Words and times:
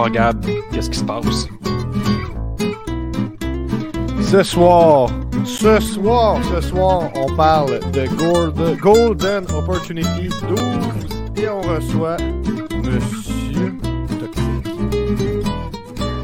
soir, 0.00 0.10
Gab, 0.10 0.46
qu'est-ce 0.72 0.88
qui 0.88 0.98
se 0.98 1.04
passe? 1.04 1.46
Ce 4.22 4.42
soir, 4.42 5.10
ce 5.44 5.78
soir, 5.80 6.38
ce 6.44 6.60
soir, 6.68 7.10
on 7.16 7.34
parle 7.34 7.80
de 7.92 8.06
Golden, 8.16 8.76
Golden 8.76 9.44
Opportunity 9.54 10.28
12 10.48 10.60
et 11.36 11.48
on 11.48 11.60
reçoit 11.60 12.16
Monsieur 12.82 13.74
Toxic. 14.18 14.66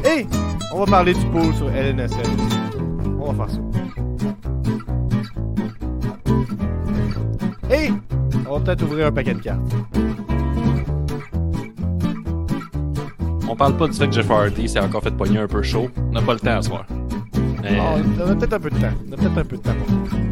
Et 0.05 0.25
on 0.73 0.79
va 0.79 0.85
parler 0.85 1.13
du 1.13 1.25
pool 1.27 1.53
sur 1.53 1.69
LNSL. 1.69 2.25
On 3.19 3.31
va 3.31 3.45
faire 3.45 3.55
ça. 3.55 3.61
Et 7.75 7.91
on 8.49 8.53
va 8.57 8.59
peut-être 8.61 8.83
ouvrir 8.83 9.07
un 9.07 9.11
paquet 9.11 9.33
de 9.35 9.41
cartes. 9.41 9.61
Parle 13.57 13.75
pas 13.77 13.87
du 13.87 13.93
fait 13.97 14.07
que 14.07 14.13
Jeff 14.13 14.29
Hardy 14.29 14.69
s'est 14.69 14.79
encore 14.79 15.03
fait 15.03 15.11
pogner 15.15 15.39
un 15.39 15.47
peu 15.47 15.61
chaud. 15.63 15.89
On 16.09 16.11
n'a 16.13 16.21
pas 16.21 16.33
le 16.33 16.39
temps 16.39 16.57
à 16.57 16.61
soir. 16.61 16.85
Mais, 17.63 17.77
Ah, 17.79 17.95
on 18.25 18.31
a 18.31 18.35
peut-être 18.35 18.53
un 18.53 18.59
peu 18.59 18.69
de 18.69 18.75
temps. 18.79 18.93
On 19.09 19.13
a 19.13 19.17
peut-être 19.17 19.37
un 19.37 19.45
peu 19.45 19.57
de 19.57 19.61
temps. 19.61 20.26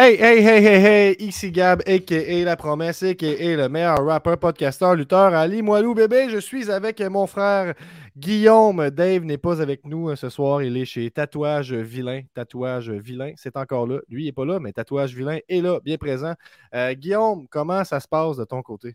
Hey, 0.00 0.14
hey, 0.14 0.40
hey, 0.40 0.64
hey, 0.64 0.80
hey, 0.80 1.16
ici 1.18 1.50
Gab, 1.50 1.82
a.k.a. 1.84 2.44
La 2.44 2.56
Promesse, 2.56 3.02
a.k.a. 3.02 3.56
le 3.56 3.68
meilleur 3.68 4.04
rappeur, 4.06 4.38
podcasteur, 4.38 4.94
lutteur, 4.94 5.34
Ali 5.34 5.60
Moilou, 5.60 5.92
bébé. 5.92 6.28
Je 6.30 6.38
suis 6.38 6.70
avec 6.70 7.00
mon 7.00 7.26
frère 7.26 7.74
Guillaume. 8.16 8.90
Dave 8.90 9.24
n'est 9.24 9.38
pas 9.38 9.60
avec 9.60 9.84
nous 9.84 10.10
euh, 10.10 10.14
ce 10.14 10.28
soir. 10.28 10.62
Il 10.62 10.76
est 10.76 10.84
chez 10.84 11.10
Tatouage 11.10 11.72
Vilain. 11.72 12.22
Tatouage 12.32 12.90
Vilain, 12.90 13.32
c'est 13.34 13.56
encore 13.56 13.88
là. 13.88 13.98
Lui, 14.08 14.22
il 14.22 14.26
n'est 14.26 14.32
pas 14.32 14.44
là, 14.44 14.60
mais 14.60 14.72
Tatouage 14.72 15.16
Vilain 15.16 15.40
est 15.48 15.60
là, 15.60 15.80
bien 15.80 15.96
présent. 15.96 16.34
Euh, 16.76 16.94
Guillaume, 16.94 17.48
comment 17.50 17.82
ça 17.82 17.98
se 17.98 18.06
passe 18.06 18.36
de 18.36 18.44
ton 18.44 18.62
côté? 18.62 18.94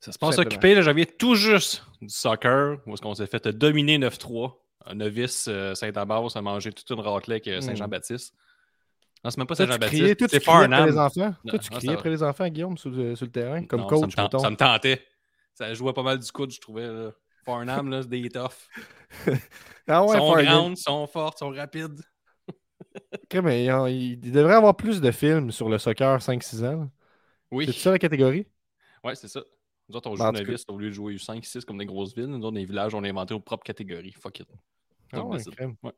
ça 0.00 0.10
se 0.10 0.18
passe 0.18 0.38
occupé. 0.38 0.74
Là, 0.74 0.82
j'avais 0.82 1.06
tout 1.06 1.36
juste 1.36 1.84
du 2.00 2.08
soccer 2.08 2.78
où 2.84 2.94
est-ce 2.94 3.00
qu'on 3.00 3.14
s'est 3.14 3.28
fait 3.28 3.46
dominer 3.46 3.96
9-3. 3.96 4.54
Un 4.86 4.96
novice 4.96 5.46
euh, 5.48 5.76
Saint-Abbas 5.76 6.32
a 6.34 6.42
mangé 6.42 6.72
toute 6.72 6.90
une 6.90 6.98
raclée 6.98 7.34
avec 7.34 7.46
euh, 7.46 7.60
Saint-Jean-Baptiste. 7.60 8.34
Non, 9.24 9.30
c'est 9.30 9.38
même 9.38 9.46
pas 9.46 9.54
Saint-Jean-Baptiste. 9.54 10.02
C'est 10.02 10.04
criais 10.04 10.10
après 10.12 10.32
les 10.36 10.40
Farnham. 10.40 10.98
enfants? 10.98 11.34
Non, 11.44 11.50
Toi, 11.50 11.58
tu 11.60 11.72
non, 11.72 11.78
criais 11.78 11.92
après 11.94 12.10
les 12.10 12.22
enfants, 12.22 12.48
Guillaume, 12.48 12.76
sur 12.76 12.90
le, 12.90 13.14
sur 13.14 13.26
le 13.26 13.32
terrain, 13.32 13.64
comme 13.66 13.86
coach, 13.86 14.00
ça 14.14 14.22
me, 14.24 14.28
tente- 14.28 14.40
ça 14.40 14.50
me 14.50 14.56
tentait. 14.56 15.02
Ça 15.54 15.72
jouait 15.74 15.92
pas 15.92 16.02
mal 16.02 16.18
du 16.18 16.32
coude, 16.32 16.50
je 16.52 16.60
trouvais. 16.60 16.86
Là. 16.88 17.12
Farnham, 17.44 17.88
là, 17.90 18.02
c'est 18.02 18.08
des 18.08 18.28
toughs. 18.28 18.50
Ah 19.88 20.04
ouais, 20.04 20.14
Ils 20.16 20.18
sont 20.18 20.26
Farnham. 20.32 20.44
grandes, 20.46 20.76
sont 20.76 21.06
fortes, 21.08 21.38
sont 21.38 21.50
rapides. 21.50 22.00
Ok, 23.14 23.34
mais 23.42 23.64
il, 23.64 24.20
il 24.24 24.32
devrait 24.32 24.54
avoir 24.54 24.76
plus 24.76 25.00
de 25.00 25.10
films 25.10 25.50
sur 25.50 25.68
le 25.68 25.78
soccer 25.78 26.18
5-6 26.20 26.64
ans. 26.64 26.80
là. 26.82 26.88
Oui. 27.50 27.66
C'est 27.66 27.72
ça 27.72 27.90
la 27.90 27.98
catégorie? 27.98 28.46
Ouais, 29.04 29.14
c'est 29.14 29.28
ça. 29.28 29.42
Nous 29.88 29.96
autres, 29.96 30.08
on 30.10 30.14
Ben, 30.14 30.32
joue 30.34 30.42
novice 30.44 30.64
au 30.68 30.78
lieu 30.78 30.88
de 30.88 30.94
jouer 30.94 31.16
5-6 31.16 31.64
comme 31.64 31.78
des 31.78 31.86
grosses 31.86 32.14
villes. 32.14 32.26
Nous 32.26 32.36
autres, 32.36 32.52
dans 32.52 32.58
les 32.58 32.64
villages, 32.64 32.94
on 32.94 33.02
a 33.02 33.08
inventé 33.08 33.34
nos 33.34 33.40
propres 33.40 33.64
catégories. 33.64 34.12
Fuck 34.12 34.40
it. 34.40 34.48
Ah 35.12 35.22
ouais. 35.24 35.38
Ouais. 35.82 35.92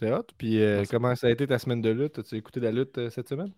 C'est 0.00 0.10
hot. 0.12 0.24
Puis 0.38 0.62
euh, 0.62 0.84
comment 0.90 1.14
ça 1.14 1.26
a 1.26 1.30
été 1.30 1.46
ta 1.46 1.58
semaine 1.58 1.82
de 1.82 1.90
lutte? 1.90 2.18
As-tu 2.18 2.36
écouté 2.36 2.58
la 2.60 2.72
lutte 2.72 2.96
euh, 2.96 3.10
cette 3.10 3.28
semaine? 3.28 3.52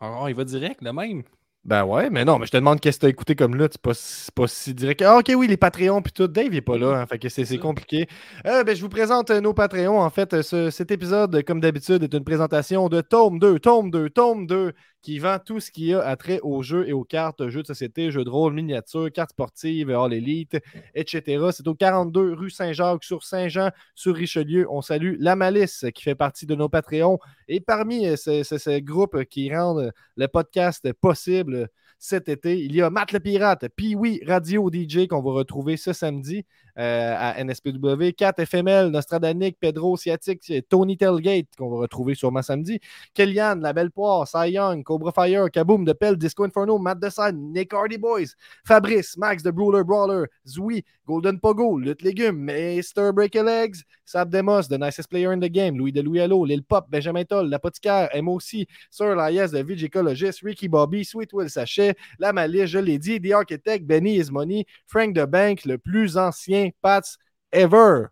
Alors, 0.00 0.30
il 0.30 0.34
va 0.34 0.44
direct, 0.44 0.80
le 0.82 0.92
même. 0.94 1.24
Ben 1.64 1.84
ouais, 1.84 2.10
mais 2.10 2.24
non, 2.26 2.38
mais 2.38 2.46
je 2.46 2.52
te 2.52 2.56
demande 2.58 2.80
qu'est-ce 2.80 2.98
que 2.98 3.02
t'as 3.02 3.08
écouté 3.10 3.36
comme 3.36 3.54
lutte. 3.56 3.72
C'est 3.74 3.82
pas, 3.82 3.92
pas 4.34 4.48
si 4.48 4.74
direct. 4.74 5.02
Ah, 5.02 5.18
ok, 5.18 5.32
oui, 5.36 5.46
les 5.46 5.56
Patreons 5.58 6.02
puis 6.02 6.12
tout. 6.12 6.26
Dave 6.26 6.48
il 6.52 6.56
est 6.56 6.60
pas 6.62 6.78
là, 6.78 7.00
hein, 7.00 7.06
fait 7.06 7.18
que 7.18 7.28
c'est, 7.30 7.58
compliqué. 7.58 8.06
Euh, 8.46 8.64
ben, 8.64 8.74
je 8.76 8.82
vous 8.82 8.88
présente 8.90 9.30
euh, 9.30 9.40
nos 9.40 9.54
Patreons. 9.54 10.00
En 10.00 10.10
fait, 10.10 10.34
euh, 10.34 10.42
ce- 10.42 10.70
cet 10.70 10.90
épisode, 10.90 11.42
comme 11.44 11.60
d'habitude, 11.60 12.02
est 12.02 12.14
une 12.14 12.24
présentation 12.24 12.88
de 12.90 13.00
Tome 13.02 13.38
2, 13.38 13.58
Tome 13.60 13.90
2, 13.90 14.10
Tome 14.10 14.46
2, 14.46 14.72
qui 15.04 15.18
vend 15.18 15.38
tout 15.38 15.60
ce 15.60 15.70
qui 15.70 15.92
a 15.92 16.00
attrait 16.00 16.40
aux 16.42 16.62
jeux 16.62 16.88
et 16.88 16.94
aux 16.94 17.04
cartes, 17.04 17.46
jeux 17.50 17.60
de 17.60 17.66
société, 17.66 18.10
jeux 18.10 18.24
de 18.24 18.30
rôle, 18.30 18.54
miniatures, 18.54 19.12
cartes 19.12 19.30
sportives, 19.32 19.90
All 19.90 20.14
Elite, 20.14 20.56
etc. 20.94 21.44
C'est 21.52 21.68
au 21.68 21.74
42 21.74 22.32
rue 22.32 22.48
Saint-Jacques, 22.50 23.04
sur 23.04 23.22
Saint-Jean, 23.22 23.70
sur 23.94 24.14
Richelieu. 24.16 24.66
On 24.70 24.80
salue 24.80 25.16
La 25.18 25.36
Malice, 25.36 25.84
qui 25.94 26.02
fait 26.02 26.14
partie 26.14 26.46
de 26.46 26.54
nos 26.54 26.70
Patreons. 26.70 27.18
Et 27.48 27.60
parmi 27.60 28.06
euh, 28.06 28.16
ce, 28.16 28.42
ce- 28.42 28.56
ce 28.58 28.78
groupe 28.80 29.24
qui 29.24 29.54
rendent 29.54 29.92
le 30.16 30.26
podcast 30.26 30.90
possible 30.94 31.68
cet 31.98 32.28
été, 32.28 32.58
il 32.58 32.74
y 32.74 32.82
a 32.82 32.90
Matt 32.90 33.12
le 33.12 33.20
Pirate, 33.20 33.64
oui, 33.96 34.20
Radio 34.26 34.70
DJ 34.70 35.06
qu'on 35.06 35.22
va 35.22 35.32
retrouver 35.32 35.76
ce 35.78 35.92
samedi 35.94 36.44
euh, 36.78 37.14
à 37.16 37.42
NSPW, 37.42 38.10
4 38.16 38.44
FML, 38.44 38.88
Nostradanic, 38.88 39.58
Pedro 39.60 39.96
Sciatic, 39.96 40.52
Tony 40.68 40.96
Telgate 40.96 41.46
qu'on 41.56 41.70
va 41.70 41.76
retrouver 41.78 42.14
sûrement 42.14 42.42
samedi, 42.42 42.80
Kellyanne, 43.14 43.60
La 43.60 43.72
Belle 43.72 43.90
Poire, 43.90 44.26
Cy 44.26 44.52
Young, 44.52 44.82
Cobra 44.82 45.12
Fire, 45.12 45.50
Kaboom, 45.50 45.84
De 45.84 45.92
Pelle, 45.92 46.16
Disco 46.16 46.44
Inferno, 46.44 46.78
Matt 46.78 46.98
Decide, 46.98 47.36
Nick 47.36 47.72
Hardy 47.72 47.98
Boys, 47.98 48.34
Fabrice, 48.64 49.16
Max 49.16 49.42
de 49.42 49.50
Brawler 49.50 49.84
Brawler, 49.84 50.26
Zoui, 50.46 50.84
Golden 51.06 51.38
Pogo, 51.38 51.78
Lutte 51.78 52.02
Légumes, 52.02 52.44
Mr. 52.44 53.12
Break 53.12 53.34
Legs, 53.34 53.84
Sab 54.04 54.30
Demos, 54.30 54.68
The 54.68 54.78
Nicest 54.78 55.08
Player 55.10 55.32
in 55.32 55.40
the 55.40 55.50
Game, 55.50 55.76
Louis 55.76 55.92
de 55.92 56.00
Louis 56.00 56.20
Allo, 56.20 56.44
Lil 56.44 56.62
Pop, 56.62 56.90
Benjamin 56.90 57.24
Toll, 57.24 57.48
L'Apothicaire, 57.48 58.08
MOC, 58.22 58.66
Sir 58.90 59.14
Lias, 59.14 59.50
The 59.50 59.64
Ecologist, 59.64 60.42
Ricky 60.42 60.68
Bobby, 60.68 61.04
Sweet 61.04 61.32
Will 61.32 61.48
Sachet, 61.48 61.94
La 62.18 62.32
Malice, 62.32 62.66
je 62.66 62.78
l'ai 62.78 62.98
dit, 62.98 63.20
The 63.20 63.32
Architect, 63.32 63.84
Benny 63.84 64.16
Is 64.16 64.30
Money, 64.30 64.66
Frank 64.86 65.14
the 65.14 65.26
Bank, 65.26 65.64
le 65.64 65.78
plus 65.78 66.16
ancien 66.16 66.63
Pats 66.80 67.16
ever, 67.52 68.06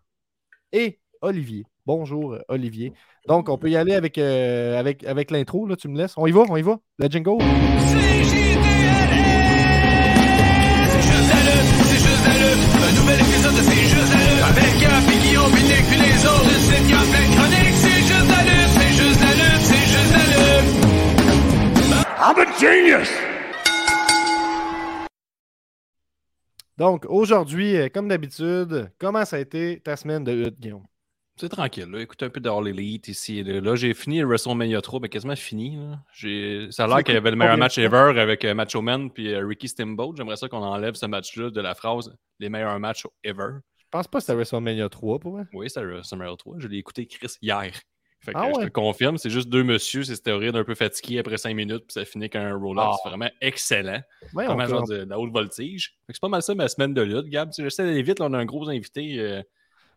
et 0.71 0.99
Olivier. 1.21 1.65
Bonjour, 1.85 2.33
euh, 2.33 2.41
Olivier. 2.47 2.93
Donc, 3.27 3.49
on 3.49 3.57
peut 3.57 3.69
y 3.69 3.75
aller 3.75 3.93
avec, 3.93 4.17
euh, 4.17 4.79
avec, 4.79 5.03
avec 5.03 5.31
l'intro, 5.31 5.67
là, 5.67 5.75
tu 5.75 5.87
me 5.87 5.97
laisses. 5.97 6.13
On 6.17 6.25
y 6.27 6.31
va, 6.31 6.41
on 6.49 6.55
y 6.57 6.61
va. 6.61 6.79
Le 6.97 7.07
jingle. 7.07 7.37
C'est 7.39 7.47
juste 11.01 11.27
la 11.29 11.39
lutte, 11.43 11.69
c'est 11.83 11.99
juste 11.99 12.23
la 12.25 12.33
lutte. 12.39 12.63
Un 12.75 12.91
nouvel 12.99 13.19
épisode 13.19 13.55
de 13.55 13.61
C'est 13.61 13.87
juste 13.87 14.11
la 14.13 14.19
lutte. 14.23 14.43
Avec 14.49 14.71
Gap 14.81 15.03
et 15.11 15.17
Guillaume, 15.27 15.51
puis 15.51 15.63
Nick, 15.63 15.85
puis 15.89 15.99
les 15.99 16.25
autres. 16.25 16.45
Le 16.45 16.59
site 16.59 16.87
qui 16.87 16.93
a 16.93 17.03
plein 17.03 17.25
de 17.27 17.35
chroniques. 17.35 17.77
C'est 17.83 18.01
juste 18.07 18.29
la 18.31 18.41
lutte, 18.47 18.71
c'est 18.77 18.93
juste 18.95 19.21
la 19.21 19.33
lutte, 19.39 19.63
c'est 19.63 19.87
juste 19.91 20.13
la 20.15 20.23
lutte. 20.31 20.69
I'm 22.25 22.39
a 22.39 22.45
genius! 22.57 23.32
Donc, 26.77 27.05
aujourd'hui, 27.07 27.75
euh, 27.75 27.89
comme 27.89 28.07
d'habitude, 28.07 28.91
comment 28.97 29.25
ça 29.25 29.35
a 29.35 29.39
été 29.39 29.79
ta 29.79 29.95
semaine 29.95 30.23
de 30.23 30.31
lutte, 30.31 30.59
Guillaume? 30.59 30.85
C'est 31.35 31.49
tranquille, 31.49 31.89
là. 31.89 31.99
Écoute 31.99 32.21
un 32.21 32.29
peu 32.29 32.39
de 32.39 32.49
All 32.49 32.67
Elite 32.67 33.07
ici 33.07 33.39
et 33.39 33.43
là. 33.43 33.75
J'ai 33.75 33.95
fini 33.95 34.19
le 34.19 34.27
WrestleMania 34.27 34.81
3, 34.81 34.99
mais 34.99 35.09
quasiment 35.09 35.35
fini. 35.35 35.77
là. 35.77 35.99
Ça 36.71 36.83
a 36.83 36.87
l'air 36.87 37.03
qu'il 37.03 37.15
y 37.15 37.17
avait 37.17 37.31
le 37.31 37.37
meilleur 37.37 37.57
match 37.57 37.79
ever 37.79 38.19
avec 38.19 38.45
euh, 38.45 38.53
Macho 38.53 38.83
Man 38.83 39.09
puis 39.09 39.33
euh, 39.33 39.45
Ricky 39.45 39.67
Steamboat. 39.67 40.13
J'aimerais 40.15 40.35
ça 40.35 40.47
qu'on 40.47 40.61
enlève 40.61 40.93
ce 40.93 41.07
match-là 41.07 41.49
de 41.49 41.61
la 41.61 41.73
phrase 41.73 42.15
les 42.39 42.49
meilleurs 42.49 42.79
matchs 42.79 43.07
ever. 43.23 43.47
Je 43.77 43.85
pense 43.89 44.07
pas 44.07 44.19
que 44.19 44.23
c'était 44.25 44.35
WrestleMania 44.35 44.89
3 44.89 45.19
pour 45.19 45.31
moi. 45.31 45.45
Oui, 45.53 45.69
c'était 45.69 45.85
WrestleMania 45.85 46.35
3. 46.37 46.57
Je 46.59 46.67
l'ai 46.67 46.77
écouté, 46.77 47.07
Chris, 47.07 47.35
hier. 47.41 47.71
Fait 48.23 48.31
que 48.33 48.37
Ah 48.39 48.49
je 48.57 48.65
te 48.65 48.69
confirme, 48.71 49.17
c'est 49.17 49.29
juste 49.29 49.49
deux 49.49 49.63
messieurs, 49.63 50.03
c'est 50.03 50.15
stéroïde 50.15 50.55
un 50.55 50.63
peu 50.63 50.75
fatigué 50.75 51.19
après 51.19 51.37
cinq 51.37 51.55
minutes, 51.55 51.83
puis 51.87 51.93
ça 51.93 52.05
finit 52.05 52.29
qu'un 52.29 52.55
roll-up. 52.55 52.85
Ah. 52.91 52.95
C'est 53.03 53.09
vraiment 53.09 53.29
excellent. 53.41 54.01
Ouais, 54.33 54.45
Vraiment 54.45 54.63
on- 54.63 54.67
genre 54.67 54.87
de, 54.87 55.03
de 55.03 55.09
la 55.09 55.19
haute 55.19 55.31
voltige. 55.33 55.95
Fait 56.07 56.13
que 56.13 56.17
c'est 56.17 56.21
pas 56.21 56.29
mal 56.29 56.41
ça 56.41 56.55
ma 56.55 56.67
semaine 56.69 56.93
de 56.93 57.01
lutte, 57.01 57.27
Gab. 57.27 57.49
Tu 57.49 57.55
sais, 57.55 57.63
J'essaie 57.63 57.83
d'aller 57.83 58.01
vite, 58.01 58.19
là, 58.19 58.27
on 58.29 58.33
a 58.33 58.37
un 58.37 58.45
gros 58.45 58.67
invité. 58.69 59.15
euh, 59.19 59.41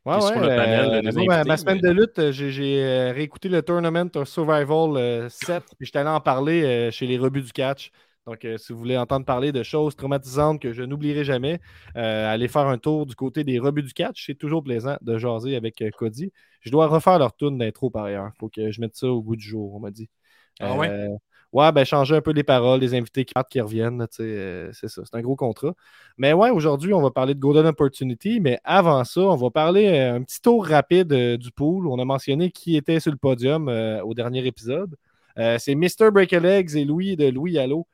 Ouais, 0.05 0.21
sur 0.21 0.39
le 0.39 0.47
panel, 0.47 0.91
euh, 0.95 1.03
des 1.03 1.11
moi, 1.13 1.25
ma, 1.27 1.35
invités, 1.35 1.49
ma 1.49 1.57
semaine 1.57 1.81
mais- 1.83 1.89
de 1.89 1.93
lutte, 2.01 2.19
euh, 2.21 2.31
j'ai, 2.33 2.81
euh, 2.85 3.13
réécouté 3.13 3.49
le 3.49 3.61
Tournament 3.63 4.09
of 4.15 4.29
Survival 4.29 4.97
euh, 4.97 5.29
7, 5.29 5.65
puis 5.79 5.87
j'étais 5.87 5.99
allé 5.99 6.11
en 6.11 6.21
parler 6.21 6.63
euh, 6.63 6.91
chez 6.93 7.07
les 7.07 7.19
rebuts 7.19 7.43
du 7.43 7.53
catch. 7.53 7.91
Donc, 8.27 8.45
euh, 8.45 8.59
si 8.59 8.73
vous 8.73 8.79
voulez 8.79 8.99
entendre 8.99 9.25
parler 9.25 9.53
de 9.53 9.63
choses 9.63 9.95
traumatisantes 9.95 10.61
que 10.61 10.73
je 10.73 10.83
n'oublierai 10.83 11.23
jamais, 11.23 11.61
euh, 11.97 12.33
allez 12.33 12.49
faire 12.49 12.67
un 12.67 12.77
tour 12.77 13.07
du 13.07 13.15
côté 13.15 13.45
des 13.45 13.61
rebuts 13.61 13.85
du 13.85 13.93
catch. 13.93 14.27
C'est 14.27 14.35
toujours 14.35 14.65
plaisant 14.65 14.97
de 15.01 15.17
jaser 15.17 15.55
avec 15.55 15.81
euh, 15.81 15.91
Cody. 15.97 16.33
Je 16.61 16.71
dois 16.71 16.89
refaire 16.89 17.21
leur 17.21 17.35
tourne 17.35 17.57
d'intro 17.57 17.89
par 17.89 18.05
ailleurs. 18.05 18.31
Il 18.35 18.39
faut 18.41 18.49
que 18.49 18.73
je 18.73 18.81
mette 18.81 18.97
ça 18.97 19.07
au 19.07 19.23
bout 19.23 19.37
du 19.37 19.47
jour, 19.47 19.77
on 19.77 19.79
m'a 19.79 19.93
dit. 19.93 20.11
Ah 20.59 20.77
ouais? 20.77 20.89
Euh, 20.89 21.09
ouais, 21.53 21.71
ben 21.71 21.85
changer 21.85 22.17
un 22.17 22.21
peu 22.21 22.33
les 22.33 22.43
paroles, 22.43 22.81
les 22.81 22.95
invités 22.95 23.25
qui 23.25 23.33
partent, 23.33 23.49
qui 23.49 23.61
reviennent. 23.61 24.05
c'est 24.11 24.73
ça, 24.73 25.03
c'est 25.05 25.15
un 25.15 25.21
gros 25.21 25.37
contrat. 25.37 25.75
Mais 26.19 26.33
ouais, 26.33 26.51
aujourd'hui, 26.51 26.95
on 26.95 27.03
va 27.03 27.13
parler 27.13 27.35
de 27.35 27.39
Golden 27.39 27.67
Opportunity. 27.67 28.41
Mais 28.41 28.59
avant 28.65 29.05
ça, 29.05 29.21
on 29.21 29.37
va 29.37 29.51
parler 29.51 29.99
un 29.99 30.21
petit 30.25 30.41
tour 30.41 30.67
rapide 30.67 31.13
du 31.13 31.53
pool. 31.53 31.87
On 31.87 32.01
a 32.01 32.05
mentionné 32.05 32.51
qui 32.51 32.77
était 32.77 32.99
sur 32.99 33.13
le 33.13 33.19
podium 33.19 33.69
au 34.03 34.15
dernier 34.15 34.45
épisode. 34.45 34.97
C'est 35.37 35.77
Mr. 35.77 36.11
Break-a-Legs 36.13 36.75
et 36.75 36.85
Louis 36.85 37.15
de 37.15 37.29
Louis 37.29 37.57
Allo 37.59 37.87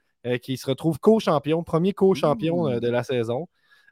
qui 0.42 0.56
se 0.56 0.66
retrouvent 0.66 0.98
co-champion, 0.98 1.62
premier 1.62 1.92
co-champion 1.92 2.68
euh, 2.68 2.80
de 2.80 2.88
la 2.88 3.02
saison. 3.02 3.48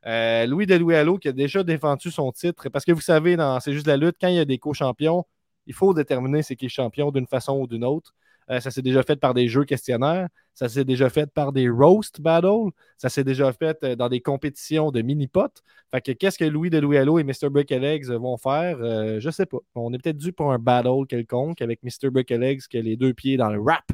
Euh, 0.07 0.47
Louis 0.47 0.67
de 0.67 0.75
Louis 0.77 0.95
Allo 0.95 1.19
qui 1.19 1.29
a 1.29 1.33
déjà 1.33 1.63
défendu 1.63 2.11
son 2.11 2.33
titre. 2.33 2.69
Parce 2.69 2.85
que 2.85 2.93
vous 2.93 3.01
savez, 3.01 3.37
dans 3.37 3.61
C'est 3.61 3.73
juste 3.73 3.87
la 3.87 3.97
lutte, 3.97 4.17
quand 4.21 4.29
il 4.29 4.37
y 4.37 4.41
a 4.41 4.45
des 4.45 4.59
co-champions, 4.59 5.25
il 5.67 5.75
faut 5.75 5.95
déterminer 5.95 6.43
c'est 6.43 6.57
qui 6.57 6.67
est 6.67 6.69
champion 6.69 7.11
d'une 7.11 7.27
façon 7.27 7.59
ou 7.61 7.67
d'une 7.67 7.85
autre. 7.85 8.15
Euh, 8.51 8.59
ça 8.59 8.71
s'est 8.71 8.83
déjà 8.83 9.03
fait 9.03 9.17
par 9.17 9.33
des 9.33 9.49
jeux 9.49 9.65
questionnaires. 9.65 10.29
Ça 10.55 10.69
s'est 10.69 10.85
déjà 10.85 11.09
fait 11.09 11.31
par 11.33 11.53
des 11.53 11.69
roast 11.69 12.21
battles. 12.21 12.71
Ça 12.99 13.09
s'est 13.09 13.23
déjà 13.23 13.53
fait 13.53 13.79
euh, 13.85 13.97
dans 13.97 14.09
des 14.09 14.21
compétitions 14.21 14.91
de 14.91 15.03
mini-pots. 15.03 15.63
Fait 15.93 16.01
que 16.01 16.13
qu'est-ce 16.13 16.39
que 16.39 16.45
Louis 16.45 16.71
de 16.71 16.79
Louis 16.79 16.99
Allo 16.99 17.19
et 17.19 17.25
Mr. 17.25 17.49
Brick-a-Legs 17.51 18.07
vont 18.11 18.37
faire? 18.39 18.79
Euh, 18.81 19.21
je 19.21 19.31
sais 19.31 19.47
pas. 19.47 19.59
On 19.75 19.93
est 19.93 19.99
peut-être 19.99 20.17
dû 20.17 20.33
pour 20.33 20.53
un 20.53 20.59
battle 20.59 21.07
quelconque 21.09 21.63
avec 21.63 21.83
Mr. 21.85 22.11
Brick-a-Legs 22.11 22.63
qui 22.69 22.79
a 22.79 22.83
les 22.83 22.97
deux 22.97 23.15
pieds 23.15 23.37
dans 23.37 23.51
le 23.51 23.61
rap. 23.61 23.85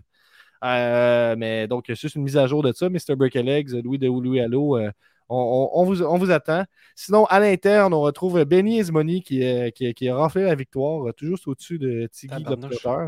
Euh, 0.66 1.36
mais 1.38 1.68
donc, 1.68 1.84
c'est 1.88 1.96
juste 2.00 2.16
une 2.16 2.22
mise 2.24 2.36
à 2.36 2.46
jour 2.46 2.62
de 2.62 2.72
ça. 2.72 2.88
Mr. 2.88 3.14
Brick-a-Legs, 3.16 3.70
Louis 3.84 3.98
de 3.98 4.06
Louis 4.08 4.40
Allo, 4.40 4.76
euh, 4.78 4.90
on, 5.28 5.36
on- 5.74 5.80
on 5.80 5.84
vous, 5.84 6.02
on 6.02 6.18
vous 6.18 6.30
attend. 6.30 6.64
Sinon, 6.94 7.24
à 7.26 7.40
l'interne, 7.40 7.94
on 7.94 8.00
retrouve 8.00 8.42
Benny 8.44 8.78
Esmoni 8.80 9.22
qui, 9.22 9.42
qui, 9.74 9.94
qui 9.94 10.08
a 10.08 10.16
raflé 10.16 10.44
la 10.44 10.54
victoire, 10.54 11.08
euh, 11.08 11.12
tout 11.12 11.26
juste 11.26 11.46
au-dessus 11.48 11.78
de 11.78 12.06
Tiggy. 12.12 12.34
Lopter. 12.44 13.06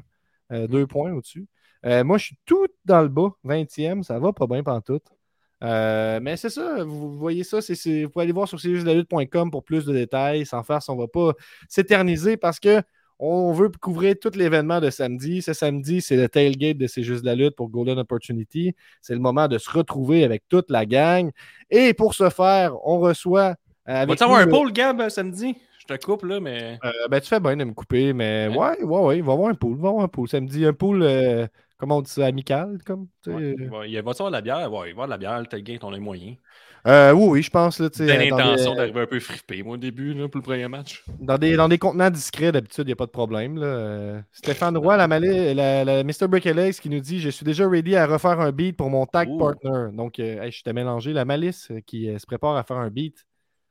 Euh, 0.52 0.66
deux 0.66 0.86
points 0.86 1.12
au-dessus. 1.12 1.46
Moi, 1.84 2.18
je 2.18 2.24
suis 2.26 2.38
tout 2.44 2.66
dans 2.84 3.02
le 3.02 3.08
bas, 3.08 3.30
20e, 3.44 4.02
ça 4.02 4.18
va 4.18 4.32
pas 4.32 4.46
bien 4.46 4.62
pantoute. 4.62 5.04
Euh, 5.64 6.20
mais 6.22 6.36
c'est 6.36 6.50
ça, 6.50 6.84
vous, 6.84 7.16
voyez 7.18 7.42
ça, 7.44 7.58
vous 7.58 8.08
pouvez 8.10 8.22
aller 8.22 8.32
voir 8.32 8.46
sur 8.48 8.58
cjusdelalutte.com 8.60 9.50
pour 9.50 9.64
plus 9.64 9.84
de 9.84 9.92
détails. 9.92 10.46
Sans 10.46 10.62
faire, 10.62 10.78
on 10.88 10.96
va 10.96 11.08
pas 11.08 11.32
s'éterniser 11.68 12.36
parce 12.36 12.60
que 12.60 12.80
on 13.18 13.52
veut 13.52 13.70
couvrir 13.80 14.14
tout 14.20 14.30
l'événement 14.34 14.80
de 14.80 14.90
samedi. 14.90 15.42
Ce 15.42 15.52
samedi, 15.52 16.00
c'est 16.00 16.16
le 16.16 16.28
tailgate 16.28 16.78
de 16.78 16.86
C'est 16.86 17.02
juste 17.02 17.24
la 17.24 17.34
lutte 17.34 17.56
pour 17.56 17.68
Golden 17.68 17.98
Opportunity. 17.98 18.74
C'est 19.00 19.14
le 19.14 19.20
moment 19.20 19.48
de 19.48 19.58
se 19.58 19.70
retrouver 19.70 20.24
avec 20.24 20.42
toute 20.48 20.70
la 20.70 20.86
gang. 20.86 21.30
Et 21.70 21.94
pour 21.94 22.14
ce 22.14 22.30
faire, 22.30 22.74
on 22.86 22.98
reçoit. 23.00 23.56
euh, 23.88 24.04
Va-tu 24.06 24.22
avoir 24.22 24.40
un 24.40 24.46
pôle, 24.46 24.72
Gab, 24.72 25.00
euh, 25.00 25.08
samedi? 25.08 25.54
Je 25.78 25.94
te 25.94 26.04
coupe, 26.04 26.24
là, 26.24 26.38
mais. 26.38 26.78
euh, 26.84 26.90
ben, 27.10 27.18
tu 27.20 27.28
fais 27.28 27.40
bien 27.40 27.56
de 27.56 27.64
me 27.64 27.72
couper, 27.72 28.12
mais 28.12 28.48
Ouais. 28.48 28.56
ouais, 28.56 28.82
ouais, 28.84 29.00
ouais, 29.00 29.16
il 29.18 29.22
va 29.24 29.32
y 29.32 29.34
avoir 29.34 29.48
un 29.50 29.54
pool. 29.54 29.72
Il 29.76 29.80
va 29.82 29.88
y 29.88 29.90
avoir 29.90 30.04
un 30.04 30.08
pool. 30.08 30.28
Samedi, 30.28 30.64
un 30.66 30.72
pool, 30.74 31.02
euh, 31.02 31.46
comment 31.78 31.98
on 31.98 32.02
dit 32.02 32.10
ça, 32.10 32.26
amical, 32.26 32.78
comme. 32.84 33.08
sais, 33.24 33.32
Ouais, 33.32 33.42
euh, 33.42 33.54
il 33.58 33.68
va, 33.70 33.86
il 33.86 33.94
va 34.02 34.10
avoir 34.10 34.30
de 34.30 34.32
la 34.36 34.40
bière? 34.42 34.72
Ouais, 34.72 34.90
il 34.90 34.94
va 34.94 35.04
avoir 35.04 35.06
de 35.06 35.10
la 35.12 35.18
bière, 35.18 35.40
le 35.40 35.46
tailgate, 35.46 35.82
on 35.84 35.90
a 35.90 35.94
les 35.94 36.00
moyens. 36.00 36.36
euh, 36.86 37.12
oui, 37.12 37.24
oui, 37.28 37.42
je 37.42 37.50
pense. 37.50 37.80
Là, 37.80 37.88
dans, 37.88 38.04
l'intention 38.04 38.70
des, 38.72 38.76
d'arriver 38.76 39.00
un 39.00 39.06
peu 39.06 39.20
frippé, 39.20 39.62
moi, 39.62 39.74
au 39.74 39.76
début, 39.78 40.14
là, 40.14 40.28
pour 40.28 40.38
le 40.38 40.42
premier 40.44 40.68
match. 40.68 41.04
dans, 41.20 41.38
des, 41.38 41.56
dans 41.56 41.68
des 41.68 41.78
contenants 41.78 42.10
discrets, 42.10 42.52
d'habitude, 42.52 42.84
il 42.84 42.88
n'y 42.88 42.92
a 42.92 42.96
pas 42.96 43.06
de 43.06 43.10
problème. 43.10 43.56
Là. 43.58 43.66
Euh, 43.66 44.20
Stéphane 44.32 44.76
Roy, 44.76 44.96
la, 44.96 45.08
Malais- 45.08 45.54
la, 45.54 45.84
la 45.84 46.04
Mr. 46.04 46.26
Qui 46.80 46.90
nous 46.90 47.00
dit 47.00 47.20
Je 47.20 47.30
suis 47.30 47.44
déjà 47.44 47.68
ready 47.68 47.96
à 47.96 48.06
refaire 48.06 48.40
un 48.40 48.52
beat 48.52 48.76
pour 48.76 48.90
mon 48.90 49.06
tag 49.06 49.28
Ouh. 49.28 49.38
partner. 49.38 49.88
Donc, 49.92 50.18
euh, 50.18 50.42
hey, 50.42 50.50
je 50.52 50.62
t'ai 50.62 50.72
mélangé 50.72 51.12
la 51.12 51.24
malice 51.24 51.70
euh, 51.70 51.80
qui 51.86 52.08
euh, 52.08 52.18
se 52.18 52.26
prépare 52.26 52.56
à 52.56 52.62
faire 52.62 52.76
un 52.78 52.90
beat. 52.90 53.24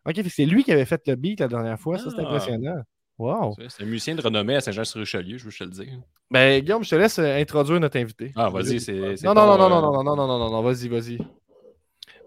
Ok, 0.07 0.15
c'est 0.29 0.45
lui 0.45 0.63
qui 0.63 0.71
avait 0.71 0.85
fait 0.85 1.01
le 1.07 1.15
beat 1.15 1.39
la 1.39 1.47
dernière 1.47 1.79
fois. 1.79 1.97
Ça, 1.97 2.09
c'est 2.09 2.21
Ah. 2.21 2.27
impressionnant. 2.29 2.81
Wow. 3.17 3.55
C'est 3.67 3.83
un 3.83 3.87
musicien 3.87 4.15
de 4.15 4.21
renommée 4.21 4.55
à 4.55 4.61
Saint-Jean-sur-Richelieu, 4.61 5.37
je 5.37 5.45
veux 5.45 5.51
te 5.51 5.63
le 5.63 5.71
dire. 5.71 5.99
Ben, 6.29 6.61
Guillaume, 6.61 6.83
je 6.83 6.89
te 6.89 6.95
laisse 6.95 7.19
euh, 7.19 7.37
introduire 7.39 7.79
notre 7.79 7.97
invité. 7.97 8.33
Ah, 8.35 8.49
vas-y, 8.49 8.79
c'est. 8.81 8.93
Non, 9.23 9.33
non, 9.33 9.45
non, 9.45 9.53
euh, 9.53 9.69
non, 9.69 9.69
non, 9.81 10.03
non, 10.03 10.03
non, 10.03 10.27
non, 10.27 10.39
non, 10.39 10.49
non, 10.51 10.61
vas-y, 10.61 10.87
vas-y. 10.89 11.17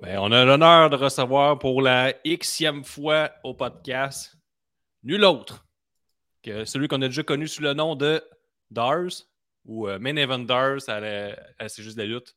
Ben, 0.03 0.19
on 0.19 0.33
a 0.33 0.45
l'honneur 0.45 0.89
de 0.89 0.97
recevoir 0.97 1.59
pour 1.59 1.83
la 1.83 2.15
xème 2.25 2.85
fois 2.85 3.31
au 3.45 3.53
podcast 3.53 4.35
nul 5.03 5.25
autre 5.25 5.67
que 6.43 6.65
celui 6.65 6.89
qu'on 6.89 7.03
a 7.03 7.09
déjà 7.09 7.23
connu 7.23 7.47
sous 7.47 7.61
le 7.63 7.75
nom 7.75 7.95
de 7.97 8.23
Dars 8.71 9.27
ou 9.67 9.87
euh, 9.89 9.99
Main 9.99 10.17
Event 10.17 10.39
Dars 10.39 10.79
à, 10.89 11.01
la- 11.01 11.37
à 11.59 11.69
C'est 11.69 11.83
juste 11.83 11.99
la 11.99 12.07
lutte. 12.07 12.35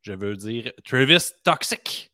Je 0.00 0.12
veux 0.14 0.34
dire 0.36 0.72
Travis 0.86 1.32
Toxic. 1.44 2.09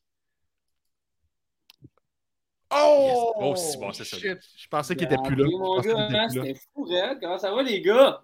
Oh! 2.75 3.33
Oh, 3.41 3.55
c'est 3.57 3.79
bon, 3.79 3.93
c'est 3.93 4.05
ça. 4.05 4.17
Je 4.19 4.69
pensais 4.69 4.97
qu'il 4.97 5.05
était 5.07 5.17
plus 5.25 5.37
là. 5.37 5.45
Hein, 5.45 5.83
plus 5.83 5.93
là. 6.17 6.29
c'était 6.29 6.55
fou, 6.75 6.85
Red. 6.85 7.19
Comment 7.21 7.39
ça 7.39 7.55
va, 7.55 7.63
les 7.63 7.81
gars? 7.81 8.23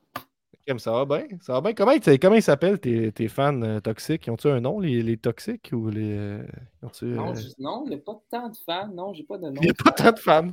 Crème, 0.67 0.79
Ça 0.79 0.93
va 0.93 1.05
bien? 1.05 1.27
Ça 1.41 1.55
va 1.55 1.61
bien? 1.61 1.75
Comment, 1.75 1.93
ils- 1.93 2.19
comment 2.21 2.35
ils 2.37 2.43
s'appellent 2.43 2.79
tes, 2.79 3.11
tes 3.13 3.29
fans 3.29 3.61
euh, 3.63 3.81
toxiques? 3.81 4.27
Ils 4.27 4.31
ont-tu 4.31 4.49
un 4.49 4.61
nom, 4.61 4.79
les, 4.81 5.03
les 5.03 5.17
toxiques 5.17 5.71
ou 5.73 5.91
les. 5.91 6.17
euh, 6.17 6.43
euh, 7.03 7.35
Non, 7.59 7.85
il 7.87 7.91
n'y 7.91 7.95
a 7.97 7.99
pas 7.99 8.21
tant 8.31 8.49
de 8.49 8.57
fans. 8.65 8.89
Non, 8.93 9.13
j'ai 9.13 9.25
pas 9.25 9.39
de 9.39 9.47
nom. 9.49 9.55
Il 9.61 9.65
n'y 9.65 9.71
a 9.71 9.75
pas 9.75 9.91
tant 9.93 10.13
de 10.13 10.19
fans. 10.19 10.51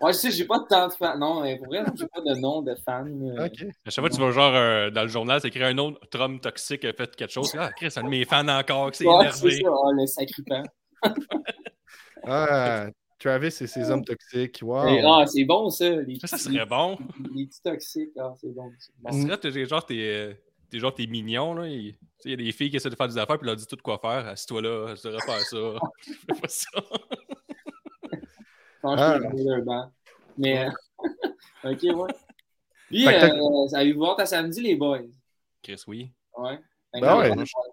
Ouais, 0.00 0.12
je 0.12 0.18
sais, 0.18 0.30
j'ai 0.30 0.44
pas 0.44 0.60
tant 0.68 0.86
de 0.86 0.92
fans. 0.92 1.18
Non, 1.18 1.42
mais 1.42 1.58
pour 1.58 1.66
vrai, 1.66 1.84
j'ai 1.96 2.06
pas 2.06 2.20
de 2.20 2.38
nom 2.38 2.62
de 2.62 2.74
fans. 2.86 3.04
euh. 3.04 3.46
Ok. 3.46 3.66
À 3.84 3.90
chaque 3.90 4.02
fois 4.02 4.10
que 4.10 4.14
tu 4.14 4.20
vas 4.20 4.30
genre 4.30 4.54
euh, 4.54 4.90
dans 4.90 5.02
le 5.02 5.08
journal, 5.08 5.40
c'est 5.40 5.48
écrit 5.48 5.64
un 5.64 5.76
autre 5.78 5.98
Trump 6.08 6.40
toxique 6.40 6.84
a 6.84 6.92
fait 6.92 7.14
quelque 7.16 7.32
chose. 7.32 7.52
Ah, 7.58 7.70
Chris, 7.76 7.92
un 7.96 8.04
de 8.04 8.08
mes 8.08 8.24
fans 8.24 8.46
encore, 8.46 8.90
c'est 8.94 9.04
énervé. 9.04 9.60
ça, 9.60 9.68
ah, 9.68 9.90
le 9.92 10.06
sacripant. 10.06 10.62
Ah, 12.24 12.86
Travis 13.22 13.46
et 13.46 13.66
ses 13.66 13.90
hommes 13.90 14.04
toxiques. 14.04 14.60
Wow. 14.62 14.86
Et- 14.88 15.02
Ah, 15.06 15.24
c'est 15.26 15.44
bon, 15.44 15.70
ça. 15.70 15.88
Les 15.90 16.18
Ça, 16.18 16.26
ça 16.26 16.36
petits- 16.36 16.44
serait 16.54 16.66
bon. 16.66 16.98
Les 17.34 17.46
petits 17.46 17.62
toxiques. 17.62 18.10
Ah, 18.18 18.32
c'est 18.40 18.54
bon. 18.54 18.70
c'est 18.78 18.92
bon. 18.98 19.12
Ça 19.12 19.22
serait 19.36 19.38
t'es- 19.52 19.66
genre 19.66 19.84
t'es 19.86 19.98
euh, 20.00 20.34
t'es 20.70 20.78
genre 20.78 20.94
t'es 20.94 21.06
mignon 21.06 21.54
là. 21.54 21.68
Il 21.68 21.94
y 22.24 22.32
a 22.32 22.36
des 22.36 22.52
filles 22.52 22.70
qui 22.70 22.76
essaient 22.76 22.90
de 22.90 22.96
faire 22.96 23.08
des 23.08 23.18
affaires 23.18 23.38
puis 23.38 23.46
leur 23.46 23.56
dit 23.56 23.66
tout 23.66 23.76
quoi 23.82 23.98
faire. 23.98 24.26
Assis-toi 24.28 24.62
là, 24.62 24.94
je 24.94 25.02
devrais 25.08 25.20
faire 25.24 25.40
ça. 25.40 25.56
Fais 26.26 26.40
pas 26.40 26.48
ça. 26.48 26.70
Franchement, 28.80 29.62
Ah. 29.70 29.90
Mais, 30.38 30.66
euh, 30.66 30.70
ok, 31.64 31.82
ouais. 31.82 32.14
Puis, 32.88 33.06
euh, 33.06 33.66
avez-vous 33.74 34.04
hâte 34.06 34.20
à 34.20 34.26
samedi, 34.26 34.60
les 34.60 34.76
boys? 34.76 35.00
Chris, 35.62 35.82
oui. 35.86 36.10
Ouais. 36.36 36.58
Ben 36.94 37.16
ouais. 37.18 37.32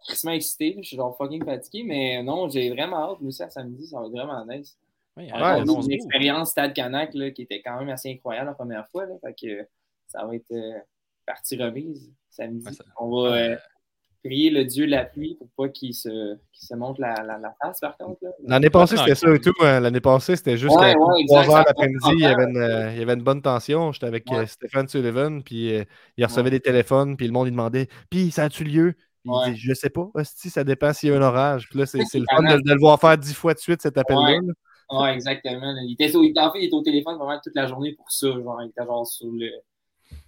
Je 0.09 0.15
suis 0.15 0.29
excité, 0.29 0.75
je 0.81 0.87
suis 0.87 0.97
genre 0.97 1.15
fucking 1.17 1.43
fatigué, 1.43 1.83
mais 1.83 2.23
non, 2.23 2.47
j'ai 2.49 2.69
vraiment 2.69 3.11
hâte, 3.11 3.19
moi 3.21 3.27
aussi, 3.29 3.43
à 3.43 3.49
samedi, 3.49 3.85
ça 3.87 3.99
va 3.99 4.05
être 4.05 4.11
vraiment 4.11 4.45
nice. 4.45 4.77
Ouais, 5.19 5.29
On 5.33 5.37
Ouais, 5.37 5.43
a 5.43 5.83
une 5.83 5.91
expérience 5.91 6.51
Stade 6.51 6.73
Canac 6.73 7.13
là, 7.13 7.31
qui 7.31 7.41
était 7.43 7.61
quand 7.63 7.77
même 7.79 7.89
assez 7.89 8.11
incroyable 8.11 8.47
la 8.47 8.53
première 8.53 8.87
fois, 8.89 9.05
là, 9.05 9.13
fait 9.23 9.33
que 9.39 9.67
ça 10.07 10.25
va 10.25 10.35
être 10.35 10.51
euh, 10.51 10.79
partie 11.25 11.61
remise 11.61 12.11
samedi. 12.29 12.65
Ouais, 12.65 12.73
ça- 12.73 12.83
On 12.99 13.09
va 13.23 13.29
euh, 13.35 13.55
prier 14.23 14.49
le 14.49 14.65
dieu 14.65 14.85
de 14.85 14.91
la 14.91 15.05
pluie 15.05 15.35
pour 15.35 15.47
pas 15.57 15.69
qu'il 15.69 15.93
se, 15.93 16.35
qu'il 16.51 16.67
se 16.67 16.75
monte 16.75 16.99
la, 16.99 17.13
la, 17.23 17.37
la 17.37 17.53
face, 17.61 17.79
par 17.79 17.95
contre. 17.97 18.17
Là. 18.23 18.29
L'année 18.43 18.69
passée, 18.69 18.97
c'était 18.97 19.15
ça 19.15 19.33
et 19.33 19.39
tout. 19.39 19.53
hein. 19.61 19.79
L'année 19.79 20.01
passée, 20.01 20.35
c'était 20.35 20.57
juste 20.57 20.75
Ouais, 20.75 20.93
qu'à 20.93 20.99
ouais, 20.99 21.15
3 21.15 21.17
exact, 21.19 21.37
heures 21.37 21.51
ça 21.57 21.63
l'après-midi, 21.67 21.99
prend 22.01 22.11
il 22.13 22.19
y, 22.19 22.25
avait 22.25 22.35
pas 22.35 22.43
une, 22.49 22.57
euh, 22.57 22.91
il 22.93 22.99
y 22.99 23.01
avait 23.01 23.13
une 23.13 23.23
bonne 23.23 23.41
tension. 23.41 23.91
J'étais 23.91 24.07
avec 24.07 24.29
euh, 24.31 24.39
Ouais. 24.39 24.47
Stéphane 24.47 24.87
Sullivan, 24.87 25.41
puis 25.43 25.73
euh, 25.75 25.83
il 26.17 26.25
recevait 26.25 26.43
Ouais. 26.45 26.49
des 26.51 26.59
téléphones, 26.59 27.15
puis 27.17 27.27
le 27.27 27.33
monde, 27.33 27.47
il 27.47 27.51
demandait 27.51 27.87
Puis, 28.09 28.31
ça 28.31 28.43
a-tu 28.43 28.63
lieu 28.63 28.93
Puis 29.23 29.31
Ouais. 29.31 29.47
il 29.49 29.53
dit 29.53 29.59
Je 29.59 29.73
sais 29.73 29.89
pas, 29.89 30.09
hostie, 30.13 30.49
ça 30.49 30.63
dépend 30.63 30.91
s'il 30.93 31.09
y 31.09 31.13
a 31.13 31.17
un 31.17 31.21
orage. 31.21 31.69
Puis 31.69 31.79
là, 31.79 31.85
c'est 31.85 31.99
c'est 32.11 32.19
le 32.19 32.25
fun 32.29 32.41
de, 32.43 32.61
de 32.61 32.73
le 32.73 32.79
voir 32.79 32.99
faire 32.99 33.17
dix 33.17 33.33
fois 33.33 33.53
de 33.53 33.59
suite 33.59 33.81
cet 33.81 33.97
appel-là. 33.97 34.21
Ouais. 34.39 34.39
Ouais, 34.91 35.13
exactement. 35.13 35.73
Il 35.83 35.93
était, 35.93 36.09
il 36.09 36.39
en 36.39 36.51
fait, 36.51 36.59
il 36.59 36.65
était 36.65 36.73
au 36.75 36.81
téléphone 36.81 37.17
vraiment 37.17 37.39
toute 37.43 37.55
la 37.55 37.67
journée 37.67 37.93
pour 37.93 38.11
ça. 38.11 38.27
Genre, 38.31 38.61
il 38.63 38.69
était 38.69 38.83
genre 38.85 39.05
sur 39.05 39.27
le. 39.27 39.49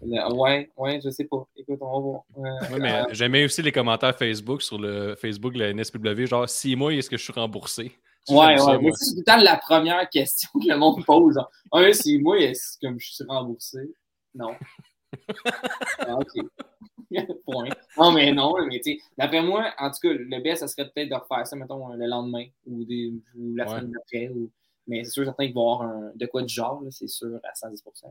le- 0.03 0.33
ouais, 0.35 0.69
ouais, 0.77 0.99
je 1.03 1.09
sais 1.09 1.25
pas. 1.25 1.47
Écoute, 1.55 1.79
on 1.81 1.91
va 1.93 1.99
voir. 1.99 2.21
Euh, 2.37 2.73
Ouais, 2.73 2.79
mais 2.79 3.03
j'aimais 3.11 3.45
aussi 3.45 3.61
les 3.61 3.71
commentaires 3.71 4.15
Facebook 4.15 4.61
sur 4.61 4.77
le 4.77 5.15
Facebook 5.15 5.53
de 5.53 5.59
la 5.59 5.69
NSPW, 5.73 6.25
genre 6.25 6.47
6 6.49 6.75
mois, 6.75 6.93
est-ce 6.93 7.09
que 7.09 7.17
je 7.17 7.23
suis 7.23 7.33
remboursé? 7.33 7.91
Ça, 8.25 8.35
Ouais, 8.35 8.57
ça, 8.57 8.65
ouais. 8.65 8.73
moi? 8.73 8.81
Mais 8.83 8.91
ça, 8.91 8.97
c'est 9.05 9.11
tout 9.13 9.17
le 9.19 9.23
temps 9.23 9.37
la 9.37 9.57
première 9.57 10.07
question 10.09 10.49
que 10.61 10.67
le 10.67 10.77
monde 10.77 11.03
pose. 11.05 11.33
Genre, 11.35 11.49
ah, 11.71 11.93
c'est 11.93 12.17
moi, 12.19 12.37
est-ce 12.39 12.77
que 12.79 12.87
je 12.99 13.13
suis 13.13 13.23
remboursé? 13.27 13.79
Non. 14.35 14.53
Ah, 15.99 16.15
ok. 16.15 16.45
Point. 17.45 17.69
Non, 17.97 18.11
mais 18.11 18.31
non, 18.31 18.55
mais 18.67 18.79
tu 18.79 18.93
sais, 18.93 18.99
d'après 19.17 19.41
moi, 19.41 19.73
en 19.77 19.89
tout 19.91 19.99
cas, 20.01 20.13
le 20.13 20.41
best, 20.41 20.61
ça 20.61 20.67
serait 20.67 20.89
peut-être 20.89 21.09
de 21.09 21.15
refaire 21.15 21.45
ça, 21.45 21.55
mettons, 21.55 21.89
le 21.93 22.07
lendemain 22.07 22.45
ou, 22.65 22.85
des, 22.85 23.13
ou 23.37 23.55
la 23.55 23.67
semaine 23.67 23.91
d'après. 23.91 24.29
Ou... 24.29 24.49
Mais 24.87 25.03
c'est 25.03 25.11
sûr, 25.11 25.25
certain 25.25 25.45
qu'il 25.45 25.53
va 25.53 25.61
y 25.61 25.63
avoir 25.63 25.81
un, 25.81 26.11
de 26.15 26.25
quoi 26.25 26.41
du 26.41 26.53
genre, 26.53 26.81
c'est 26.89 27.07
sûr, 27.07 27.39
à 27.43 27.53
110 27.53 27.83
là. 28.03 28.09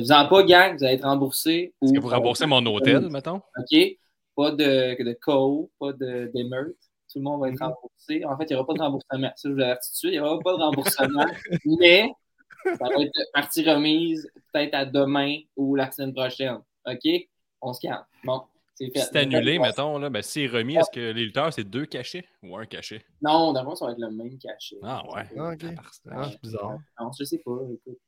Vous 0.00 0.12
en 0.12 0.28
pas, 0.28 0.42
gang, 0.44 0.76
vous 0.76 0.84
allez 0.84 0.94
être 0.94 1.04
remboursé. 1.04 1.74
Est-ce 1.82 1.92
que 1.92 2.00
vous 2.00 2.08
remboursez 2.08 2.46
mon 2.46 2.64
hôtel, 2.66 3.08
mettons? 3.10 3.42
OK? 3.58 3.98
Pas 4.36 4.50
de, 4.50 5.02
de 5.02 5.18
co, 5.20 5.70
pas 5.78 5.92
de- 5.92 6.30
d'émeute. 6.34 6.76
Tout 7.10 7.20
le 7.20 7.22
monde 7.22 7.40
va 7.40 7.48
être 7.48 7.58
remboursé. 7.60 8.24
En 8.24 8.36
fait, 8.36 8.44
il 8.44 8.48
n'y 8.48 8.56
aura 8.56 8.66
pas 8.66 8.74
de 8.74 8.80
remboursement. 8.80 9.32
Ça, 9.36 9.48
je 9.48 9.54
vous 9.54 9.58
de 9.58 9.76
suite. 9.80 10.04
Il 10.04 10.10
n'y 10.10 10.18
aura 10.18 10.38
pas 10.40 10.52
de 10.52 10.62
remboursement. 10.62 11.26
mais 11.80 12.10
ça 12.64 12.88
va 12.88 13.02
être 13.02 13.12
partie 13.32 13.68
remise 13.68 14.30
peut-être 14.52 14.74
à 14.74 14.84
demain 14.84 15.38
ou 15.56 15.74
la 15.74 15.90
semaine 15.90 16.12
prochaine. 16.14 16.58
OK? 16.86 17.28
On 17.60 17.72
se 17.72 17.80
calme. 17.80 18.04
Bon. 18.24 18.42
C'est 18.74 18.90
si 18.94 19.00
c'est 19.00 19.16
annulé, 19.16 19.58
mettons, 19.58 19.98
là, 19.98 20.10
ben, 20.10 20.20
si 20.20 20.46
c'est 20.46 20.46
remis, 20.54 20.76
est-ce 20.76 20.90
que 20.90 21.00
les 21.00 21.24
lutteurs, 21.24 21.50
c'est 21.50 21.64
deux 21.64 21.86
cachets 21.86 22.26
ou 22.42 22.58
un 22.58 22.66
cachet? 22.66 23.02
Non, 23.22 23.54
d'abord, 23.54 23.76
ça 23.78 23.86
va 23.86 23.92
être 23.92 23.98
le 23.98 24.10
même 24.10 24.36
cachet. 24.38 24.76
Ah 24.82 25.02
ouais. 25.14 25.22
Ah, 25.38 25.52
ok. 25.54 25.64
Ah, 26.10 26.28
c'est 26.30 26.40
bizarre. 26.42 26.78
Non, 27.00 27.10
je 27.18 27.24
sais 27.24 27.38
pas. 27.38 27.56
Écoute. 27.72 27.98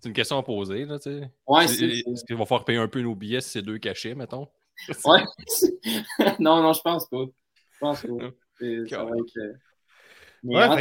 C'est 0.00 0.08
une 0.08 0.14
question 0.14 0.38
à 0.38 0.44
poser, 0.44 0.84
là, 0.84 1.00
tu 1.00 1.10
sais. 1.10 1.30
Ouais. 1.48 1.64
Est-ce 1.64 2.24
qu'il 2.24 2.36
va 2.36 2.44
falloir 2.46 2.64
payer 2.64 2.78
un 2.78 2.86
peu 2.86 3.00
nos 3.00 3.16
billets 3.16 3.40
si 3.40 3.50
c'est 3.50 3.62
deux 3.62 3.78
cachets, 3.78 4.14
mettons? 4.14 4.46
Ouais. 5.04 5.24
non, 6.38 6.62
non, 6.62 6.72
je 6.72 6.82
pense 6.82 7.08
pas. 7.08 7.24
Je 7.72 7.78
pense 7.80 8.02
pas. 8.02 8.08
C'est- 8.60 8.86
Ça 8.88 9.04
va 9.04 9.10
Correct. 9.10 9.30
être. 9.36 9.56
Euh, 10.44 10.76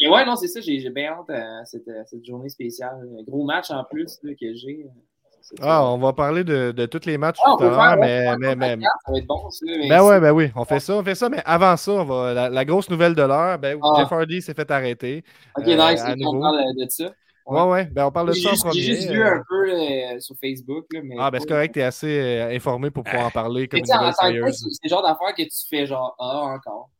Mais 0.00 0.08
Ouais, 0.08 0.24
non, 0.24 0.36
c'est 0.36 0.48
ça. 0.48 0.60
J'ai 0.60 0.90
bien 0.90 1.12
hâte 1.12 1.30
à 1.30 1.64
cette, 1.64 1.88
à 1.88 2.04
cette 2.04 2.24
journée 2.24 2.48
spéciale. 2.48 2.96
Un 3.18 3.22
gros 3.22 3.44
match 3.44 3.70
en 3.70 3.84
plus 3.84 4.18
là, 4.22 4.32
que 4.32 4.54
j'ai. 4.54 4.86
Ça. 5.42 5.54
Ah, 5.62 5.84
on 5.92 5.98
va 5.98 6.12
parler 6.12 6.42
de, 6.42 6.72
de 6.72 6.86
tous 6.86 7.06
les 7.06 7.16
matchs 7.18 7.38
Ah, 7.44 7.54
tout 7.56 7.64
à 7.64 7.68
l'heure, 7.70 7.96
mais, 8.00 8.36
mais, 8.36 8.56
mais- 8.56 8.82
Ça 9.04 9.12
va 9.12 9.18
être 9.18 9.26
bon, 9.28 9.48
ça. 9.50 9.64
mais 9.64 9.88
Ben 9.88 10.02
ouais, 10.02 10.18
ben 10.18 10.32
oui, 10.32 10.50
on 10.56 10.64
fait 10.64 10.80
ça, 10.80 10.94
on 10.96 11.04
fait 11.04 11.14
ça, 11.14 11.28
mais 11.28 11.40
avant 11.44 11.76
ça, 11.76 11.92
on 11.92 12.04
va, 12.04 12.34
la, 12.34 12.48
la 12.50 12.64
grosse 12.64 12.90
nouvelle 12.90 13.14
de 13.14 13.22
l'heure, 13.22 13.56
ben, 13.56 13.78
Ah. 13.80 13.94
Jeff 13.98 14.10
Hardy 14.10 14.42
s'est 14.42 14.54
fait 14.54 14.68
arrêter. 14.72 15.22
Ok, 15.56 15.68
euh, 15.68 15.76
nice. 15.92 16.02
On 16.26 16.40
parle 16.40 16.74
de 16.76 16.86
ça. 16.88 17.12
Ouais, 17.46 17.62
ouais, 17.62 17.84
ben 17.84 18.06
on 18.06 18.10
parle 18.10 18.26
de 18.30 18.32
ça 18.32 18.50
en 18.50 18.56
premier. 18.56 18.80
j'ai 18.80 18.94
juste 18.96 19.08
vu 19.08 19.22
euh, 19.22 19.36
un 19.36 19.42
peu 19.48 19.70
euh, 19.70 20.18
sur 20.18 20.34
Facebook. 20.42 20.86
Là, 20.92 21.00
mais 21.04 21.14
Ah, 21.16 21.30
ben 21.30 21.38
c'est 21.38 21.46
correct, 21.46 21.74
t'es 21.74 21.82
assez 21.82 22.18
euh, 22.18 22.48
informé 22.56 22.90
pour 22.90 23.04
pouvoir 23.04 23.26
en 23.26 23.30
parler 23.30 23.68
comme 23.68 23.84
c'est 23.84 23.92
le 23.94 24.88
genre 24.88 25.02
d'affaire 25.04 25.32
que 25.32 25.42
tu 25.44 25.68
fais 25.70 25.86
genre 25.86 26.16
Ah, 26.18 26.56
encore. 26.56 26.90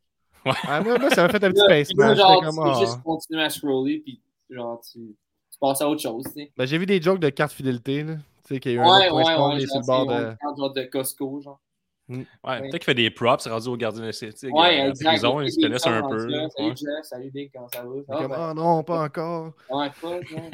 Ah, 0.69 0.81
moi, 0.83 0.99
moi, 0.99 1.11
ça 1.11 1.23
m'a 1.23 1.29
fait 1.29 1.43
un 1.45 1.50
petit 1.50 1.67
pace 1.67 1.88
genre, 2.17 2.41
tu 2.41 2.57
peux 2.57 2.62
ah. 2.62 2.81
juste 2.81 3.03
continuer 3.03 3.43
à 3.43 3.50
scroller, 3.50 3.99
puis 3.99 4.21
genre, 4.50 4.81
tu, 4.81 4.99
tu 5.00 5.59
passes 5.61 5.81
à 5.81 5.88
autre 5.88 6.00
chose, 6.03 6.25
tu 6.26 6.33
sais. 6.43 6.53
Ben, 6.57 6.67
j'ai 6.67 6.79
vu 6.79 6.87
des 6.87 7.00
jokes 7.03 7.21
de 7.21 7.29
carte 7.31 7.53
fidélité, 7.53 8.03
là. 8.05 8.15
Tu 8.47 8.55
sais, 8.55 8.61
qu'il 8.61 8.73
y 8.73 8.75
a 8.75 8.79
eu 8.79 8.81
un 8.81 8.85
Ouais, 8.99 9.09
point 9.09 9.25
ouais, 9.25 9.55
ouais. 9.55 9.67
sur 9.67 9.81
le 9.81 9.87
bord 9.87 10.07
de. 10.07 10.37
genre 10.57 10.73
de 10.73 10.83
Costco, 10.85 11.41
genre. 11.43 11.61
Ouais, 12.09 12.25
Ouais. 12.45 12.61
peut-être 12.61 12.73
qu'il 12.75 12.85
fait 12.85 12.95
des 12.95 13.11
props 13.11 13.49
rendu 13.49 13.67
au 13.69 13.76
gardien 13.76 14.05
esthétique. 14.07 14.55
Ouais, 14.55 14.67
à 14.81 14.85
la 14.85 14.88
exact. 14.91 15.09
prison, 15.09 15.41
ils 15.41 15.50
se 15.50 15.61
connaissent 15.61 15.87
un 15.88 16.09
peu. 16.09 16.19
ça, 16.21 16.49
Salut 16.57 16.69
ouais. 16.69 16.76
Jeff, 16.76 17.03
salut 17.05 17.31
Big, 17.33 17.50
comment 17.53 17.69
ça 17.69 17.83
va? 17.83 17.88
Comme, 17.88 18.05
Ah, 18.09 18.29
ben, 18.29 18.37
ah 18.38 18.55
non, 18.55 18.85
pas 18.85 19.03
encore. 19.03 19.53
ouais, 19.71 19.91
ouais. 20.05 20.21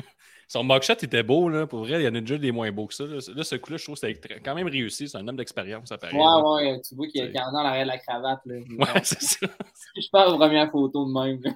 Son 0.52 0.64
mugshot 0.64 0.92
était 0.92 1.22
beau, 1.22 1.48
là. 1.48 1.66
Pour 1.66 1.78
vrai, 1.78 2.02
il 2.02 2.04
y 2.04 2.06
en 2.08 2.14
a 2.14 2.20
déjà 2.20 2.36
des 2.36 2.52
moins 2.52 2.70
beaux 2.70 2.86
que 2.86 2.92
ça. 2.92 3.04
Là, 3.04 3.20
Là, 3.34 3.42
ce 3.42 3.56
coup-là, 3.56 3.78
je 3.78 3.84
trouve 3.84 3.98
que 3.98 4.06
c'était 4.06 4.38
quand 4.38 4.54
même 4.54 4.66
réussi. 4.68 5.08
C'est 5.08 5.16
un 5.16 5.26
homme 5.26 5.36
d'expérience, 5.36 5.88
ça 5.88 5.96
paraît. 5.96 6.12
là. 6.12 6.18
Ouais, 6.44 6.72
ouais, 6.72 6.80
tu 6.86 6.94
vois 6.94 7.06
qu'il 7.06 7.24
y 7.24 7.38
a 7.38 7.46
a 7.46 7.50
dans 7.50 7.62
l'arrière 7.62 7.84
de 7.86 7.88
la 7.92 7.96
cravate, 7.96 8.40
là. 8.44 8.56
Ouais, 8.78 9.00
c'est 9.02 9.22
ça. 9.22 9.46
Je 9.96 10.06
pense 10.12 10.36
première 10.36 10.70
photo 10.70 11.06
de 11.06 11.10
même, 11.10 11.40
là. 11.42 11.52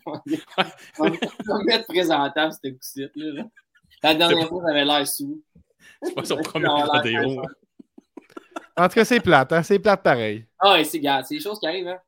On 0.99 1.11
va 1.11 1.65
mettre 1.65 1.85
présentable, 1.88 2.55
ce 2.55 2.71
coup-ci, 2.71 3.07
là. 3.17 3.45
La 4.03 4.15
dernière 4.15 4.49
fois, 4.49 4.62
ça 4.62 4.71
avait 4.71 4.87
l'air 4.87 5.07
sous. 5.07 5.43
C'est 6.03 6.15
pas 6.15 6.25
son 6.25 6.37
premier 6.38 6.67
vidéo. 7.05 7.43
En 8.79 8.88
tout 8.88 8.95
cas, 8.95 9.05
c'est 9.05 9.21
plate, 9.21 9.53
hein? 9.53 9.62
C'est 9.62 9.79
plate 9.79 10.03
pareil. 10.03 10.47
Ah, 10.59 10.73
ouais, 10.73 10.85
c'est, 10.85 11.00
gars, 11.00 11.23
c'est 11.23 11.35
des 11.35 11.41
choses 11.43 11.61
qui 11.61 11.67
arrivent, 11.67 11.88
hein. 11.88 11.99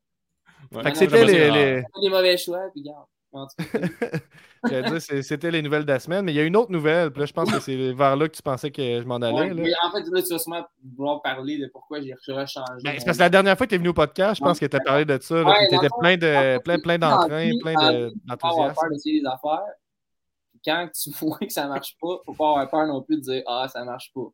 Ouais, 0.72 0.82
Fait 0.84 0.92
que 0.92 0.96
c'était 0.98 1.24
les, 1.26 1.50
les- 1.50 1.82
Pas 1.82 2.00
des 2.00 2.08
mauvais 2.08 2.38
choix, 2.38 2.62
puis 2.72 2.80
garde. 2.82 3.04
C'était 5.22 5.50
les 5.50 5.62
nouvelles 5.62 5.84
de 5.84 5.92
la 5.92 6.00
semaine, 6.00 6.24
mais 6.24 6.32
il 6.32 6.36
y 6.36 6.40
a 6.40 6.44
une 6.44 6.56
autre 6.56 6.72
nouvelle. 6.72 7.10
Puis 7.10 7.20
là, 7.20 7.26
je 7.26 7.32
pense 7.32 7.50
que 7.50 7.60
c'est 7.60 7.92
vers 7.92 8.16
là 8.16 8.28
que 8.28 8.34
tu 8.34 8.42
pensais 8.42 8.70
que 8.70 8.82
je 8.82 9.04
m'en 9.04 9.16
allais. 9.16 9.34
ouais, 9.34 9.48
là. 9.48 9.54
mais 9.54 9.72
en 9.84 9.90
fait, 9.92 10.04
là, 10.10 10.22
tu 10.22 10.32
vas 10.32 10.38
sûrement 10.38 10.64
vouloir 10.96 11.22
parler 11.22 11.58
de 11.58 11.68
pourquoi 11.72 12.00
j'ai 12.00 12.14
rechangé. 12.14 12.82
Ben, 12.84 12.94
c'est 12.98 13.04
parce 13.04 13.16
que 13.18 13.22
la 13.22 13.28
dernière 13.30 13.56
fois 13.56 13.66
que 13.66 13.70
tu 13.70 13.74
es 13.76 13.78
venu 13.78 13.90
au 13.90 13.94
podcast, 13.94 14.36
je 14.38 14.44
pense 14.44 14.58
que 14.58 14.66
tu 14.66 14.76
as 14.76 14.80
parlé 14.80 15.04
de 15.04 15.18
ça. 15.20 15.42
Ouais, 15.42 15.68
le 15.70 15.78
fond, 15.78 15.98
plein 16.00 16.16
de 16.16 16.58
plein, 16.62 16.76
le 16.76 16.82
plein 16.82 16.98
d'entrain, 16.98 17.50
plein 17.60 17.74
dans- 17.74 17.92
de- 17.92 18.08
Faut 18.08 18.36
pas 18.36 18.48
avoir 18.48 18.68
d'enthousiasme. 18.68 18.74
peur 18.80 18.90
d'essayer 18.90 19.20
des 19.20 19.26
affaires. 19.26 19.72
Quand 20.64 20.88
tu 20.94 21.10
vois 21.20 21.38
que 21.38 21.52
ça 21.52 21.66
marche 21.68 21.96
pas, 22.00 22.18
faut 22.26 22.34
pas 22.34 22.48
avoir 22.50 22.70
peur 22.70 22.86
non 22.86 23.02
plus 23.02 23.16
de 23.16 23.22
dire 23.22 23.42
Ah, 23.46 23.68
ça 23.72 23.84
marche 23.84 24.10
pas. 24.14 24.26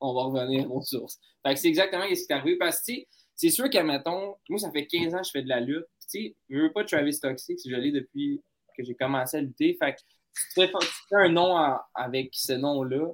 On 0.00 0.14
va 0.14 0.22
revenir 0.24 0.70
aux 0.72 0.82
sources. 0.82 1.18
Fait 1.46 1.54
que 1.54 1.60
c'est 1.60 1.68
exactement 1.68 2.04
ce 2.04 2.08
qui 2.26 2.26
est 2.28 2.32
arrivé. 2.32 2.56
Parce 2.58 2.80
que, 2.80 2.92
tu 2.92 3.04
c'est 3.36 3.50
sûr 3.50 3.68
qu'à 3.68 3.82
mettons, 3.82 4.36
moi, 4.48 4.58
ça 4.60 4.70
fait 4.70 4.86
15 4.86 5.14
ans 5.14 5.18
que 5.18 5.24
je 5.26 5.30
fais 5.32 5.42
de 5.42 5.48
la 5.48 5.58
lutte. 5.60 5.86
Puis, 6.10 6.20
tu 6.20 6.28
sais, 6.28 6.36
je 6.48 6.58
veux 6.58 6.72
pas 6.72 6.84
Travis 6.84 7.18
Toxic, 7.18 7.58
je 7.64 7.74
l'ai 7.74 7.92
depuis 7.92 8.40
que 8.76 8.84
j'ai 8.84 8.94
commencé 8.94 9.36
à 9.36 9.40
lutter. 9.40 9.76
Fait 9.80 9.94
que 9.94 9.98
tu 9.98 10.42
fais, 10.54 10.68
tu 10.68 10.86
fais 11.08 11.16
un 11.16 11.28
nom 11.28 11.56
avec 11.94 12.30
ce 12.32 12.52
nom-là. 12.52 13.12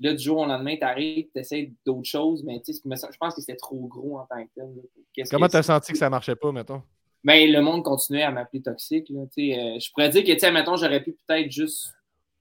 Là, 0.00 0.14
du 0.14 0.22
jour 0.22 0.38
au 0.38 0.46
lendemain, 0.46 0.76
t'arrives, 0.76 1.28
t'essaies 1.32 1.72
d'autres 1.86 2.08
choses, 2.08 2.42
mais 2.42 2.60
tu 2.60 2.72
sais, 2.72 2.80
je 2.84 3.16
pense 3.18 3.34
que 3.34 3.40
c'était 3.40 3.56
trop 3.56 3.86
gros 3.86 4.18
en 4.18 4.26
tant 4.26 4.44
que 4.44 4.50
tel. 4.54 5.26
Comment 5.30 5.46
que 5.46 5.52
tu 5.52 5.56
as 5.58 5.62
c'est? 5.62 5.66
senti 5.68 5.92
que 5.92 5.98
ça 5.98 6.10
marchait 6.10 6.34
pas, 6.34 6.50
mettons? 6.50 6.82
Ben, 7.22 7.48
le 7.52 7.60
monde 7.60 7.84
continuait 7.84 8.24
à 8.24 8.32
m'appeler 8.32 8.62
toxique. 8.62 9.08
Là, 9.10 9.20
euh, 9.20 9.78
je 9.78 9.90
pourrais 9.92 10.08
dire 10.08 10.24
que, 10.24 10.32
tu 10.32 10.38
sais, 10.40 10.50
mettons, 10.50 10.76
j'aurais 10.76 11.02
pu 11.04 11.16
peut-être 11.26 11.50
juste 11.52 11.92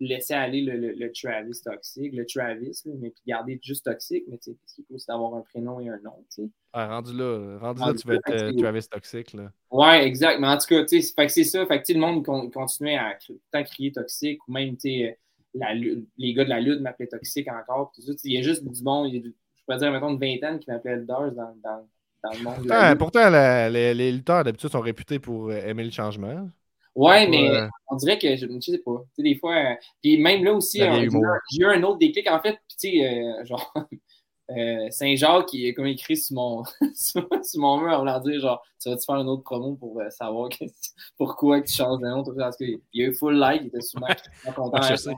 laisser 0.05 0.33
aller 0.33 0.61
le, 0.61 0.77
le- 0.77 0.93
le 0.93 1.11
Travis 1.11 1.61
toxique, 1.63 2.13
le 2.13 2.25
Travis, 2.25 2.81
là, 2.85 2.93
mais 2.99 3.09
puis 3.11 3.21
garder 3.27 3.59
juste 3.61 3.85
toxique. 3.85 4.23
Mais 4.27 4.37
tu 4.37 4.51
sais, 4.51 4.57
ce 4.65 4.75
qu'il 4.75 4.85
faut, 4.85 4.97
c'est 4.97 5.07
d'avoir 5.07 5.35
un 5.35 5.41
prénom 5.41 5.79
et 5.79 5.89
un 5.89 5.99
nom. 5.99 6.25
tu 6.35 6.43
sais. 6.43 6.49
Ah, 6.73 6.87
rendu 6.87 7.13
là, 7.13 7.57
rendu 7.59 7.81
là, 7.81 7.93
tu 7.93 8.07
vas 8.07 8.15
être 8.15 8.29
euh, 8.31 8.53
Travis 8.53 8.87
Toxic. 8.89 9.33
Là. 9.33 9.51
Ouais, 9.71 10.05
exact. 10.07 10.39
Mais 10.39 10.47
en 10.47 10.57
tout 10.57 10.67
cas, 10.67 10.83
tu 10.85 11.01
sais, 11.01 11.13
fait 11.15 11.25
que 11.27 11.31
c'est 11.31 11.43
ça. 11.43 11.65
Fait 11.65 11.79
que, 11.81 11.85
tu 11.85 11.93
sais, 11.93 11.99
le 11.99 12.05
monde 12.05 12.25
con- 12.25 12.49
continuait 12.49 12.97
à 12.97 13.17
temps 13.51 13.63
crier 13.63 13.91
toxique 13.91 14.39
ou 14.47 14.51
même, 14.53 14.75
tu 14.77 14.89
sais, 14.89 15.19
euh, 15.55 16.01
les 16.17 16.33
gars 16.33 16.45
de 16.45 16.49
la 16.49 16.59
lutte 16.61 16.81
m'appelaient 16.81 17.07
toxique 17.07 17.47
encore. 17.49 17.91
tout 17.93 18.01
ça. 18.01 18.11
Il 18.23 18.33
y 18.33 18.37
a 18.37 18.41
juste 18.41 18.63
du 18.65 18.83
monde, 18.83 19.07
il 19.09 19.15
y 19.15 19.17
a 19.17 19.21
du- 19.21 19.35
je 19.55 19.63
pourrais 19.65 19.77
dire, 19.79 19.91
mettons, 19.91 20.09
une 20.09 20.19
vingtaine 20.19 20.59
qui 20.59 20.69
m'appelaient 20.69 20.93
Eldars 20.93 21.31
dans, 21.33 21.55
dans, 21.63 21.87
dans 22.23 22.31
le 22.31 22.43
monde. 22.43 22.63
de 22.63 22.69
la 22.69 22.75
Pourtant, 22.75 22.89
lutte. 22.91 22.99
pourtant, 22.99 23.29
la- 23.29 23.69
les, 23.69 23.93
les 23.93 24.11
lutteurs 24.11 24.43
d'habitude 24.43 24.69
sont 24.69 24.79
réputés 24.81 25.19
pour 25.19 25.49
euh, 25.49 25.57
aimer 25.65 25.83
le 25.83 25.91
changement. 25.91 26.49
Ouais, 26.95 27.27
mais 27.27 27.49
Ouais. 27.49 27.67
on 27.89 27.95
dirait 27.95 28.19
que 28.19 28.35
je 28.35 28.45
ne 28.45 28.59
sais 28.59 28.77
pas. 28.79 29.01
Tu 29.15 29.15
sais, 29.15 29.23
des 29.23 29.35
fois. 29.39 29.55
euh, 29.55 29.75
puis 30.01 30.17
même 30.17 30.43
là 30.43 30.53
aussi, 30.53 30.81
euh, 30.81 31.07
j'ai 31.51 31.61
eu 31.61 31.65
un 31.65 31.81
autre 31.83 31.99
déclic. 31.99 32.29
En 32.29 32.41
fait, 32.41 32.57
puis 32.67 32.77
tu 32.79 32.89
sais, 32.99 33.07
euh, 33.07 33.45
genre, 33.45 33.73
euh, 34.49 34.89
Saint-Jacques, 34.89 35.45
qui 35.45 35.65
est 35.67 35.73
comme 35.73 35.85
écrit 35.85 36.17
sur 36.17 36.35
mon, 36.35 36.63
sur, 36.95 37.25
mon 37.55 37.79
mur, 37.79 37.97
on 37.99 38.03
leur 38.03 38.19
dire, 38.21 38.39
genre, 38.39 38.61
tu 38.81 38.89
vas-tu 38.89 39.05
faire 39.05 39.15
une 39.15 39.27
autre 39.29 39.43
promo 39.43 39.75
pour 39.75 39.99
euh, 40.01 40.09
savoir 40.09 40.49
que- 40.49 40.65
pourquoi 41.17 41.61
tu 41.61 41.71
changes 41.73 41.99
de 41.99 42.07
nom? 42.07 42.23
Parce 42.37 42.57
qu'il 42.57 42.79
y 42.93 43.03
a 43.03 43.07
eu 43.07 43.13
full 43.13 43.35
like, 43.35 43.61
il 43.63 43.67
était 43.67 43.81
souvent 43.81 44.07
content. 44.55 44.71
Ouais, 44.81 44.87
je 44.89 44.95
sais. 44.95 45.13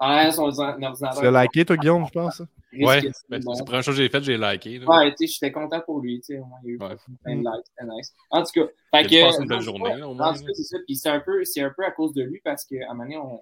En 0.00 0.06
arrière, 0.06 0.32
son 0.32 0.42
ordinateur. 0.58 1.10
Tu 1.18 1.30
l'as 1.30 1.42
liké, 1.42 1.64
toi, 1.64 1.76
Guillaume, 1.76 2.06
je 2.06 2.12
pense? 2.12 2.40
Ouais, 2.72 3.00
c'est 3.00 3.12
ben, 3.28 3.42
bon. 3.42 3.54
la 3.58 3.64
première 3.64 3.82
chose 3.82 3.96
que 3.96 4.02
j'ai 4.02 4.08
faite, 4.08 4.22
j'ai 4.24 4.36
liké. 4.38 4.78
là. 4.78 4.86
Ouais, 4.86 5.10
tu 5.14 5.26
sais, 5.26 5.32
j'étais 5.34 5.50
content 5.52 5.80
pour 5.80 6.00
lui, 6.00 6.20
tu 6.20 6.34
sais, 6.34 6.38
au 6.38 6.44
moins, 6.44 6.58
il 6.62 6.68
y 6.68 6.72
a 6.72 6.74
eu 6.74 6.78
Ouais. 6.82 6.96
plein 7.24 7.36
de 7.36 7.40
likes, 7.40 7.66
c'était 7.66 7.90
nice. 7.92 8.14
En 8.30 8.42
tout 8.42 8.50
cas, 8.52 8.66
fait 8.94 9.06
que, 9.08 9.40
une 9.42 9.48
belle 9.48 9.58
en 9.58 9.60
journée, 9.62 9.96
là, 9.96 10.06
au 10.06 10.12
en 10.12 10.14
moins. 10.14 10.34
tout 10.34 10.44
cas, 10.44 10.50
c'est 10.54 10.62
ça, 10.64 10.76
puis 10.86 10.94
c'est 10.96 11.08
un, 11.08 11.20
peu, 11.20 11.44
c'est 11.44 11.62
un 11.62 11.72
peu 11.76 11.84
à 11.84 11.90
cause 11.90 12.12
de 12.14 12.22
lui, 12.22 12.40
parce 12.44 12.64
qu'à 12.64 12.76
un 12.90 12.94
moment 12.94 13.04
donné, 13.04 13.16
on, 13.16 13.34
on 13.36 13.40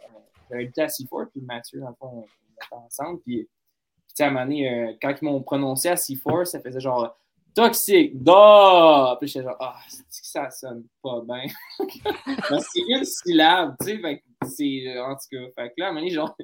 j'avais 0.48 0.62
habité 0.62 0.82
à 0.82 0.88
Seaford, 0.88 1.26
puis 1.32 1.40
Mathieu, 1.42 1.80
dans 1.80 1.88
le 1.88 1.94
fond, 1.98 2.08
on 2.14 2.22
était 2.22 2.66
ensemble, 2.70 3.20
puis, 3.20 3.48
sais, 4.16 4.24
à 4.24 4.28
un 4.28 4.50
euh, 4.50 4.92
quand 5.00 5.14
ils 5.20 5.24
m'ont 5.24 5.42
prononcé 5.42 5.88
à 5.88 5.96
Seaford, 5.96 6.46
ça 6.46 6.60
faisait 6.60 6.80
genre 6.80 7.18
«toxique, 7.54 8.22
da!» 8.22 9.16
Puis 9.20 9.28
j'étais 9.28 9.44
genre 9.44 9.56
«Ah, 9.60 9.78
que 9.88 10.04
ça 10.10 10.50
sonne 10.50 10.84
pas 11.02 11.22
bien.» 11.22 11.44
C'est 12.60 12.80
une 12.88 13.04
syllabe, 13.04 13.76
tu 13.80 14.00
sais, 14.00 14.22
c'est, 14.48 14.84
euh, 14.88 15.04
en 15.04 15.14
tout 15.14 15.26
cas, 15.30 15.62
fait 15.62 15.68
que 15.70 15.74
là, 15.80 15.86
à 15.86 15.88
un 15.88 15.92
moment 15.92 16.00
donné, 16.00 16.10
genre, 16.10 16.36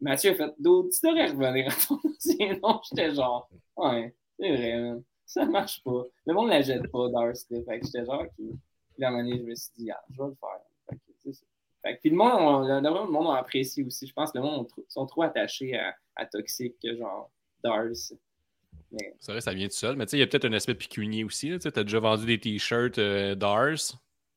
Mathieu 0.00 0.32
a 0.32 0.34
fait 0.34 0.54
d'autres, 0.58 0.90
tu 0.90 1.06
devrais 1.06 1.28
revenir 1.28 1.72
à 1.72 1.86
ton 1.86 2.00
ancien 2.08 2.58
nom. 2.62 2.80
J'étais 2.88 3.14
genre, 3.14 3.48
ouais, 3.76 4.14
c'est 4.38 4.56
vrai, 4.56 4.80
man. 4.80 5.02
Ça 5.24 5.44
marche 5.44 5.82
pas. 5.82 6.04
Le 6.24 6.34
monde 6.34 6.50
la 6.50 6.62
jette 6.62 6.90
pas, 6.92 7.08
Darcy. 7.08 7.46
Fait 7.64 7.80
que 7.80 7.86
j'étais 7.86 8.04
genre. 8.04 8.24
Puis 8.36 8.50
là, 8.98 9.08
à 9.08 9.10
un 9.10 9.12
moment 9.14 9.24
donné, 9.24 9.38
je 9.38 9.42
me 9.44 9.54
suis 9.54 9.72
dit, 9.76 9.90
ah, 9.90 10.00
je 10.10 10.22
vais 10.22 10.28
le 10.28 10.34
faire. 10.34 10.60
Fait 10.88 10.96
que, 10.96 11.32
c'est 11.32 11.46
puis 12.00 12.10
le 12.10 12.16
monde, 12.16 12.32
on- 12.40 12.60
le, 12.60 13.10
monde 13.10 13.34
a 13.34 13.38
apprécié 13.38 13.84
aussi. 13.84 14.06
Je 14.06 14.12
pense 14.12 14.32
que 14.32 14.38
le 14.38 14.44
monde 14.44 14.66
ont- 14.66 14.82
sont 14.88 15.06
trop 15.06 15.22
attachés 15.22 15.76
à, 15.76 15.94
à 16.16 16.26
Toxic 16.26 16.74
que 16.82 16.96
genre 16.96 17.30
Darcy. 17.62 18.18
Mais, 18.92 19.14
C'est 19.18 19.32
vrai, 19.32 19.40
ça 19.40 19.52
vient 19.52 19.66
tout 19.68 19.74
seul. 19.74 19.96
Mais 19.96 20.06
tu 20.06 20.10
sais, 20.12 20.16
il 20.18 20.20
y 20.20 20.22
a 20.22 20.26
peut-être 20.26 20.44
un 20.44 20.52
aspect 20.52 20.74
pécunier 20.74 21.24
aussi. 21.24 21.52
Tu 21.58 21.68
as 21.68 21.82
déjà 21.82 21.98
vendu 22.00 22.24
des 22.26 22.38
t-shirts 22.38 22.98
euh, 22.98 23.34
Dars. 23.34 23.66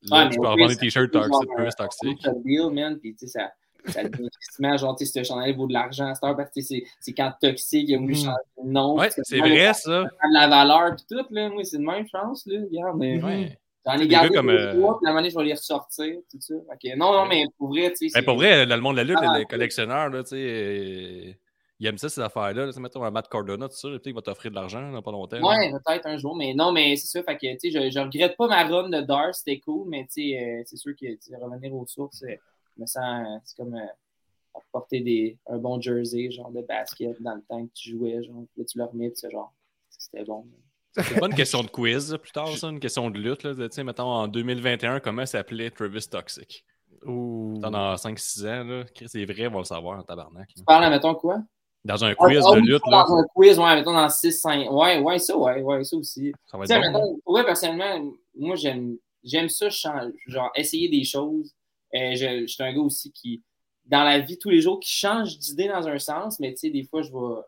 Là, 0.02 0.16
Ouais, 0.16 0.24
mais 0.24 0.30
tu 0.30 0.40
peux 0.40 0.46
vendre 0.46 0.66
des 0.68 0.74
ça 0.74 0.80
t-shirts 0.80 1.10
plus 1.12 1.74
toxiques. 1.76 2.26
un 2.26 2.32
deal, 2.44 2.70
man. 2.72 2.98
Puis 2.98 3.14
tu 3.14 3.26
sais, 3.26 3.38
ça. 3.38 3.52
Ça 3.86 4.04
devient 4.04 4.28
genre, 4.78 4.96
tu 4.96 5.06
sais, 5.06 5.24
ce 5.24 5.26
chandail 5.28 5.54
vaut 5.54 5.66
de 5.66 5.72
l'argent 5.72 6.06
à 6.06 6.14
cette 6.14 6.24
heure 6.24 6.36
parce 6.36 6.50
que 6.50 6.60
c'est 6.60 6.84
c'est 7.00 7.12
quand 7.14 7.32
Toxic 7.40 7.88
il 7.88 7.94
a 7.94 7.98
voulu 7.98 8.14
changer 8.14 8.36
de 8.62 8.68
nom. 8.70 8.98
Ouais, 8.98 9.10
c'est 9.10 9.24
ça 9.24 9.38
vrai, 9.38 9.72
ça. 9.74 10.02
de 10.04 10.34
la 10.34 10.48
valeur 10.48 10.96
puis 10.96 11.04
tout, 11.08 11.24
là. 11.30 11.48
Moi, 11.48 11.64
c'est 11.64 11.78
de 11.78 11.82
même, 11.84 12.04
je 12.06 12.10
pense, 12.10 12.44
là. 12.46 12.60
Regarde, 12.60 12.98
mais 12.98 13.22
Ouais. 13.22 13.58
j'en 13.86 13.96
Des 13.96 14.04
ai 14.04 14.08
gardé 14.08 14.34
comme, 14.34 14.50
euh, 14.50 14.74
trois, 14.74 14.98
puis 14.98 15.06
la 15.06 15.12
manière, 15.14 15.30
je 15.30 15.36
vais 15.38 15.44
les 15.44 15.54
ressortir, 15.54 16.14
tout 16.30 16.40
ça. 16.40 16.54
Ok, 16.54 16.96
non, 16.96 17.12
non, 17.12 17.26
mais 17.26 17.44
pour 17.56 17.68
vrai, 17.68 17.90
tu 17.92 17.96
sais. 17.96 18.04
Ben, 18.06 18.20
c'est- 18.20 18.24
pour 18.26 18.36
vrai, 18.36 18.66
le 18.66 18.76
monde 18.80 18.96
de 18.96 19.00
la 19.02 19.04
lutte, 19.04 19.18
Ah, 19.22 19.38
les 19.38 19.46
collectionneurs, 19.46 20.08
là, 20.10 20.22
tu 20.24 20.30
sais, 20.30 21.38
ils 21.80 21.86
aiment 21.86 21.98
ça, 21.98 22.10
ces 22.10 22.20
affaires-là. 22.20 22.66
là. 22.66 22.66
Tu 22.66 22.74
sais, 22.74 22.80
mettons 22.80 23.02
un 23.02 23.10
Matt 23.10 23.28
Cardona, 23.28 23.66
tout 23.66 23.74
ça, 23.74 23.88
peut-être 23.88 24.02
qu'il 24.02 24.14
va 24.14 24.20
t'offrir 24.20 24.50
de 24.50 24.56
l'argent 24.56 24.92
dans 24.92 25.00
pas 25.00 25.10
longtemps. 25.10 25.40
Ouais, 25.40 25.72
peut-être 25.72 26.06
un 26.06 26.18
jour, 26.18 26.36
mais 26.36 26.52
non, 26.52 26.72
mais 26.72 26.94
c'est. 26.96 27.22
Fait 27.22 27.36
que, 27.36 27.52
tu 27.54 27.58
sais, 27.58 27.70
je, 27.70 27.90
je 27.90 27.98
regrette 27.98 28.36
pas 28.36 28.48
ma 28.48 28.64
run 28.64 28.90
de 28.90 29.00
Dars, 29.00 29.34
c'était 29.34 29.58
cool, 29.60 29.88
mais 29.88 30.02
tu 30.04 30.30
sais, 30.30 30.38
euh, 30.38 30.62
c'est 30.66 30.76
sûr 30.76 30.92
que 30.92 31.06
tu 31.06 31.18
sais, 31.20 31.36
revenir 31.36 31.74
aux 31.74 31.86
sources, 31.86 32.22
euh, 32.22 32.36
je 32.76 32.82
me 32.82 32.86
sens, 32.86 33.26
euh, 33.26 33.38
c'est 33.44 33.56
comme 33.56 33.74
euh, 33.74 34.60
porter 34.72 35.00
des, 35.00 35.38
un 35.46 35.56
bon 35.56 35.80
jersey, 35.80 36.30
genre 36.30 36.50
de 36.50 36.60
basket 36.60 37.20
dans 37.22 37.34
le 37.34 37.42
temps 37.48 37.66
que 37.66 37.72
tu 37.72 37.90
jouais, 37.92 38.22
genre, 38.22 38.44
puis 38.52 38.60
là, 38.60 38.64
tu 38.66 38.78
le 38.78 38.84
remets, 38.84 39.10
puis 39.10 39.30
genre, 39.30 39.52
c'était 39.88 40.24
bon. 40.24 40.46
C'est 40.92 41.18
pas 41.20 41.28
une 41.28 41.34
question 41.34 41.62
de 41.62 41.68
quiz, 41.68 42.12
là, 42.12 42.18
plus 42.18 42.32
tard, 42.32 42.48
ça, 42.48 42.68
une 42.68 42.80
question 42.80 43.10
de 43.10 43.18
lutte. 43.18 43.44
Là. 43.44 43.54
Tu 43.54 43.68
sais, 43.70 43.84
mettons, 43.84 44.08
en 44.08 44.28
2021, 44.28 45.00
comment 45.00 45.24
s'appelait 45.24 45.70
Travis 45.70 46.08
Toxic? 46.10 46.64
Ou... 47.06 47.58
Dans 47.60 47.94
5-6 47.94 48.46
ans, 48.48 48.64
là, 48.64 48.84
Chris, 48.94 49.06
c'est 49.08 49.24
vrai, 49.24 49.46
on 49.46 49.52
va 49.52 49.58
le 49.58 49.64
savoir 49.64 50.00
en 50.00 50.02
tabarnak. 50.02 50.48
Tu 50.54 50.64
parles, 50.64 50.90
mettons, 50.90 51.14
quoi? 51.14 51.38
Dans 51.84 52.04
un 52.04 52.14
quiz 52.14 52.44
ah, 52.46 52.54
de 52.56 52.60
lutte, 52.60 52.82
là, 52.86 53.04
Dans 53.06 53.16
un 53.16 53.24
quiz, 53.34 53.58
ouais, 53.58 53.74
mettons 53.74 53.92
dans 53.92 54.06
6-5. 54.06 54.68
Ouais, 54.70 54.98
ouais, 54.98 55.18
ça, 55.18 55.36
ouais, 55.36 55.62
ouais, 55.62 55.84
ça 55.84 55.96
aussi. 55.96 56.32
ça 56.46 56.58
va 56.58 56.64
être 56.64 56.70
bon. 56.70 56.80
mettons, 56.80 57.18
pour 57.24 57.44
personnellement, 57.44 58.12
moi, 58.34 58.54
j'aime, 58.56 58.96
j'aime 59.24 59.48
ça, 59.48 59.68
genre, 59.70 60.50
essayer 60.54 60.88
des 60.88 61.04
choses. 61.04 61.54
Euh, 61.94 62.14
je, 62.14 62.42
je 62.42 62.46
suis 62.46 62.62
un 62.62 62.72
gars 62.72 62.80
aussi 62.80 63.10
qui, 63.10 63.42
dans 63.86 64.04
la 64.04 64.20
vie, 64.20 64.38
tous 64.38 64.50
les 64.50 64.60
jours, 64.60 64.78
qui 64.78 64.90
change 64.90 65.38
d'idée 65.38 65.68
dans 65.68 65.88
un 65.88 65.98
sens, 65.98 66.38
mais 66.38 66.52
tu 66.52 66.58
sais, 66.58 66.70
des 66.70 66.84
fois, 66.84 67.02
je 67.02 67.10
vais. 67.10 67.42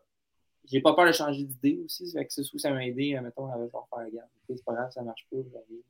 J'ai 0.65 0.79
pas 0.79 0.93
peur 0.93 1.05
de 1.05 1.11
changer 1.11 1.43
d'idée 1.43 1.81
aussi. 1.83 2.09
Fait 2.11 2.25
que 2.25 2.33
ça, 2.33 2.41
ça 2.55 2.71
m'a 2.71 2.85
aidé, 2.85 3.15
euh, 3.15 3.21
mettons, 3.21 3.47
à 3.47 3.57
genre 3.57 3.87
faire, 3.89 4.05
regarde, 4.05 4.29
c'est 4.47 4.63
pas 4.63 4.73
grave, 4.73 4.91
ça 4.91 5.01
marche 5.01 5.27
pas, 5.29 5.37
j'arrive. 5.51 5.83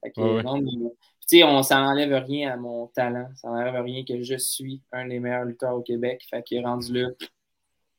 Fait 0.00 0.12
que, 0.12 0.20
Ouais, 0.20 0.42
non, 0.42 0.60
mais, 0.60 0.70
tu 0.70 1.38
sais, 1.38 1.44
on, 1.44 1.62
ça 1.62 1.80
n'enlève 1.80 2.12
rien 2.24 2.52
à 2.52 2.56
mon 2.56 2.86
talent. 2.86 3.28
Ça 3.34 3.48
n'enlève 3.48 3.82
rien 3.82 4.04
que 4.04 4.22
je 4.22 4.36
suis 4.36 4.80
un 4.92 5.08
des 5.08 5.18
meilleurs 5.18 5.44
lutteurs 5.44 5.74
au 5.74 5.82
Québec. 5.82 6.24
Fait 6.30 6.42
que 6.48 6.62
rendu 6.62 6.92
là, 6.92 7.08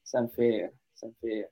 ça 0.10 0.22
me 0.22 0.28
fait, 0.28 0.72
ça 0.96 1.08
me 1.08 1.14
fait 1.22 1.50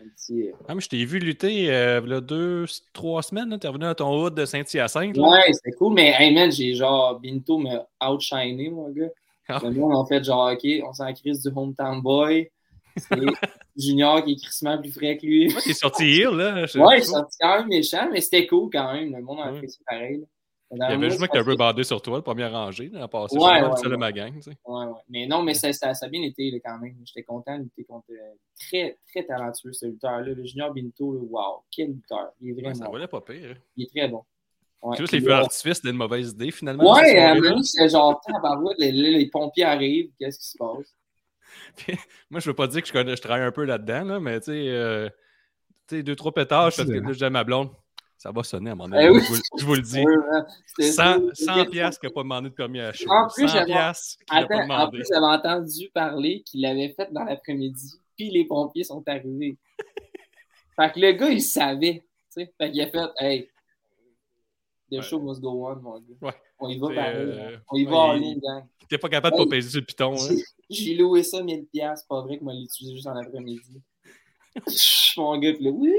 un 0.00 0.08
petit. 0.16 0.48
euh, 0.48 0.52
Ah, 0.68 0.74
mais 0.74 0.80
je 0.80 0.88
t'ai 0.88 1.04
vu 1.04 1.18
lutter 1.18 1.70
euh, 1.72 2.00
il 2.04 2.10
y 2.10 2.14
a 2.14 2.20
deux, 2.20 2.64
trois 2.92 3.22
semaines. 3.22 3.50
là. 3.50 3.58
T'es 3.58 3.68
revenu 3.68 3.84
à 3.86 3.94
ton 3.94 4.22
hood 4.24 4.34
de 4.34 4.44
Saint-Hyacinthe. 4.44 5.16
Ouais, 5.18 5.52
c'était 5.52 5.76
cool, 5.76 5.94
mais 5.94 6.14
hey 6.18 6.34
man, 6.34 6.50
j'ai 6.50 6.74
genre 6.74 7.18
Binto 7.20 7.58
m'a 7.58 7.86
outshiné, 8.10 8.68
mon 8.70 8.88
gars. 8.90 9.08
Ah. 9.48 9.60
Le 9.62 9.70
monde 9.72 9.94
en 9.94 10.06
fait 10.06 10.22
genre 10.24 10.50
OK, 10.52 10.66
on 10.88 10.92
s'en 10.92 11.12
crise 11.12 11.42
du 11.42 11.50
hometown 11.54 12.00
boy. 12.00 12.50
C'est 12.96 13.08
Junior 13.76 14.22
qui 14.24 14.32
est 14.32 14.36
crissement 14.36 14.78
plus 14.78 14.92
frais 14.92 15.16
que 15.16 15.26
lui. 15.26 15.48
Ouais, 15.54 15.60
t'es 15.64 15.72
sorti 15.72 16.04
hier, 16.06 16.30
là. 16.32 16.54
Ouais, 16.74 16.98
il 16.98 17.00
est 17.00 17.02
sorti 17.02 17.36
quand 17.40 17.58
même 17.60 17.68
méchant, 17.68 18.08
mais 18.12 18.20
c'était 18.20 18.46
cool 18.46 18.68
quand 18.72 18.92
même. 18.92 19.14
Le 19.14 19.22
monde 19.22 19.40
a 19.40 19.46
apprécié 19.46 19.82
pareil. 19.86 20.18
là. 20.18 20.26
Il 20.74 20.78
y 20.78 20.82
avait 20.82 21.08
juste 21.10 21.18
moi 21.18 21.28
qui 21.28 21.36
était 21.36 21.42
un 21.42 21.44
peu 21.44 21.56
bandé 21.56 21.84
sur 21.84 22.00
toi, 22.00 22.16
le 22.16 22.22
premier 22.22 22.46
rangé, 22.46 22.90
à 22.98 23.06
passer. 23.06 23.36
Ouais, 23.36 23.62
Ouais, 23.62 23.88
ouais, 23.88 23.96
ma 23.98 24.10
gang, 24.10 24.32
tu 24.34 24.42
sais. 24.42 24.56
Ouais, 24.64 24.86
ouais. 24.86 24.92
Mais 25.10 25.26
non, 25.26 25.42
mais 25.42 25.52
ça, 25.54 25.72
ça, 25.72 25.92
ça 25.92 26.06
a 26.06 26.08
bien 26.08 26.22
été 26.22 26.50
là, 26.50 26.58
quand 26.64 26.78
même. 26.78 26.96
J'étais 27.04 27.22
content 27.22 27.58
de 27.58 27.64
lutter 27.64 27.84
contre 27.84 28.06
euh, 28.10 28.34
très, 28.58 28.98
très 29.08 29.24
talentueux 29.24 29.72
ce 29.72 29.86
lutteur-là. 29.86 30.32
Le 30.32 30.44
Junior 30.44 30.72
Binto, 30.72 31.12
là, 31.14 31.20
wow, 31.22 31.62
quel 31.70 31.88
lutteur. 31.88 32.30
Il 32.40 32.50
est 32.50 32.52
vraiment 32.54 32.74
ça 32.74 32.88
valait 32.88 33.06
pas 33.06 33.20
pire. 33.20 33.50
hein. 33.50 33.60
Il 33.76 33.84
est 33.84 33.90
très 33.94 34.08
bon. 34.08 34.24
Ouais. 34.82 34.96
Juste 34.96 35.12
les 35.12 35.18
Puis, 35.18 35.26
feux 35.26 35.34
euh, 35.34 35.40
d'artifice, 35.40 35.74
c'était 35.76 35.90
une 35.90 35.96
mauvaise 35.96 36.30
idée, 36.30 36.50
finalement. 36.50 36.94
Ouais, 36.94 37.18
à 37.18 37.32
un 37.32 37.34
moment 37.34 37.62
c'était 37.62 37.88
genre, 37.90 38.20
tabarouette, 38.26 38.78
les, 38.78 38.90
les, 38.92 39.10
les 39.10 39.26
pompiers 39.26 39.64
arrivent, 39.64 40.10
qu'est-ce 40.18 40.38
qui 40.38 40.46
se 40.48 40.58
passe? 40.58 40.96
Moi, 42.30 42.40
je 42.40 42.48
veux 42.50 42.54
pas 42.54 42.66
dire 42.66 42.82
que 42.82 42.88
je, 42.88 42.92
connais, 42.92 43.14
je 43.14 43.22
travaille 43.22 43.44
un 43.44 43.52
peu 43.52 43.64
là-dedans, 43.64 44.04
là, 44.04 44.20
mais 44.20 44.40
tu 44.40 44.46
sais, 44.46 44.68
euh, 44.68 45.08
tu 45.86 46.02
deux, 46.02 46.16
trois 46.16 46.32
pétards, 46.32 46.72
que 46.74 46.82
là, 46.82 47.12
je 47.12 47.18
dis 47.18 47.24
à 47.24 47.30
ma 47.30 47.44
blonde, 47.44 47.70
ça 48.22 48.30
va 48.30 48.42
sonner 48.44 48.70
à 48.70 48.74
mon 48.76 48.90
Eh 48.92 48.96
avis. 48.96 49.16
oui. 49.16 49.20
je, 49.24 49.32
vous, 49.32 49.40
je 49.58 49.64
vous 49.66 49.74
le 49.74 49.82
dis. 49.82 49.98
Ouais, 49.98 50.04
ouais. 50.16 50.40
C'était- 50.66 50.92
100, 50.92 51.14
c'était- 51.34 51.52
100 51.52 51.64
piastres 51.70 52.00
qu'il 52.00 52.08
n'a 52.08 52.12
pas 52.14 52.22
demandé 52.22 52.50
de 52.50 52.54
permis 52.54 52.78
à 52.80 52.92
show. 52.92 53.10
En 53.10 53.26
plus, 53.28 53.48
100 53.48 53.54
j'avais- 53.54 53.72
entendu 55.26 55.90
parler 55.92 56.42
qu'il 56.44 56.60
l'avait 56.60 56.90
fait 56.96 57.12
dans 57.12 57.24
l'après-midi, 57.24 57.94
puis 58.16 58.30
les 58.30 58.44
pompiers 58.44 58.84
sont 58.84 59.02
arrivés. 59.08 59.56
fait 60.76 60.92
que 60.92 61.00
le 61.00 61.12
gars, 61.12 61.30
il 61.30 61.42
savait. 61.42 62.04
tu 62.34 62.42
sais. 62.44 62.54
Fait 62.58 62.70
qu'il 62.70 62.80
a 62.80 62.86
fait, 62.86 63.10
hey, 63.18 63.48
the 64.90 64.96
Ouais. 64.96 65.02
show 65.02 65.18
must 65.20 65.40
go 65.40 65.66
on, 65.68 65.76
mon 65.82 65.98
gars. 65.98 66.14
Ouais. 66.22 66.32
On 66.60 66.68
y 66.68 66.78
va 66.78 66.88
pareil. 66.94 67.16
euh, 67.16 67.56
hein. 67.56 67.60
On 67.72 67.76
y 67.76 67.84
va 67.84 67.90
ouais, 67.90 67.96
en 67.96 68.12
ligne, 68.12 68.38
gang. 68.40 68.64
T'es 68.88 68.98
pas 68.98 69.08
capable 69.08 69.36
de 69.36 69.42
Hey. 69.42 69.48
pas 69.48 69.56
peser 69.56 69.70
sur 69.70 69.80
le 69.80 69.86
piton. 69.86 70.12
Hein? 70.14 70.28
J'ai- 70.30 70.44
J'ai 70.70 70.94
loué 70.94 71.22
ça 71.24 71.42
1000$, 71.42 71.96
c'est 71.96 72.06
pas 72.08 72.20
vrai 72.22 72.38
que 72.38 72.44
moi 72.44 72.52
l'utiliser 72.54 72.94
juste 72.94 73.06
en 73.08 73.16
après-midi. 73.16 73.82
mon 75.16 75.38
gars, 75.38 75.52
puis 75.54 75.64
là, 75.64 75.70
oui, 75.70 75.92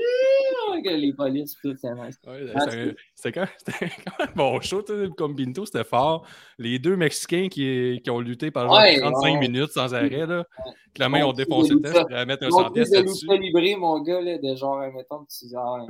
les 0.82 1.13
polices, 1.13 1.56
tout, 1.62 1.75
c'est 1.75 1.94
nice. 1.96 2.18
Ouais, 2.25 2.46
Ah, 2.56 2.60
c'était 2.70 2.89
un- 2.89 2.94
c'était 3.15 3.32
quand, 3.32 4.20
même 4.20 4.30
bon 4.36 4.60
show, 4.62 4.84
le 4.89 5.10
Combinto, 5.10 5.65
c'était 5.65 5.84
fort. 5.84 6.25
Les 6.58 6.80
deux 6.80 6.96
Mexicains 6.96 7.48
qui, 7.50 8.01
qui 8.03 8.10
ont 8.10 8.20
lutté 8.20 8.51
pendant 8.51 8.75
Ouais, 8.77 9.00
35 9.00 9.34
ouais. 9.34 9.39
minutes 9.39 9.72
sans 9.72 9.93
arrêt, 9.93 10.26
là. 10.26 10.45
Clairement, 10.93 11.17
ils 11.17 11.24
ont 11.24 11.34
défoncé 11.34 11.69
c'est 11.69 11.74
le 11.76 11.82
test 11.82 12.00
pour 12.00 12.26
mettre 12.26 12.43
un 12.43 12.50
Mon 12.50 12.58
100 12.58 12.63
truc 12.63 12.74
pièces 12.76 12.89
de 12.91 12.95
là-dessus. 12.98 13.26
lutte 13.30 13.41
libré, 13.41 13.76
mon 13.76 14.02
gars, 14.02 14.21
là, 14.21 14.38
de 14.38 14.56
genre, 14.56 14.80
mettons, 14.93 15.26
tu 15.26 15.45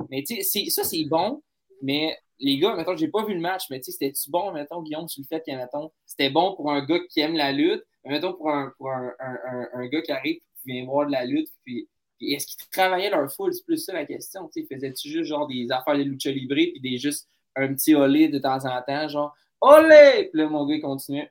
Mais 0.09 0.23
tu 0.23 0.35
sais, 0.35 0.41
c'est- 0.41 0.69
ça, 0.69 0.83
c'est 0.83 1.03
bon, 1.05 1.41
mais 1.81 2.17
les 2.39 2.57
gars, 2.57 2.75
mettons, 2.75 2.95
j'ai 2.95 3.07
pas 3.09 3.25
vu 3.25 3.33
le 3.33 3.39
match, 3.41 3.63
mais 3.69 3.79
tu 3.79 3.85
sais, 3.85 3.97
c'était-tu 3.99 4.29
bon, 4.29 4.51
mettons, 4.53 4.81
Guillaume, 4.81 5.07
sur 5.07 5.21
le 5.21 5.27
fait 5.27 5.43
que, 5.45 5.55
mettons, 5.55 5.91
c'était 6.05 6.29
bon 6.29 6.55
pour 6.55 6.71
un 6.71 6.83
gars 6.85 6.99
qui 7.09 7.19
aime 7.19 7.35
la 7.35 7.51
lutte, 7.51 7.83
mettons, 8.05 8.33
pour 8.33 8.49
un, 8.49 8.71
pour 8.77 8.89
un, 8.91 9.11
un, 9.19 9.37
un, 9.51 9.67
un 9.73 9.87
gars 9.87 10.01
qui 10.01 10.11
arrive, 10.11 10.37
qui 10.61 10.71
vient 10.71 10.85
voir 10.85 11.05
de 11.07 11.11
la 11.11 11.25
lutte, 11.25 11.49
puis, 11.63 11.87
est-ce 12.21 12.47
qu'ils 12.47 12.69
travaillaient 12.69 13.09
leur 13.09 13.31
foule? 13.31 13.53
C'est 13.53 13.65
plus 13.65 13.77
ça 13.77 13.93
la 13.93 14.05
question, 14.05 14.49
tu 14.49 14.61
sais, 14.61 14.67
faisaient-tu 14.73 15.09
juste, 15.09 15.29
genre, 15.29 15.47
des 15.47 15.67
affaires 15.71 15.97
de 15.97 16.03
lucha 16.03 16.31
libre, 16.31 16.55
puis 16.55 16.79
des 16.81 16.97
juste 16.97 17.27
un 17.55 17.73
petit 17.73 17.95
olé 17.95 18.29
de 18.29 18.39
temps 18.39 18.65
en 18.65 18.81
temps, 18.81 19.07
genre, 19.07 19.35
olé! 19.61 20.29
Puis 20.31 20.41
là, 20.41 20.47
mon 20.47 20.65
gars, 20.65 20.75
il 20.75 20.81
continuait. 20.81 21.29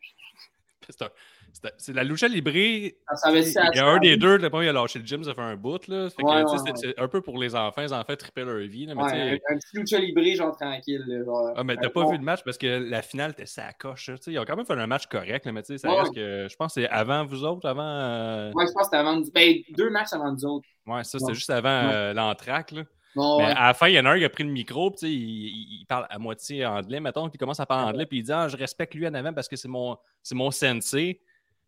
C'est 1.78 1.92
la 1.94 2.02
lucha. 2.04 2.28
Ça 2.28 3.16
savait 3.16 3.42
Il 3.42 3.76
y 3.76 3.78
a 3.78 3.86
un 3.86 3.98
des 3.98 4.16
deux, 4.16 4.36
le 4.38 4.50
premier, 4.50 4.66
il 4.66 4.68
a 4.70 4.72
lâché 4.72 4.98
le 4.98 5.04
gym, 5.06 5.22
ça 5.22 5.34
fait 5.34 5.40
un 5.40 5.56
bout. 5.56 5.86
Là. 5.86 6.08
Fait 6.10 6.22
que, 6.22 6.26
Ouais, 6.26 6.42
tu 6.44 6.50
sais, 6.58 6.62
ouais, 6.64 6.72
c'est- 6.76 7.00
un 7.00 7.08
peu 7.08 7.20
pour 7.20 7.38
les 7.38 7.54
enfants. 7.54 7.82
Les 7.82 7.92
enfants 7.92 8.16
trippaient 8.16 8.44
leur 8.44 8.58
vie. 8.66 8.86
Là, 8.86 8.94
mais 8.94 9.02
un, 9.02 9.34
un 9.34 9.58
petit 9.58 9.76
lucha 9.76 9.98
libre, 9.98 10.22
genre, 10.36 10.56
tranquille, 10.56 11.22
genre. 11.24 11.52
Ah, 11.56 11.64
mais 11.64 11.76
t'as 11.76 11.86
Un 11.86 11.90
pas 11.90 12.02
bon- 12.02 12.10
vu 12.12 12.18
le 12.18 12.24
match 12.24 12.40
parce 12.44 12.58
que 12.58 12.66
la 12.66 13.02
finale 13.02 13.34
sa 13.44 13.72
coche. 13.72 14.10
Ils 14.26 14.38
ont 14.38 14.44
quand 14.44 14.56
même 14.56 14.66
fait 14.66 14.72
un 14.74 14.86
match 14.86 15.06
correct, 15.06 15.44
là, 15.46 15.52
mais 15.52 15.62
ça 15.62 15.90
reste 15.90 16.14
que. 16.14 16.46
Je 16.48 16.56
pense 16.56 16.74
que 16.74 16.80
c'est 16.82 16.88
avant 16.88 17.24
vous 17.24 17.44
autres, 17.44 17.68
avant. 17.68 17.82
euh, 17.82 18.52
Ouais, 18.52 18.66
je 18.66 18.72
pense 18.72 18.82
que 18.82 18.84
c'était 18.84 18.96
avant. 18.96 19.20
Ben, 19.34 19.56
deux 19.76 19.90
matchs 19.90 20.12
avant 20.12 20.32
nous 20.32 20.44
autres. 20.44 20.66
Ouais, 20.86 21.04
ça, 21.04 21.18
c'était 21.18 21.34
juste 21.34 21.50
avant 21.50 21.68
euh, 21.92 22.12
l'entraque. 22.12 22.72
là. 22.72 22.82
Bon, 23.14 23.38
Mais 23.38 23.44
ouais. 23.44 23.50
à 23.52 23.66
la 23.68 23.74
fin, 23.74 23.88
il 23.88 23.94
y 23.94 24.00
en 24.00 24.06
a 24.06 24.10
un 24.12 24.18
qui 24.18 24.24
a 24.24 24.30
pris 24.30 24.42
le 24.42 24.48
micro, 24.50 24.90
puis 24.90 25.10
il, 25.10 25.84
parle 25.86 26.06
à 26.08 26.18
moitié 26.18 26.64
anglais, 26.64 26.98
mettons, 26.98 27.28
puis 27.28 27.36
il 27.36 27.38
commence 27.38 27.60
à 27.60 27.66
parler 27.66 27.90
anglais, 27.90 28.06
puis 28.06 28.18
il 28.18 28.22
dit 28.22 28.32
ah, 28.32 28.48
Je 28.48 28.56
respecte 28.56 28.94
lui 28.94 29.06
en 29.06 29.12
avant 29.12 29.34
parce 29.34 29.48
que 29.48 29.56
c'est 29.56 29.68
mon, 29.68 29.98
c'est 30.22 30.34
mon 30.34 30.50
sensei. 30.50 31.20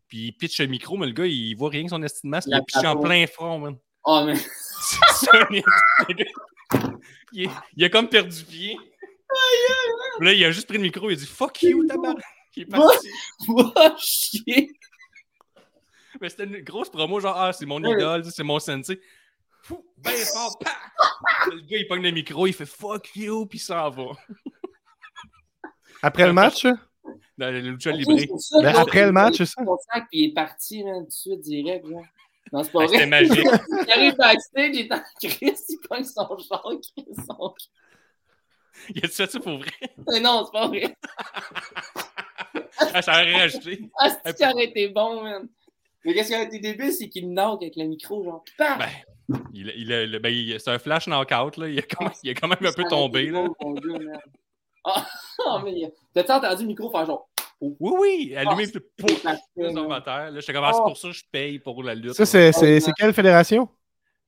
Puis 0.08 0.26
il 0.26 0.32
pitch 0.32 0.60
le 0.60 0.66
micro, 0.66 0.96
mais 0.96 1.06
le 1.06 1.12
gars, 1.12 1.26
il 1.26 1.54
voit 1.54 1.70
rien 1.70 1.84
que 1.84 1.90
son 1.90 2.02
estime 2.02 2.30
masque, 2.30 2.48
il 2.50 2.62
pitché 2.64 2.86
en 2.86 2.96
plein 3.00 3.26
front, 3.26 3.58
man. 3.58 3.76
Oh, 4.04 4.22
mais. 4.26 4.34
C'est 5.14 5.30
un- 5.34 5.46
le 5.50 5.60
gars, 5.60 6.94
il, 7.32 7.44
est- 7.44 7.50
il 7.76 7.84
a 7.84 7.88
comme 7.88 8.08
perdu 8.08 8.44
pied. 8.44 8.76
Puis 10.18 10.26
là, 10.26 10.32
il 10.32 10.44
a 10.44 10.50
juste 10.50 10.66
pris 10.68 10.76
le 10.76 10.82
micro, 10.82 11.08
il 11.10 11.14
a 11.14 11.16
dit 11.16 11.26
Fuck 11.26 11.62
you, 11.62 11.84
tabac. 11.86 12.14
Il 12.56 12.62
est 12.62 12.66
parti. 12.66 13.08
Va 13.48 13.94
chier! 13.98 14.70
Mais 16.20 16.28
c'était 16.28 16.44
une 16.44 16.60
grosse 16.60 16.88
promo, 16.90 17.18
genre, 17.18 17.36
ah, 17.36 17.52
c'est 17.52 17.66
mon 17.66 17.82
Ouais. 17.82 17.92
idole, 17.96 18.24
c'est 18.30 18.44
mon 18.44 18.60
sensei. 18.60 19.00
Fou, 19.62 19.84
ben 19.96 20.14
fort! 20.14 20.56
Le 21.50 21.60
gars, 21.62 21.78
il 21.78 21.86
pogne 21.88 22.02
le 22.02 22.10
micro, 22.12 22.46
il 22.46 22.52
fait 22.52 22.66
fuck 22.66 23.10
you, 23.16 23.46
puis 23.46 23.58
il 23.58 23.62
s'en 23.62 23.90
va. 23.90 24.04
Après 26.02 26.26
le 26.26 26.32
match? 26.32 26.66
Dans 27.38 27.50
le 27.50 27.60
lucha 27.60 27.90
libre. 27.92 28.14
Ben, 28.62 28.76
après 28.76 29.06
le 29.06 29.12
match, 29.12 29.36
c'est 29.38 29.46
ça? 29.46 29.62
Son 29.64 29.76
sac, 29.92 30.04
puis 30.10 30.20
il 30.20 30.30
est 30.30 30.34
parti, 30.34 30.84
man, 30.84 31.00
tout 31.02 31.06
de 31.06 31.10
suite, 31.12 31.40
direct, 31.40 31.86
genre. 31.86 32.04
Non, 32.52 32.62
c'est 32.62 32.72
pas 32.72 32.82
Ah, 32.84 32.86
C'était 32.88 32.96
vrai. 32.98 33.06
magique. 33.06 33.46
Il 33.88 33.92
arrive 33.92 34.16
backstage, 34.16 34.70
il 34.74 34.78
est 34.80 34.92
en 34.92 35.00
crise, 35.20 35.64
il 35.70 35.78
pogne 35.88 36.04
son 36.04 36.38
char, 36.38 36.64
il 36.96 37.04
son 37.26 37.54
Il 38.94 39.04
a 39.04 39.08
fait 39.08 39.30
ça 39.30 39.40
pour 39.40 39.58
vrai? 39.58 39.70
Mais 40.08 40.20
non, 40.20 40.44
c'est 40.44 40.52
pas 40.52 40.68
vrai. 40.68 40.96
Ah, 42.92 43.02
ça 43.02 43.12
aurait 43.12 43.32
rajouté. 43.36 43.88
Ah, 43.98 44.08
c'est 44.24 44.36
qui 44.36 44.44
aurait 44.44 44.64
été 44.64 44.88
bon, 44.88 45.22
man? 45.22 45.48
Mais 46.04 46.12
qu'est-ce 46.12 46.28
qui 46.28 46.34
aurait 46.34 46.44
été 46.46 46.58
débile, 46.58 46.92
c'est 46.92 47.08
qu'il 47.08 47.28
knock 47.32 47.62
avec 47.62 47.76
le 47.76 47.84
micro, 47.84 48.22
genre. 48.24 48.44
Paf! 48.58 48.78
Ben, 48.78 49.38
il, 49.52 49.72
il 49.76 50.18
ben, 50.20 50.28
il- 50.32 50.60
c'est 50.60 50.70
un 50.70 50.78
flash 50.78 51.06
knockout, 51.06 51.56
là. 51.56 51.68
Il 51.68 51.78
a 51.78 51.82
quand 51.82 52.04
même, 52.04 52.12
il 52.22 52.30
a 52.30 52.34
quand 52.34 52.48
même 52.48 52.58
un 52.64 52.72
peu 52.72 52.84
tombé, 52.88 53.26
là. 53.30 53.42
gars, 53.42 53.98
man. 53.98 54.18
Ah, 54.84 55.06
ah, 55.46 55.62
mais 55.64 55.92
t'as-tu 56.12 56.32
entendu 56.32 56.62
le 56.62 56.68
micro 56.68 56.90
faire 56.90 57.06
genre? 57.06 57.28
Oui, 57.60 57.92
oui, 57.98 58.36
allumé, 58.36 58.66
pouf, 58.98 59.22
Parce 59.22 59.40
que, 59.56 59.62
là, 59.62 59.70
sur 59.70 59.80
man. 59.82 59.88
ma 59.88 60.00
terre. 60.02 60.30
Là, 60.30 60.40
j'étais 60.40 60.52
comme, 60.52 60.64
ah, 60.64 60.72
c'est 60.74 60.82
pour 60.82 60.96
ça 60.98 61.08
que 61.08 61.14
je 61.14 61.24
paye 61.30 61.58
pour 61.58 61.82
la 61.82 61.94
lutte. 61.94 62.12
Ça, 62.12 62.26
c'est 62.26 62.52
c'est- 62.52 62.80
c'est 62.80 62.92
quelle 62.92 63.14
fédération? 63.14 63.68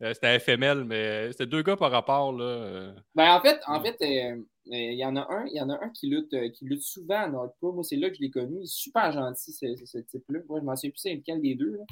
Euh, 0.02 0.12
C'était 0.14 0.38
FML, 0.38 0.84
mais 0.84 1.32
c'était 1.32 1.46
deux 1.46 1.62
gars 1.62 1.76
par 1.76 1.90
rapport, 1.90 2.32
là. 2.32 2.44
euh. 2.44 2.92
Ben, 3.14 3.34
en 3.34 3.40
fait, 3.40 3.60
en 3.66 3.80
fait, 3.82 3.96
euh, 4.02 4.36
euh, 4.36 4.42
il 4.66 4.98
y 4.98 5.04
en 5.04 5.16
a 5.16 5.26
un, 5.32 5.46
il 5.46 5.56
y 5.56 5.60
en 5.60 5.70
a 5.70 5.74
un 5.82 5.88
qui 5.90 6.08
lutte, 6.08 6.32
euh, 6.34 6.50
qui 6.50 6.66
lutte 6.66 6.82
souvent 6.82 7.18
à 7.22 7.28
Nordpro. 7.28 7.72
Moi, 7.72 7.82
c'est 7.82 7.96
là 7.96 8.10
que 8.10 8.16
je 8.16 8.20
l'ai 8.20 8.30
connu. 8.30 8.56
Il 8.60 8.64
est 8.64 8.66
super 8.66 9.10
gentil, 9.12 9.52
ce, 9.52 9.74
ce- 9.76 9.86
ce 9.86 9.98
type-là. 9.98 10.40
Moi, 10.48 10.60
je 10.60 10.64
m'en 10.64 10.76
souviens 10.76 10.90
plus 10.90 10.98
c'est 11.00 11.14
lequel 11.14 11.40
des 11.40 11.54
deux. 11.54 11.76
là. 11.78 11.84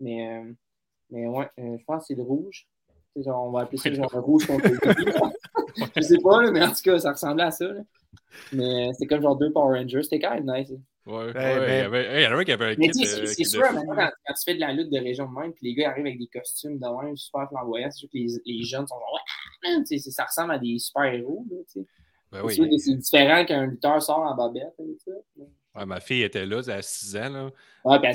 Mais, 0.00 0.28
euh, 0.38 0.52
mais 1.10 1.26
ouais, 1.26 1.48
euh, 1.60 1.76
je 1.78 1.84
pense 1.84 2.02
que 2.02 2.06
c'est 2.08 2.14
le 2.14 2.22
rouge. 2.22 2.66
Genre, 3.16 3.46
on 3.48 3.50
va 3.52 3.62
appeler 3.62 3.78
ça 3.78 3.92
genre 3.94 4.10
le 4.12 4.20
rouge 4.20 4.46
contre 4.46 4.66
le 4.68 4.76
gris. 4.76 4.94
Je 5.96 6.02
sais 6.02 6.18
pas, 6.22 6.42
là, 6.42 6.50
mais 6.50 6.62
en 6.62 6.68
tout 6.68 6.82
cas, 6.84 6.98
ça 6.98 7.12
ressemblait 7.12 7.44
à 7.44 7.50
ça. 7.50 7.66
là. 7.66 7.80
Mais 8.52 8.92
c'était 8.92 9.06
comme 9.06 9.22
genre 9.22 9.36
deux 9.36 9.52
Power 9.52 9.78
Rangers. 9.78 10.02
C'était 10.02 10.20
quand 10.20 10.34
même 10.34 10.44
nice. 10.46 10.70
là. 10.70 10.76
Ouais, 11.06 11.26
ouais, 11.26 11.32
ben- 11.34 11.68
il 11.68 11.76
y 11.76 11.80
avait- 11.82 12.04
hey, 12.06 12.20
il 12.20 12.24
y 12.24 12.26
en 12.26 12.32
avait 12.32 12.40
un 12.40 12.44
qui 12.44 12.52
avait 12.52 12.64
un 12.64 12.74
Mais 12.78 12.88
kit. 12.88 13.04
euh, 13.06 13.26
c'est- 13.26 13.42
de 13.42 13.48
sûr, 13.48 13.60
maintenant, 13.72 13.94
quand, 13.94 14.10
quand 14.26 14.34
tu 14.34 14.42
fais 14.44 14.54
de 14.56 14.60
la 14.60 14.72
lutte 14.72 14.90
de 14.90 14.98
région 14.98 15.28
de 15.32 15.40
même, 15.40 15.52
puis 15.52 15.68
les 15.68 15.74
gars 15.74 15.90
arrivent 15.90 16.06
avec 16.06 16.18
des 16.18 16.26
costumes 16.26 16.78
de 16.80 17.04
même 17.04 17.16
super 17.16 17.48
flamboyants, 17.48 17.90
c'est 17.92 17.98
sûr 18.00 18.08
que 18.08 18.18
les, 18.18 18.26
les 18.44 18.62
jeunes 18.64 18.86
sont 18.88 18.96
genre, 18.96 19.12
ouais, 19.64 19.70
man, 19.70 19.84
tu 19.84 19.96
sais, 19.96 19.98
c'est- 20.02 20.10
ça 20.10 20.24
ressemble 20.24 20.52
à 20.52 20.58
des 20.58 20.78
super-héros. 20.80 21.46
là, 21.50 21.56
tu 21.72 21.80
sais. 21.80 21.86
Ben 22.32 22.42
C'est 22.48 22.60
oui. 22.60 22.78
c'est 22.80 22.94
différent 22.96 23.44
qu'un 23.44 23.66
lutteur 23.66 24.02
sort 24.02 24.18
en 24.18 24.34
babette. 24.34 24.74
et 24.80 24.96
ça. 24.98 25.12
Ouais, 25.76 25.84
ma 25.86 26.00
fille 26.00 26.22
était 26.22 26.46
là, 26.46 26.62
elle 26.66 26.72
a 26.72 26.82
6 26.82 27.16
ans, 27.16 27.28
là. 27.28 27.50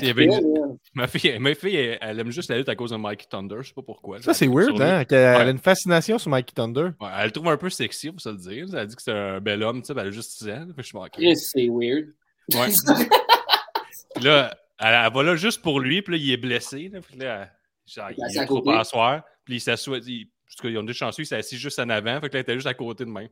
Elle 0.00 0.08
avait 0.10 0.26
là. 0.26 0.38
Ma 0.94 1.06
fille, 1.06 1.38
ma 1.38 1.54
fille 1.54 1.76
elle, 1.76 1.98
elle 2.00 2.20
aime 2.20 2.30
juste 2.30 2.50
la 2.50 2.58
lutte 2.58 2.68
à 2.68 2.74
cause 2.74 2.90
de 2.90 2.96
Mikey 2.96 3.26
Thunder, 3.30 3.56
je 3.60 3.68
sais 3.68 3.72
pas 3.74 3.82
pourquoi. 3.82 4.20
Ça, 4.20 4.34
c'est 4.34 4.44
Elle 4.46 4.50
weird, 4.52 4.80
hein? 4.82 5.04
qu'elle 5.04 5.18
a 5.24 5.48
une 5.48 5.58
fascination 5.58 6.18
sur 6.18 6.30
Mikey 6.30 6.52
Thunder. 6.54 6.90
Ouais, 7.00 7.08
elle 7.18 7.26
le 7.26 7.30
trouve 7.30 7.48
un 7.48 7.56
peu 7.56 7.70
sexy, 7.70 8.10
pour 8.10 8.20
se 8.20 8.28
le 8.30 8.36
dire. 8.36 8.66
Elle 8.74 8.86
dit 8.86 8.96
que 8.96 9.02
c'est 9.02 9.12
un 9.12 9.40
bel 9.40 9.62
homme, 9.62 9.80
tu 9.80 9.86
sais, 9.86 9.94
ben, 9.94 10.02
elle 10.02 10.08
a 10.08 10.10
juste 10.10 10.32
6 10.38 10.48
ans. 10.50 10.66
Fait 10.68 10.74
que 10.76 10.82
je 10.82 10.86
suis 10.88 10.98
manqué. 10.98 11.34
C'est 11.36 11.68
weird. 11.68 12.08
Ouais. 12.54 12.68
Puis 14.14 14.24
là, 14.24 14.54
elle, 14.78 14.94
elle 15.06 15.12
va 15.12 15.22
là 15.22 15.36
juste 15.36 15.62
pour 15.62 15.80
lui, 15.80 16.02
puis 16.02 16.12
là, 16.18 16.18
il 16.22 16.30
est 16.32 16.36
blessé. 16.36 16.90
Là, 16.92 17.00
puis 17.00 17.16
là, 17.16 17.48
Genre, 17.86 18.10
Il 18.10 18.12
est 18.12 18.16
il 18.18 18.24
assis 18.24 18.38
à 18.38 18.42
est 18.42 18.46
trop 18.46 18.60
côté. 18.60 18.76
pas 18.76 18.84
soir. 18.84 19.22
Puis 19.44 19.54
il 19.56 19.60
s'assoit. 19.60 19.98
il- 20.06 20.22
En 20.26 20.54
tout 20.56 20.62
cas, 20.62 20.68
ils 20.68 20.78
ont 20.78 20.82
deux 20.82 20.92
chanceux, 20.92 21.22
il 21.22 21.26
s'est 21.26 21.36
assis 21.36 21.56
juste 21.56 21.78
en 21.78 21.88
avant. 21.88 22.20
Fait 22.20 22.28
que 22.28 22.34
là, 22.34 22.38
il 22.40 22.42
était 22.42 22.54
juste 22.54 22.66
à 22.66 22.74
côté 22.74 23.04
de 23.04 23.10
même. 23.10 23.28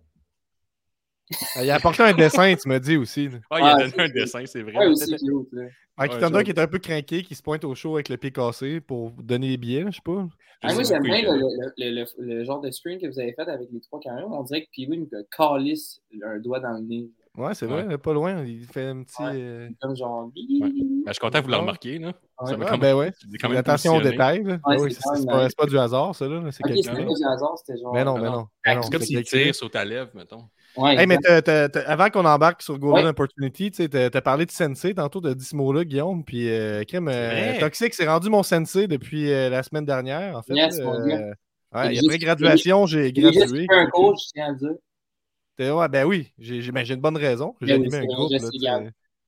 Il 1.63 1.71
a 1.71 1.77
apporté 1.77 2.03
un 2.03 2.13
dessin, 2.13 2.55
tu 2.57 2.69
m'as 2.69 2.79
dit 2.79 2.97
aussi. 2.97 3.29
Ah, 3.51 3.59
il 3.61 3.65
a 3.65 3.89
donné 3.89 4.03
un 4.05 4.09
dessin, 4.09 4.43
c'est 4.47 4.63
vrai. 4.63 4.77
Ouais, 4.77 4.87
aussi 4.87 5.11
là. 5.11 5.63
Ah, 5.97 6.09
qui 6.09 6.17
est 6.51 6.59
un 6.59 6.67
peu 6.67 6.79
craqué, 6.79 7.23
qui 7.23 7.35
se 7.35 7.43
pointe 7.43 7.63
au 7.65 7.75
show 7.75 7.95
avec 7.97 8.09
le 8.09 8.17
pied 8.17 8.31
cassé 8.31 8.81
pour 8.81 9.11
donner 9.13 9.49
les 9.49 9.57
billets, 9.59 9.85
je 9.89 9.97
sais 9.97 10.03
pas. 10.05 10.27
Ah, 10.63 10.75
moi, 10.75 10.83
j'aime 10.83 11.03
bien 11.03 11.23
le, 11.23 11.29
il 11.77 11.95
le, 11.95 12.03
le, 12.03 12.05
le- 12.19 12.35
le 12.39 12.45
genre 12.45 12.61
de 12.61 12.71
screen 12.71 12.99
que 12.99 13.07
vous 13.07 13.19
avez 13.19 13.33
fait 13.33 13.49
avec 13.49 13.69
les 13.73 13.81
trois 13.81 14.01
carrés. 14.01 14.23
On 14.27 14.43
dirait 14.43 14.63
que 14.63 14.71
Pee-Wee 14.73 14.99
me 14.99 15.07
calisse 15.37 16.01
un 16.25 16.39
doigt 16.39 16.61
dans 16.61 16.73
le 16.73 16.81
nez. 16.81 17.11
Ouais, 17.37 17.55
c'est 17.55 17.67
Ouais. 17.67 17.83
vrai, 17.85 17.97
pas 17.97 18.13
loin. 18.13 18.45
Il 18.45 18.65
fait 18.67 18.87
un 18.87 19.03
petit. 19.03 19.23
Ouais. 19.23 19.31
euh, 19.35 19.69
Comme 19.81 19.95
genre. 19.97 20.31
Ben, 20.35 20.71
je 21.07 21.13
suis 21.13 21.21
content 21.21 21.39
que 21.39 21.45
vous 21.45 21.51
le 21.51 21.57
remarquiez. 21.57 21.99
Là. 21.99 22.13
Ça 22.45 22.57
quand 22.57 22.79
ben 22.79 22.95
ouais. 22.97 23.13
quand 23.41 23.49
même 23.49 23.59
Attention 23.59 23.97
aux 23.97 24.01
détails. 24.03 24.43
c'est 24.45 25.13
même 25.15 25.27
pas, 25.27 25.49
pas 25.57 25.67
du 25.67 25.79
hasard, 25.79 26.15
ça. 26.15 26.27
Là. 26.27 26.43
C'est 26.51 26.63
quelqu'un. 26.63 26.83
c'était 26.83 27.05
pas 27.07 27.15
du 27.15 27.25
hasard, 27.25 27.55
c'était 27.65 27.81
genre. 27.81 27.95
Mais 27.95 28.05
non, 28.05 28.19
mais 28.19 28.25
non. 28.25 28.33
non. 28.33 28.47
C'est 28.65 28.91
comme 28.91 29.01
c'est 29.01 29.07
s'il 29.07 29.23
tire 29.23 29.55
sur 29.55 29.71
ta 29.71 29.85
lèvre, 29.85 30.11
mettons. 30.15 30.45
Ouais, 30.77 30.97
Hey, 30.97 31.07
mais 31.07 31.19
t'as- 31.19 31.43
t'as- 31.43 31.81
avant 31.89 32.11
qu'on 32.11 32.25
embarque 32.25 32.63
sur 32.63 32.79
Golden 32.79 33.05
Ouais. 33.05 33.11
Opportunity, 33.11 33.71
tu 33.71 33.89
t'as 33.89 34.21
parlé 34.21 34.47
de 34.47 34.51
Sensei 34.51 34.95
tantôt, 34.95 35.21
dit 35.21 35.45
ce 35.45 35.57
mot-là, 35.57 35.85
Guillaume. 35.85 36.25
Puis, 36.25 36.49
euh, 36.49 36.85
crème, 36.85 37.09
euh. 37.09 37.59
Toxic, 37.59 37.93
c'est 37.93 38.07
rendu 38.09 38.31
mon 38.31 38.43
Sensei 38.43 38.87
depuis 38.87 39.33
euh, 39.33 39.49
la 39.51 39.63
semaine 39.63 39.85
dernière, 39.85 40.37
en 40.37 40.43
fait. 40.43 40.55
Yes, 40.55 40.79
euh, 40.79 40.85
J'ai 41.07 41.79
ouais, 41.79 41.95
juste- 41.95 42.07
après 42.07 42.19
graduation, 42.19 42.87
j'ai 42.87 43.07
J'ai 43.07 43.13
gradué. 43.13 43.67
fait 43.67 43.75
un 43.75 43.87
coach, 43.87 44.27
je 44.27 44.33
tiens 44.33 44.47
à 44.47 44.51
le 44.51 44.57
dire. 44.57 45.77
Ouais, 45.77 45.89
ben 45.89 46.07
oui, 46.07 46.33
j'ai 46.39 46.63
j'ai- 46.63 46.73
ben, 46.73 46.85
j'ai 46.87 46.95
une 46.95 47.01
bonne 47.03 47.19
raison. 47.19 47.55
J'ai 47.61 47.67
Ben 47.77 47.81
oui, 47.83 47.95
animé 47.95 47.99
un 47.99 48.15
groupe. 48.17 48.33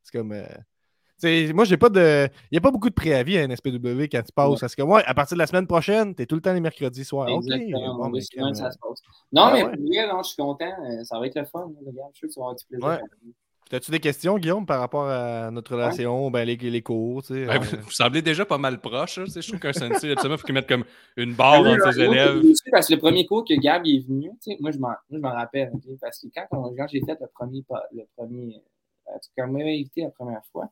C'est 0.03 0.19
comme. 0.19 0.33
Tu 1.23 1.55
moi, 1.55 1.65
j'ai 1.65 1.77
pas 1.77 1.89
de. 1.89 2.29
Il 2.51 2.55
n'y 2.55 2.59
a 2.59 2.61
pas 2.61 2.71
beaucoup 2.71 2.89
de 2.91 2.95
préavis 2.95 3.39
à 3.39 3.47
NSPW 3.47 4.03
quand 4.11 4.23
tu 4.23 4.33
passes. 4.35 4.51
Ouais. 4.51 4.57
Parce 4.61 4.75
que 4.75 4.83
moi, 4.83 5.03
à 5.07 5.15
partir 5.15 5.37
de 5.37 5.39
la 5.39 5.47
semaine 5.47 5.67
prochaine, 5.67 6.15
t'es 6.15 6.27
tout 6.27 6.35
le 6.35 6.41
temps 6.41 6.53
les 6.53 6.61
mercredi 6.61 7.05
soirs. 7.05 7.29
Bon, 7.29 7.39
ben, 7.41 8.21
ça 8.21 8.67
euh, 8.67 8.71
se 8.71 8.79
passe. 8.79 9.01
Non, 9.33 9.43
Ah 9.43 9.51
mais 9.55 9.65
ouais. 9.65 10.07
non, 10.09 10.23
je 10.23 10.29
suis 10.29 10.37
content. 10.43 10.65
euh, 10.67 11.05
Ça 11.05 11.19
va 11.19 11.27
être 11.27 11.39
le 11.39 11.45
fun. 11.45 11.71
Regarde, 11.87 12.11
je 12.15 12.19
suis 12.19 12.29
sûr 12.29 12.29
que 12.29 12.33
tu 12.33 12.39
vas 12.41 12.45
avoir 12.45 12.57
du 12.57 12.65
plaisir. 12.67 12.87
Ouais. 12.87 13.33
T'as-tu 13.71 13.91
des 13.91 14.01
questions, 14.01 14.37
Guillaume, 14.37 14.67
par 14.67 14.81
rapport 14.81 15.09
à 15.09 15.51
notre 15.51 15.73
relation, 15.73 16.31
ben, 16.31 16.45
les, 16.45 16.57
les 16.57 16.83
cours, 16.83 17.23
tu 17.23 17.29
sais? 17.35 17.47
Ben, 17.47 17.55
euh, 17.57 17.59
vous, 17.61 17.77
vous 17.85 17.91
semblez 17.91 18.21
déjà 18.21 18.45
pas 18.45 18.59
mal 18.59 18.79
proche. 18.81 19.17
hein, 19.19 19.25
tu 19.33 19.41
Je 19.41 19.49
trouve 19.49 19.61
qu'un 19.61 19.73
sensei, 19.73 20.13
absolument, 20.13 20.35
il 20.35 20.39
faut 20.39 20.45
qu'il 20.45 20.55
mette 20.55 20.69
comme 20.69 20.85
une 21.17 21.33
Ah 21.33 21.37
barre 21.39 21.61
entre 21.61 21.87
là, 21.87 21.93
ses 21.93 22.05
moi, 22.07 22.15
élèves. 22.17 22.43
Parce 22.71 22.89
que 22.89 22.95
le 22.95 22.99
premier 23.01 23.25
cours 23.25 23.45
que 23.45 23.55
Gab 23.55 23.87
est 23.87 24.07
venu, 24.07 24.31
tu 24.43 24.57
moi, 24.61 24.73
je 24.73 24.79
m'en 24.79 25.31
rappelle. 25.31 25.73
Parce 26.03 26.21
que 26.21 26.27
quand, 26.35 26.87
j'ai 26.89 27.01
fait 27.01 27.17
le 27.19 27.27
premier, 27.35 27.65
le 27.93 28.03
premier 28.15 28.63
en 29.07 29.15
tout 29.19 29.31
cas, 29.37 29.45
invité 29.45 30.03
la 30.03 30.11
première 30.11 30.43
fois, 30.53 30.69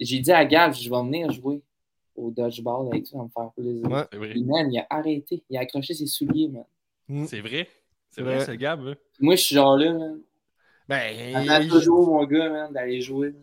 j'ai 0.00 0.20
dit 0.20 0.32
à 0.32 0.44
Gab, 0.44 0.72
je 0.74 0.88
vais 0.90 1.02
venir 1.02 1.30
jouer 1.32 1.62
au 2.14 2.30
dodgeball 2.30 2.86
avec 2.88 3.04
toi, 3.04 3.10
ça 3.12 3.18
va 3.18 3.24
me 3.24 3.28
faire 3.28 3.52
plaisir. 3.54 3.90
Ouais. 3.90 4.04
C'est 4.10 4.18
vrai. 4.18 4.30
Puis, 4.30 4.44
man, 4.44 4.72
il 4.72 4.78
a 4.78 4.86
arrêté. 4.90 5.42
Il 5.50 5.56
a 5.56 5.60
accroché 5.60 5.94
ses 5.94 6.06
souliers, 6.06 6.48
man. 6.48 6.64
hmm. 7.08 7.26
C'est 7.26 7.40
vrai. 7.40 7.68
C'est 8.10 8.22
vrai, 8.22 8.40
c'est 8.40 8.56
Gab. 8.56 8.80
hein. 8.86 8.94
Moi, 9.20 9.34
je 9.36 9.42
suis 9.42 9.54
genre 9.54 9.76
là, 9.76 9.92
man. 9.92 10.18
Ben, 10.88 11.34
Attends 11.34 11.60
il- 11.62 11.68
toujours, 11.68 12.06
mon 12.06 12.24
gars, 12.24 12.48
man, 12.48 12.72
d'aller 12.72 13.00
jouer. 13.02 13.34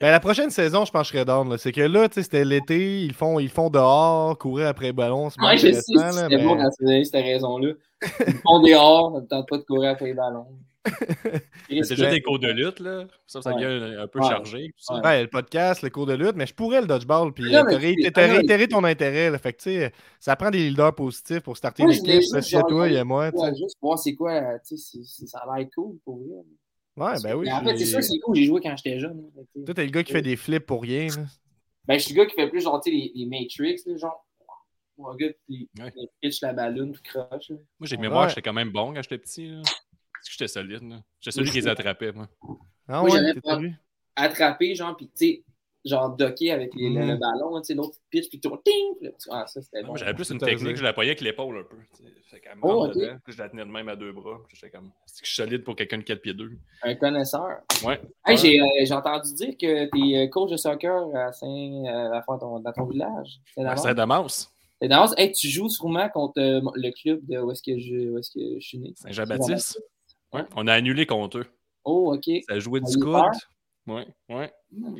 ben, 0.00 0.10
la 0.12 0.20
prochaine 0.20 0.48
saison, 0.50 0.84
je 0.84 0.92
pense 0.92 1.02
que 1.02 1.08
je 1.08 1.12
serais 1.18 1.24
down. 1.26 1.50
là. 1.50 1.58
C'est 1.58 1.72
que 1.72 1.80
là, 1.82 2.08
tu 2.08 2.14
sais, 2.14 2.22
c'était 2.22 2.44
l'été, 2.44 3.02
ils 3.02 3.12
font, 3.12 3.38
ils 3.40 3.48
font 3.50 3.68
dehors, 3.68 4.38
courir 4.38 4.68
après 4.68 4.86
le 4.86 4.92
ballon. 4.92 5.28
Ouais, 5.42 5.58
je 5.58 5.72
sais, 5.72 5.80
c'était 5.82 6.28
mais- 6.28 6.42
bon 6.44 6.56
quand 6.56 6.70
tu 6.78 6.84
donné 6.84 7.04
cette 7.04 7.22
raison-là. 7.22 7.72
Ils 8.26 8.34
font 8.34 8.60
dehors, 8.62 9.12
ça 9.16 9.20
ne 9.20 9.26
tente 9.26 9.48
pas 9.48 9.58
de 9.58 9.62
courir 9.64 9.90
après 9.90 10.06
les 10.06 10.14
ballons. 10.14 10.46
C'est 11.70 11.88
déjà 11.90 12.10
des 12.10 12.20
cours 12.22 12.38
de 12.38 12.48
lutte, 12.50 12.80
là. 12.80 13.06
Ça, 13.26 13.42
ça 13.42 13.54
Ouais. 13.54 13.62
devient 13.62 13.96
un 13.96 14.06
peu 14.06 14.20
Ouais. 14.20 14.28
chargé. 14.28 14.68
tout 14.68 14.82
ça. 14.84 14.94
Ouais. 14.94 15.00
Ouais, 15.04 15.22
le 15.22 15.28
podcast, 15.28 15.82
le 15.82 15.90
cours 15.90 16.06
de 16.06 16.14
lutte, 16.14 16.34
mais 16.36 16.46
je 16.46 16.54
pourrais 16.54 16.80
le 16.80 16.86
dodgeball. 16.86 17.32
Puis 17.32 17.54
euh, 17.54 17.62
t'as 17.64 17.80
c'est- 17.80 18.26
réitéré 18.26 18.68
ton 18.68 18.82
intérêt. 18.84 19.30
Là, 19.30 19.38
fait 19.38 19.52
que, 19.52 19.58
tu 19.62 19.70
sais, 19.70 19.92
ça 20.20 20.36
prend 20.36 20.50
des 20.50 20.68
leaders 20.70 20.94
positifs 20.94 21.40
pour 21.40 21.56
starter 21.56 21.82
Moi, 21.82 21.92
une 21.92 21.96
je 21.96 22.00
voulais 22.00 22.12
équipe. 22.16 22.22
juste 22.22 22.34
là, 22.34 22.42
S'il 22.42 22.52
y 22.54 22.56
a 22.56 22.60
genre- 22.60 22.68
toi, 22.68 22.88
il 22.88 22.94
y 22.94 22.98
a 22.98 23.04
moi. 23.04 23.30
juste 23.56 23.76
voir 23.80 23.98
c'est 23.98 24.14
quoi, 24.14 24.40
tu 24.60 24.76
sais, 24.76 24.98
c'est- 24.98 25.04
c'est- 25.04 25.26
ça 25.26 25.38
a 25.38 25.58
l'air 25.58 25.66
cool 25.74 25.96
pour 26.04 26.18
vrai. 26.18 26.26
Ouais, 26.96 27.14
ben 27.22 27.34
oui. 27.36 27.52
En 27.52 27.62
fait, 27.62 27.76
c'est 27.76 27.84
sûr, 27.86 28.02
c'est 28.02 28.18
cool, 28.18 28.34
j'ai 28.36 28.44
joué 28.44 28.60
quand 28.60 28.76
j'étais 28.76 28.98
jeune. 28.98 29.22
que- 29.54 29.64
Toi, 29.64 29.74
t'es 29.74 29.84
le 29.84 29.90
gars 29.90 30.02
qui 30.02 30.12
fait 30.12 30.22
des 30.22 30.36
flips 30.36 30.66
pour 30.66 30.82
rien. 30.82 31.06
là. 31.08 31.22
Ben, 31.86 31.98
je 31.98 32.04
suis 32.04 32.14
le 32.14 32.22
gars 32.22 32.26
qui 32.26 32.34
fait 32.34 32.48
plus 32.48 32.60
genre, 32.60 32.80
tu 32.80 32.90
sais, 32.90 32.96
les, 32.96 33.12
les 33.14 33.26
Matrix, 33.26 33.80
là, 33.86 33.96
genre. 33.96 34.24
Mon 35.00 35.14
gars 35.14 35.28
pitch 36.20 36.40
la 36.42 36.52
ballonne, 36.52 36.90
tout 36.92 37.00
croche. 37.04 37.50
Moi, 37.50 37.58
j'ai 37.84 37.96
mémoire, 37.96 38.24
Ouais. 38.24 38.28
j'étais 38.30 38.42
quand 38.42 38.52
même 38.52 38.70
bon 38.72 38.92
quand 38.92 39.00
j'étais 39.00 39.18
petit. 39.18 39.52
Que 40.26 40.32
j'étais 40.32 40.48
solide. 40.48 40.82
là. 40.88 41.02
J'étais 41.20 41.36
celui 41.36 41.50
qui 41.50 41.60
les 41.60 41.68
attrapait, 41.68 42.12
moi. 42.12 42.28
Ah 42.88 43.00
Moi, 43.02 43.10
ouais, 43.10 43.34
pas- 43.42 43.58
lui? 43.58 43.72
Attraper, 44.16 44.74
genre, 44.74 44.96
puis 44.96 45.06
tu 45.06 45.12
sais, 45.14 45.42
genre 45.84 46.10
docker 46.16 46.50
avec 46.52 46.74
les- 46.74 46.90
le, 46.90 47.00
Mhm. 47.02 47.08
le 47.12 47.16
ballon, 47.18 47.60
tu 47.60 47.66
sais, 47.66 47.74
l'autre 47.74 47.96
pitch, 48.10 48.28
puis 48.28 48.40
tout, 48.40 48.56
ting! 48.64 48.96
puis 49.00 49.10
Ah, 49.30 49.46
ça, 49.46 49.62
c'était 49.62 49.82
bon. 49.82 49.88
Moi, 49.88 49.96
j'avais 49.98 50.14
plus 50.14 50.28
une 50.30 50.42
à 50.42 50.46
technique, 50.46 50.76
je 50.76 50.82
la 50.82 50.92
payais 50.92 51.10
avec 51.10 51.20
l'épaule 51.20 51.58
un 51.58 51.62
peu. 51.62 51.76
Fait 52.30 52.40
qu'elle 52.40 52.56
me 52.56 52.60
Oh, 52.64 52.88
dedans, 52.88 53.16
puis 53.24 53.32
je 53.32 53.38
la 53.38 53.48
tenais 53.48 53.64
de 53.64 53.70
même 53.70 53.88
à 53.88 53.94
deux 53.96 54.10
bras. 54.12 54.38
J'étais 54.52 54.70
comme, 54.70 54.90
c'est 55.06 55.20
que 55.22 55.26
je 55.28 55.32
suis 55.32 55.42
solide 55.42 55.62
pour 55.64 55.76
quelqu'un 55.76 55.98
de 55.98 56.02
4 56.02 56.20
pieds 56.20 56.34
2. 56.34 56.50
Un 56.82 56.94
connaisseur. 56.96 57.60
Ouais. 57.84 58.00
Hey, 58.26 58.34
Ouais. 58.34 58.36
j'ai, 58.36 58.60
euh, 58.60 58.64
j'ai 58.84 58.92
entendu 58.94 59.32
dire 59.34 59.50
que 59.56 59.84
t'es 59.86 60.16
euh, 60.18 60.26
coach 60.28 60.50
de 60.50 60.56
soccer 60.56 61.14
à 61.14 61.32
Saint, 61.32 61.46
euh, 61.46 62.12
à 62.12 62.22
ton- 62.38 62.58
dans 62.60 62.72
ton 62.72 62.84
village. 62.86 63.40
C'est 63.54 63.60
Ouais, 63.60 63.64
d'avance. 63.66 63.82
C'est 63.84 63.94
Damas, 63.94 64.52
C'est 64.82 64.88
d'avance. 64.88 65.14
Hey, 65.16 65.32
tu 65.32 65.48
joues 65.48 65.68
sûrement 65.68 66.08
contre 66.08 66.40
euh, 66.40 66.60
le 66.74 66.90
club 66.90 67.20
de 67.26 67.38
où 67.38 67.50
est-ce 67.52 67.62
que 67.62 67.78
je, 67.78 68.10
où 68.10 68.18
est-ce 68.18 68.30
que 68.32 68.60
je 68.60 68.66
suis 68.66 68.78
né. 68.78 68.92
Saint-Jean-Baptiste. 68.96 69.80
Ouais. 70.32 70.42
On 70.56 70.66
a 70.66 70.74
annulé 70.74 71.06
contre 71.06 71.38
eux. 71.38 71.46
Oh, 71.84 72.14
OK. 72.14 72.30
Ça 72.48 72.54
a 72.54 72.58
joué 72.58 72.80
du 72.80 72.98
coude. 72.98 73.14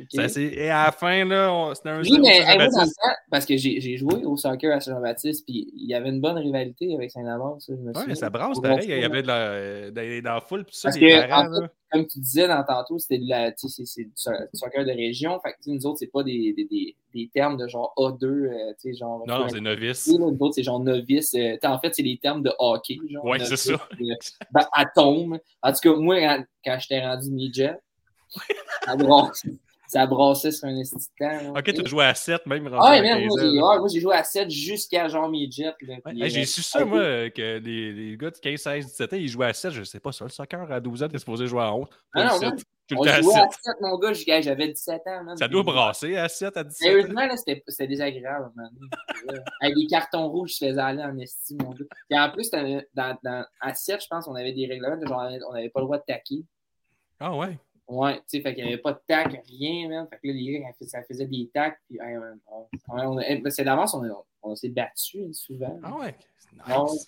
Ça, 0.09 0.27
c'est- 0.27 0.43
Et 0.43 0.69
à 0.69 0.85
la 0.85 0.91
fin, 0.91 1.23
là, 1.25 1.53
on- 1.53 1.75
c'était 1.75 1.89
un 1.89 1.99
Oui, 2.01 2.09
zéro 2.09 2.21
mais 2.23 2.39
moi, 2.43 2.57
dans 2.57 2.63
le 2.63 2.69
Saint-Jean-Baptiste. 2.71 2.99
temps, 3.01 3.11
parce 3.29 3.45
que 3.45 3.57
j'ai 3.57 3.97
joué 3.97 4.25
au 4.25 4.35
soccer 4.35 4.75
à 4.75 4.79
Saint-Jean-Baptiste, 4.79 5.45
puis 5.45 5.71
il 5.75 5.87
y 5.87 5.93
avait 5.93 6.09
une 6.09 6.19
bonne 6.21 6.37
rivalité 6.37 6.93
avec 6.95 7.11
Saint-Amand. 7.11 7.53
Ouais, 7.67 7.93
souviens. 7.93 8.15
ça 8.15 8.29
brasse 8.29 8.59
pareil. 8.59 8.85
Il 8.89 8.99
y 8.99 9.03
avait 9.05 9.21
de 9.21 9.27
la, 9.27 9.91
dans, 9.91 10.33
la 10.33 10.41
foule, 10.41 10.65
puis 10.65 10.75
ça, 10.75 10.87
Parce 10.89 10.97
les 10.99 11.09
que, 11.09 11.27
parents, 11.27 11.47
en 11.49 11.53
fait, 11.53 11.61
là. 11.61 11.69
Comme 11.91 12.05
tu 12.05 12.19
disais 12.19 12.47
dans 12.47 12.63
tantôt, 12.63 12.99
c'était 12.99 13.17
du 13.17 13.29
so- 13.55 13.81
du 13.83 14.11
soccer 14.53 14.85
de 14.85 14.91
région. 14.91 15.39
Fait 15.43 15.53
que, 15.53 15.57
nous 15.71 15.83
autres, 15.87 15.97
c'est 15.97 16.11
pas 16.11 16.21
des, 16.21 16.53
des, 16.53 16.65
des, 16.65 16.95
des 17.15 17.29
termes 17.33 17.57
de 17.57 17.67
genre 17.67 17.93
A2, 17.97 18.25
euh, 18.25 18.73
tu 18.79 18.91
sais, 18.91 18.93
genre. 18.99 19.23
Non, 19.27 19.47
c'est 19.49 19.59
novice. 19.59 20.07
Oui, 20.07 20.19
Nous 20.19 20.37
autres, 20.39 20.53
c'est 20.53 20.61
genre 20.63 20.79
novice. 20.79 21.33
euh, 21.33 21.57
en 21.63 21.79
fait, 21.79 21.95
c'est 21.95 22.03
les 22.03 22.17
termes 22.19 22.43
de 22.43 22.51
hockey. 22.59 22.97
Novice, 23.09 23.43
c'est 23.49 23.57
ça. 23.57 23.73
euh, 23.73 24.15
ben, 24.51 24.67
atome. 24.71 25.39
En 25.63 25.71
tout 25.73 25.79
cas, 25.81 25.95
moi, 25.99 26.19
quand, 26.19 26.43
quand 26.63 26.77
j'étais 26.79 27.01
rendu 27.03 27.31
midget, 27.31 27.73
ça 28.85 28.95
brassait, 28.95 29.49
ça 29.87 30.05
brassait 30.05 30.51
sur 30.51 30.67
un 30.67 30.81
temps. 30.83 31.53
là. 31.53 31.59
Ok, 31.59 31.73
tu 31.73 31.81
as 31.81 31.85
joué 31.87 32.05
à 32.05 32.13
7, 32.13 32.45
même 32.45 32.69
Ah, 32.79 32.91
ouais, 32.91 33.01
15 33.01 33.21
moi, 33.25 33.37
j'ai 33.41 33.47
ouais, 33.47 33.59
moi, 33.79 33.87
j'ai 33.91 33.99
joué 33.99 34.15
à 34.15 34.23
7 34.23 34.49
jusqu'à 34.49 35.07
genre 35.07 35.29
Ouais, 35.29 35.47
puis, 35.77 36.23
hey, 36.23 36.29
J'ai 36.29 36.41
euh, 36.41 36.45
su 36.45 36.61
ça, 36.61 36.85
moi, 36.85 37.29
que 37.29 37.57
les, 37.59 37.91
les 37.93 38.17
gars 38.17 38.29
de 38.31 38.37
15, 38.37 38.59
16, 38.59 38.85
17 38.85 39.13
ans, 39.13 39.15
ils 39.17 39.27
jouaient 39.27 39.47
à 39.47 39.53
7. 39.53 39.71
Je 39.71 39.83
sais 39.83 39.99
pas 39.99 40.11
ça, 40.11 40.25
le 40.25 40.29
soccer 40.29 40.71
à 40.71 40.79
12 40.79 41.03
ans, 41.03 41.07
t'es 41.07 41.17
supposé 41.19 41.47
jouer 41.47 41.63
à 41.63 41.73
11. 41.73 41.87
Pas 41.87 42.21
Ah, 42.21 42.23
non, 42.25 42.39
7. 42.39 42.49
non. 42.49 42.55
Tout 42.89 42.95
On 42.97 43.03
le 43.03 43.09
temps 43.11 43.17
à 43.17 43.21
jouait 43.21 43.33
7. 43.33 43.41
à 43.43 43.49
7, 43.51 43.81
mon 43.81 43.99
gars, 43.99 44.13
j'avais 44.41 44.67
17 44.69 45.01
ans. 45.05 45.23
man. 45.23 45.37
Ça 45.37 45.47
doit 45.47 45.61
brasser 45.63 46.15
à 46.17 46.27
7 46.27 46.57
à 46.57 46.63
17 46.63 46.65
ans. 46.65 46.91
Sérieusement, 46.91 47.25
là, 47.27 47.37
c'était 47.37 47.63
c'était 47.67 47.87
désagréable. 47.87 48.49
Man. 48.55 48.69
Avec 49.61 49.75
des 49.75 49.85
cartons 49.85 50.27
rouges, 50.27 50.53
je 50.59 50.65
faisais 50.67 50.79
aller 50.81 51.03
en 51.03 51.15
estime, 51.19 51.59
mon 51.63 51.69
gars. 51.71 51.85
Et 52.09 52.19
en 52.19 52.31
plus, 52.31 52.49
dans, 52.49 52.81
dans, 53.23 53.45
à 53.61 53.73
7, 53.75 54.01
je 54.01 54.07
pense 54.07 54.25
qu'on 54.25 54.33
avait 54.35 54.53
des 54.53 54.65
règlements, 54.65 54.99
genre, 55.05 55.27
on 55.49 55.53
n'avait 55.53 55.69
pas 55.69 55.81
le 55.81 55.85
droit 55.85 55.97
de 55.99 56.03
taquer. 56.07 56.43
Ah 57.19 57.35
ouais. 57.35 57.59
Ouais, 57.89 58.17
tu 58.17 58.21
sais, 58.27 58.41
fait 58.41 58.53
qu'il 58.53 58.63
n'y 58.65 58.71
avait 58.73 58.81
pas 58.81 58.93
de 58.93 58.99
tac, 59.07 59.41
rien, 59.47 59.89
man. 59.89 60.07
Fait 60.09 60.17
que 60.17 60.27
là, 60.27 60.33
les 60.33 60.59
gars, 60.59 60.67
ça 60.87 61.01
faisait 61.03 61.25
des 61.25 61.49
tacs, 61.51 61.79
puis 61.87 61.97
hey, 61.99 62.17
on, 62.17 62.39
on- 62.55 62.67
on- 62.89 63.17
on- 63.17 63.49
c'est 63.49 63.63
d'avance, 63.63 63.95
on, 63.95 64.03
on 64.43 64.55
s'est 64.55 64.69
battu 64.69 65.23
hein, 65.23 65.33
souvent. 65.33 65.79
Ah 65.83 65.97
ouais. 65.97 66.15
Non. 66.67 66.85
Nice. 66.85 67.05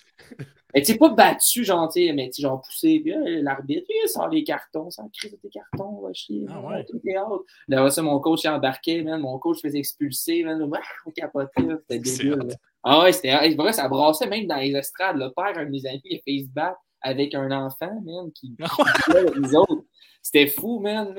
Mais 0.74 0.80
tu 0.82 0.92
sais, 0.92 0.98
pas 0.98 1.10
battu, 1.10 1.64
genre, 1.64 1.88
tu 1.92 2.04
sais, 2.06 2.12
mais 2.12 2.26
tu 2.30 2.34
sais, 2.34 2.42
genre 2.42 2.60
poussé, 2.60 2.98
puis 3.00 3.12
euh, 3.12 3.42
l'arbitre, 3.42 3.86
il 3.88 4.08
sort 4.08 4.28
les 4.28 4.42
cartons, 4.42 4.90
ça 4.90 5.04
crise 5.12 5.36
tes 5.40 5.48
cartons, 5.50 6.00
va 6.00 6.12
chier. 6.12 6.46
Ah 6.48 6.60
ouais. 6.60 6.84
tout 6.84 7.00
est 7.04 7.18
out. 7.18 7.44
Là, 7.68 7.88
ça, 7.90 8.02
mon 8.02 8.18
coach 8.20 8.42
il 8.44 8.48
embarquait, 8.48 9.02
man, 9.02 9.20
mon 9.20 9.38
coach 9.38 9.60
faisait 9.62 9.78
expulser, 9.78 10.42
man, 10.42 10.58
là, 10.58 10.80
on 11.06 11.10
capotait, 11.10 11.50
c'était 11.88 11.98
débile. 11.98 12.56
Ah 12.82 13.02
ouais, 13.02 13.12
c'était 13.12 13.36
vrai, 13.54 13.72
ça 13.72 13.88
brassait 13.88 14.26
même 14.26 14.46
dans 14.46 14.56
les 14.56 14.72
estrades. 14.72 15.16
Le 15.16 15.30
père, 15.32 15.56
un 15.56 15.64
de 15.64 15.70
mes 15.70 15.86
amis, 15.86 16.00
il 16.04 16.16
a 16.18 16.20
fait 16.24 16.44
se 16.44 16.48
battre 16.52 16.80
avec 17.02 17.34
un 17.34 17.50
enfant, 17.50 18.00
man, 18.04 18.30
qui, 18.32 18.56
avec 19.08 19.36
nous 19.36 19.54
autres. 19.56 19.84
C'était 20.22 20.46
fou, 20.46 20.78
man. 20.78 21.14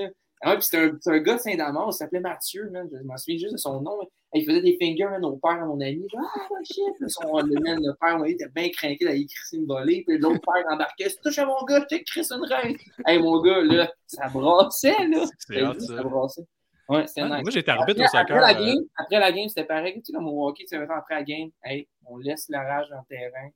Ah 0.45 0.49
ouais, 0.49 0.55
puis 0.57 0.65
c'était 0.65 0.83
un, 0.83 0.97
c'est 0.99 1.11
un 1.11 1.19
gars 1.19 1.35
de 1.35 1.39
Saint-Damas, 1.39 1.95
il 1.95 1.97
s'appelait 1.97 2.19
Mathieu, 2.19 2.69
man. 2.69 2.89
Je 2.91 3.05
m'en 3.05 3.15
souviens 3.15 3.37
juste 3.37 3.53
de 3.53 3.57
son 3.57 3.81
nom. 3.81 3.97
Il 4.33 4.45
faisait 4.45 4.61
des 4.61 4.77
fingers 4.81 5.05
man, 5.05 5.23
au 5.23 5.37
père 5.37 5.51
à 5.51 5.65
mon 5.65 5.79
ami. 5.79 6.05
Ah, 6.17 6.21
ouais, 6.51 6.65
shit. 6.65 7.09
Son, 7.09 7.37
le, 7.37 7.61
man, 7.61 7.79
le 7.81 7.93
père, 7.93 8.17
on 8.19 8.25
était 8.25 8.49
bien 8.49 8.69
craqué 8.69 9.05
d'aller 9.05 9.25
crisser 9.25 9.57
une 9.57 9.65
volée. 9.65 10.03
Puis 10.05 10.17
l'autre 10.17 10.41
père 10.41 10.65
embarquait. 10.69 11.09
C'est 11.09 11.21
touche 11.21 11.39
à 11.39 11.45
mon 11.45 11.63
gars, 11.63 11.85
je 11.89 11.95
te 11.95 12.03
crisse 12.03 12.31
une 12.31 12.43
reine. 12.43 12.75
Hey, 13.05 13.21
mon 13.21 13.41
gars, 13.41 13.61
là, 13.61 13.91
ça 14.05 14.27
brassait, 14.27 15.07
là. 15.07 15.25
Ça. 15.25 15.79
ça. 15.79 16.03
brassait. 16.03 16.43
Ouais, 16.89 17.07
c'était 17.07 17.23
nice. 17.23 17.41
Moi, 17.41 17.51
j'étais 17.51 17.71
arbitre 17.71 18.01
au 18.01 18.03
Après, 18.03 18.19
soccer. 18.19 18.37
après 18.37 18.53
la 18.53 18.59
euh, 18.59 18.65
game, 18.65 18.83
après 18.97 19.19
la 19.19 19.31
game, 19.31 19.47
c'était 19.47 19.63
pareil. 19.63 19.93
Tu 19.95 20.01
sais, 20.05 20.13
comme 20.13 20.27
au 20.27 20.47
hockey, 20.47 20.65
tu 20.65 20.75
sais, 20.75 20.83
après 20.89 21.15
la 21.15 21.23
game, 21.23 21.49
hey, 21.63 21.87
on 22.05 22.17
laisse 22.17 22.49
la 22.49 22.63
rage 22.63 22.89
dans 22.89 22.97
le 22.97 23.05
terrain. 23.07 23.49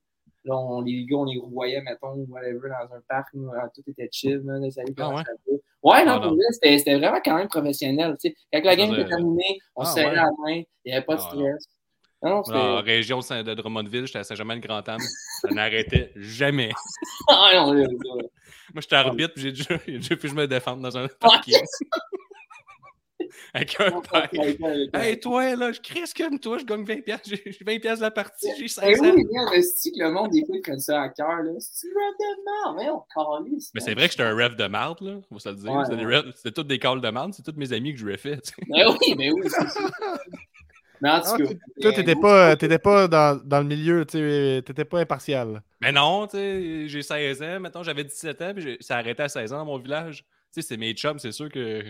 Là, 0.47 0.55
on, 0.57 0.81
les 0.81 1.05
gars, 1.05 1.17
on 1.17 1.25
les 1.25 1.39
revoyait, 1.39 1.81
mettons, 1.81 2.25
whatever, 2.29 2.69
dans 2.69 2.95
un 2.95 3.01
parc. 3.07 3.27
ah, 3.59 3.67
tout 3.75 3.81
était 3.87 4.07
chill, 4.11 4.41
là, 4.45 4.53
Ah 4.99 5.09
ouais? 5.09 5.23
Ouais, 5.83 6.05
non, 6.05 6.13
Ah 6.13 6.19
pour 6.19 6.31
non. 6.31 6.35
vrai, 6.35 6.45
c'était 6.77 6.97
vraiment 6.97 7.19
quand 7.23 7.35
même 7.35 7.49
professionnel. 7.49 8.15
tu 8.21 8.29
sais. 8.29 8.35
Quand 8.53 8.63
la 8.63 8.75
game 8.77 8.93
était 8.93 9.03
euh, 9.03 9.09
terminée, 9.09 9.59
on 9.75 9.81
ah 9.81 9.85
se 9.85 9.93
serrait 9.95 10.09
ouais. 10.09 10.15
la 10.15 10.23
main, 10.23 10.55
il 10.55 10.65
n'y 10.85 10.93
avait 10.93 11.05
pas 11.05 11.15
de 11.15 11.21
stress. 11.21 11.65
Non, 12.23 12.41
En 12.47 12.81
région 12.81 13.19
de 13.19 13.53
Drummondville, 13.53 14.07
j'étais 14.07 14.19
à 14.19 14.23
Saint-Germain-de-Grand-Anne. 14.23 15.01
Ça 15.41 15.49
n'arrêtait 15.49 16.11
jamais. 16.15 16.71
Ah, 17.29 17.51
non. 17.55 17.73
Moi, 17.73 18.81
j'étais 18.81 18.95
arbitre, 18.95 19.33
puis 19.35 19.53
j'ai 19.87 19.97
déjà 19.97 20.15
pu 20.15 20.29
me 20.31 20.47
défendre 20.47 20.81
dans 20.81 20.97
un 20.97 21.07
parking. 21.19 21.55
Avec 23.53 23.75
un 23.79 24.01
père. 24.01 24.29
Hey, 24.93 25.19
toi, 25.19 25.55
là, 25.55 25.71
je 25.71 25.79
crisse 25.81 26.13
comme 26.13 26.39
toi, 26.39 26.57
je 26.57 26.65
gagne 26.65 26.83
20 26.83 27.01
piastres. 27.01 27.29
J'ai 27.29 27.41
j'ai 27.45 27.65
20 27.65 27.79
piastres 27.79 28.01
la 28.03 28.11
partie, 28.11 28.47
j'ai 28.57 28.65
Eh 28.65 28.67
16 28.67 29.01
ans. 29.01 29.11
oui, 29.15 29.25
merde, 29.31 29.61
c'est 29.63 29.91
que 29.91 29.99
le 29.99 30.11
monde 30.11 30.33
ils 30.33 30.61
prennent 30.61 30.79
ça 30.79 31.01
à 31.03 31.09
cœur, 31.09 31.41
là. 31.43 31.51
C'est 31.59 31.87
rap 31.87 32.15
de 32.19 32.75
merde, 32.75 32.77
mais 32.77 32.89
on 32.89 33.03
calisse. 33.45 33.71
Mais 33.73 33.81
c'est 33.81 33.93
vrai 33.93 34.05
que 34.07 34.11
j'étais 34.11 34.23
un 34.23 34.35
ref 34.35 34.55
de 34.55 34.67
marde, 34.67 35.01
là. 35.01 35.19
Faut 35.29 35.39
se 35.39 35.49
le 35.49 35.55
dire. 35.55 35.71
Ouais, 35.71 36.31
C'était 36.35 36.51
tous 36.51 36.63
des 36.63 36.79
calls 36.79 37.01
de 37.01 37.09
marde. 37.09 37.33
C'est 37.33 37.43
tous 37.43 37.57
mes 37.57 37.71
amis 37.73 37.93
que 37.93 37.99
je 37.99 38.05
lui 38.05 38.13
ai 38.13 38.17
fait. 38.17 38.41
tu 38.41 38.49
sais. 38.49 38.55
Mais 38.69 38.85
oui, 38.85 39.15
mais 39.17 39.31
oui, 39.31 39.41
c'est 39.45 39.67
ça. 39.69 39.79
Mais 40.99 41.09
en 41.11 41.21
Ah, 41.23 41.35
tout 41.37 41.43
cas. 41.45 41.53
Toi, 41.79 41.93
t'étais 41.93 42.15
pas, 42.15 42.55
t'étais 42.55 42.79
pas 42.79 43.07
dans, 43.07 43.39
dans 43.45 43.59
le 43.59 43.65
milieu, 43.67 44.03
tu 44.03 44.17
sais, 44.17 44.63
t'étais 44.65 44.83
pas 44.83 44.99
impartial. 44.99 45.61
Mais 45.79 45.91
non, 45.91 46.25
tu 46.25 46.37
sais, 46.37 46.87
j'ai 46.87 47.03
16 47.03 47.41
ans. 47.43 47.59
Maintenant, 47.59 47.83
j'avais 47.83 48.03
17 48.03 48.41
ans, 48.41 48.51
puis 48.55 48.77
ça 48.79 48.97
arrêtait 48.97 49.21
à 49.21 49.29
16 49.29 49.53
ans 49.53 49.57
dans 49.59 49.65
mon 49.65 49.77
village. 49.77 50.25
Sais, 50.57 50.69
c'est 50.69 50.77
mes 50.77 50.93
chums, 50.93 51.19
c'est 51.19 51.31
sûr 51.31 51.51
que 51.51 51.83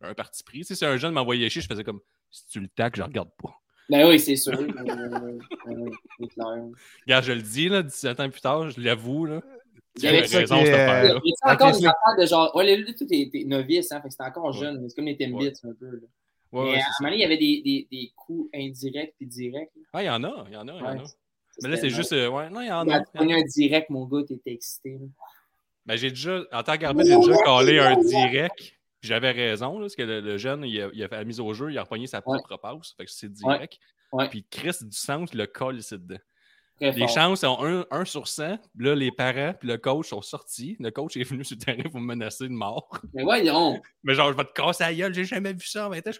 un 0.00 0.14
parti 0.14 0.42
pris. 0.42 0.60
Tu 0.60 0.64
sais, 0.64 0.74
si 0.74 0.84
un 0.86 0.96
jeune 0.96 1.12
m'envoyait 1.12 1.50
chier, 1.50 1.60
je 1.60 1.66
faisais 1.66 1.84
comme 1.84 2.00
si 2.30 2.46
tu 2.46 2.58
le 2.58 2.68
tacs, 2.68 2.96
je 2.96 3.02
regarde 3.02 3.28
pas. 3.42 3.50
Ben 3.90 4.08
oui, 4.08 4.18
c'est 4.18 4.36
sûr. 4.36 4.58
Euh, 4.58 4.66
euh, 4.78 5.38
euh, 5.68 5.90
c'est 6.18 6.28
clair. 6.28 6.64
Regarde, 7.06 7.24
je 7.24 7.32
le 7.32 7.42
dis, 7.42 7.68
là, 7.68 7.82
17 7.82 8.20
ans 8.20 8.30
plus 8.30 8.40
tard, 8.40 8.70
je 8.70 8.80
l'avoue, 8.80 9.26
là. 9.26 9.42
Il 9.96 10.00
Tu 10.00 10.06
y 10.06 10.08
avais 10.08 10.20
raison, 10.22 10.64
cette 10.64 10.74
a 10.74 11.00
Avec 11.00 11.22
encore 11.44 11.72
des 11.72 11.86
affaires 11.86 12.16
de 12.18 12.24
genre. 12.26 12.56
Ouais, 12.56 12.76
là, 12.76 12.92
tout 12.96 13.06
est, 13.10 13.44
novice, 13.44 13.92
hein, 13.92 14.00
fait 14.00 14.08
que 14.08 14.12
c'était 14.12 14.24
encore 14.24 14.52
jeune. 14.52 14.88
C'est 14.88 14.96
comme 14.96 15.04
les 15.04 15.18
Timbits 15.18 15.52
un 15.64 15.74
peu. 15.74 15.84
Là. 15.90 16.06
Ouais, 16.52 16.72
mais 16.72 16.76
à 16.76 16.78
un 16.78 16.80
ça. 16.80 16.86
moment 17.00 17.10
donné, 17.10 17.16
il 17.16 17.20
y 17.20 17.24
avait 17.24 17.36
des, 17.36 17.62
des, 17.62 17.88
des 17.92 18.12
coups 18.16 18.48
indirects 18.54 19.14
puis 19.18 19.26
directs. 19.26 19.70
Ah, 19.92 20.02
il 20.02 20.06
y 20.06 20.10
en 20.10 20.24
a, 20.24 20.44
il 20.48 20.54
y 20.54 20.56
en 20.56 20.66
a, 20.66 20.72
il 20.72 20.78
y 20.78 20.82
en 20.82 21.04
a. 21.04 21.04
Mais 21.62 21.68
là, 21.68 21.76
c'est 21.76 21.90
juste. 21.90 22.12
euh, 22.14 22.28
ouais, 22.30 22.48
non, 22.48 22.62
il 22.62 22.68
y 22.68 22.72
en 22.72 22.88
a. 22.88 23.00
tu 23.00 23.06
prenais 23.12 23.34
un 23.34 23.44
direct, 23.44 23.90
mon 23.90 24.06
gars, 24.06 24.22
t'étais 24.26 24.54
excité. 24.54 24.92
là. 24.92 25.06
Ben, 25.86 25.96
j'ai 25.96 26.10
déjà, 26.10 26.42
en 26.52 26.62
tant 26.62 26.76
qu'arbitre, 26.78 27.08
j'ai 27.08 27.16
déjà 27.18 27.42
collé 27.42 27.78
un 27.78 27.96
direct. 28.02 28.72
J'avais 29.02 29.32
raison, 29.32 29.78
là, 29.78 29.84
parce 29.84 29.96
que 29.96 30.02
le, 30.02 30.20
le 30.20 30.38
jeune, 30.38 30.64
il 30.64 30.80
a, 30.80 30.88
il 30.94 31.02
a 31.04 31.08
fait 31.08 31.16
la 31.16 31.24
mise 31.24 31.38
au 31.40 31.52
jeu, 31.52 31.70
il 31.70 31.76
a 31.76 31.82
repogné 31.82 32.06
sa 32.06 32.22
propre 32.22 32.56
passe. 32.56 32.94
Fait 32.96 33.04
que 33.04 33.10
c'est 33.10 33.30
direct. 33.30 33.78
Ouais. 34.12 34.28
Puis 34.30 34.46
Chris 34.50 34.76
du 34.80 34.96
centre 34.96 35.36
le 35.36 35.46
colle 35.46 35.78
ici 35.78 35.98
dedans. 35.98 36.18
Très 36.80 36.92
Les 36.92 37.06
fort. 37.06 37.08
chances 37.10 37.40
sont 37.40 37.58
1, 37.62 37.86
1 37.90 38.04
sur 38.04 38.26
100. 38.26 38.56
Puis 38.76 38.86
là, 38.86 38.94
les 38.94 39.12
parents 39.12 39.52
puis 39.58 39.68
le 39.68 39.76
coach 39.76 40.08
sont 40.08 40.22
sortis. 40.22 40.76
Le 40.80 40.90
coach 40.90 41.16
est 41.16 41.22
venu 41.24 41.44
sur 41.44 41.56
le 41.60 41.64
terrain 41.64 41.88
pour 41.90 42.00
me 42.00 42.06
menacer 42.06 42.44
de 42.44 42.52
mort. 42.52 42.88
Mais 43.12 43.22
voyons. 43.22 43.80
Mais 44.02 44.14
genre, 44.14 44.32
je 44.32 44.36
vais 44.36 44.44
te 44.44 44.52
casser 44.52 44.84
la 44.84 44.94
gueule, 44.94 45.14
j'ai 45.14 45.24
jamais 45.24 45.52
vu 45.52 45.66
ça 45.66 45.86
en 45.86 45.90
20 45.90 46.06
ans. 46.08 46.10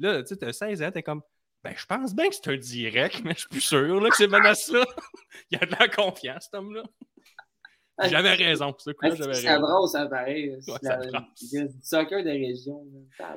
Là, 0.00 0.22
tu 0.22 0.28
sais, 0.28 0.36
t'as 0.36 0.52
16 0.52 0.82
ans, 0.82 0.90
t'es 0.90 1.02
comme, 1.02 1.22
ben, 1.62 1.74
je 1.76 1.86
pense 1.86 2.14
bien 2.14 2.28
que 2.28 2.34
c'est 2.34 2.48
un 2.48 2.56
direct, 2.56 3.20
mais 3.24 3.34
je 3.34 3.40
suis 3.40 3.48
plus 3.48 3.60
sûr 3.60 4.00
là, 4.00 4.10
que 4.10 4.16
ces 4.16 4.26
menaces-là. 4.26 4.84
il 5.50 5.58
y 5.58 5.62
a 5.62 5.66
de 5.66 5.76
la 5.78 5.88
confiance, 5.88 6.44
cet 6.44 6.54
homme-là. 6.54 6.82
J'avais 8.04 8.34
raison. 8.34 8.74
Ce 8.78 8.90
coup-là, 8.90 9.10
Ah, 9.12 9.16
j'avais 9.16 9.34
Ça 9.34 9.48
raison. 9.54 9.60
brasse, 9.62 9.92
ça 9.92 10.06
paraît. 10.06 10.56
C'est 10.60 10.72
ça. 10.84 11.00
Du 11.40 11.68
soccer 11.82 12.24
de 12.24 12.30
région. 12.30 12.84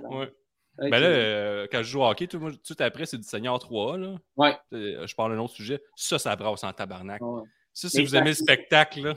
Ouais. 0.10 0.32
Ben 0.78 0.89
là, 1.00 1.08
euh, 1.08 1.68
quand 1.72 1.78
je 1.80 1.84
joue 1.89 2.02
au 2.02 2.06
hockey, 2.06 2.28
tout, 2.28 2.38
moi, 2.39 2.52
tout 2.65 2.76
après, 2.80 3.06
c'est 3.06 3.18
du 3.18 3.24
Seigneur 3.24 3.58
3. 3.60 3.98
Là. 3.98 4.15
Ouais. 4.36 4.58
Euh, 4.74 5.08
Je 5.08 5.15
parle 5.15 5.34
d'un 5.34 5.41
autre 5.41 5.54
sujet. 5.54 5.82
Ça, 5.96 6.20
ça 6.20 6.36
brasse 6.36 6.63
en 6.65 6.74
tabarnak. 6.74 7.22
Ouais. 7.22 7.44
Ça, 7.72 7.89
si 7.89 7.98
Mais 7.98 8.04
vous 8.04 8.15
aimez 8.15 8.30
le 8.30 8.34
ça- 8.36 8.44
spectacle, 8.44 9.02
là, 9.02 9.15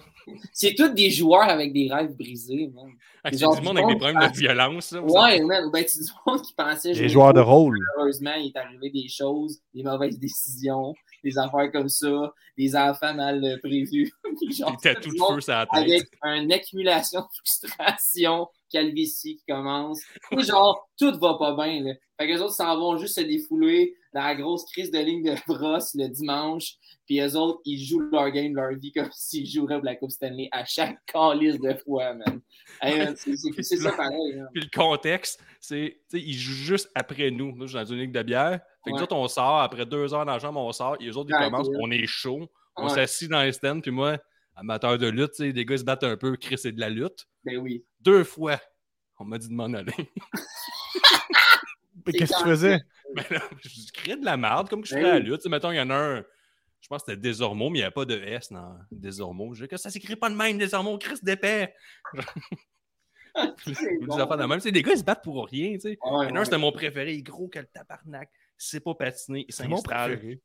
C'est 0.52 0.74
tous 0.74 0.88
des 0.88 1.10
joueurs 1.10 1.48
avec 1.48 1.72
des 1.72 1.88
rêves 1.92 2.16
brisés, 2.16 2.70
man. 2.74 2.90
ah, 3.22 3.30
c'est 3.32 3.38
du 3.38 3.44
monde 3.62 3.78
avec 3.78 3.86
des 3.88 3.96
problèmes 3.96 4.28
de 4.28 4.36
violence. 4.36 4.92
là, 4.92 5.00
Ouais, 5.00 5.40
man. 5.42 5.70
Ben, 5.72 5.84
c'est 5.86 6.04
du 6.04 6.10
monde 6.26 6.42
qui 6.42 6.52
pensait 6.54 6.92
Les 6.92 7.08
joueurs 7.08 7.32
de 7.32 7.40
rôle. 7.40 7.78
Malheureusement, 7.96 8.34
il 8.34 8.48
est 8.48 8.56
arrivé 8.56 8.90
des 8.90 9.08
choses, 9.08 9.60
des 9.74 9.84
mauvaises 9.84 10.18
décisions, 10.18 10.92
des 11.24 11.38
affaires 11.38 11.70
comme 11.72 11.88
ça, 11.88 12.32
des 12.56 12.76
enfants 12.76 13.14
mal 13.14 13.44
euh, 13.44 13.58
prévus. 13.62 14.12
Genre, 14.50 14.76
tout 14.80 14.88
tout 15.02 15.10
le 15.10 15.40
feu 15.40 15.52
avec 15.70 16.10
une 16.24 16.52
accumulation 16.52 17.20
de 17.20 17.26
frustration, 17.34 18.48
calvitie 18.70 19.36
qui 19.36 19.44
commence. 19.46 20.00
Genre, 20.36 20.88
tout 20.98 21.18
va 21.18 21.34
pas 21.34 21.54
bien. 21.54 21.82
Là. 21.82 21.92
Fait 22.18 22.26
que 22.26 22.32
les 22.32 22.40
autres 22.40 22.54
s'en 22.54 22.76
vont 22.76 22.96
juste 22.96 23.16
se 23.16 23.20
défouler 23.20 23.94
dans 24.18 24.24
la 24.26 24.34
grosse 24.34 24.64
crise 24.72 24.90
de 24.90 24.98
ligne 24.98 25.22
de 25.24 25.34
brosse 25.46 25.94
le 25.94 26.08
dimanche. 26.08 26.74
Puis 27.06 27.20
eux 27.20 27.36
autres, 27.36 27.60
ils 27.64 27.82
jouent 27.84 28.08
leur 28.12 28.30
game, 28.30 28.54
leur 28.54 28.72
vie 28.78 28.92
comme 28.92 29.08
s'ils 29.12 29.46
joueraient 29.50 29.76
pour 29.76 29.84
la 29.84 29.96
Coupe 29.96 30.10
Stanley 30.10 30.48
à 30.52 30.64
chaque 30.64 30.98
calice 31.06 31.58
de 31.60 31.74
fois, 31.84 32.14
man. 32.14 32.40
Hey, 32.82 32.98
man, 32.98 33.14
c'est- 33.16 33.36
c'est 33.36 33.62
c'est 33.62 33.76
ça 33.76 33.92
pareil. 33.92 34.32
là. 34.36 34.46
Puis 34.52 34.62
le 34.64 34.70
contexte, 34.76 35.40
c'est, 35.60 36.00
tu 36.10 36.18
sais, 36.18 36.24
ils 36.24 36.34
jouent 36.34 36.52
juste 36.74 36.90
après 36.94 37.30
nous. 37.30 37.54
Nous, 37.56 37.66
je 37.66 37.76
suis 37.76 37.78
dans 37.78 37.84
une 37.92 37.98
ligue 38.00 38.12
de 38.12 38.22
bière. 38.22 38.60
Fait 38.84 38.90
que 38.90 38.96
nous 38.96 39.02
autres, 39.02 39.16
on 39.16 39.28
sort, 39.28 39.60
après 39.60 39.86
deux 39.86 40.12
heures 40.14 40.26
dans 40.26 40.32
la 40.32 40.38
chambre, 40.38 40.60
on 40.60 40.72
sort. 40.72 40.96
Et 41.00 41.04
les 41.04 41.16
autres, 41.16 41.30
ils 41.30 41.44
commencent, 41.44 41.68
on 41.80 41.90
est 41.90 42.06
chaud. 42.06 42.46
On 42.76 42.84
Ouais. 42.84 42.94
s'assit 42.94 43.28
dans 43.30 43.42
les 43.42 43.52
stands. 43.52 43.80
Puis 43.80 43.90
moi, 43.90 44.18
amateur 44.54 44.98
de 44.98 45.06
lutte, 45.08 45.32
tu 45.32 45.44
sais, 45.44 45.52
les 45.52 45.64
gars 45.64 45.74
ils 45.74 45.78
se 45.80 45.84
battent 45.84 46.04
un 46.04 46.16
peu. 46.16 46.36
Chris, 46.36 46.58
c'est 46.58 46.72
de 46.72 46.80
la 46.80 46.88
lutte. 46.90 47.26
Ben 47.44 47.56
oui. 47.58 47.84
Deux 48.00 48.22
fois, 48.24 48.60
on 49.18 49.24
m'a 49.24 49.38
dit 49.38 49.48
de 49.48 49.54
m'en 49.54 49.72
aller. 49.72 49.92
Qu'est-ce 52.12 52.32
que 52.32 52.38
tu 52.38 52.44
faisais? 52.44 52.80
Ben 53.14 53.24
là, 53.30 53.40
je 53.62 53.92
crée 53.92 54.16
de 54.16 54.24
la 54.24 54.36
merde, 54.36 54.68
comme 54.68 54.82
que 54.82 54.88
je 54.88 54.94
Ben 54.94 55.00
ferais 55.02 55.10
à 55.12 55.14
la 55.14 55.20
lutte. 55.20 55.36
Tu 55.36 55.42
sais, 55.44 55.48
mettons, 55.48 55.70
il 55.70 55.76
y 55.76 55.80
en 55.80 55.90
a 55.90 55.94
un. 55.96 56.24
Je 56.80 56.86
pense 56.88 57.02
que 57.02 57.10
c'était 57.10 57.20
Désormeaux, 57.20 57.70
mais 57.70 57.78
il 57.78 57.80
n'y 57.80 57.84
avait 57.84 57.92
pas 57.92 58.04
de 58.04 58.16
S 58.20 58.52
dans 58.52 58.76
Désormeaux. 58.90 59.52
Je 59.54 59.64
dis 59.64 59.68
que 59.68 59.76
ça 59.76 59.90
s'écrit 59.90 60.14
pas 60.16 60.30
de 60.30 60.34
même, 60.36 60.58
Désormeaux, 60.58 60.96
Chris 60.98 61.18
d'épais. 61.22 61.74
C'est 63.64 63.72
Des 63.72 64.06
bon. 64.06 64.16
de 64.16 64.44
même. 64.46 64.58
Tu 64.58 64.60
sais, 64.62 64.70
les 64.70 64.82
gars, 64.82 64.92
ils 64.92 64.98
se 64.98 65.04
battent 65.04 65.22
pour 65.22 65.46
rien. 65.46 65.74
Tu 65.74 65.80
sais. 65.80 65.88
Ouais, 65.90 65.96
Il 66.02 66.02
y 66.02 66.10
en 66.10 66.20
a 66.20 66.24
un, 66.30 66.38
ouais. 66.38 66.44
c'était 66.44 66.58
mon 66.58 66.72
préféré, 66.72 67.14
il 67.14 67.18
est 67.18 67.22
gros 67.22 67.46
que 67.48 67.58
le 67.60 67.66
tabarnak. 67.66 68.30
Il 68.32 68.64
sait 68.64 68.80
pas 68.80 68.94
patiner, 68.94 69.44
il 69.48 69.54
C'est 69.54 69.68
mon 69.68 69.76
s'installe. 69.76 70.12
préféré. 70.18 70.40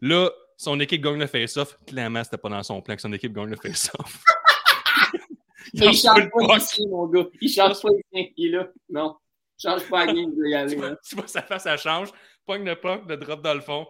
Là, 0.00 0.30
son 0.56 0.78
équipe 0.80 1.02
gagne 1.02 1.18
le 1.18 1.26
face-off. 1.26 1.78
Clairement, 1.86 2.22
c'était 2.24 2.38
pas 2.38 2.48
dans 2.48 2.62
son 2.62 2.80
plan 2.82 2.94
que 2.96 3.02
son 3.02 3.12
équipe 3.12 3.32
gagne 3.32 3.48
le 3.50 3.56
face-off. 3.56 4.22
Il 5.72 5.92
change 5.94 6.28
pas 6.30 6.56
ici, 6.56 6.86
mon 6.88 7.06
gars. 7.06 7.26
Il 7.40 7.48
change 7.50 7.80
pas 7.80 7.88
ici. 7.90 8.32
Il 8.36 8.46
est 8.46 8.50
là. 8.56 8.68
Non. 8.88 9.16
Change 9.60 9.88
pas 9.88 10.06
la 10.06 10.12
game, 10.12 10.30
il 10.32 10.36
doit 10.36 10.48
y 10.48 10.54
aller. 10.54 10.72
Tu 10.74 10.78
vois, 10.80 10.96
tu 10.96 11.14
vois 11.16 11.26
sa 11.26 11.42
face, 11.42 11.64
ça 11.64 11.76
change. 11.76 12.08
Pogne 12.46 12.64
le 12.64 12.76
puck, 12.76 13.02
le 13.08 13.16
drop 13.16 13.42
dans 13.42 13.54
le 13.54 13.60
fond. 13.60 13.86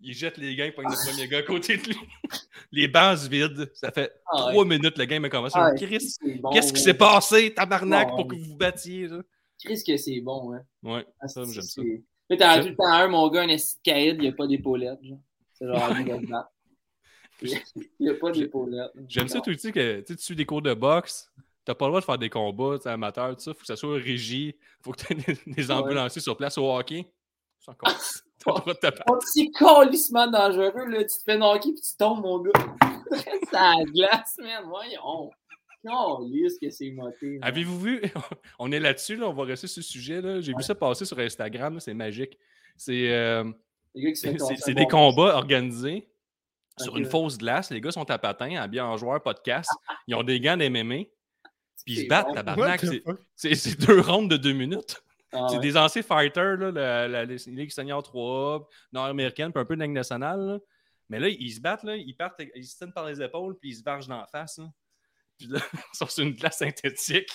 Il 0.00 0.14
jette 0.14 0.38
les 0.38 0.56
gains, 0.56 0.70
pogne 0.74 0.86
le 0.88 1.10
premier 1.10 1.28
gars 1.28 1.38
à 1.38 1.42
côté 1.42 1.76
de 1.76 1.82
lui. 1.88 1.96
Les 2.72 2.88
bases 2.88 3.28
vides. 3.28 3.70
Ça 3.74 3.90
fait 3.90 4.10
Ah 4.32 4.46
ouais. 4.46 4.52
trois 4.52 4.64
minutes, 4.64 4.96
le 4.96 5.04
game 5.04 5.24
a 5.24 5.28
commencé. 5.28 5.56
Ah, 5.58 5.72
Chris, 5.76 6.00
c'est 6.00 6.34
bon, 6.36 6.50
qu'est-ce 6.50 6.72
qui 6.72 6.80
s'est 6.80 6.94
passé, 6.94 7.52
tabarnak, 7.52 8.08
pour 8.10 8.26
que 8.28 8.34
vous 8.36 8.44
vous 8.44 8.56
battiez? 8.56 9.08
Là? 9.08 9.20
Chris 9.62 9.82
que 9.86 9.96
c'est 9.98 10.20
bon, 10.20 10.54
hein. 10.54 10.62
Ouais, 10.82 11.04
Ah, 11.20 11.28
ça, 11.28 11.42
j'aime 11.44 11.62
ça. 11.62 11.82
Là, 12.30 12.36
t'as 12.38 12.56
Je- 12.58 12.62
tout 12.62 12.68
le 12.68 12.76
temps 12.76 12.86
un, 12.92 13.08
mon 13.08 13.28
gars, 13.28 13.42
un 13.42 13.48
esti 13.48 13.76
de 13.76 13.82
caïd, 13.90 14.16
il 14.18 14.22
n'y 14.22 14.28
a 14.28 14.32
pas 14.32 14.46
d'épaulettes, 14.46 15.02
genre. 15.02 15.18
C'est 15.52 15.66
genre 15.66 15.88
de 15.94 16.26
battre. 16.26 16.50
Il 17.42 17.58
n'y 18.00 18.08
a 18.10 18.14
pas 18.14 18.30
d'épaulettes. 18.30 18.90
J'aime 19.08 19.28
ça 19.28 19.40
tout 19.40 19.50
le 19.50 19.56
temps 19.56 19.70
que 19.72 20.00
tu 20.00 20.06
sais, 20.06 20.16
tu 20.16 20.22
suis 20.22 20.36
des 20.36 20.44
cours 20.46 20.62
de 20.62 20.72
boxe. 20.74 21.30
T'as 21.64 21.74
pas 21.74 21.86
le 21.86 21.90
droit 21.90 22.00
de 22.00 22.04
faire 22.06 22.18
des 22.18 22.30
combats 22.30 22.76
amateurs, 22.86 23.36
tout 23.36 23.42
ça. 23.42 23.52
Faut 23.54 23.60
que 23.60 23.66
ça 23.66 23.76
soit 23.76 23.94
régi. 23.96 24.54
Faut 24.82 24.92
que 24.92 25.04
tu 25.04 25.12
aies 25.12 25.16
des, 25.16 25.38
des 25.52 25.70
ambulanciers 25.70 26.22
sur 26.22 26.36
place 26.36 26.56
au 26.58 26.70
hockey. 26.74 27.06
C'est 27.58 27.70
encore. 27.70 27.94
Petit 29.20 29.50
calissement 29.52 30.26
dangereux, 30.26 30.86
là. 30.86 31.00
Tu 31.04 31.18
te 31.18 31.22
fais 31.24 31.36
knocker 31.36 31.72
puis 31.72 31.82
tu 31.82 31.96
tombes, 31.98 32.22
mon 32.22 32.38
gars. 32.38 32.52
C'est 33.12 33.52
la 33.52 33.74
glace, 33.92 34.36
man. 34.38 34.64
Voyons. 34.66 35.30
Calisse 35.84 36.58
que 36.60 36.68
c'est 36.70 36.90
moté. 36.90 37.38
Avez-vous 37.42 37.78
vu? 37.80 38.02
On 38.58 38.70
est 38.70 38.80
là-dessus, 38.80 39.16
là, 39.16 39.28
on 39.28 39.32
va 39.32 39.44
rester 39.44 39.66
sur 39.66 39.82
ce 39.82 39.88
sujet. 39.90 40.20
là. 40.20 40.40
J'ai 40.40 40.52
vu 40.54 40.62
ça 40.62 40.74
passer 40.74 41.04
sur 41.06 41.18
Instagram, 41.18 41.80
c'est 41.80 41.94
magique. 41.94 42.38
C'est 42.76 43.10
euh, 43.12 43.44
c'est- 44.14 44.38
c'est- 44.38 44.56
c'est 44.56 44.74
des 44.74 44.86
combats 44.86 45.36
organisés 45.36 46.06
sur 46.78 46.96
une 46.98 47.04
fausse 47.10 47.38
glace. 47.38 47.70
Les 47.70 47.80
gars 47.80 47.90
sont 47.92 48.08
à 48.10 48.18
patin, 48.18 48.56
habillés 48.56 48.82
en 48.82 48.96
joueur 48.98 49.22
podcast. 49.22 49.70
Ils 50.06 50.14
ont 50.14 50.22
des 50.22 50.38
gants 50.40 50.56
d'MMA. 50.56 51.04
Puis 51.84 51.94
ils 51.94 52.02
se 52.02 52.06
battent, 52.08 52.28
bon. 52.28 52.34
Tabarnak. 52.34 52.80
the 52.80 53.02
C'est- 53.34 53.80
deux 53.86 54.00
rounds 54.00 54.28
de 54.28 54.36
deux 54.36 54.52
minutes. 54.52 55.02
Ah 55.32 55.46
C'est 55.48 55.56
ouais. 55.56 55.62
des 55.62 55.76
anciens 55.76 56.02
fighters, 56.02 56.56
là, 56.56 56.70
la, 56.72 57.06
la- 57.08 57.24
la 57.24 57.34
Ligue 57.46 57.70
senior 57.70 58.02
3, 58.02 58.68
nord-américaine, 58.92 59.52
puis 59.52 59.60
un 59.60 59.64
peu 59.64 59.76
de 59.76 59.82
Ligue 59.82 59.92
nationale. 59.92 60.40
là. 60.40 60.58
Mais 61.08 61.18
là, 61.20 61.28
ils 61.28 61.50
se 61.52 61.60
battent, 61.60 61.82
là, 61.84 61.96
ils 61.96 62.14
partent, 62.14 62.40
ils 62.54 62.64
se 62.64 62.76
tiennent 62.76 62.92
par 62.92 63.06
les 63.06 63.20
épaules, 63.22 63.56
puis 63.60 63.70
ils 63.70 63.76
se 63.76 63.82
vargent 63.82 64.08
dans 64.08 64.18
la 64.18 64.26
face. 64.26 64.58
là. 64.58 64.68
Puis 65.38 65.48
là, 65.48 65.58
ils 65.94 65.96
sont 65.96 66.06
sur 66.06 66.24
une 66.24 66.32
glace 66.34 66.58
synthétique. 66.58 67.28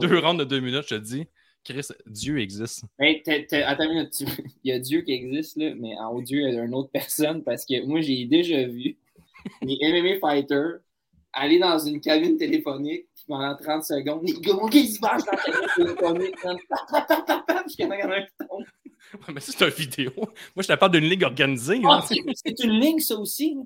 Deux 0.00 0.18
rounds 0.18 0.38
de 0.38 0.44
deux 0.44 0.60
minutes, 0.60 0.84
je 0.88 0.94
te 0.96 1.00
dis. 1.00 1.26
Chris, 1.64 1.86
Dieu 2.06 2.38
existe. 2.40 2.84
Attends 2.98 3.84
une 3.84 3.90
minute, 3.94 4.12
tu- 4.12 4.24
il 4.64 4.70
y 4.70 4.72
a 4.72 4.78
Dieu 4.78 5.00
qui 5.00 5.12
existe, 5.12 5.56
là, 5.56 5.74
mais 5.74 5.96
en 5.98 6.10
haut 6.12 6.20
Dieu, 6.22 6.40
il 6.46 6.54
y 6.54 6.58
a 6.58 6.62
une 6.62 6.74
autre 6.74 6.90
personne 6.90 7.42
parce 7.42 7.64
que 7.64 7.82
moi, 7.86 8.02
j'ai 8.02 8.26
déjà 8.26 8.66
vu 8.66 8.98
les 9.62 9.78
MMA 9.80 10.18
fighters 10.30 10.80
aller 11.32 11.58
dans 11.58 11.78
une 11.78 12.00
cabine 12.02 12.36
téléphonique 12.36 13.06
pendant 13.26 13.56
30 13.56 13.84
secondes, 13.84 14.22
les 14.24 14.34
gars, 14.34 14.52
ils 14.72 14.88
se 14.88 15.00
vachent 15.00 15.24
dans 15.24 16.12
la 16.12 16.12
man. 16.12 16.58
Pap, 16.68 16.80
pap, 16.90 17.08
pap, 17.08 17.26
pap, 17.26 17.46
pap, 17.46 17.64
jusqu'à 17.66 17.86
temps 17.86 17.96
qu'il 17.96 18.04
y 18.04 18.04
en 18.04 18.10
a 18.10 18.16
un 18.16 18.22
qui 18.22 18.32
tombe. 18.38 18.64
Ouais, 19.14 19.34
mais 19.34 19.40
ça, 19.40 19.52
c'est 19.56 19.64
une 19.64 19.70
vidéo. 19.70 20.12
Moi, 20.16 20.62
je 20.62 20.68
te 20.68 20.74
parle 20.74 20.92
d'une 20.92 21.04
ligue 21.04 21.22
organisée. 21.22 21.80
Ah, 21.84 21.96
là. 21.96 22.04
c'est 22.06 22.16
c'est 22.34 22.64
une 22.64 22.80
ligne, 22.80 22.98
ça 22.98 23.16
aussi. 23.16 23.56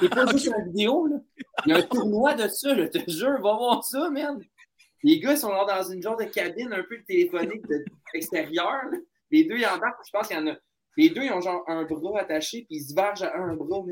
C'est 0.00 0.08
pas 0.08 0.26
juste 0.32 0.46
une 0.46 0.72
vidéo, 0.72 1.06
là. 1.06 1.16
Il 1.66 1.70
y 1.70 1.72
a 1.72 1.78
un 1.78 1.82
tournoi 1.82 2.34
de 2.34 2.48
ça, 2.48 2.74
je 2.74 2.84
te 2.84 3.10
jure, 3.10 3.40
va 3.40 3.54
voir 3.54 3.84
ça, 3.84 4.10
man. 4.10 4.42
Les 5.02 5.20
gars, 5.20 5.32
ils 5.32 5.38
sont 5.38 5.48
dans 5.48 5.82
une 5.90 6.02
genre 6.02 6.16
de 6.16 6.24
cabine 6.24 6.72
un 6.72 6.82
peu 6.82 7.00
téléphonique 7.06 7.66
de 7.68 7.84
extérieure. 8.14 8.90
Les 9.30 9.44
deux, 9.44 9.56
ils 9.56 9.66
embarquent, 9.66 10.04
je 10.04 10.10
pense 10.10 10.28
qu'il 10.28 10.36
y 10.36 10.40
en 10.40 10.48
a. 10.48 10.56
Les 10.96 11.10
deux, 11.10 11.22
ils 11.22 11.32
ont 11.32 11.40
genre 11.40 11.62
un 11.68 11.84
bras 11.84 12.20
attaché, 12.20 12.64
puis 12.68 12.78
ils 12.78 12.82
se 12.82 12.94
vargent 12.94 13.22
à 13.22 13.36
un 13.36 13.54
bras. 13.54 13.84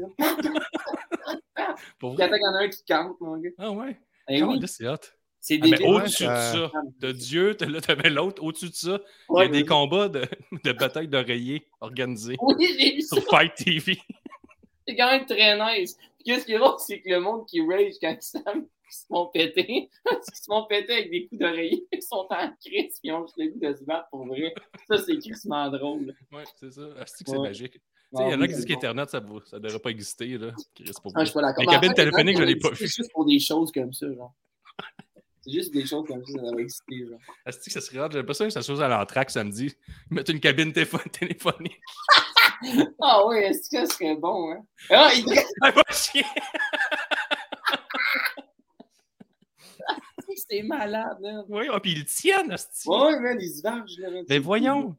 Pour 2.00 2.20
attends 2.20 2.32
qu'il 2.32 2.42
y 2.42 2.48
en 2.48 2.54
a 2.54 2.64
un 2.64 2.68
qui 2.68 2.84
cante, 2.84 3.20
mon 3.20 3.36
gars. 3.36 3.50
Ah 3.58 3.70
ouais? 3.70 3.96
Eh 4.28 4.42
oui, 4.42 4.60
c'est 4.66 4.88
hot. 4.88 4.96
c'est 5.40 5.60
Ah, 5.62 5.88
au-dessus 5.88 6.24
de 6.24 6.28
ça, 6.28 6.72
de 7.00 7.12
Dieu, 7.12 7.56
là, 7.60 7.80
t'avais 7.80 8.10
l'autre, 8.10 8.42
au-dessus 8.42 8.68
de 8.70 8.74
ça, 8.74 9.00
il 9.30 9.38
y 9.38 9.42
a 9.42 9.48
des 9.48 9.64
combats 9.64 10.08
de, 10.08 10.22
de 10.64 10.72
bataille 10.72 11.08
d'oreillers 11.08 11.66
organisés 11.80 12.36
Oui, 12.40 12.54
j'ai 12.78 12.94
vu 12.94 13.00
ça. 13.02 13.16
sur 13.16 13.24
Fight 13.28 13.54
TV. 13.54 13.98
C'est 14.88 14.96
quand 14.96 15.10
même 15.10 15.26
très 15.26 15.56
nice. 15.78 15.96
Puis 16.16 16.24
qu'est-ce 16.24 16.46
qui 16.46 16.52
est 16.52 16.58
drôle, 16.58 16.76
c'est 16.78 17.00
que 17.00 17.08
le 17.10 17.18
monde 17.20 17.44
qui 17.48 17.60
rage 17.60 17.94
quand 18.00 18.16
ils 18.16 18.22
se 18.22 18.38
ils 18.88 18.94
se 18.94 19.06
font 19.08 19.26
péter, 19.26 19.64
qu'ils 19.66 20.34
se 20.34 20.44
font 20.46 20.64
péter 20.66 20.92
avec 20.92 21.10
des 21.10 21.26
coups 21.26 21.40
d'oreiller, 21.40 21.86
ils 21.92 22.02
sont 22.02 22.24
en 22.30 22.48
crise, 22.64 23.00
puis 23.00 23.00
ils 23.04 23.12
ont 23.12 23.22
juste 23.26 23.34
le 23.36 23.48
goût 23.48 23.58
de 23.58 23.74
se 23.76 23.82
battre 23.84 24.08
pour 24.10 24.24
vrai. 24.26 24.54
Ça, 24.88 24.98
c'est 24.98 25.18
crissement 25.18 25.68
drôle. 25.70 26.14
Ouais, 26.32 26.44
c'est 26.60 26.70
ça. 26.72 26.82
Ah, 26.96 27.02
c'est 27.04 27.24
que 27.24 27.30
c'est 27.30 27.36
Ouais. 27.36 27.48
magique. 27.48 27.80
Sais, 28.14 28.22
il 28.24 28.30
y 28.30 28.32
en 28.32 28.32
Ah, 28.32 28.32
a 28.32 28.36
qui 28.36 28.40
oui, 28.40 28.48
disent 28.48 28.58
c'est 28.60 28.66
qu'Internet, 28.66 29.10
ça 29.10 29.20
ne 29.20 29.40
ça 29.44 29.58
devrait 29.58 29.78
pas 29.80 29.90
exister. 29.90 30.38
Là. 30.38 30.52
Pour 31.02 31.12
Ah, 31.14 31.20
je 31.20 31.24
suis 31.26 31.34
pas 31.34 31.42
d'accord. 31.42 31.80
Téléphoniques, 31.94 32.36
je 32.36 32.42
ça 32.42 32.46
l'ai 32.46 32.56
pas 32.56 32.68
vu. 32.68 32.74
exister 32.74 33.02
juste 33.02 33.12
pour 33.12 33.26
des 33.26 33.38
choses 33.40 33.72
comme 33.72 33.92
ça, 33.92 34.06
genre. 34.12 34.32
C'est 35.42 35.52
juste 35.52 35.72
des 35.72 35.86
choses 35.86 36.06
comme 36.06 36.24
ça, 36.24 36.32
ça 36.32 36.38
devrait 36.42 36.62
exister, 36.62 37.06
genre. 37.08 37.18
Est-ce 37.46 37.58
que 37.58 37.70
ça 37.70 37.80
serait 37.80 37.98
rare? 38.00 38.10
J'ai 38.10 38.18
l'impression 38.18 38.44
que 38.46 38.50
ça 38.50 38.62
se 38.62 38.66
chose 38.66 38.82
à 38.82 38.88
l'entraque 38.88 39.30
samedi. 39.30 39.74
Ils 40.10 40.14
mettent 40.14 40.28
une 40.28 40.40
cabine 40.40 40.72
téléphonique. 40.72 41.80
Ah 43.02 43.26
ouais, 43.26 43.48
est-ce 43.48 43.68
que 43.68 43.86
ça 43.86 43.94
serait 43.94 44.16
bon, 44.16 44.50
hein? 44.50 44.64
Ah, 44.88 45.10
il 45.14 45.26
Ah, 45.62 45.70
va 45.72 45.82
chier! 45.90 46.24
c'est 50.48 50.62
malade, 50.62 51.18
man. 51.20 51.44
Oui, 51.48 51.66
ah, 51.70 51.78
puis 51.80 51.92
ils 51.92 51.98
le 51.98 52.04
tiennent, 52.06 52.48
man, 52.48 53.38
ils 53.40 53.50
se 53.50 53.62
vargent. 53.62 54.00
Mais 54.28 54.38
voyons! 54.38 54.96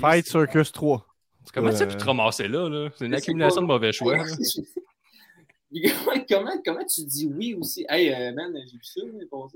Fight 0.00 0.26
Circus 0.28 0.70
3. 0.70 1.04
Comment 1.52 1.72
ça 1.72 1.84
Euh, 1.84 1.88
tu 1.88 1.96
te 1.96 2.04
ramasser 2.04 2.48
là? 2.48 2.68
là? 2.68 2.88
C'est 2.96 3.06
une 3.06 3.14
accumulation 3.14 3.56
pas. 3.60 3.62
de 3.62 3.66
mauvais 3.66 3.92
choix. 3.92 4.16
comment, 4.18 4.34
comment, 6.28 6.62
comment 6.64 6.84
tu 6.84 7.04
dis 7.04 7.26
oui 7.26 7.54
aussi? 7.54 7.84
Hey, 7.88 8.12
euh, 8.12 8.32
man, 8.32 8.52
j'ai 8.66 8.76
vu 8.76 8.82
ça 8.82 9.00
pense 9.30 9.52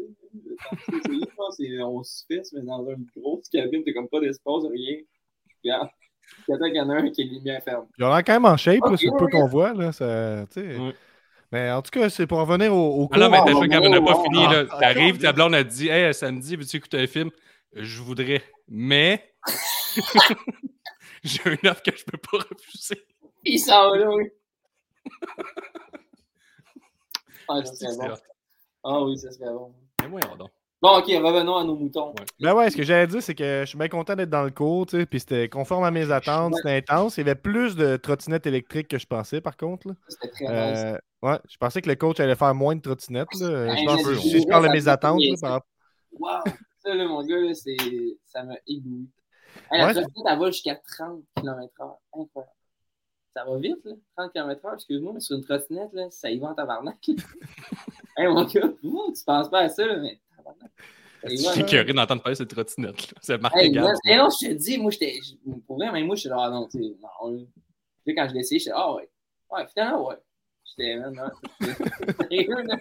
c'est 1.57 1.83
on 1.83 2.02
se 2.02 2.24
fait, 2.26 2.42
mais 2.54 2.62
dans 2.62 2.85
une 2.88 3.07
grosse 3.16 3.48
cabine, 3.48 3.83
t'as 3.85 3.92
comme 3.92 4.09
pas 4.09 4.20
d'espace, 4.20 4.64
rien. 4.70 4.96
Regarde. 5.62 5.88
Puis 6.44 6.54
attends 6.54 6.66
qu'il 6.66 6.76
y 6.76 6.80
en 6.80 6.88
a 6.90 6.94
un 6.94 7.11
qui 7.11 7.20
est 7.20 7.24
les 7.24 7.30
lumières 7.35 7.62
fermes. 7.62 7.87
Il 7.98 8.04
a 8.04 8.09
l'air 8.09 8.24
quand 8.24 8.33
même 8.33 8.44
en 8.46 8.57
shape, 8.57 8.80
là, 8.85 8.92
Ok, 8.92 8.98
c'est 8.98 9.09
peu 9.18 9.24
ouais. 9.24 9.30
qu'on 9.30 9.46
voit. 9.46 9.74
Là, 9.74 9.92
ça, 9.92 10.46
tu 10.52 10.61
sais. 10.61 10.76
Ouais. 10.78 10.94
Mais 11.52 11.70
en 11.70 11.83
tout 11.83 11.90
cas, 11.90 12.09
c'est 12.09 12.26
pour 12.26 12.38
revenir 12.40 12.74
au, 12.74 13.04
au 13.04 13.09
Ah 13.12 13.18
non, 13.18 13.30
mais 13.30 13.38
t'as 13.44 13.52
Oh, 13.52 13.62
joué 13.62 13.76
on 13.76 13.90
n'a 13.90 14.00
pas 14.00 14.16
oh, 14.18 14.22
fini. 14.24 14.42
là. 14.42 14.64
oh, 14.64 14.76
T'arrives, 14.80 15.18
ta 15.18 15.33
blonde 15.33 15.54
a 15.54 15.62
dit 15.62 15.88
Hey, 15.88 16.12
samedi, 16.14 16.57
veux-tu 16.57 16.78
écouter 16.78 16.98
un 16.98 17.07
film? 17.07 17.30
Je 17.74 18.00
voudrais. 18.02 18.42
Mais. 18.68 19.22
J'ai 21.28 21.40
une 21.62 21.70
offre 21.70 21.82
que 21.82 21.96
je 21.96 22.04
peux 22.04 22.18
pas 22.18 22.37
refuser. 22.38 23.02
Il 23.44 23.58
s'en 23.58 23.90
va 23.90 23.96
là, 23.96 24.10
oui. 24.10 24.24
Ah, 27.46 27.60
C'est 27.62 27.98
bon. 27.98 28.14
Ah 28.84 29.02
oui, 29.02 29.18
ça 29.18 29.30
serait 29.30 29.52
bon. 29.52 29.74
Mais 30.00 30.08
voyons 30.08 30.37
donc. 30.37 30.50
Bon, 30.80 30.98
ok, 30.98 31.06
revenons 31.06 31.56
à 31.56 31.64
nos 31.64 31.76
moutons. 31.76 32.08
Ouais. 32.08 32.24
Ben 32.40 32.54
ouais, 32.54 32.70
ce 32.70 32.76
que 32.76 32.82
j'allais 32.82 33.06
dire, 33.06 33.22
c'est 33.22 33.34
que 33.34 33.60
je 33.62 33.66
suis 33.66 33.76
bien 33.78 33.88
content 33.88 34.14
d'être 34.14 34.30
dans 34.30 34.44
le 34.44 34.50
cours, 34.50 34.87
tu 34.87 34.98
sais, 34.98 35.06
puis 35.06 35.20
c'était 35.20 35.48
conforme 35.50 35.84
à 35.84 35.90
mes 35.90 36.10
attentes, 36.10 36.54
c'était 36.56 36.76
intense. 36.76 37.16
Il 37.16 37.20
y 37.20 37.22
avait 37.22 37.34
plus 37.34 37.76
de 37.76 37.96
trottinettes 37.96 38.46
électriques 38.46 38.88
que 38.88 38.98
je 38.98 39.06
pensais, 39.06 39.42
par 39.42 39.58
contre. 39.58 39.88
C'était 40.08 40.28
très 40.28 40.44
nice. 40.44 40.84
Euh, 40.84 40.98
ouais, 41.22 41.38
je 41.50 41.56
pensais 41.58 41.82
que 41.82 41.88
le 41.88 41.96
coach 41.96 42.20
allait 42.20 42.34
faire 42.34 42.54
moins 42.54 42.76
de 42.76 42.80
trottinettes. 42.80 43.28
Là. 43.40 43.74
Hey, 43.74 43.82
je 43.82 43.84
pense, 43.87 44.20
si 44.20 44.30
c'est 44.30 44.40
je 44.40 44.46
parle 44.46 44.68
de 44.68 44.72
mes 44.72 44.88
attentes, 44.88 45.20
là, 45.20 45.34
par 45.40 45.60
Wow! 46.18 46.52
Ça, 46.78 46.94
là, 46.94 47.06
mon 47.06 47.22
gars, 47.24 47.38
là, 47.38 47.54
c'est... 47.54 47.76
ça 48.24 48.42
m'a 48.42 48.54
ébloui. 48.66 49.08
Hey, 49.70 49.78
la 49.80 49.86
Ouais. 49.86 49.92
trottinette, 49.94 50.26
elle 50.32 50.38
va 50.38 50.50
jusqu'à 50.50 50.74
30 50.76 51.22
km/h. 51.36 51.96
Incroyable. 52.12 52.52
Ça 53.32 53.44
va 53.44 53.56
vite, 53.58 53.84
là. 53.84 53.92
30 54.16 54.32
km/h, 54.32 54.74
excuse-moi, 54.74 55.12
mais 55.14 55.20
sur 55.20 55.36
une 55.36 55.44
trottinette, 55.44 55.92
là, 55.92 56.10
ça 56.10 56.30
y 56.30 56.38
va 56.38 56.48
en 56.48 56.54
tabarnak. 56.54 56.98
hey, 58.16 58.26
mon 58.28 58.44
gars, 58.44 58.68
ouh, 58.82 59.12
tu 59.12 59.24
penses 59.24 59.48
pas 59.50 59.60
à 59.60 59.68
ça, 59.68 59.86
là, 59.86 59.96
mais 59.96 60.20
tabarnak. 60.36 60.70
Je 61.26 61.36
suis 61.36 61.64
curieux 61.64 61.92
d'entendre 61.94 62.22
parler 62.22 62.34
de 62.34 62.38
cette 62.38 62.50
trottinette. 62.50 63.10
là. 63.12 63.18
C'est 63.22 63.40
marqué 63.40 63.60
Hey, 63.60 63.72
non, 63.72 63.88
je 64.04 64.46
te 64.48 64.52
dis, 64.52 64.78
moi, 64.78 64.90
j'étais. 64.90 65.20
j- 65.22 65.38
Pour 65.66 65.76
vrai, 65.76 65.90
même 65.90 66.06
moi, 66.06 66.14
j'étais 66.16 66.28
genre, 66.28 66.44
ah 66.44 66.50
non, 66.50 66.68
tu 66.68 66.78
sais, 66.82 66.96
non. 67.00 67.46
Puis 68.04 68.14
quand 68.14 68.28
je 68.28 68.34
l'ai 68.34 68.40
essayé, 68.40 68.58
j'étais, 68.58 68.72
ah 68.74 68.94
ouais. 68.94 69.08
Ouais, 69.50 69.66
finalement, 69.68 70.08
ouais. 70.08 70.16
J'étais, 70.64 70.96
non. 70.98 71.10
là. 72.70 72.76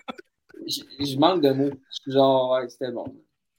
Je 0.68 0.82
je 1.06 1.18
manque 1.18 1.42
de 1.42 1.52
mots. 1.52 1.72
Je 1.72 1.96
suis 2.02 2.12
genre, 2.12 2.52
ouais, 2.52 2.70
c'était 2.70 2.92
bon. 2.92 3.06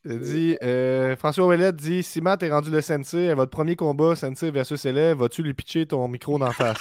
Il 0.06 0.18
dit, 0.20 0.56
euh, 0.62 1.16
François 1.16 1.46
Ouellette 1.46 1.76
dit 1.76 2.02
Si 2.02 2.20
Matt 2.20 2.42
est 2.42 2.50
rendu 2.50 2.70
le 2.70 2.80
sensei 2.82 3.30
à 3.30 3.34
votre 3.34 3.50
premier 3.50 3.74
combat, 3.74 4.14
sensei 4.14 4.50
versus 4.50 4.84
élève, 4.84 5.16
vas-tu 5.18 5.42
lui 5.42 5.54
pitcher 5.54 5.86
ton 5.86 6.06
micro 6.08 6.38
d'en 6.38 6.52
face 6.52 6.78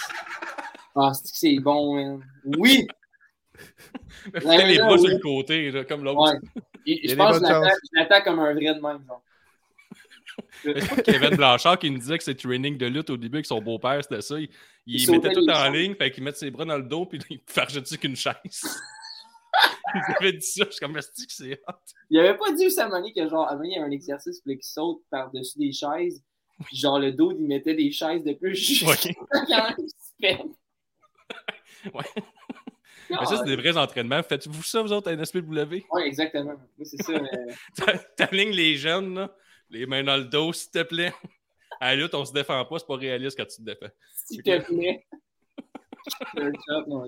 Ah, 0.95 1.11
c'est 1.13 1.31
que 1.31 1.37
c'est 1.37 1.59
bon, 1.59 1.95
man. 1.95 2.21
Oui! 2.57 2.85
Mais 4.45 4.67
les 4.67 4.77
bras 4.77 4.97
sur 4.97 5.07
le 5.07 5.19
côté, 5.19 5.71
là, 5.71 5.83
comme 5.85 6.03
l'autre. 6.03 6.21
Ouais. 6.33 6.61
Et 6.85 7.07
je 7.07 7.15
pense 7.15 7.39
que 7.39 7.45
je 7.45 7.99
l'attaque- 7.99 8.25
comme 8.25 8.39
un 8.39 8.53
vrai 8.53 8.73
de 8.75 8.81
même, 8.81 8.99
genre. 9.07 9.21
C'est 10.63 10.73
pas 10.89 11.01
Kevin 11.03 11.35
Blanchard 11.35 11.77
qui 11.77 11.91
nous 11.91 11.99
disait 11.99 12.17
que 12.17 12.23
c'est 12.23 12.35
training 12.35 12.77
de 12.77 12.87
lutte 12.87 13.09
au 13.09 13.17
début 13.17 13.37
avec 13.37 13.45
son 13.45 13.61
beau-père, 13.61 14.01
c'était 14.03 14.21
ça. 14.21 14.39
Il, 14.39 14.49
il 14.87 15.01
Il 15.01 15.11
mettait 15.11 15.31
tout 15.31 15.47
en 15.47 15.69
ligne, 15.69 15.95
fait 15.95 16.11
qu'il 16.11 16.23
mettait 16.23 16.39
ses 16.39 16.51
bras 16.51 16.65
dans 16.65 16.77
le 16.77 16.83
dos, 16.83 17.05
puis 17.05 17.19
il 17.29 17.39
fargeait 17.47 17.81
dessus 17.81 17.97
qu'une 17.97 18.15
chaise. 18.15 18.35
il 19.95 20.15
avait 20.19 20.33
dit 20.33 20.45
ça, 20.45 20.65
je 20.65 20.71
suis 20.71 20.79
comme, 20.79 20.93
que 20.93 21.01
c'est 21.01 21.61
hot? 21.67 21.73
Il 22.09 22.19
avait 22.19 22.37
pas 22.37 22.51
dit 22.51 22.79
à 22.79 22.87
Mani 22.87 23.13
que, 23.13 23.27
genre, 23.29 23.47
avant, 23.49 23.63
il 23.63 23.71
y 23.73 23.77
a 23.77 23.83
un 23.83 23.91
exercice, 23.91 24.41
puis 24.41 24.55
qu'il 24.55 24.63
saute 24.63 25.01
par-dessus 25.09 25.57
des 25.59 25.71
chaises, 25.71 26.23
puis 26.65 26.77
genre, 26.77 26.99
le 26.99 27.11
dos, 27.11 27.31
il 27.31 27.47
mettait 27.47 27.75
des 27.75 27.91
chaises 27.91 28.23
de 28.23 28.33
plus 28.33 28.55
juste 28.55 28.83
Ouais. 29.05 29.13
quand 29.47 29.75
il 29.77 29.89
se 29.89 30.11
fait. 30.21 30.39
Ouais. 31.93 32.23
Mais 33.09 33.25
ça, 33.25 33.37
c'est 33.37 33.43
des 33.45 33.55
vrais 33.55 33.77
entraînements. 33.77 34.23
Faites-vous 34.23 34.63
ça, 34.63 34.81
vous 34.81 34.91
autres, 34.93 35.09
à 35.11 35.15
NSPW? 35.15 35.83
Ouais, 35.91 36.07
exactement. 36.07 36.55
Oui, 36.79 36.85
c'est 36.85 37.01
ça. 37.03 37.13
mais- 37.19 37.99
T'alignes 38.15 38.53
les 38.55 38.75
jeunes, 38.75 39.13
là, 39.13 39.35
les 39.69 39.85
mains 39.85 40.03
dans 40.03 40.17
le 40.17 40.23
dos, 40.25 40.53
s'il 40.53 40.71
te 40.71 40.83
plaît. 40.83 41.13
À 41.79 41.95
la 41.95 42.01
lutte, 42.01 42.13
on 42.15 42.23
se 42.23 42.31
défend 42.31 42.63
pas, 42.65 42.79
c'est 42.79 42.87
pas 42.87 42.95
réaliste 42.95 43.37
quand 43.37 43.45
tu 43.45 43.57
te 43.57 43.61
défends. 43.63 43.91
S'il 44.25 44.41
te 44.41 44.59
plaît. 44.59 44.61
Le 44.61 44.61
shot, 44.61 44.71
mon 44.71 44.81
gars. 44.81 45.92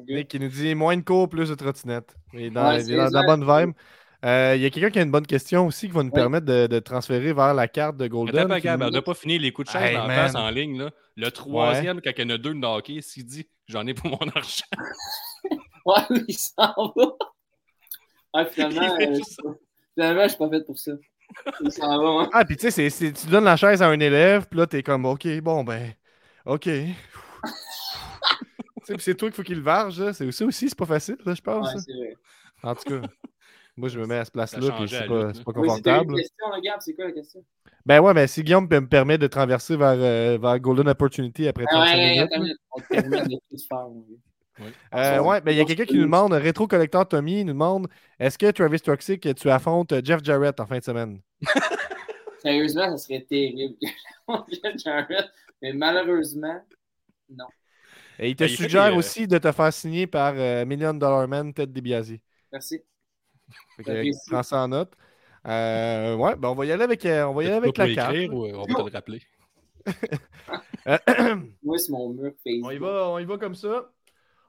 Nick 0.07 0.27
qui 0.27 0.39
nous 0.39 0.47
dit 0.47 0.75
Moins 0.75 0.97
de 0.97 1.01
cours, 1.01 1.27
plus 1.29 1.49
de 1.49 1.55
trottinettes. 1.55 2.15
Il 2.33 2.41
est 2.43 2.49
dans, 2.49 2.67
Ouais, 2.69 2.75
il 2.75 2.79
est 2.81 2.83
c'est 2.83 2.95
dans- 2.97 3.09
dans 3.09 3.19
la 3.21 3.25
bonne 3.25 3.41
vibe. 3.65 3.75
Euh, 4.23 4.53
Il 4.55 4.61
y 4.61 4.65
a 4.65 4.69
quelqu'un 4.71 4.89
qui 4.89 4.99
a 4.99 5.01
une 5.03 5.11
bonne 5.11 5.27
question 5.27 5.67
aussi 5.67 5.87
qui 5.87 5.93
va 5.93 6.01
nous 6.01 6.11
permettre 6.11 6.45
de, 6.47 6.65
de 6.67 6.79
transférer 6.79 7.31
vers 7.33 7.53
la 7.53 7.67
carte 7.67 7.97
de 7.97 8.07
Golden. 8.07 8.37
Attends, 8.39 8.47
pas, 8.49 8.59
qui 8.59 8.65
Gab, 8.65 8.79
nous- 8.79 8.87
on 8.87 8.91
n'a 8.91 9.01
pas 9.01 9.13
fini 9.13 9.37
les 9.37 9.51
coups 9.51 9.67
de 9.67 9.71
chaise 9.73 9.91
Hey, 9.91 9.97
en 9.97 10.07
face 10.07 10.35
en 10.35 10.49
ligne. 10.49 10.79
Là. 10.79 10.89
Le 11.15 11.29
troisième, 11.29 12.01
quand 12.01 12.11
il 12.17 12.21
y 12.21 12.25
en 12.25 12.29
a 12.35 12.37
deux 12.37 12.53
de 12.55 12.65
hockey, 12.65 13.01
s'il 13.01 13.25
dit 13.25 13.47
j'en 13.67 13.85
ai 13.85 13.93
pour 13.93 14.09
mon 14.09 14.17
argent. 14.35 14.65
Ouais, 15.85 16.01
il 16.27 16.33
s'en 16.35 16.91
va. 16.95 17.05
Ouais, 18.33 18.45
finalement, 18.49 18.95
euh, 18.99 19.19
finalement, 19.93 20.23
je 20.23 20.29
suis 20.29 20.37
pas 20.39 20.49
fait 20.49 20.65
pour 20.65 20.79
ça. 20.79 20.93
Il 21.61 21.71
s'en 21.71 22.01
va, 22.01 22.23
hein. 22.23 22.29
Ah, 22.33 22.43
puis 22.43 22.57
tu 22.57 22.71
sais, 22.71 22.89
tu 22.89 23.27
donnes 23.27 23.43
la 23.43 23.55
chaise 23.55 23.83
à 23.83 23.87
un 23.89 23.99
élève, 23.99 24.47
puis 24.49 24.57
là, 24.57 24.65
t'es 24.65 24.81
comme, 24.81 25.05
OK, 25.05 25.27
bon, 25.41 25.63
ben, 25.63 25.93
OK. 26.47 26.67
C'est 28.99 29.15
toi 29.15 29.29
qu'il 29.29 29.35
faut 29.35 29.43
qu'il 29.43 29.57
le 29.57 29.61
varge, 29.63 29.99
là. 29.99 30.13
C'est 30.13 30.31
ça 30.31 30.45
aussi, 30.45 30.69
c'est 30.69 30.77
pas 30.77 30.85
facile, 30.85 31.17
là, 31.25 31.33
je 31.33 31.41
pense. 31.41 31.67
Ouais, 31.67 31.73
hein. 31.75 31.83
c'est 31.85 31.93
vrai. 31.93 32.15
En 32.63 32.75
tout 32.75 32.83
cas, 33.01 33.07
moi, 33.77 33.89
je 33.89 33.99
me 33.99 34.05
mets 34.05 34.17
à 34.17 34.25
cette 34.25 34.33
place-là, 34.33 34.71
puis 34.77 34.87
c'est 34.89 35.07
pas, 35.07 35.07
pas 35.07 35.25
Oui, 35.27 35.33
c'était 35.35 35.49
une 35.49 35.53
confortable. 35.53 36.15
question, 36.15 36.49
là, 36.49 36.61
Gab, 36.61 36.77
c'est 36.79 36.93
quoi 36.93 37.05
la 37.05 37.11
question? 37.11 37.43
Ben 37.85 37.99
ouais, 37.99 38.13
ben 38.13 38.25
si 38.27 38.43
Guillaume 38.43 38.67
peut 38.67 38.79
me 38.79 38.87
permet 38.87 39.17
de 39.17 39.27
traverser 39.27 39.75
vers, 39.77 39.89
euh, 39.97 40.37
vers 40.41 40.59
Golden 40.59 40.87
Opportunity 40.87 41.47
après 41.47 41.65
Ah 41.67 41.85
35 41.85 41.95
ouais, 41.95 42.09
minutes. 42.09 42.21
attends, 42.23 42.35
une 42.35 42.43
minute. 42.43 42.57
on 42.71 42.79
te 42.81 42.87
permet 42.87 43.21
de 43.21 43.35
tout 43.49 43.57
se 43.57 43.67
faire, 43.67 43.87
mon 43.89 43.99
gars. 43.99 44.65
Euh, 44.93 45.19
ouais, 45.19 45.41
ben 45.41 45.51
il 45.51 45.57
y 45.57 45.61
a 45.61 45.65
quelqu'un 45.65 45.83
qui 45.83 45.97
nous 45.97 46.03
demande, 46.03 46.31
Rétro 46.31 46.65
Collector 46.65 47.05
Tommy 47.07 47.43
nous 47.43 47.51
demande 47.51 47.87
est-ce 48.17 48.37
que 48.37 48.49
Travis 48.51 48.79
Toxic, 48.79 49.35
tu 49.35 49.49
affrontes 49.49 49.93
Jeff 50.03 50.23
Jarrett 50.23 50.57
en 50.61 50.65
fin 50.65 50.77
de 50.79 50.83
semaine? 50.83 51.19
Sérieusement, 52.41 52.89
ça 52.91 52.97
serait 52.97 53.25
terrible. 53.29 53.75
Jarrett, 54.77 55.25
Mais 55.61 55.73
malheureusement, 55.73 56.63
non. 57.29 57.45
Et 58.19 58.29
il 58.29 58.35
te 58.35 58.43
Ben, 58.43 58.49
il 58.49 58.57
suggère 58.57 58.89
des, 58.89 58.91
euh, 58.91 58.95
aussi 58.95 59.27
de 59.27 59.37
te 59.37 59.51
faire 59.51 59.73
signer 59.73 60.07
par 60.07 60.33
euh, 60.37 60.65
Million 60.65 60.93
Dollar 60.93 61.27
Man 61.27 61.53
Ted 61.53 61.71
DiBiase. 61.73 62.13
Merci. 62.51 62.81
Fait 63.77 63.83
que, 63.83 63.91
J'apprécie. 63.93 64.19
prends 64.29 64.43
ça 64.43 64.63
en 64.63 64.67
note. 64.69 64.93
Euh, 65.47 66.15
ouais, 66.15 66.35
ben 66.35 66.49
on 66.49 66.55
va 66.55 66.65
y 66.65 66.71
aller 66.71 66.83
avec, 66.83 67.05
euh, 67.05 67.23
on 67.25 67.33
va 67.33 67.43
y 67.43 67.47
aller 67.47 67.55
avec 67.57 67.77
la 67.77 67.89
carte. 67.89 68.15
écrire 68.15 68.33
ou 68.33 68.45
euh, 68.45 68.53
on 68.55 68.65
va 68.65 68.73
te 68.75 68.81
le 68.81 68.91
rappeler? 68.91 69.21
Euh, 70.87 70.97
Moi, 71.63 71.77
c'est 71.79 71.91
mon 71.91 72.09
mur 72.09 72.31
Facebook. 72.43 72.65
on, 72.67 72.71
y 72.71 72.77
va, 72.77 73.09
on 73.09 73.17
y 73.19 73.25
va 73.25 73.37
comme 73.39 73.55
ça. 73.55 73.91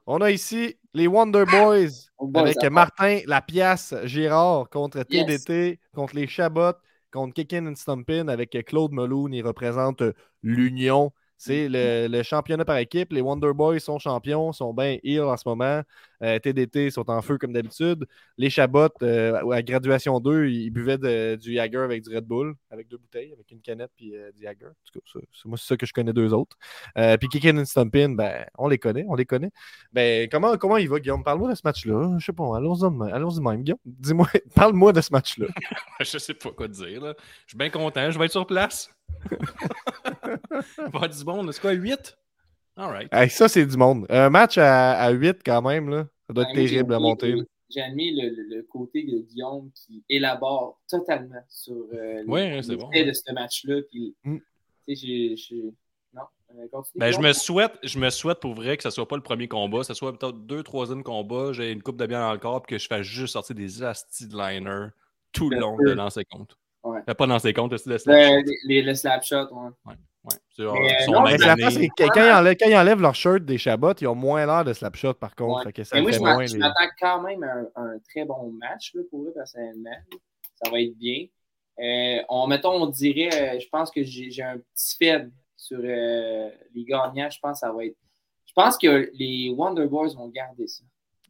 On 0.05 0.21
a 0.21 0.29
ici 0.31 0.77
les 0.93 1.07
Wonder 1.07 1.45
Boys 1.45 2.09
boy, 2.19 2.41
avec 2.43 2.63
Martin 2.65 3.21
Lapiace 3.25 3.93
Girard 4.05 4.69
contre 4.69 5.03
Yes. 5.09 5.43
TDT, 5.45 5.79
contre 5.93 6.15
les 6.15 6.27
Chabot, 6.27 6.73
contre 7.11 7.33
Kickin 7.33 7.65
and 7.67 7.75
Stumpin 7.75 8.27
avec 8.27 8.51
Claude 8.67 8.91
Meloun. 8.93 9.33
Il 9.33 9.43
représente 9.45 10.01
euh, 10.03 10.13
l'Union 10.43 11.11
C'est 11.37 11.69
le, 11.69 12.07
le 12.07 12.23
championnat 12.23 12.65
par 12.65 12.77
équipe. 12.77 13.13
Les 13.13 13.21
Wonder 13.21 13.51
Boys 13.53 13.79
sont 13.79 13.99
champions, 13.99 14.51
sont 14.53 14.73
bien 14.73 14.97
heal 15.03 15.21
en 15.21 15.37
ce 15.37 15.47
moment. 15.47 15.81
Euh, 16.23 16.39
TDT 16.39 16.89
sont 16.89 17.09
en 17.11 17.21
feu 17.21 17.37
comme 17.37 17.53
d'habitude. 17.53 18.05
Les 18.39 18.49
Chabot, 18.49 18.89
euh, 19.03 19.51
à 19.51 19.61
graduation 19.61 20.19
2, 20.19 20.47
ils 20.47 20.71
buvaient 20.71 20.97
de- 20.97 21.35
du 21.35 21.53
Jagger 21.53 21.77
avec 21.77 22.03
du 22.03 22.15
Red 22.15 22.25
Bull, 22.25 22.55
avec 22.71 22.87
deux 22.87 22.97
bouteilles, 22.97 23.33
avec 23.33 23.51
une 23.51 23.61
canette 23.61 23.91
puis 23.95 24.15
euh, 24.15 24.31
du 24.31 24.41
Jagger. 24.41 24.65
En 24.65 24.69
tout 24.91 24.99
cas, 24.99 25.19
c'est 25.33 25.45
moi, 25.45 25.57
c'est 25.59 25.67
ça 25.67 25.77
que 25.77 25.85
je 25.85 25.93
connais 25.93 26.13
d'eux 26.13 26.33
autres. 26.33 26.57
Euh, 26.97 27.17
puis 27.17 27.27
Kickin' 27.29 27.59
and 27.59 27.65
Stompin', 27.65 28.09
ben, 28.15 28.45
on 28.57 28.67
les 28.67 28.79
connaît, 28.79 29.05
on 29.07 29.13
les 29.15 29.25
connaît. 29.25 29.51
Ben, 29.93 30.27
comment, 30.31 30.57
comment 30.57 30.77
il 30.77 30.89
va, 30.89 30.99
Guillaume? 30.99 31.23
Parle-moi 31.23 31.51
de 31.51 31.55
ce 31.55 31.61
match-là. 31.63 32.15
Je 32.17 32.25
sais 32.25 32.33
pas, 32.33 32.57
allons-y 32.57 33.11
allons-y 33.11 33.41
même. 33.41 33.61
Guillaume, 33.63 33.79
dis-moi, 33.85 34.27
parle-moi 34.55 34.91
de 34.93 35.01
ce 35.01 35.09
match-là. 35.11 35.45
je 35.99 36.17
sais 36.17 36.33
pas 36.33 36.49
quoi 36.51 36.67
dire. 36.67 37.01
Là. 37.01 37.13
Je 37.45 37.49
suis 37.51 37.57
bien 37.57 37.69
content. 37.69 38.09
Je 38.09 38.17
vais 38.17 38.25
être 38.25 38.31
sur 38.31 38.47
place. 38.47 38.89
Il 39.31 39.37
va 40.51 40.61
y 40.83 40.85
avoir 40.85 41.09
du 41.09 41.23
monde. 41.25 41.51
C'est 41.51 41.61
quoi, 41.61 41.71
8? 41.71 42.17
All 42.75 42.89
right. 42.91 43.09
Hey, 43.13 43.29
ça, 43.29 43.47
c'est 43.47 43.65
du 43.65 43.75
monde. 43.77 44.05
Un 44.09 44.29
match 44.29 44.57
à, 44.57 44.91
à 44.99 45.09
8 45.11 45.39
quand 45.45 45.61
même, 45.61 45.89
là, 45.89 46.07
ça 46.27 46.33
doit 46.33 46.43
être 46.43 46.53
terrible 46.53 46.93
à 46.93 46.99
monter. 46.99 47.31
là. 47.33 47.43
J'ai 47.69 47.81
admis 47.81 48.11
le, 48.15 48.29
le- 48.29 48.55
le 48.57 48.63
côté 48.63 49.03
de 49.03 49.17
Guillaume 49.19 49.69
qui 49.73 50.01
élabore 50.07 50.79
totalement 50.89 51.43
sur 51.49 51.75
euh, 51.93 52.23
Ouais, 52.25 52.55
les 52.55 52.63
c'est 52.63 52.77
bon. 52.77 52.89
de 52.89 53.11
ce 53.11 53.33
match-là. 53.33 53.81
Puis, 53.91 54.15
Mm. 54.23 54.37
tu 54.37 54.95
sais, 54.95 55.05
j'ai- 55.05 55.35
j'ai- 55.35 55.73
Non, 56.13 56.21
euh, 56.51 56.67
continue. 56.71 56.99
Ben, 57.01 57.11
je 57.11 57.19
me 57.19 57.33
souhaite, 57.33 57.73
je 57.83 57.99
me 57.99 58.09
souhaite 58.09 58.39
pour 58.39 58.53
vrai 58.53 58.77
que 58.77 58.83
ce 58.83 58.89
soit 58.89 59.05
pas 59.07 59.17
le 59.17 59.21
premier 59.21 59.49
combat, 59.49 59.79
que 59.79 59.85
ce 59.87 59.93
soit 59.93 60.17
peut-être 60.17 60.37
deux, 60.37 60.63
troisième 60.63 61.03
combat, 61.03 61.51
j'ai 61.51 61.71
une 61.73 61.83
coupe 61.83 61.97
de 61.97 62.05
bière 62.05 62.21
dans 62.21 62.31
le 62.31 62.39
corps, 62.39 62.61
puis 62.61 62.77
que 62.77 62.81
je 62.81 62.87
fasse 62.87 63.01
juste 63.05 63.33
sortir 63.33 63.55
des 63.55 63.83
astis 63.83 64.27
de 64.27 64.37
liner 64.37 64.87
tout 65.33 65.49
le 65.49 65.59
long 65.59 65.75
de 65.77 65.91
lancer 65.91 66.23
compte. 66.23 66.57
Ouais. 66.91 67.01
Pas 67.13 67.25
lancer 67.25 67.53
compte, 67.53 67.75
c'est 67.77 67.87
de 67.87 67.93
Le, 67.93 67.97
slap 67.99 68.17
shot. 68.27 68.33
les, 68.35 68.43
les- 68.75 68.81
le 68.81 68.95
slap 68.95 69.23
shot, 69.23 69.47
ouais. 69.51 69.69
Ouais. 69.85 69.93
C'est, 70.55 70.63
Mais, 70.63 71.05
sont 71.05 71.11
non, 71.13 71.23
bien 71.23 71.31
Mais 71.37 71.45
la 71.45 71.55
donnés. 71.55 71.63
face, 71.63 71.73
c'est 71.75 71.87
que 71.87 71.93
quand 72.13 72.25
ils, 72.25 72.31
enlèvent, 72.31 72.57
quand 72.59 72.69
ils 72.69 72.75
enlèvent 72.75 73.01
leur 73.01 73.15
shirt 73.15 73.45
des 73.45 73.57
Chabots, 73.57 73.93
ils 74.01 74.07
ont 74.07 74.15
moins 74.15 74.45
l'air 74.45 74.65
de 74.65 74.73
slapshot 74.73 75.13
par 75.13 75.35
contre. 75.35 75.59
Ouais. 75.59 75.63
Fait 75.63 75.73
que 75.73 75.83
ça 75.85 75.95
Mais 75.95 76.01
moi, 76.19 76.37
fait 76.39 76.47
je 76.47 76.53
les- 76.53 76.59
m'attends 76.59 76.89
quand 76.99 77.21
même 77.21 77.43
à 77.43 77.53
un, 77.53 77.85
un 77.93 77.99
très 78.09 78.25
bon 78.25 78.51
match 78.51 78.93
là, 78.93 79.03
pour 79.09 79.21
eux, 79.23 79.31
personnellement. 79.33 79.95
Ça 80.61 80.69
va 80.69 80.81
être 80.81 80.97
bien. 80.97 81.27
Euh, 81.79 82.21
on, 82.29 82.47
mettons, 82.47 82.71
on 82.73 82.87
dirait, 82.87 83.29
euh, 83.55 83.59
je 83.59 83.67
pense 83.69 83.89
que 83.91 84.03
j'ai 84.03 84.41
un 84.43 84.57
petit 84.57 84.95
faible 84.97 85.31
sur 85.55 85.79
euh, 85.81 86.49
les 86.73 86.83
gagnants. 86.83 87.29
Je 87.29 87.39
pense 87.39 87.61
que 87.61 87.67
ça 87.67 87.71
va 87.71 87.85
être. 87.85 87.95
Je 88.47 88.53
pense 88.53 88.77
que 88.77 89.09
les 89.13 89.53
Wonder 89.55 89.85
Boys 89.85 90.13
vont 90.15 90.27
garder 90.29 90.67
ça. 90.67 90.83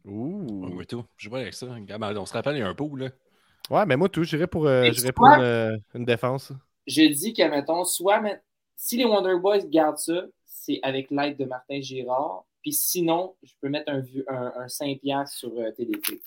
Ouh. 0.06 0.70
Oui, 0.74 0.86
tout. 0.86 1.04
Je 1.18 1.28
vois 1.28 1.40
avec 1.40 1.52
ça. 1.54 1.66
Ben, 1.66 2.16
on 2.16 2.24
se 2.26 2.32
rappelle, 2.32 2.56
il 2.56 2.60
y 2.60 2.62
a 2.62 2.68
un 2.68 2.74
pot, 2.74 2.96
là. 2.96 3.10
Ouais, 3.70 3.84
mais 3.86 3.96
moi, 3.96 4.08
tout, 4.08 4.24
j'irais 4.24 4.46
pour, 4.46 4.66
euh, 4.66 4.90
pour 5.14 5.26
une, 5.26 5.40
euh, 5.42 5.76
une 5.94 6.04
défense. 6.04 6.52
Je 6.86 7.02
dis 7.12 7.32
que, 7.34 7.42
mettons, 7.48 7.84
soit 7.84 8.22
si 8.76 8.96
les 8.96 9.04
Wonder 9.04 9.34
Boys 9.40 9.66
gardent 9.66 9.98
ça, 9.98 10.22
c'est 10.44 10.78
avec 10.82 11.10
l'aide 11.10 11.36
de 11.36 11.44
Martin 11.44 11.80
Girard. 11.80 12.44
Puis 12.62 12.72
sinon, 12.72 13.34
je 13.42 13.52
peux 13.60 13.68
mettre 13.68 13.90
un, 13.92 14.02
un, 14.28 14.52
un 14.62 14.66
5$ 14.66 15.26
sur 15.26 15.50
euh, 15.58 15.70
TDT. 15.72 16.20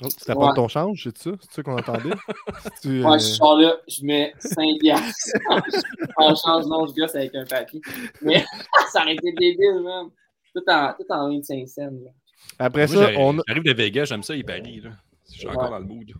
Oh, 0.00 0.06
tu 0.08 0.24
t'apportes 0.24 0.50
Ouais. 0.50 0.54
ton 0.54 0.68
change, 0.68 1.02
c'est 1.02 1.18
ça? 1.18 1.30
C'est 1.40 1.52
ça 1.54 1.62
qu'on 1.62 1.76
entendait? 1.76 2.10
tu, 2.82 3.00
Moi, 3.00 3.16
euh, 3.16 3.18
je 3.18 3.24
sors 3.24 3.58
là, 3.58 3.76
je 3.88 4.04
mets 4.04 4.32
5 4.38 4.78
piastres. 4.78 5.32
en 6.16 6.34
change, 6.36 6.66
non, 6.66 6.86
je 6.86 6.92
gosse 6.94 7.16
avec 7.16 7.34
un 7.34 7.44
papier. 7.44 7.80
Mais 8.22 8.44
ça 8.92 9.02
aurait 9.02 9.14
été 9.14 9.32
débile, 9.32 9.80
man. 9.82 10.08
Tout 10.54 10.62
en, 10.68 10.92
tout 10.94 11.06
en 11.10 11.28
25 11.28 11.68
cents. 11.68 11.82
là. 11.82 12.10
Après 12.58 12.86
Moi, 12.86 12.96
ça, 12.96 13.00
j'arrive- 13.02 13.18
on, 13.18 13.38
a- 13.38 13.42
J'arrive 13.46 13.62
de 13.64 13.72
Vegas, 13.72 14.04
j'aime 14.06 14.22
ça, 14.22 14.34
il 14.34 14.44
parie, 14.44 14.80
là. 14.80 14.90
Je 15.32 15.38
suis 15.38 15.46
encore 15.48 15.70
dans 15.70 15.78
le 15.78 15.84
mood. 15.84 16.10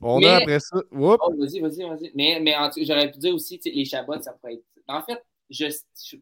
on 0.00 0.18
Mais- 0.20 0.26
a 0.26 0.36
après 0.36 0.60
ça. 0.60 0.76
Oups. 0.92 1.18
Oh, 1.20 1.34
vas-y, 1.38 1.60
vas-y, 1.60 1.82
vas-y. 1.88 2.12
Mais, 2.14 2.38
mais 2.40 2.54
j'aurais 2.84 3.10
pu 3.10 3.18
dire 3.18 3.34
aussi, 3.34 3.60
les 3.64 3.84
chabots, 3.84 4.20
ça 4.20 4.32
pourrait 4.34 4.54
être. 4.54 4.64
En 4.88 5.02
fait, 5.02 5.22
je, 5.50 5.66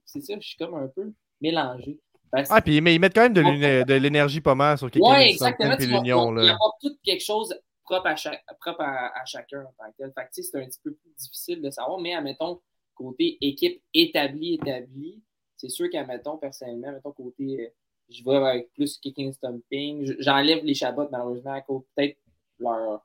c'est 0.05 0.21
ça, 0.21 0.35
je 0.41 0.47
suis 0.47 0.57
comme 0.57 0.75
un 0.75 0.89
peu 0.89 1.13
mélangé. 1.41 1.99
Parce 2.31 2.49
Ah, 2.51 2.61
puis 2.61 2.81
mais 2.81 2.95
ils 2.95 2.99
mettent 2.99 3.15
quand 3.15 3.23
même 3.29 3.33
de 3.35 3.95
l'énergie 3.95 4.41
pas 4.41 4.55
mal 4.57 4.77
sur 4.77 4.91
quelqu'un 4.91 5.09
Ouais, 5.09 5.27
qui 5.27 5.31
exactement. 5.35 5.75
et 5.75 5.77
tu 5.79 5.87
vois, 5.89 5.99
l'union. 6.01 6.19
on- 6.29 6.37
Il 6.39 6.45
y 6.45 6.47
là. 6.49 6.55
a 6.55 6.57
pas 6.59 6.71
tout 6.81 6.97
quelque 7.05 7.23
chose 7.23 7.55
propre 7.85 8.07
à, 8.07 8.17
chaque, 8.17 8.43
propre 8.61 8.81
à, 8.81 9.13
à 9.21 9.25
chacun 9.25 9.61
en 9.61 9.73
tant 9.79 9.91
que 9.93 9.97
tel. 9.99 10.13
Fait 10.17 10.23
que, 10.25 10.31
tu 10.35 10.43
sais, 10.43 10.49
c'est 10.51 10.61
un 10.61 10.67
petit 10.67 10.81
peu 10.83 10.93
plus 10.95 11.11
difficile 11.17 11.61
de 11.63 11.71
savoir, 11.71 12.01
mais 12.01 12.15
admettons, 12.15 12.61
côté 12.95 13.39
équipe 13.41 13.81
établie, 13.93 14.55
établie, 14.55 15.23
c'est 15.57 15.69
sûr 15.69 15.89
qu'admettons, 15.93 16.39
personnellement, 16.39 16.91
mettons, 16.93 17.13
côté, 17.13 17.61
euh, 17.61 17.69
je 18.11 18.23
vais 18.25 18.37
avec 18.37 18.73
plus 18.75 18.99
kicking 18.99 19.33
stomping, 19.33 20.05
J- 20.07 20.17
j'enlève 20.21 20.65
les 20.65 20.75
chabots, 20.75 21.09
malheureusement, 21.11 21.53
à 21.53 21.61
cause 21.61 21.83
peut-être 21.95 22.17
leur, 22.59 23.05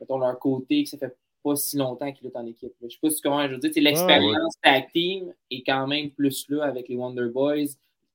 mettons, 0.00 0.18
leur 0.18 0.38
côté, 0.38 0.84
que 0.84 0.90
ça 0.90 0.98
fait 0.98 1.16
pas 1.42 1.56
si 1.56 1.76
longtemps 1.76 2.12
qu'ils 2.12 2.26
luttent 2.26 2.36
en 2.36 2.46
équipe. 2.46 2.72
Je 2.82 2.88
sais 2.88 2.98
pas 3.02 3.10
si 3.10 3.20
comment 3.20 3.46
je 3.48 3.52
veux 3.54 3.58
dire, 3.58 3.70
tu 3.70 3.74
sais, 3.74 3.80
l'expérience 3.80 4.54
tag 4.62 4.90
team 4.92 5.32
est 5.50 5.62
quand 5.64 5.86
même 5.86 6.10
plus 6.10 6.48
là 6.48 6.64
avec 6.64 6.88
les 6.88 6.94
Wonder 6.96 7.28
Boys, 7.32 7.66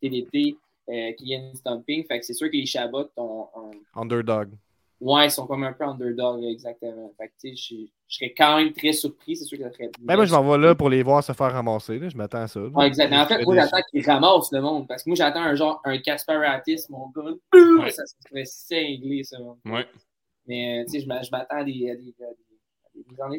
TDT, 0.02 0.56
euh, 0.90 1.12
Killian 1.14 1.54
Stomping. 1.56 2.06
Fait 2.06 2.20
que 2.20 2.26
c'est 2.26 2.34
sûr 2.34 2.48
que 2.50 2.56
les 2.56 2.66
Chabots 2.66 3.10
ont, 3.18 3.48
ont- 3.54 3.72
Underdog. 3.96 4.52
Ouais, 5.00 5.28
ils 5.28 5.32
sont 5.32 5.46
comme 5.46 5.64
un 5.64 5.74
peu 5.74 5.84
underdog, 5.84 6.44
exactement. 6.44 7.14
Fait 7.18 7.28
que, 7.28 7.34
tu 7.40 7.56
sais, 7.56 7.56
je, 7.56 7.76
je 8.08 8.18
serais 8.18 8.34
quand 8.36 8.58
même 8.58 8.74
très 8.74 8.94
surpris. 8.94 9.36
C'est 9.36 9.46
sûr 9.46 9.58
que 9.60 9.64
ça 9.64 9.72
serait. 9.72 9.92
Ben, 10.00 10.16
moi, 10.16 10.26
je 10.26 10.34
m'en 10.34 10.44
vais 10.50 10.58
là 10.58 10.74
pour 10.74 10.90
les 10.90 11.04
voir 11.04 11.24
se 11.24 11.34
faire 11.34 11.52
ramasser. 11.52 12.00
là. 12.00 12.10
Je 12.10 12.18
m'attends 12.18 12.42
à 12.42 12.48
ça. 12.48 12.62
Ouais, 12.62 12.88
exact. 12.88 13.10
Mais 13.12 13.20
en 13.20 13.28
fait, 13.28 13.44
moi, 13.44 13.56
j'attends 13.56 13.82
qu'ils 13.92 14.06
ramassent 14.06 14.52
le 14.52 14.62
monde. 14.62 14.88
Parce 14.88 15.04
que 15.04 15.10
moi, 15.10 15.16
j'attends 15.16 15.42
un 15.42 15.54
genre, 15.54 15.82
un 15.86 16.00
Casparatis, 16.00 16.88
mon 16.90 17.10
gars. 17.10 17.32
Ouais. 17.54 17.92
Ça, 17.92 18.06
ça 18.06 18.16
serait 18.28 18.46
cinglé, 18.46 19.24
ça. 19.24 19.38
Ouais. 19.66 19.86
Mais, 20.48 20.84
tu 20.86 20.94
sais, 20.94 21.02
je 21.02 21.08
m'attends 21.08 21.58
à 21.58 21.64
des. 21.64 21.92
À 21.92 21.96
des, 21.96 22.16
à 22.22 22.34
des, 22.34 22.47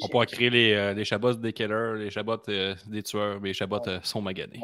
On 0.03 0.09
pourra 0.09 0.27
créer 0.27 0.51
les, 0.51 0.73
euh, 0.73 0.95
les 0.95 1.05
chabots 1.05 1.35
des 1.35 1.53
killers, 1.53 1.95
les 1.99 2.11
chabots 2.11 2.37
euh, 2.49 2.75
des 2.87 3.03
tueurs, 3.03 3.41
mais 3.41 3.49
les 3.49 3.55
chabots 3.55 3.87
euh, 3.87 3.99
sont 4.03 4.21
maganés. 4.23 4.61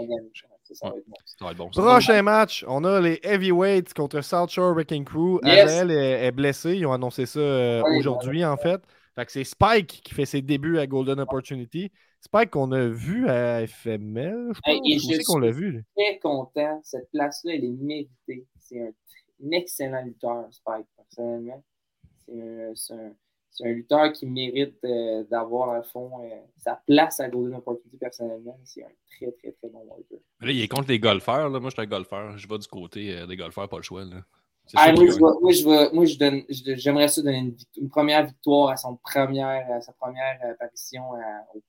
Ça, 0.64 0.74
ça 0.74 0.88
va 0.90 0.96
être 0.96 1.06
bon. 1.06 1.16
Ça 1.26 1.44
va 1.44 1.50
être 1.50 1.56
bon. 1.58 1.72
ça. 1.72 1.82
Prochain 1.82 2.22
match, 2.22 2.64
on 2.66 2.84
a 2.84 3.00
les 3.00 3.20
Heavyweights 3.22 3.92
contre 3.92 4.20
South 4.22 4.50
Shore 4.50 4.72
Wrecking 4.74 5.04
Crew. 5.04 5.38
Yes. 5.44 5.70
Est, 5.70 5.90
est 5.90 6.32
blessé. 6.32 6.74
Ils 6.76 6.86
ont 6.86 6.92
annoncé 6.92 7.26
ça 7.26 7.38
euh, 7.40 7.82
Ouais, 7.82 7.98
aujourd'hui, 7.98 8.44
en 8.44 8.56
fait. 8.56 8.80
Fait 9.14 9.26
que 9.26 9.32
c'est 9.32 9.44
Spike 9.44 10.00
qui 10.02 10.14
fait 10.14 10.24
ses 10.24 10.42
débuts 10.42 10.78
à 10.78 10.86
Golden 10.86 11.20
Opportunity. 11.20 11.92
Spike 12.20 12.50
qu'on 12.50 12.72
a 12.72 12.86
vu 12.88 13.28
à 13.28 13.66
FML, 13.66 14.52
je 14.54 14.60
pense. 14.60 14.74
Hey, 14.74 14.80
et 14.92 14.96
Où 14.96 15.00
je 15.00 15.16
c'est 15.16 15.22
qu'on 15.24 15.38
l'a 15.38 15.50
vu? 15.50 15.70
lui? 15.72 15.82
Très 15.96 16.18
content. 16.18 16.80
Cette 16.82 17.10
place-là, 17.12 17.54
elle 17.54 17.64
est 17.64 17.76
méritée. 17.78 18.46
C'est 18.58 18.80
un, 18.80 18.86
un 19.44 19.50
excellent 19.52 20.02
lutteur, 20.02 20.46
Spike, 20.50 20.86
personnellement. 20.96 21.62
C'est 22.26 22.94
un, 22.94 23.12
c'est 23.54 23.64
un- 23.64 23.70
un 23.70 23.72
lutteur 23.72 24.12
qui 24.12 24.26
mérite 24.26 24.76
euh, 24.84 25.24
d'avoir, 25.30 25.70
à 25.70 25.82
fond, 25.82 26.10
euh, 26.22 26.28
sa 26.58 26.80
place 26.86 27.20
à 27.20 27.28
Golden 27.28 27.56
Opportunity, 27.58 27.96
personnellement. 27.96 28.58
C'est 28.64 28.82
un 28.82 28.88
très, 29.16 29.30
très, 29.32 29.52
très 29.52 29.68
bon 29.68 29.80
worker. 29.86 30.18
Là, 30.40 30.50
il 30.50 30.60
est 30.60 30.68
contre 30.68 30.88
les 30.88 30.98
golfeurs. 30.98 31.48
Là. 31.48 31.60
Moi, 31.60 31.70
je 31.70 31.74
suis 31.74 31.82
un 31.82 31.86
golfeur. 31.90 32.36
Je 32.36 32.46
vais 32.48 32.58
du 32.58 32.66
côté 32.68 33.16
euh, 33.16 33.26
des 33.26 33.36
golfeurs, 33.36 33.68
pas 33.68 33.76
le 33.78 33.82
choix. 33.82 34.04
Là. 34.04 34.16
Ah, 34.76 34.92
moi, 34.92 35.04
que- 35.04 35.10
je 35.10 35.16
vais- 35.16 35.20
moi, 35.40 35.52
je 35.52 35.64
vais- 35.64 35.92
moi, 35.92 36.04
je 36.06 36.18
donne, 36.18 36.42
je- 36.48 36.74
j'aimerais 36.76 37.08
ça 37.08 37.22
donner 37.22 37.54
une, 37.76 37.88
première 37.90 38.24
victoire 38.26 38.70
à 38.70 38.76
son 38.76 38.96
première, 38.96 39.70
à 39.72 39.80
sa 39.82 39.92
première 39.92 40.38
apparition. 40.50 41.02
À, 41.14 41.44
au- 41.54 41.62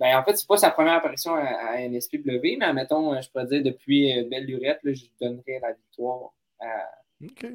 ben, 0.00 0.16
en 0.16 0.24
fait, 0.24 0.36
c'est 0.36 0.46
pas 0.48 0.56
sa 0.56 0.70
première 0.70 0.94
apparition 0.94 1.34
à, 1.34 1.40
à 1.44 1.80
NSPW, 1.82 2.56
mais 2.58 2.64
admettons, 2.64 3.12
euh, 3.14 3.20
je 3.20 3.28
pourrais 3.30 3.46
dire 3.46 3.62
depuis 3.62 4.12
Belle 4.30 4.44
Lurette, 4.46 4.78
là, 4.82 4.92
je 4.94 5.04
donnerais 5.20 5.58
la 5.60 5.72
victoire 5.72 6.30
à 6.60 6.88
OK. 7.24 7.46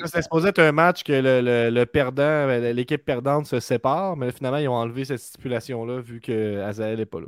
Ça, 0.00 0.06
C'était 0.06 0.22
supposé 0.22 0.48
être 0.48 0.58
un 0.58 0.72
match 0.72 1.02
que 1.02 1.12
le, 1.12 1.40
le- 1.40 1.70
le 1.70 1.86
perdant, 1.86 2.46
ben, 2.46 2.74
l'équipe 2.74 3.04
perdante 3.04 3.46
se 3.46 3.60
sépare, 3.60 4.16
mais 4.16 4.32
finalement, 4.32 4.58
ils 4.58 4.68
ont 4.68 4.74
enlevé 4.74 5.04
cette 5.04 5.20
stipulation-là 5.20 6.00
vu 6.00 6.20
que 6.20 6.60
Azael 6.60 6.98
n'est 6.98 7.06
pas 7.06 7.20
là. 7.20 7.26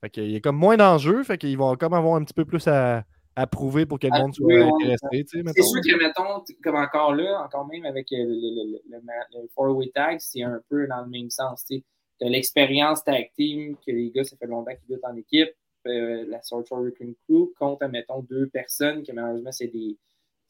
Fait 0.00 0.10
qu'il 0.10 0.34
est 0.34 0.40
comme 0.40 0.56
moins 0.56 0.76
d'enjeux, 0.76 1.22
fait 1.24 1.38
qu'ils 1.38 1.58
vont 1.58 1.76
comme 1.76 1.94
avoir 1.94 2.14
un 2.16 2.24
petit 2.24 2.34
peu 2.34 2.44
plus 2.44 2.66
à, 2.68 3.04
à 3.36 3.46
prouver 3.46 3.86
pour 3.86 3.98
que 3.98 4.06
le 4.06 4.18
monde 4.18 4.34
soit 4.34 4.52
intéressé. 4.54 5.42
C'est 5.54 5.62
sûr 5.62 5.80
que, 5.82 5.98
mettons, 5.98 6.44
comme 6.62 6.76
encore 6.76 7.14
là, 7.14 7.42
encore 7.44 7.66
même 7.66 7.84
avec 7.84 8.10
euh, 8.12 8.16
le, 8.16 8.80
le, 8.90 9.48
four-way 9.54 9.90
tag, 9.94 10.18
c'est 10.20 10.42
un 10.42 10.60
peu 10.68 10.86
dans 10.86 11.02
le 11.02 11.08
même 11.08 11.30
sens. 11.30 11.64
Tu 11.66 11.82
as 12.22 12.28
l'expérience 12.28 13.04
tag 13.04 13.30
team, 13.36 13.76
que 13.76 13.92
les 13.92 14.10
gars, 14.10 14.24
ça 14.24 14.36
fait 14.36 14.46
longtemps 14.46 14.72
qu'ils 14.72 14.94
luttent 14.94 15.04
en 15.04 15.16
équipe, 15.16 15.50
euh, 15.86 16.24
la 16.28 16.42
Social 16.42 16.80
Recruiting 16.80 17.14
Crew, 17.28 17.52
contre, 17.58 17.86
mettons, 17.86 18.22
deux 18.22 18.48
personnes 18.48 19.02
que 19.02 19.12
malheureusement, 19.12 19.52
c'est 19.52 19.68
des, 19.68 19.96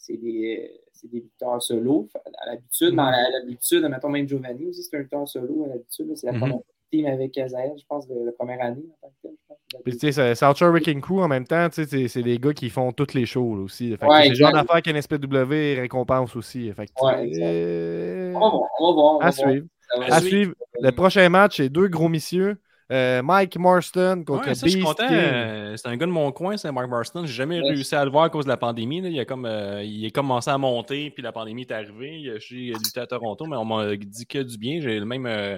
c'est 0.01 0.17
des, 0.17 0.71
euh, 1.05 1.09
des 1.09 1.21
lutteurs 1.21 1.63
solo. 1.63 2.09
À 2.43 2.47
l'habitude, 2.47 2.95
dans 2.95 3.11
la- 3.11 3.31
l'habitude, 3.31 3.85
mettons 3.85 4.09
même 4.09 4.27
Giovanni 4.27 4.67
aussi, 4.67 4.83
c'est 4.83 4.97
un 4.97 5.01
lutteur 5.01 5.29
solo 5.29 5.65
à 5.65 5.69
l'habitude. 5.69 6.17
C'est 6.17 6.27
la 6.27 6.33
Mhm. 6.33 6.41
première 6.41 6.59
team 6.91 7.07
avec 7.07 7.39
Azael, 7.39 7.73
je 7.79 7.85
pense, 7.87 8.09
de 8.09 8.15
la 8.25 8.33
première 8.33 8.63
année 8.63 8.83
en 9.03 9.09
tant 9.09 9.13
que 9.23 9.29
tel. 9.29 9.81
Puis, 9.85 9.97
tu 9.97 10.13
sais, 10.13 10.35
Wrecking 10.67 11.01
Crew, 11.01 11.21
en 11.21 11.29
même 11.29 11.47
temps, 11.47 11.69
tu 11.69 11.85
sais, 11.85 12.09
c'est 12.09 12.23
des 12.23 12.39
gars 12.39 12.53
qui 12.53 12.71
font 12.71 12.93
toutes 12.93 13.15
les 13.15 13.27
shows 13.27 13.55
là, 13.57 13.63
aussi. 13.63 13.91
Fait 13.91 13.99
que 13.99 14.11
Ouais, 14.11 14.23
c'est 14.25 14.29
le 14.31 14.35
genre 14.35 14.53
d'affaires 14.53 14.83
qu'NSPW 14.83 15.81
récompense 15.81 16.35
aussi. 16.35 16.73
Fait 16.73 16.87
que, 16.87 17.05
Ouais, 17.05 17.31
euh, 17.43 18.33
On 18.35 18.41
va 18.41 18.49
voir, 18.51 18.63
on 18.81 18.87
va 18.87 18.93
voir. 18.93 19.15
on 19.15 19.19
va 19.21 19.27
à 19.27 19.31
voir. 19.31 19.51
suivre. 19.51 19.67
À 20.09 20.21
suivre. 20.21 20.55
Le 20.81 20.91
prochain 20.93 21.29
match, 21.29 21.59
c'est 21.59 21.69
deux 21.69 21.89
gros 21.89 22.09
messieurs. 22.09 22.57
Euh, 22.93 23.23
Mike 23.23 23.57
Marston 23.57 24.25
contre 24.27 24.49
Ouais, 24.49 24.55
ça, 24.55 24.67
je 24.67 24.71
suis 24.73 24.81
Beast 24.81 24.87
content. 24.97 25.07
King. 25.07 25.17
euh, 25.17 25.77
C'est 25.77 25.87
un 25.89 25.97
gars 25.97 26.07
de 26.07 26.11
mon 26.11 26.33
coin, 26.33 26.57
c'est 26.57 26.73
Mark 26.73 26.89
Marston. 26.89 27.25
J'ai 27.25 27.33
jamais 27.35 27.61
réussi 27.61 27.95
à 27.95 28.05
le 28.05 28.11
voir 28.11 28.25
à 28.25 28.31
cause 28.31 28.45
de 28.47 28.51
la 28.51 28.57
pandémie. 28.57 29.01
là. 29.01 29.09
Il, 29.09 29.21
a 29.21 29.25
comme, 29.25 29.45
euh, 29.47 29.83
il 29.85 30.05
est 30.05 30.11
commencé 30.11 30.51
à 30.51 30.59
monter, 30.59 31.11
puis 31.11 31.23
la 31.23 31.31
pandémie 31.31 31.63
est 31.63 31.71
arrivée. 31.71 32.19
Il 32.19 32.31
a- 32.31 32.39
J'ai 32.41 32.73
lutté 32.73 32.99
à 33.01 33.07
Toronto, 33.07 33.47
mais 33.47 33.57
on 33.57 33.65
m'a 33.65 33.95
dit 33.97 34.27
que 34.27 34.39
du 34.39 34.59
bien. 34.59 34.81
J'ai 34.81 34.99
le 34.99 35.05
même 35.07 35.27
euh, 35.27 35.57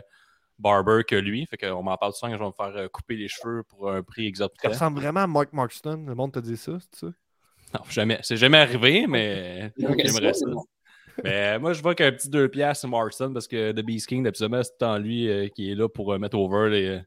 barber 0.58 1.04
que 1.08 1.16
lui. 1.16 1.46
Fait 1.46 1.56
qu'on 1.56 1.82
m'en 1.82 1.96
parle 1.96 2.12
souvent 2.12 2.32
que 2.32 2.38
je 2.38 2.42
vais 2.42 2.48
me 2.48 2.52
faire 2.74 2.90
couper 2.90 3.16
les 3.16 3.28
cheveux 3.28 3.62
pour 3.68 3.90
un 3.90 4.02
prix 4.02 4.22
Tu 4.24 4.28
exorbitant. 4.28 4.68
ressembles 4.68 5.00
vraiment 5.00 5.20
à 5.20 5.26
Mark 5.26 5.52
Markston. 5.52 6.04
Le 6.06 6.14
monde 6.14 6.32
te 6.32 6.38
dit 6.38 6.56
ça, 6.58 6.72
c'est 6.90 7.06
ça? 7.06 7.12
Non, 7.74 7.80
jamais. 7.88 8.18
C'est 8.22 8.36
jamais 8.36 8.58
arrivé, 8.58 9.06
mais 9.08 9.72
j'aimerais 9.78 10.34
ça. 10.34 10.44
Mais 11.24 11.58
moi, 11.58 11.72
je 11.72 11.82
vois 11.82 11.94
qu'un 11.94 12.12
petit 12.12 12.28
2 12.28 12.48
piastres, 12.48 12.86
Marston, 12.88 13.32
parce 13.32 13.46
que 13.48 13.72
The 13.72 13.80
Beast 13.84 14.06
King, 14.06 14.26
absolument, 14.26 14.62
c'est 14.62 14.84
en 14.84 14.98
lui 14.98 15.28
euh, 15.30 15.48
qui 15.48 15.70
est 15.70 15.74
là 15.74 15.88
pour 15.88 16.12
euh, 16.12 16.18
mettre 16.18 16.36
over 16.38 16.68
les, 16.70 17.00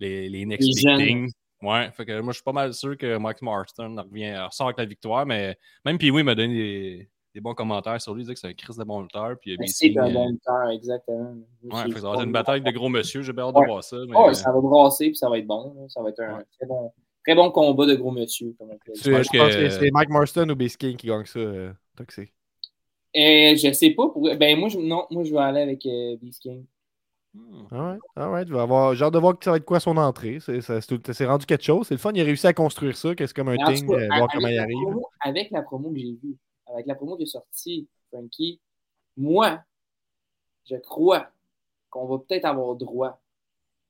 les, 0.00 0.28
les 0.28 0.46
next 0.46 0.66
Les 0.68 0.74
big 0.74 0.82
jeunes. 0.88 1.06
things. 1.06 1.32
Ouais, 1.62 1.90
fait 1.92 2.06
que 2.06 2.20
moi, 2.20 2.32
je 2.32 2.36
suis 2.38 2.42
pas 2.44 2.52
mal 2.52 2.72
sûr 2.72 2.96
que 2.96 3.18
Mike 3.18 3.42
Marston 3.42 3.94
revient, 3.96 4.34
ressort 4.38 4.68
avec 4.68 4.78
la 4.78 4.86
victoire, 4.86 5.26
mais 5.26 5.56
même 5.84 5.98
puis 5.98 6.10
oui, 6.10 6.22
il 6.22 6.24
m'a 6.24 6.34
donné 6.34 6.54
des, 6.54 7.10
des 7.34 7.40
bons 7.42 7.52
commentaires 7.54 8.00
sur 8.00 8.14
lui. 8.14 8.22
Il 8.22 8.24
disait 8.24 8.32
que 8.34 8.40
c'est 8.40 8.48
un 8.48 8.54
Chris 8.54 8.74
de 8.78 8.84
bon 8.84 9.02
lutteur. 9.02 9.36
Puis 9.38 9.56
C'est 9.66 9.94
un 9.98 10.08
euh, 10.08 10.10
bon 10.10 10.30
lutteur, 10.30 10.70
exactement. 10.70 11.34
ouais, 11.64 11.82
fait 11.84 11.90
que 11.90 12.00
ça 12.00 12.08
va 12.08 12.14
être 12.14 12.24
une 12.24 12.32
bataille 12.32 12.62
de 12.62 12.70
gros 12.70 12.88
monsieur. 12.88 13.20
J'ai 13.20 13.34
bien 13.34 13.44
hâte 13.44 13.54
Ouais. 13.56 13.60
de 13.62 13.66
voir 13.70 13.84
ça. 13.84 13.96
mais, 14.08 14.16
Ouais, 14.16 14.30
euh, 14.30 14.32
ça 14.32 14.50
va 14.50 14.58
brasser 14.60 15.08
puis 15.08 15.16
ça 15.16 15.28
va 15.28 15.36
être 15.38 15.46
bon. 15.46 15.86
Ça 15.90 16.02
va 16.02 16.08
être 16.08 16.20
un 16.20 16.38
Ouais. 16.38 16.44
très, 16.58 16.66
bon, 16.66 16.92
très 17.26 17.34
bon 17.34 17.50
combat 17.50 17.84
de 17.84 17.94
gros 17.94 18.10
monsieur. 18.10 18.54
Comme 18.58 18.70
on 18.70 18.78
peut 18.78 18.92
dire. 18.94 19.02
Tu- 19.02 19.10
pense 19.12 19.26
je 19.30 19.38
pense 19.38 19.54
que- 19.54 19.60
que 19.64 19.68
c'est 19.70 19.90
Mike 19.92 20.08
Marston 20.08 20.48
ou 20.48 20.54
Beast 20.56 20.78
King 20.78 20.96
qui 20.96 21.08
gagne 21.08 21.26
ça, 21.26 21.38
euh, 21.40 21.72
Toxic. 21.94 22.32
Euh, 23.16 23.54
je 23.56 23.70
sais 23.74 23.90
pas. 23.90 24.08
Pour... 24.08 24.22
Ben, 24.36 24.58
moi, 24.58 24.70
je... 24.70 24.78
non, 24.78 25.04
moi, 25.10 25.24
je 25.24 25.32
vais 25.32 25.40
aller 25.40 25.60
avec 25.60 25.84
euh, 25.84 26.16
Beast 26.22 26.40
Alright. 27.70 28.48
je 28.48 28.52
vais 28.54 28.60
avoir- 28.60 28.94
J'ai 28.94 29.04
hâte 29.04 29.14
de 29.14 29.18
voir 29.18 29.38
que 29.38 29.44
ça 29.44 29.52
va 29.52 29.56
être 29.58 29.64
quoi 29.64 29.78
son 29.80 29.96
entrée. 29.96 30.38
C'est 30.40 30.60
ça- 30.60 30.80
c'est 30.80 31.26
rendu 31.26 31.46
quelque 31.46 31.62
chose. 31.62 31.86
C'est 31.86 31.94
le 31.94 31.98
fun. 31.98 32.10
Il 32.14 32.20
a 32.20 32.24
réussi 32.24 32.46
à 32.46 32.52
construire 32.52 32.96
ça, 32.96 33.14
que 33.14 33.26
c'est 33.26 33.34
comme 33.34 33.48
un 33.48 33.56
thing, 33.56 33.86
cas, 33.86 33.92
euh, 33.92 33.96
avec 33.98 34.18
voir 34.18 34.28
comment 34.32 34.48
il 34.48 34.56
la 34.56 34.62
arrive? 34.62 34.76
promo- 34.78 35.06
avec 35.20 35.50
la 35.50 35.62
promo 35.62 35.90
que 35.90 35.98
j'ai 35.98 36.12
vue, 36.22 36.36
avec 36.66 36.86
la 36.86 36.94
promo 36.94 37.16
qui 37.16 37.22
est 37.22 37.26
sortie, 37.26 37.88
Frankie, 38.12 38.60
moi, 39.16 39.60
je 40.68 40.76
crois 40.76 41.28
qu'on 41.90 42.06
va 42.06 42.18
peut-être 42.18 42.44
avoir 42.46 42.74
droit, 42.74 43.20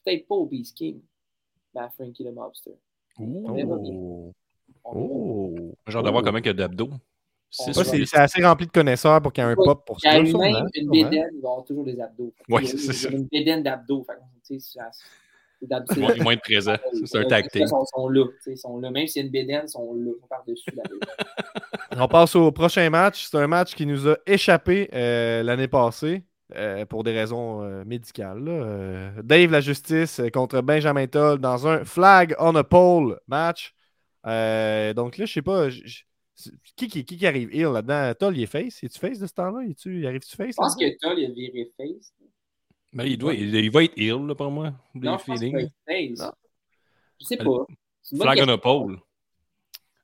peut-être 0.04 0.26
pas 0.28 0.34
au 0.34 0.46
Beast 0.46 0.76
King, 0.76 1.00
mais 1.74 1.80
à 1.80 1.88
Frankie 1.90 2.24
le 2.24 2.32
Mobster. 2.32 2.74
On 3.18 3.52
bien. 3.52 3.66
Oh. 3.68 4.32
On. 4.84 4.92
Oh. 4.94 5.74
J'ai 5.86 5.96
hâte 5.98 6.04
de 6.04 6.10
voir 6.10 6.22
comment 6.22 6.38
il 6.38 6.46
y 6.46 6.48
a 6.50 6.52
d'abdos. 6.54 6.90
Ça, 7.50 7.84
c'est 7.84 8.16
assez 8.16 8.42
rempli 8.44 8.66
de 8.66 8.72
connaisseurs 8.72 9.20
pour 9.20 9.32
qu'il 9.32 9.42
y 9.42 9.46
ait 9.46 9.50
un 9.50 9.54
pop 9.56 9.84
pour 9.84 9.98
Il 10.02 10.06
y 10.06 10.08
a 10.08 10.12
ça. 10.12 10.38
même 10.38 10.68
une 10.74 10.90
bédaine, 10.90 11.28
il 11.34 11.40
va 11.40 11.48
y 11.48 11.50
avoir 11.50 11.64
toujours 11.64 11.84
des 11.84 12.00
abdos. 12.00 12.32
A- 12.52 12.60
c'est 12.64 12.92
ça. 12.92 13.08
Une 13.10 13.24
bédaine 13.24 13.62
d'abdos. 13.62 14.06
ça- 14.06 14.90
Ils 15.62 16.22
vont, 16.22 16.30
être 16.30 16.40
présents. 16.40 16.76
C'est 17.04 17.18
un 17.18 17.24
tag 17.24 17.50
team. 17.50 17.62
Ils 17.64 17.68
sont, 17.68 18.08
là, 18.08 18.24
tu 18.24 18.32
sais, 18.42 18.52
ils 18.52 18.56
sont 18.56 18.78
là. 18.78 18.90
Même 18.90 19.06
s'il 19.06 19.20
y 19.20 19.22
a 19.22 19.26
une 19.26 19.32
bédaine, 19.32 19.62
ils 19.64 19.68
sont 19.68 19.92
là, 19.94 20.12
par-dessus 20.28 20.70
la 20.74 20.84
bédaine. 20.84 22.00
On 22.02 22.08
passe 22.08 22.34
au 22.34 22.50
prochain 22.50 22.88
match. 22.88 23.26
C'est 23.30 23.36
un 23.36 23.46
match 23.46 23.74
qui 23.74 23.84
nous 23.84 24.08
a 24.08 24.16
échappé 24.26 24.88
euh, 24.94 25.42
l'année 25.42 25.68
passée 25.68 26.24
euh, 26.56 26.86
pour 26.86 27.04
des 27.04 27.12
raisons 27.12 27.62
euh, 27.62 27.84
médicales. 27.84 28.42
Euh, 28.48 29.10
Dave 29.22 29.50
la 29.50 29.60
Justice 29.60 30.20
euh, 30.20 30.30
contre 30.30 30.62
Benjamin 30.62 31.06
Toll 31.06 31.38
dans 31.40 31.66
un 31.66 31.84
flag 31.84 32.34
on 32.38 32.54
a 32.54 32.64
pole 32.64 33.20
match. 33.28 33.74
Euh, 34.26 34.94
donc 34.94 35.18
là, 35.18 35.26
je 35.26 35.32
sais 35.32 35.42
pas. 35.42 35.68
Qui, 36.76 36.88
qui, 36.88 37.04
qui 37.04 37.16
qui 37.16 37.26
arrive? 37.26 37.54
Heel 37.54 37.72
là-dedans? 37.72 38.12
Toll, 38.18 38.36
il 38.36 38.42
est 38.42 38.46
face? 38.46 38.82
Es-tu 38.82 38.98
face 38.98 39.18
de 39.18 39.26
ce 39.26 39.32
temps-là? 39.34 39.62
Il, 39.86 40.06
arrive-tu 40.06 40.36
face? 40.36 40.50
Je 40.50 40.56
pense 40.56 40.76
que 40.76 40.98
Toll, 41.00 41.18
il 41.18 41.26
a 41.26 41.30
viré 41.30 41.70
face. 41.76 42.12
Mais 42.92 43.10
il, 43.10 43.18
doit, 43.18 43.34
il, 43.34 43.54
il 43.54 43.70
va 43.70 43.84
être 43.84 43.96
ill, 43.96 44.26
là, 44.26 44.34
pour 44.34 44.50
moi. 44.50 44.72
Non, 44.94 45.16
je 45.18 45.24
pense 45.24 45.38
qu'il 45.40 45.52
va 45.52 45.58
feelings. 45.58 45.58
être 45.58 45.72
face. 46.18 46.26
Non. 46.26 46.32
Je 47.20 47.26
sais 47.26 47.36
pas. 47.36 47.66
Flag 48.16 48.40
on 48.42 48.48
a 48.48 48.58
pole. 48.58 48.98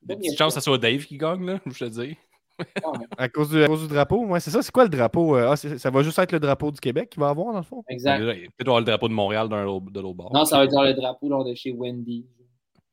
Petites 0.07 0.37
chances 0.37 0.53
que 0.53 0.61
ce 0.61 0.63
soit 0.63 0.77
Dave 0.77 1.03
qui 1.03 1.17
gagne, 1.17 1.45
là, 1.45 1.59
je 1.65 1.85
te 1.85 1.89
dis. 1.89 2.15
question. 2.57 2.93
À 3.17 3.27
cause 3.27 3.49
du, 3.49 3.61
à 3.61 3.67
cause 3.67 3.81
du 3.81 3.87
drapeau? 3.89 4.25
Ouais, 4.25 4.39
c'est 4.39 4.51
ça. 4.51 4.61
C'est 4.61 4.71
quoi 4.71 4.83
le 4.85 4.89
drapeau? 4.89 5.35
Euh, 5.35 5.49
ah, 5.51 5.55
ça 5.57 5.89
va 5.89 6.01
juste 6.03 6.17
être 6.19 6.31
le 6.31 6.39
drapeau 6.39 6.71
du 6.71 6.79
Québec 6.79 7.09
qu'il 7.09 7.19
va 7.19 7.29
avoir, 7.29 7.51
dans 7.51 7.59
le 7.59 7.63
fond? 7.65 7.83
Exact. 7.89 8.19
Peut-être 8.19 8.61
avoir 8.61 8.79
le 8.79 8.85
drapeau 8.85 9.09
de 9.09 9.13
Montréal 9.13 9.49
d'un 9.49 9.65
autre- 9.65 9.91
de 9.91 9.99
l'autre 9.99 10.15
bord. 10.15 10.33
Non, 10.33 10.45
ça 10.45 10.57
va 10.59 10.63
être 10.63 10.71
genre 10.71 10.83
le 10.85 10.93
drapeau 10.93 11.27
genre 11.29 11.43
de 11.43 11.53
chez 11.55 11.71
Wendy. 11.73 12.25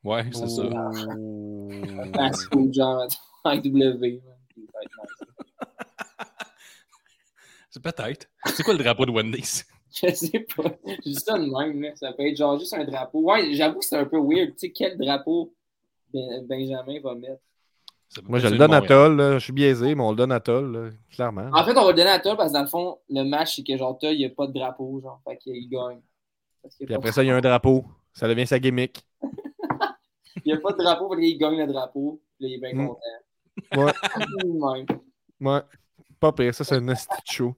Ouais, 0.03 0.24
c'est 0.32 0.49
ça. 0.49 0.62
Oh. 0.68 1.70
Fast 2.14 2.53
food, 2.53 2.74
genre 2.74 3.07
avec 3.51 3.62
W. 3.64 4.22
Ça 4.22 4.72
va 4.72 4.82
être 4.82 4.90
nice. 5.03 6.28
C'est 7.70 7.82
peut-être. 7.82 8.28
C'est 8.47 8.62
quoi 8.62 8.74
le 8.74 8.82
drapeau 8.82 9.05
de 9.07 9.11
Wendy's? 9.11 9.66
Je 9.95 10.12
sais 10.12 10.40
pas. 10.57 10.76
Je 10.86 11.01
dis 11.03 11.14
ça 11.14 11.38
de 11.38 11.45
même, 11.45 11.80
là. 11.82 11.90
Ça 11.97 12.12
peut 12.12 12.26
être 12.26 12.36
genre 12.36 12.59
juste 12.59 12.74
un 12.74 12.84
drapeau. 12.84 13.20
Ouais, 13.22 13.53
j'avoue 13.55 13.78
que 13.78 13.84
c'est 13.84 13.97
un 13.97 14.05
peu 14.05 14.18
weird. 14.18 14.51
Tu 14.53 14.59
sais, 14.59 14.70
quel 14.72 14.97
drapeau 14.99 15.55
Ben- 16.12 16.45
Benjamin 16.47 17.01
va 17.01 17.14
mettre? 17.14 17.40
Moi, 18.24 18.38
je 18.38 18.47
le 18.49 18.59
donne 18.59 18.74
à. 18.74 18.80
Toll. 18.82 19.16
là. 19.16 19.38
Je 19.38 19.45
suis 19.45 19.53
biaisé, 19.53 19.95
mais 19.95 20.03
on 20.03 20.11
le 20.11 20.16
donne 20.16 20.30
à 20.32 20.38
Toll, 20.40 20.92
clairement. 21.11 21.49
En 21.53 21.64
fait, 21.64 21.76
on 21.76 21.82
va 21.84 21.90
le 21.90 21.97
donner 21.97 22.11
à 22.11 22.18
Toll 22.20 22.36
parce 22.36 22.51
que 22.51 22.55
dans 22.55 22.62
le 22.62 22.68
fond, 22.68 22.99
le 23.11 23.22
match, 23.24 23.57
c'est 23.57 23.64
que 23.64 23.76
genre 23.76 23.99
Toll, 23.99 24.12
il 24.14 24.18
n'y 24.18 24.24
a 24.24 24.30
pas 24.30 24.47
de 24.47 24.53
drapeau, 24.53 25.01
genre. 25.01 25.20
Fait 25.26 25.36
qu'il 25.36 25.68
gagne. 25.68 26.01
Parce 26.62 26.76
Puis 26.76 26.95
après 26.95 27.12
ça, 27.12 27.22
il 27.24 27.26
y 27.26 27.30
a 27.30 27.36
un 27.36 27.40
drapeau. 27.40 27.84
Ça 28.12 28.28
devient 28.28 28.47
sa 28.47 28.59
gimmick. 28.61 29.05
Il 30.45 30.53
n'y 30.53 30.59
a 30.59 30.61
pas 30.61 30.72
de 30.72 30.78
drapeau, 30.78 31.09
fait 31.14 31.20
qu'il 31.22 31.38
gagne 31.38 31.57
le 31.59 31.66
drapeau. 31.72 32.20
Puis 32.36 32.45
là, 32.45 32.49
il 32.49 32.55
est 32.55 32.59
bien 32.72 32.82
Mm. 32.84 32.88
content. 32.88 33.01
Ouais. 33.77 33.93
Ouais. 35.41 35.61
Pas 36.21 36.33
pire, 36.33 36.55
ça, 36.55 36.65
c'est 36.65 36.77
un 36.77 36.89
esti 36.89 37.15
show. 37.25 37.55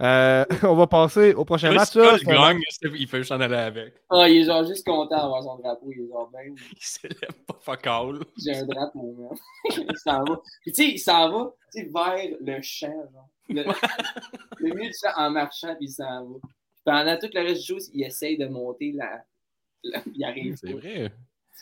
Euh, 0.00 0.44
on 0.64 0.74
va 0.74 0.86
passer 0.86 1.34
au 1.34 1.44
prochain 1.44 1.72
match. 1.72 1.90
si 1.90 1.98
là. 1.98 2.16
Gagne, 2.24 2.60
il 2.94 3.06
fait 3.06 3.18
juste 3.18 3.32
en 3.32 3.40
aller 3.40 3.54
avec. 3.54 3.94
Ah, 4.10 4.28
il 4.28 4.38
est 4.38 4.44
genre 4.44 4.64
juste 4.64 4.84
content 4.84 5.16
d'avoir 5.16 5.42
son 5.42 5.58
drapeau. 5.58 5.90
Il 5.92 6.04
est 6.04 6.08
genre, 6.08 6.30
ben 6.32 6.54
Il 6.56 6.76
s'élève 6.80 7.32
pas 7.46 7.58
fuck 7.60 7.86
all. 7.86 8.18
j'ai 8.36 8.56
un 8.56 8.66
drapeau, 8.66 9.14
man. 9.18 9.38
il 9.88 9.98
s'en 9.98 10.24
va. 10.24 10.40
Puis 10.62 10.72
tu 10.72 10.82
sais, 10.82 10.88
il 10.90 10.98
s'en 10.98 11.30
va 11.30 11.52
tu 11.72 11.80
sais, 11.82 11.90
vers 11.92 12.36
le 12.40 12.62
champ, 12.62 13.10
genre. 13.12 13.28
Le, 13.48 13.62
le 14.58 14.74
milieu 14.74 14.90
du 14.90 14.96
champ 15.00 15.12
en 15.16 15.30
marchant, 15.30 15.74
puis 15.76 15.86
il 15.86 15.92
s'en 15.92 16.24
va. 16.24 16.38
Puis 16.42 16.82
pendant 16.84 17.18
tout 17.18 17.28
le 17.32 17.40
reste 17.42 17.60
du 17.60 17.66
show, 17.66 17.78
il 17.92 18.04
essaye 18.04 18.36
de 18.38 18.46
monter 18.46 18.92
la. 18.92 19.24
la- 19.84 20.02
il 20.12 20.24
arrive. 20.24 20.56
C'est 20.56 20.72
vrai. 20.72 21.12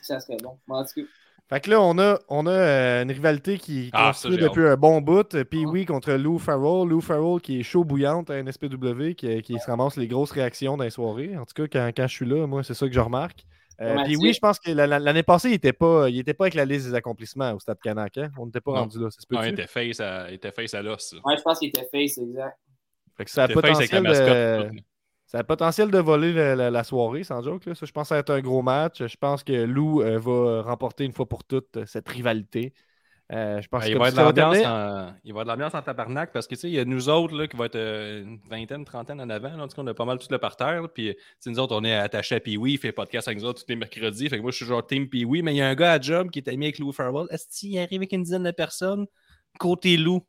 Ça 0.03 0.21
serait 0.21 0.37
bon. 0.39 0.59
Mais 0.67 0.75
en 0.77 0.85
tout 0.85 0.93
cas, 0.97 1.09
Fait 1.51 1.61
que 1.61 1.70
là, 1.70 1.80
on 1.82 1.99
a, 1.99 2.18
on 2.30 2.47
a 2.47 2.51
euh, 2.51 3.03
une 3.03 3.11
rivalité 3.12 3.59
qui 3.59 3.90
Ah, 3.92 4.07
construit 4.09 4.32
ça, 4.32 4.38
j'ai 4.40 4.45
depuis 4.49 4.66
un 4.66 4.76
bon 4.76 5.01
bout. 5.03 5.45
Puis 5.45 5.66
oui, 5.66 5.84
contre 5.84 6.12
Lou 6.14 6.38
Farrell. 6.38 6.88
Lou 6.88 7.01
Farrell 7.03 7.40
qui 7.40 7.61
est 7.61 7.62
chaud 7.62 7.84
bouillante 7.84 8.30
à 8.30 8.42
NSPW, 8.42 9.12
qui, 9.14 9.42
qui 9.42 9.59
se 9.59 9.66
ramasse 9.66 9.97
les 9.97 10.09
grosses 10.09 10.30
réactions 10.32 10.76
dans 10.78 10.84
les 10.84 10.90
soirées. 10.90 11.36
En 11.36 11.45
tout 11.45 11.53
cas, 11.55 11.64
quand, 11.70 11.90
quand 11.95 12.07
je 12.07 12.14
suis 12.14 12.26
là, 12.26 12.47
moi, 12.47 12.62
c'est 12.64 12.72
ça 12.74 12.86
que 12.88 12.95
je 12.95 13.01
remarque. 13.01 13.45
Euh, 13.80 13.97
puis 14.05 14.16
oui, 14.16 14.32
je 14.32 14.38
pense 14.38 14.59
que 14.61 14.70
la- 14.70 14.86
la- 14.86 15.01
l'année 15.01 15.24
passée, 15.24 15.49
il 15.49 15.53
n'était 15.53 15.72
pas, 15.72 16.09
il 16.09 16.18
était 16.20 16.32
pas 16.32 16.45
avec 16.45 16.55
la 16.55 16.64
liste 16.64 16.86
des 16.86 16.95
accomplissements 16.95 17.53
au 17.53 17.59
Stade 17.59 17.78
Canac. 17.82 18.16
hein. 18.18 18.30
On 18.38 18.47
n'était 18.47 18.61
pas 18.61 18.70
Non. 18.72 18.78
rendu 18.82 19.01
là. 19.01 19.11
Ça 19.11 19.20
se 19.20 19.26
peut 19.26 19.34
Ah, 19.38 19.47
il 19.49 19.53
était 19.53 19.66
face 19.66 19.99
à, 20.01 20.30
il 20.30 20.34
était 20.34 20.53
face 20.53 20.74
à 20.74 20.80
l'os. 20.82 21.14
ouais, 21.24 21.36
je 21.36 21.42
pense 21.42 21.59
qu'il 21.59 21.68
était 21.68 21.88
face, 21.92 22.16
exact. 22.18 22.57
Fait 23.16 23.24
que 23.24 23.30
ça 23.30 23.42
a 23.45 23.47
Il 23.49 23.51
était 23.53 23.61
face 23.61 23.76
avec 23.78 23.92
la 23.92 24.01
potentiel 24.01 24.70
de... 24.70 24.80
Ça 25.35 25.39
a 25.39 25.43
le 25.43 25.47
potentiel 25.49 25.91
de 25.91 25.99
voler 25.99 26.32
la, 26.32 26.55
la- 26.55 26.70
la 26.70 26.85
soirée, 26.85 27.24
sans 27.24 27.43
joke. 27.43 27.66
Là. 27.66 27.74
Ça, 27.74 27.87
je 27.87 27.91
pense 27.91 28.05
que 28.05 28.09
ça 28.11 28.14
va 28.14 28.20
être 28.20 28.30
un 28.30 28.41
gros 28.41 28.62
match. 28.62 29.05
Je 29.05 29.16
pense 29.16 29.43
que 29.43 29.53
Lou 29.53 30.01
euh, 30.01 30.16
va 30.16 30.62
remporter 30.62 31.05
une 31.05 31.12
fois 31.12 31.28
pour 31.28 31.43
toutes 31.43 31.76
euh, 31.78 31.87
cette 31.87 32.09
rivalité. 32.09 32.72
Euh, 33.32 33.61
je 33.61 33.66
pense 33.68 33.80
Ben, 33.80 33.87
que 33.87 33.93
il, 34.11 34.14
va 34.14 34.32
terminer- 34.32 34.66
en... 34.66 35.12
il 35.24 35.32
va 35.32 35.39
y 35.39 35.41
avoir 35.41 35.45
de 35.47 35.51
l'ambiance 35.51 35.74
en 35.74 35.82
tabarnak 35.82 36.30
parce 36.32 36.47
que 36.47 36.55
tu 36.55 36.61
sais, 36.61 36.68
il 36.68 36.74
y 36.74 36.78
a 36.78 36.85
nous 36.85 37.09
autres 37.09 37.35
là, 37.35 37.49
qui 37.49 37.57
va 37.57 37.64
être 37.66 37.74
euh, 37.74 38.22
une 38.22 38.39
vingtaine, 38.49 38.85
trentaine 38.85 39.20
en 39.20 39.28
avant. 39.28 39.57
là. 39.57 39.64
En 39.64 39.66
tout 39.66 39.74
cas, 39.74 39.82
on 39.82 39.87
a 39.89 39.95
pas 39.95 40.05
mal 40.05 40.18
tout 40.18 40.28
le 40.30 40.39
parterre. 40.39 40.82
là. 40.82 40.89
Puis 40.89 41.16
nous 41.47 41.59
autres, 41.59 41.74
on 41.74 41.82
est 41.82 41.95
attachés 41.95 42.37
à 42.37 42.41
Pee-Wee, 42.41 42.74
il 42.74 42.78
fait 42.78 42.93
podcast 42.93 43.26
avec 43.26 43.41
nous 43.41 43.47
autres 43.47 43.61
tous 43.64 43.68
les 43.70 43.76
mercredis. 43.76 44.28
Fait 44.28 44.37
que 44.37 44.43
moi, 44.43 44.53
je 44.53 44.57
suis 44.59 44.66
genre 44.66 44.87
team 44.87 45.09
Pee-Wee, 45.09 45.43
mais 45.43 45.55
il 45.55 45.57
y 45.57 45.62
a 45.62 45.68
un 45.68 45.74
gars 45.74 45.93
à 45.95 46.01
job 46.01 46.30
qui 46.30 46.39
est 46.39 46.49
ami 46.49 46.66
avec 46.66 46.78
Lou 46.78 46.93
Farwell. 46.93 47.26
Est-ce 47.30 47.49
qu'il 47.49 47.76
arrive 47.78 48.01
avec 48.01 48.12
une 48.12 48.22
dizaine 48.22 48.45
de 48.45 48.51
personnes 48.53 49.07
côté 49.59 49.97
Lou? 49.97 50.20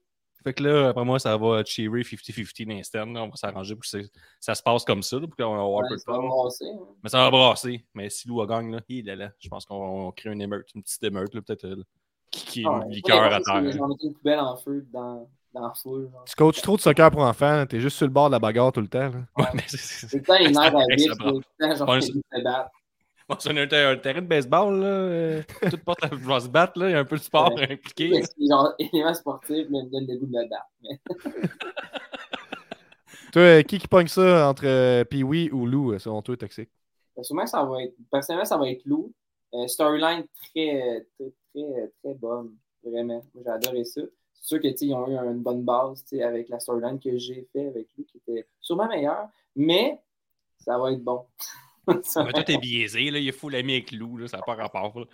Fait 0.45 0.53
que 0.53 0.61
là, 0.63 0.89
après 0.89 1.03
moi, 1.03 1.17
ça 1.17 1.35
va 1.35 1.63
cheerer 1.65 2.01
50-50 2.03 2.67
l'instant. 2.69 3.07
On 3.15 3.29
va 3.29 3.35
s'arranger 3.35 3.73
pour 3.75 3.83
que 3.83 3.97
ça 4.39 4.53
se 4.53 4.61
passe 4.61 4.85
comme 4.85 5.01
ça, 5.01 5.17
là, 5.19 5.25
pour 5.27 5.35
qu'on 5.35 5.55
va 5.55 5.61
avoir 5.63 5.83
un 5.83 5.87
peu 5.89 5.95
de 5.95 6.03
brasser, 6.05 6.65
hein. 6.71 6.79
Mais 7.03 7.09
ça 7.09 7.17
va 7.17 7.31
brasser. 7.31 7.83
Mais 7.95 8.09
si 8.11 8.27
Lou 8.27 8.41
a 8.41 8.45
gagne, 8.45 8.71
là, 8.71 8.79
il 8.87 9.09
est 9.09 9.15
là. 9.15 9.31
Je 9.39 9.49
pense 9.49 9.65
qu'on 9.65 10.07
on 10.07 10.11
crée 10.11 10.31
une 10.31 10.41
émeute, 10.41 10.67
une 10.75 10.83
petite 10.83 11.03
émeute, 11.03 11.33
là, 11.33 11.41
peut-être 11.41 11.65
euh, 11.65 11.83
qui, 12.29 12.63
Ah, 12.67 12.81
est 12.83 12.85
ouais. 12.89 12.93
liqueur 12.93 13.23
à 13.23 13.41
terre. 13.41 13.71
J'en 13.71 13.87
mettais 13.87 14.05
une 14.07 14.13
poubelle 14.13 14.39
en 14.39 14.55
feu 14.55 14.85
dans, 14.93 15.27
dans 15.53 15.61
la 15.67 15.73
foule. 15.73 16.09
Genre. 16.11 16.23
Tu 16.25 16.35
coaches 16.35 16.61
trop 16.61 16.75
de 16.77 16.81
soccer 16.81 17.09
pour 17.09 17.21
enfants. 17.23 17.65
T'es 17.65 17.79
juste 17.79 17.97
sur 17.97 18.05
le 18.05 18.13
bord 18.13 18.27
de 18.27 18.33
la 18.33 18.39
bagarre 18.39 18.71
tout 18.71 18.81
le 18.81 18.87
temps. 18.87 19.09
là. 19.09 19.25
Ouais, 19.37 19.45
mais 19.55 19.63
c'est- 19.67 20.07
Tout 20.09 20.17
le 20.17 20.23
temps, 20.23 20.37
les 20.37 20.49
nerfs 20.51 20.75
à 20.75 21.29
tout 21.31 21.41
le 21.59 21.75
temps, 21.75 21.75
genre, 21.87 22.01
se 22.03 22.43
battre. 22.43 22.69
Bon, 23.27 23.35
c'est 23.39 23.49
un, 23.49 23.57
un 23.57 23.97
terrain 23.97 24.21
de 24.21 24.27
baseball, 24.27 24.79
là. 24.79 24.85
euh, 24.85 25.41
toute 25.69 25.83
porte 25.83 26.03
à 26.03 26.09
va 26.11 26.39
se 26.39 26.47
battre, 26.47 26.77
là. 26.79 26.89
Il 26.89 26.91
y 26.91 26.95
a 26.95 26.99
un 26.99 27.05
peu 27.05 27.17
de 27.17 27.23
sport 27.23 27.51
Ouais. 27.55 27.73
impliqué. 27.73 28.21
C'est 28.21 28.47
genre 28.47 28.73
élément 28.79 29.13
sportif, 29.15 29.65
mais 29.71 29.81
me 29.83 29.89
donne 29.89 30.05
le 30.07 30.17
goût 30.19 30.27
de 30.27 30.31
me 30.31 30.47
battre. 30.49 30.69
Mais 30.83 30.99
Toi, 33.33 33.41
euh, 33.41 33.61
qui 33.63 33.79
qui 33.79 33.87
pogne 33.87 34.07
ça 34.07 34.49
entre 34.49 34.65
euh, 34.65 35.03
Pee-Wee 35.03 35.49
ou 35.51 35.65
Lou, 35.65 35.97
selon 35.99 36.21
toi, 36.21 36.37
Toxic? 36.37 36.69
Ben, 37.15 37.23
Sûrement, 37.23 37.45
ça 37.47 37.63
va 37.63 37.83
être. 37.83 37.95
Personnellement, 38.11 38.45
ça 38.45 38.57
va 38.57 38.69
être. 38.69 38.83
Euh, 39.53 39.67
storyline 39.67 40.25
très, 40.35 41.05
très, 41.17 41.31
très, 41.53 41.91
très 42.03 42.13
bonne. 42.13 42.51
Vraiment. 42.83 43.23
Moi, 43.33 43.43
j'ai 43.43 43.49
adoré 43.51 43.85
ça. 43.85 44.01
C'est 44.33 44.47
sûr 44.47 44.61
que, 44.61 44.67
tu 44.67 44.77
sais, 44.77 44.85
ils 44.87 44.93
ont 44.93 45.07
eu 45.07 45.15
une 45.15 45.41
bonne 45.41 45.63
base, 45.63 46.03
avec 46.21 46.49
la 46.49 46.59
storyline 46.59 46.99
que 46.99 47.17
j'ai 47.17 47.47
fait 47.51 47.67
avec 47.67 47.87
lui, 47.97 48.05
qui 48.05 48.17
était 48.17 48.47
sûrement 48.61 48.87
meilleure. 48.87 49.27
Mais 49.55 49.99
ça 50.59 50.77
va 50.77 50.91
être 50.91 51.03
bon. 51.03 51.25
Ça 52.03 52.23
Mais 52.23 52.31
toi, 52.33 52.43
t'es 52.43 52.57
biaisé, 52.57 53.11
là. 53.11 53.19
Il 53.19 53.27
est 53.27 53.31
fou 53.31 53.49
l'ami 53.49 53.73
avec 53.73 53.91
Lou, 53.91 54.17
là. 54.17 54.27
Ça 54.27 54.37
n'a 54.37 54.43
pas 54.43 54.55
rapport. 54.55 54.97
là. 54.99 55.05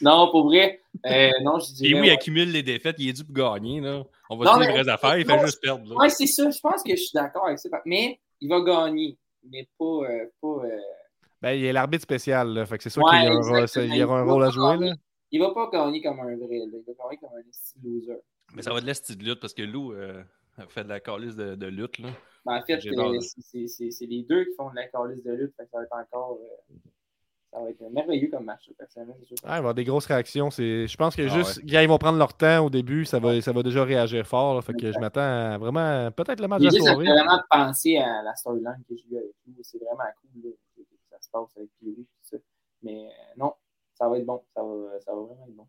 Non, 0.00 0.30
pour 0.30 0.44
vrai. 0.46 0.80
Euh, 1.06 1.30
non, 1.42 1.58
je 1.58 1.84
Et 1.84 1.94
oui, 1.98 2.06
il 2.06 2.10
accumule 2.10 2.50
les 2.50 2.62
défaites. 2.62 2.96
Il 2.98 3.08
est 3.08 3.12
dû 3.12 3.24
pour 3.24 3.34
gagner, 3.34 3.80
là. 3.80 4.02
On 4.30 4.36
va 4.36 4.44
Non, 4.44 4.58
dire 4.58 4.68
les 4.68 4.72
vraies 4.82 4.88
affaires. 4.92 5.18
Il 5.18 5.26
fait 5.26 5.38
juste 5.40 5.60
perdre. 5.60 5.96
Ouais, 5.96 6.08
c'est 6.10 6.26
ça. 6.26 6.48
Je 6.50 6.60
pense 6.60 6.82
que 6.82 6.90
je 6.94 7.00
suis 7.00 7.10
d'accord 7.14 7.46
avec 7.46 7.58
ça. 7.58 7.68
Mais 7.84 8.20
il 8.40 8.48
va 8.48 8.60
gagner, 8.60 9.18
mais 9.50 9.68
pas. 9.78 9.84
euh, 9.84 10.26
pas 10.40 10.64
euh, 10.66 10.78
Ben, 11.42 11.52
il 11.52 11.66
a 11.68 11.72
l'arbitre 11.72 12.02
spécial, 12.04 12.48
là. 12.54 12.66
Fait 12.66 12.76
que 12.76 12.84
c'est 12.84 12.90
sûr 12.90 13.02
Ouais, 13.02 13.10
qu'il 13.10 13.22
y, 13.24 13.26
a 13.26 13.30
un 13.32 13.40
rôle- 13.40 13.58
exactement. 13.62 13.94
il 13.94 13.98
y 13.98 14.02
aura 14.04 14.20
un 14.20 14.24
Il 14.26 14.30
rôle 14.30 14.44
à 14.44 14.50
jouer, 14.50 14.72
gagner. 14.74 14.90
là. 14.90 14.96
il 15.32 15.40
va 15.40 15.50
pas 15.54 15.70
gagner 15.72 16.02
comme 16.02 16.20
un 16.20 16.36
vrai, 16.36 16.58
là. 16.58 16.64
il 16.66 16.84
va 16.86 16.92
gagner 17.04 17.18
comme 17.20 17.30
un 17.36 17.82
loser. 17.88 18.20
Mais 18.54 18.62
ça 18.62 18.72
va 18.72 18.80
de 18.80 18.86
l'esti 18.86 19.16
de 19.16 19.24
lutte 19.24 19.40
parce 19.40 19.54
que 19.54 19.62
Lou 19.62 19.92
euh, 19.92 20.22
fait 20.68 20.84
de 20.84 20.88
la 20.88 21.00
calice 21.00 21.34
de, 21.34 21.56
de 21.56 21.66
lutte. 21.66 21.98
Là. 21.98 22.10
Ben, 22.44 22.56
en 22.58 22.62
fait, 22.62 22.80
J'ai 22.80 22.90
c'est- 23.20 23.40
c'est 23.40 23.66
c'est- 23.68 23.90
c'est 23.90 24.06
les 24.06 24.22
deux 24.22 24.44
qui 24.44 24.54
font 24.54 24.70
de 24.70 24.76
la 24.76 24.86
calice 24.88 25.22
de 25.24 25.32
lutte, 25.32 25.54
fait 25.56 25.64
que 25.64 25.70
ça 25.70 25.78
va 25.78 25.84
être 25.84 25.94
encore. 26.14 26.38
euh, 26.42 26.74
ça 27.52 27.60
va 27.60 27.70
être 27.70 27.80
merveilleux 27.92 28.28
comme 28.30 28.44
match, 28.44 28.68
personnellement. 28.76 29.14
Ah, 29.20 29.26
il 29.26 29.46
va 29.46 29.54
y 29.54 29.58
avoir 29.58 29.74
des 29.74 29.84
grosses 29.84 30.06
réactions. 30.06 30.50
C'est... 30.50 30.88
Je 30.88 30.96
pense 30.96 31.14
que 31.14 31.22
Ah 31.22 31.28
juste 31.28 31.60
quand 31.70 31.80
ils 31.80 31.88
vont 31.88 31.98
prendre 31.98 32.18
leur 32.18 32.34
temps 32.34 32.66
au 32.66 32.70
début, 32.70 33.04
ça 33.04 33.20
va, 33.20 33.40
ça 33.40 33.52
va 33.52 33.62
déjà 33.62 33.84
réagir 33.84 34.26
fort. 34.26 34.56
là. 34.56 34.60
Fait 34.60 34.74
que 34.74 34.90
je 34.90 34.98
m'attends 34.98 35.20
à 35.20 35.56
vraiment 35.56 36.10
peut-être 36.10 36.40
le 36.40 36.48
match 36.48 36.60
de 36.62 36.64
la 36.66 36.70
soirée. 36.80 37.04
fait 37.06 37.12
vraiment 37.12 37.40
penser 37.48 37.96
à 37.98 38.22
la 38.22 38.34
storyline 38.34 38.82
que 38.88 38.96
j'ai 38.96 39.04
eue 39.08 39.18
avec 39.18 39.30
lui. 39.46 39.54
C'est 39.62 39.78
vraiment 39.78 40.02
cool 40.20 40.42
là, 40.42 40.50
que 40.76 40.82
ça 41.10 41.16
se 41.20 41.30
passe 41.30 41.56
avec 41.56 41.68
ça. 42.24 42.36
Mais 42.82 43.06
euh, 43.06 43.10
non, 43.38 43.54
ça 43.94 44.08
va 44.08 44.18
être 44.18 44.26
bon. 44.26 44.42
Ça 44.52 44.60
va, 44.62 45.00
ça 45.00 45.14
va 45.14 45.20
vraiment 45.22 45.46
être 45.46 45.54
bon. 45.54 45.66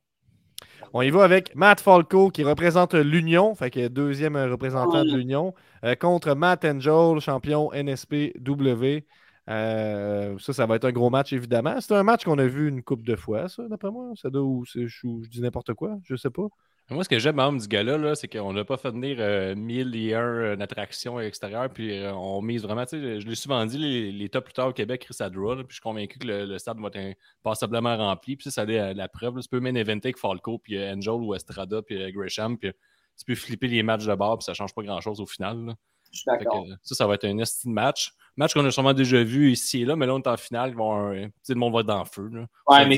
On 0.93 1.01
y 1.01 1.09
va 1.09 1.23
avec 1.23 1.55
Matt 1.55 1.81
Falco 1.81 2.29
qui 2.29 2.43
représente 2.43 2.93
l'Union, 2.93 3.55
fait 3.55 3.69
que 3.69 3.87
deuxième 3.87 4.37
représentant 4.37 5.03
de 5.03 5.15
l'Union, 5.15 5.53
euh, 5.83 5.95
contre 5.95 6.33
Matt 6.35 6.65
Angel, 6.65 7.19
champion 7.19 7.71
NSPW. 7.73 9.05
Euh, 9.47 10.37
ça, 10.39 10.53
ça 10.53 10.65
va 10.65 10.75
être 10.75 10.85
un 10.85 10.91
gros 10.91 11.09
match, 11.09 11.33
évidemment. 11.33 11.79
C'est 11.79 11.93
un 11.93 12.03
match 12.03 12.23
qu'on 12.23 12.39
a 12.39 12.47
vu 12.47 12.67
une 12.67 12.81
coupe 12.81 13.05
de 13.05 13.15
fois, 13.15 13.47
ça, 13.49 13.67
d'après 13.67 13.91
moi. 13.91 14.13
Ça 14.15 14.29
doit, 14.29 14.41
ou 14.41 14.65
je, 14.65 14.87
ou 15.05 15.23
je 15.23 15.29
dis 15.29 15.41
n'importe 15.41 15.73
quoi, 15.73 15.99
je 16.03 16.15
sais 16.15 16.29
pas. 16.29 16.47
Moi, 16.91 17.03
ce 17.03 17.09
que 17.09 17.17
j'aime 17.17 17.37
même 17.37 17.57
du 17.57 17.67
gars-là, 17.67 17.97
là, 17.97 18.13
c'est 18.13 18.27
qu'on 18.27 18.53
n'a 18.53 18.63
pas 18.63 18.77
fait 18.77 18.91
venir 18.91 19.17
euh, 19.19 19.55
mille 19.55 19.95
et 19.95 20.13
un 20.13 20.21
euh, 20.21 20.59
attractions 20.59 21.19
extérieures, 21.19 21.67
puis 21.71 21.97
euh, 21.97 22.13
on 22.13 22.43
mise 22.43 22.61
vraiment, 22.61 22.85
tu 22.85 23.01
sais, 23.01 23.19
je 23.21 23.27
l'ai 23.27 23.33
souvent 23.33 23.65
dit, 23.65 23.79
les, 23.79 24.11
les 24.11 24.29
top 24.29 24.45
lutteurs 24.47 24.67
au 24.67 24.73
Québec, 24.73 25.01
Chris 25.01 25.15
Adra, 25.19 25.55
là, 25.55 25.63
puis 25.63 25.69
je 25.69 25.75
suis 25.75 25.81
convaincu 25.81 26.19
que 26.19 26.27
le, 26.27 26.45
le 26.45 26.59
stade 26.59 26.79
va 26.79 26.89
être 26.93 27.17
passablement 27.41 27.97
rempli, 27.97 28.35
puis 28.35 28.43
ça, 28.43 28.51
ça 28.51 28.65
la, 28.65 28.93
la 28.93 29.07
preuve, 29.07 29.37
là, 29.37 29.41
tu 29.41 29.49
peux 29.49 29.59
même 29.59 29.75
inventer 29.77 30.09
avec 30.09 30.19
Falco, 30.19 30.59
puis 30.59 30.77
euh, 30.77 30.93
Angel 30.93 31.13
ou 31.13 31.33
Estrada, 31.33 31.81
puis 31.81 32.11
Gresham, 32.11 32.55
puis 32.55 32.71
tu 33.17 33.25
peux 33.25 33.35
flipper 33.35 33.67
les 33.67 33.81
matchs 33.81 34.05
de 34.05 34.13
bord, 34.13 34.37
puis 34.37 34.45
ça 34.45 34.53
change 34.53 34.75
pas 34.75 34.83
grand-chose 34.83 35.19
au 35.19 35.25
final. 35.25 35.65
là. 35.65 35.75
Je 36.11 36.19
suis 36.19 36.25
que, 36.25 36.43
d'accord. 36.43 36.65
ça, 36.83 36.95
ça 36.95 37.07
va 37.07 37.15
être 37.15 37.25
un 37.25 37.37
esti 37.39 37.67
de 37.67 37.73
match. 37.73 38.13
Match 38.37 38.53
qu'on 38.53 38.65
a 38.65 38.71
sûrement 38.71 38.93
déjà 38.93 39.23
vu 39.23 39.51
ici 39.51 39.81
et 39.81 39.85
là, 39.85 39.95
mais 39.95 40.05
là, 40.05 40.13
on 40.15 40.19
est 40.19 40.27
en 40.27 40.35
finale, 40.37 40.71
ils 40.71 40.75
vont 40.75 41.13
sais, 41.41 41.53
le 41.53 41.59
monde 41.59 41.73
va 41.73 41.79
être 41.79 41.85
dans 41.87 41.99
le 41.99 42.05
feu. 42.05 42.27
Là. 42.33 42.41
Ouais, 42.67 42.81
Ça 42.81 42.87
mais 42.87 42.97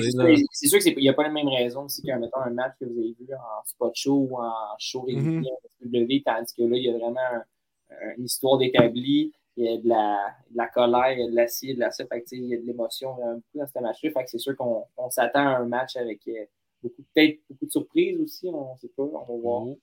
c'est 0.51 0.67
sûr 0.67 0.79
qu'il 0.79 0.97
n'y 0.97 1.09
a 1.09 1.13
pas 1.13 1.23
la 1.23 1.29
même 1.29 1.47
raison 1.47 1.83
aussi 1.85 2.01
qu'un 2.01 2.17
mettons, 2.19 2.39
un 2.41 2.49
match 2.49 2.73
que 2.79 2.85
vous 2.85 2.97
avez 2.97 3.15
vu 3.19 3.27
en 3.33 3.63
spot 3.65 3.91
show 3.95 4.27
ou 4.31 4.37
en 4.37 4.51
show 4.79 5.05
Mhm. 5.07 5.15
régulier 5.15 5.49
en 5.51 5.67
SPW, 5.69 6.23
tandis 6.25 6.53
que 6.55 6.63
là, 6.63 6.77
il 6.77 6.83
y 6.83 6.89
a 6.89 6.97
vraiment 6.97 7.19
un- 7.19 8.15
une 8.17 8.25
histoire 8.25 8.57
d'établi, 8.57 9.31
il 9.57 9.65
y 9.65 9.69
a 9.69 9.77
de 9.77 9.87
la, 9.87 10.35
de 10.51 10.57
la 10.57 10.67
colère, 10.67 11.11
il 11.13 11.19
y 11.19 11.23
a 11.23 11.29
de 11.29 11.35
l'acier, 11.35 11.73
de 11.75 11.79
la 11.79 11.91
ça, 11.91 12.05
fait 12.07 12.21
que, 12.21 12.27
il 12.31 12.45
y 12.45 12.53
a 12.55 12.57
de 12.57 12.65
l'émotion 12.65 13.13
vraiment 13.13 13.33
beaucoup 13.35 13.57
dans 13.59 13.67
ce 13.67 13.79
match-là. 13.79 14.11
Fait 14.11 14.23
que 14.23 14.29
c'est 14.31 14.37
sûr 14.39 14.55
qu'on 14.55 14.85
on 14.97 15.09
s'attend 15.09 15.39
à 15.47 15.57
un 15.57 15.65
match 15.65 15.95
avec 15.97 16.21
euh, 16.27 16.45
beaucoup, 16.81 17.03
peut-être 17.13 17.39
beaucoup 17.49 17.65
de 17.65 17.71
surprises 17.71 18.19
aussi, 18.19 18.47
on 18.51 18.73
ne 18.73 18.77
sait 18.79 18.89
pas, 18.95 19.03
on 19.03 19.19
va 19.35 19.41
voir. 19.41 19.61
Oh, 19.67 19.79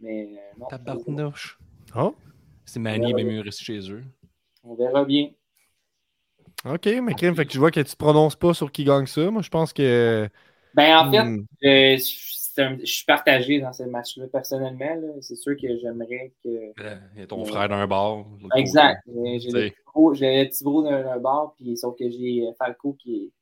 Mais 0.00 0.36
euh, 0.36 0.58
non, 0.58 0.66
tabarnouche. 0.66 1.58
Oh, 1.96 2.14
C'est 2.64 2.78
Manny, 2.80 3.14
bien 3.14 3.24
mieux 3.24 3.40
rester 3.40 3.64
chez 3.64 3.90
eux. 3.92 4.02
On 4.66 4.74
verra 4.74 5.04
bien. 5.04 5.30
ok, 6.64 6.86
mais 7.02 7.14
Krim, 7.14 7.34
fait 7.34 7.46
que 7.46 7.50
tu 7.50 7.58
vois 7.58 7.70
que 7.70 7.80
tu 7.80 7.90
te 7.92 7.96
prononces 7.96 8.36
pas 8.36 8.54
sur 8.54 8.70
qui 8.72 8.84
gagne 8.84 9.06
ça. 9.06 9.30
Moi, 9.30 9.42
je 9.42 9.48
pense 9.50 9.72
que. 9.72 10.28
Ben, 10.74 10.96
en 10.98 11.10
fait, 11.10 11.26
Hmm, 11.28 11.44
euh, 11.64 11.96
un- 12.58 12.78
je 12.78 12.84
suis 12.86 13.04
partagé 13.04 13.60
dans 13.60 13.72
ce 13.72 13.82
match-là, 13.84 14.26
personnellement. 14.28 14.96
C'est 15.20 15.36
sûr 15.36 15.56
que 15.56 15.76
j'aimerais 15.78 16.32
que. 16.42 16.48
Euh, 16.80 16.98
Il 17.14 17.20
y 17.20 17.22
a 17.22 17.26
ton 17.26 17.44
frère 17.44 17.68
d'un 17.68 17.86
bar. 17.86 18.24
Exact. 18.56 19.02
Euh, 19.08 19.38
J'ai 19.38 19.50
le 19.52 20.48
petit 20.48 20.64
bro- 20.64 20.82
d'un 20.82 21.18
bar, 21.18 21.54
puis 21.56 21.76
sauf 21.76 21.96
que 21.98 22.08
j'ai 22.10 22.46
Falco 22.58 22.92
qui 22.94 23.32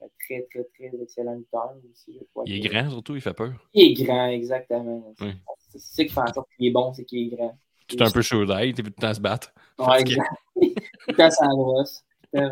est 0.00 0.04
un 0.04 0.08
très, 0.24 0.42
très, 0.50 0.64
très 0.74 1.02
excellent 1.02 1.36
lutteur 1.36 1.72
aussi. 1.92 2.18
Je 2.18 2.24
crois 2.32 2.44
Il 2.46 2.54
est 2.66 2.68
grand, 2.68 2.90
surtout, 2.90 3.14
il 3.14 3.20
fait 3.20 3.34
peur. 3.34 3.52
Il 3.74 3.82
est 4.00 4.04
grand, 4.04 4.26
exactement. 4.28 5.14
Oui. 5.20 5.34
C'est 5.68 5.78
ça 5.78 6.04
qui 6.04 6.10
fait 6.12 6.20
en 6.20 6.32
sorte 6.32 6.48
qu'il 6.56 6.66
est 6.66 6.70
bon, 6.70 6.92
c'est 6.92 7.04
qu'il 7.04 7.32
est 7.32 7.36
grand. 7.36 7.56
Tout 7.90 8.04
un 8.04 8.10
peu 8.10 8.22
chaud 8.22 8.44
d'ail, 8.46 8.68
il 8.68 8.70
était 8.70 8.82
tout 8.82 8.92
le 8.96 9.00
temps 9.02 9.08
à 9.08 9.14
se 9.14 9.20
battre. 9.20 9.52
Ouais, 9.78 10.00
exact. 10.00 10.26
Tout 10.54 10.72
le 11.08 11.14
temps 11.14 11.30
sans 11.30 11.56
brosse. 11.56 12.02
Euh, 12.36 12.48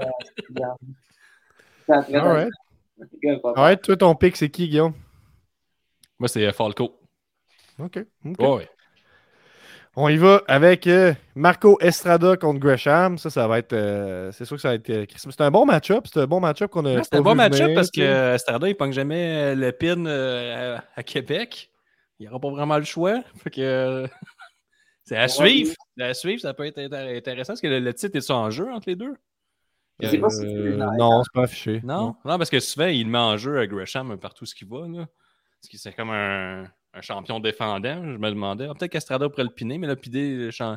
Alright. 1.88 2.50
Alright, 3.44 3.82
toi, 3.82 3.96
ton 3.96 4.14
pic, 4.14 4.36
c'est 4.36 4.50
qui, 4.50 4.68
Guillaume? 4.68 4.92
Moi, 6.18 6.28
c'est 6.28 6.44
euh, 6.46 6.52
Falco. 6.52 6.98
Ok. 7.78 8.04
Ouais. 8.40 8.68
On 9.94 10.08
y 10.08 10.16
va 10.16 10.42
avec 10.48 10.86
euh, 10.86 11.14
Marco 11.34 11.78
Estrada 11.80 12.36
contre 12.36 12.60
Gresham. 12.60 13.18
Ça, 13.18 13.30
ça 13.30 13.46
va 13.48 13.58
être. 13.58 13.72
euh, 13.72 14.30
c'est 14.32 14.44
sûr 14.44 14.56
que 14.56 14.62
ça 14.62 14.68
va 14.68 14.74
être. 14.74 14.90
euh, 14.90 15.06
c'est 15.16 15.40
un 15.40 15.50
bon 15.50 15.64
match-up. 15.64 16.06
C'est 16.12 16.20
un 16.20 16.26
bon 16.26 16.40
match-up 16.40 16.70
qu'on 16.70 16.84
a. 16.84 16.94
Ouais, 16.96 17.04
C'était 17.04 17.16
un 17.16 17.22
bon 17.22 17.34
match-up 17.34 17.70
parce 17.74 17.90
que 17.90 18.34
Estrada, 18.34 18.68
il 18.68 18.76
pogne 18.76 18.92
jamais 18.92 19.54
le 19.54 19.72
pin 19.72 20.04
euh, 20.06 20.76
à, 20.78 20.84
à 20.96 21.02
Québec. 21.02 21.70
Il 22.18 22.24
n'y 22.24 22.28
aura 22.28 22.40
pas 22.40 22.50
vraiment 22.50 22.78
le 22.78 22.84
choix. 22.84 23.22
Fait 23.42 23.50
que, 23.50 23.60
euh, 23.60 24.06
c'est 25.08 25.16
à 25.16 25.22
Ouais, 25.22 25.28
suivre. 25.28 25.74
C'est 25.96 26.04
à 26.04 26.14
suivre, 26.14 26.40
ça 26.40 26.54
peut 26.54 26.64
être 26.66 26.78
intér- 26.78 27.16
intéressant 27.16 27.52
parce 27.54 27.60
que 27.60 27.66
le, 27.66 27.80
le 27.80 27.94
titre 27.94 28.16
est 28.16 28.30
en 28.30 28.50
jeu 28.50 28.70
entre 28.72 28.88
les 28.88 28.96
deux. 28.96 29.14
Je 30.00 30.08
sais 30.08 30.18
pas 30.18 30.30
si 30.30 30.44
Euh, 30.46 30.76
non, 30.96 31.22
c'est 31.24 31.32
pas 31.34 31.42
affiché. 31.42 31.80
Non? 31.82 32.14
non, 32.24 32.38
parce 32.38 32.50
que 32.50 32.60
souvent, 32.60 32.86
il 32.86 33.08
met 33.08 33.18
en 33.18 33.36
jeu 33.36 33.58
à 33.58 33.66
Gresham 33.66 34.16
partout 34.18 34.46
ce 34.46 34.54
qu'il 34.54 34.68
va. 34.68 34.86
Là. 34.86 35.06
Parce 35.60 35.68
que 35.72 35.76
c'est 35.76 35.92
comme 35.92 36.10
un, 36.10 36.62
un 36.94 37.00
champion 37.00 37.40
défendant. 37.40 38.04
Je 38.04 38.16
me 38.16 38.30
demandais. 38.30 38.66
Ah, 38.70 38.74
Peut-être 38.74 38.92
qu'Estrada 38.92 39.28
pourrait 39.28 39.42
le 39.44 39.50
piner, 39.50 39.76
mais 39.78 39.88
le 39.88 40.50
champ- 40.52 40.76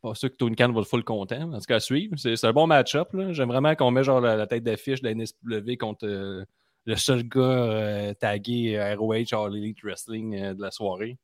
pas 0.00 0.14
sûr 0.14 0.30
que 0.30 0.36
Tony 0.36 0.56
Khan 0.56 0.72
va 0.72 0.80
le 0.80 0.86
full 0.86 1.04
content. 1.04 1.52
En 1.52 1.58
tout 1.58 1.64
cas, 1.68 1.76
à 1.76 1.80
suivre. 1.80 2.14
C'est 2.16 2.34
c'est 2.36 2.46
un 2.46 2.52
bon 2.52 2.66
match-up. 2.66 3.12
là. 3.12 3.32
J'aime 3.32 3.48
vraiment 3.48 3.74
qu'on 3.76 3.90
met 3.90 4.02
genre 4.04 4.20
la, 4.22 4.36
la 4.36 4.46
tête 4.46 4.64
d'affiche 4.64 5.00
de 5.02 5.08
la 5.08 5.14
NSW 5.14 5.76
contre 5.78 6.06
euh, 6.06 6.44
le 6.86 6.96
seul 6.96 7.22
gars 7.28 7.40
euh, 7.40 8.14
tagué 8.14 8.78
euh, 8.78 8.96
ROH 8.96 9.32
All 9.32 9.54
Elite 9.56 9.82
Wrestling 9.84 10.34
euh, 10.42 10.54
de 10.54 10.62
la 10.62 10.70
soirée. 10.70 11.18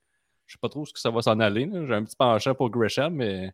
Je 0.48 0.54
sais 0.54 0.58
pas 0.60 0.70
trop 0.70 0.86
ce 0.86 0.94
que 0.94 0.98
ça 0.98 1.10
va 1.10 1.20
s'en 1.20 1.38
aller. 1.40 1.70
J'ai 1.86 1.92
un 1.94 2.02
petit 2.02 2.16
penchant 2.16 2.54
pour 2.54 2.70
Gresham, 2.70 3.14
mais 3.14 3.52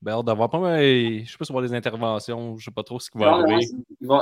ben, 0.00 0.12
hâte 0.12 0.24
d'avoir 0.24 0.48
pas 0.48 0.60
mal. 0.60 0.80
Je 0.80 1.24
sais 1.28 1.36
pas 1.36 1.44
si 1.44 1.50
on 1.50 1.54
va 1.54 1.58
avoir 1.58 1.68
des 1.70 1.76
interventions. 1.76 2.56
Je 2.56 2.64
sais 2.64 2.70
pas 2.70 2.84
trop 2.84 3.00
ce 3.00 3.10
qui 3.10 3.18
va 3.18 3.26
Non, 3.26 3.42
arriver. 3.42 3.66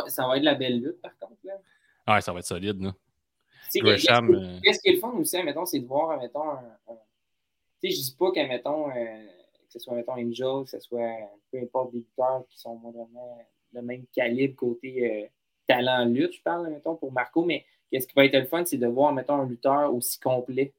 ça 0.09 0.27
va 0.27 0.37
être 0.37 0.41
de 0.41 0.45
la 0.47 0.55
belle 0.55 0.81
lutte, 0.81 1.01
par 1.03 1.17
contre. 1.19 1.37
Là. 1.45 1.53
Ah, 2.07 2.21
ça 2.23 2.33
va 2.33 2.39
être 2.39 2.47
solide. 2.47 2.81
Là. 2.81 2.95
Gresham, 3.77 4.29
qu'est-ce 4.29 4.41
qui- 4.41 4.45
euh, 4.45 4.61
Qu'est-ce 4.63 4.81
qui 4.81 4.89
est 4.89 4.93
le 4.95 4.99
fun 4.99 5.11
aussi, 5.13 5.37
admettons, 5.37 5.67
c'est 5.67 5.79
de 5.79 5.87
voir, 5.87 6.11
admettons, 6.13 6.43
un. 6.51 6.57
un- 6.89 6.97
Tu 7.83 7.91
sais, 7.91 7.97
je 7.97 8.03
dis 8.03 8.17
pas 8.19 8.33
qu'admettons, 8.33 8.89
euh, 8.91 8.95
que 8.95 9.73
ce 9.73 9.79
soit, 9.79 9.93
admettons, 9.93 10.13
Angel, 10.15 10.65
que 10.65 10.71
ce 10.71 10.81
soit 10.81 11.17
peu 11.53 11.59
importe 11.61 11.93
des 11.93 11.99
lutteurs 11.99 12.45
qui 12.49 12.59
sont 12.59 12.77
vraiment 12.77 13.39
le 13.73 13.83
même 13.83 14.05
calibre 14.13 14.57
côté 14.57 15.23
euh, 15.25 15.27
talent 15.67 16.05
lutte, 16.07 16.33
je 16.33 16.43
parle, 16.43 16.67
admettons, 16.67 16.97
pour 16.97 17.13
Marco, 17.13 17.45
mais 17.45 17.65
qu'est-ce 17.91 18.07
qui 18.07 18.15
va 18.15 18.25
être 18.25 18.37
le 18.39 18.45
fun, 18.47 18.65
c'est 18.65 18.77
de 18.79 18.87
voir, 18.87 19.11
admettons, 19.11 19.35
un 19.43 19.47
lutteur 19.47 19.95
aussi 19.95 20.19
complet 20.19 20.73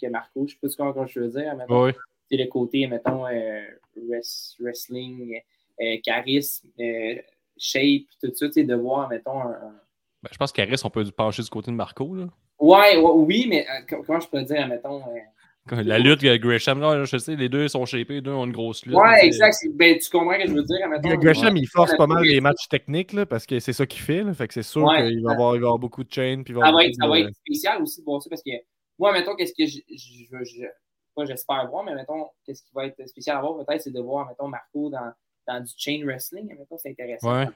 que 0.00 0.06
Marco. 0.08 0.46
Je 0.46 0.52
sais 0.52 0.58
pas 0.60 0.68
ce 0.68 0.76
que 0.76 1.06
je 1.12 1.20
veux 1.20 1.28
dire, 1.28 1.50
admettons. 1.52 1.84
Oui. 1.86 1.92
C'est 2.30 2.36
le 2.36 2.46
côté, 2.46 2.86
mettons, 2.86 3.26
euh, 3.26 3.62
wres- 4.08 4.56
wrestling, 4.60 5.40
euh, 5.80 5.96
charisme, 6.04 6.68
euh, 6.80 7.14
shape, 7.56 8.02
tout 8.22 8.32
ça, 8.34 8.46
tu 8.46 8.52
sais, 8.52 8.64
de 8.64 8.74
voir, 8.74 9.08
mettons, 9.08 9.40
un- 9.40 9.50
un 9.50 9.74
Ben, 10.22 10.30
je 10.32 10.36
pense 10.38 10.50
qu'Aris, 10.52 10.80
on 10.84 10.90
peut 10.90 11.04
pencher 11.10 11.42
du 11.42 11.48
côté 11.50 11.70
de 11.70 11.76
Marco. 11.76 12.14
Là. 12.14 12.26
Ouais, 12.58 12.96
ouais, 12.96 13.10
oui, 13.14 13.46
mais 13.48 13.64
euh, 13.68 13.82
com- 13.88 14.02
comment 14.06 14.18
je 14.20 14.28
peux 14.28 14.42
dire, 14.42 14.66
mettons. 14.66 15.00
euh, 15.02 15.82
La 15.82 15.98
lutte, 15.98 16.22
Gresham, 16.24 16.80
là, 16.80 17.04
je 17.04 17.16
sais, 17.16 17.34
les 17.36 17.48
deux 17.48 17.66
sont 17.68 17.84
shapés, 17.86 18.14
les 18.14 18.20
deux 18.20 18.30
ont 18.32 18.44
une 18.46 18.52
grosse 18.52 18.86
lutte. 18.86 18.94
Ouais, 18.96 19.24
exact. 19.26 19.56
Ben, 19.74 19.98
tu 19.98 20.08
comprends 20.10 20.34
ce 20.34 20.44
que 20.44 20.48
je 20.48 20.54
veux 20.54 20.62
dire, 20.62 20.88
mettons. 20.88 21.14
Gresham, 21.16 21.54
ouais. 21.54 21.60
il 21.60 21.66
force 21.66 21.96
pas 21.96 22.06
mal 22.06 22.22
les 22.24 22.40
matchs 22.40 22.68
techniques 22.68 23.12
là, 23.12 23.26
parce 23.26 23.46
que 23.46 23.58
c'est 23.60 23.72
ça 23.72 23.84
qu'il 23.84 24.00
fait. 24.00 24.22
là. 24.22 24.32
Fait 24.32 24.46
que 24.48 24.54
c'est 24.54 24.62
sûr 24.62 24.84
Ouais. 24.84 25.08
qu'il 25.08 25.22
va, 25.22 25.32
avoir, 25.32 25.54
il 25.56 25.60
va 25.60 25.66
avoir 25.66 25.78
beaucoup 25.78 26.02
de 26.04 26.12
chains. 26.12 26.42
Ça 26.46 26.52
va, 26.72 26.84
être, 26.84 26.94
ça 26.94 27.06
va 27.08 27.18
être 27.20 27.34
spécial 27.34 27.82
aussi 27.82 28.00
de 28.00 28.04
voir 28.04 28.22
ça 28.22 28.30
parce 28.30 28.42
que 28.42 28.50
moi, 28.98 29.12
mettons, 29.12 29.34
qu'est-ce 29.36 29.52
que 29.52 29.66
je, 29.66 29.78
je, 29.88 30.24
je, 30.30 30.44
je- 30.44 30.66
pas 31.14 31.24
j'espère 31.24 31.68
voir, 31.70 31.82
mais 31.84 31.94
mettons, 31.94 32.28
qu'est-ce 32.44 32.62
qui 32.62 32.72
va 32.74 32.86
être 32.86 33.06
spécial 33.08 33.36
à 33.38 33.40
voir 33.40 33.56
peut-être, 33.64 33.80
c'est 33.82 33.90
de 33.90 34.00
voir, 34.00 34.26
mettons, 34.28 34.48
Marco 34.48 34.90
dans, 34.90 35.12
dans 35.46 35.60
du 35.62 35.72
chain 35.76 36.02
wrestling. 36.04 36.46
Mettons, 36.58 36.76
c'est 36.78 36.90
intéressant. 36.90 37.32
Ouais. 37.32 37.46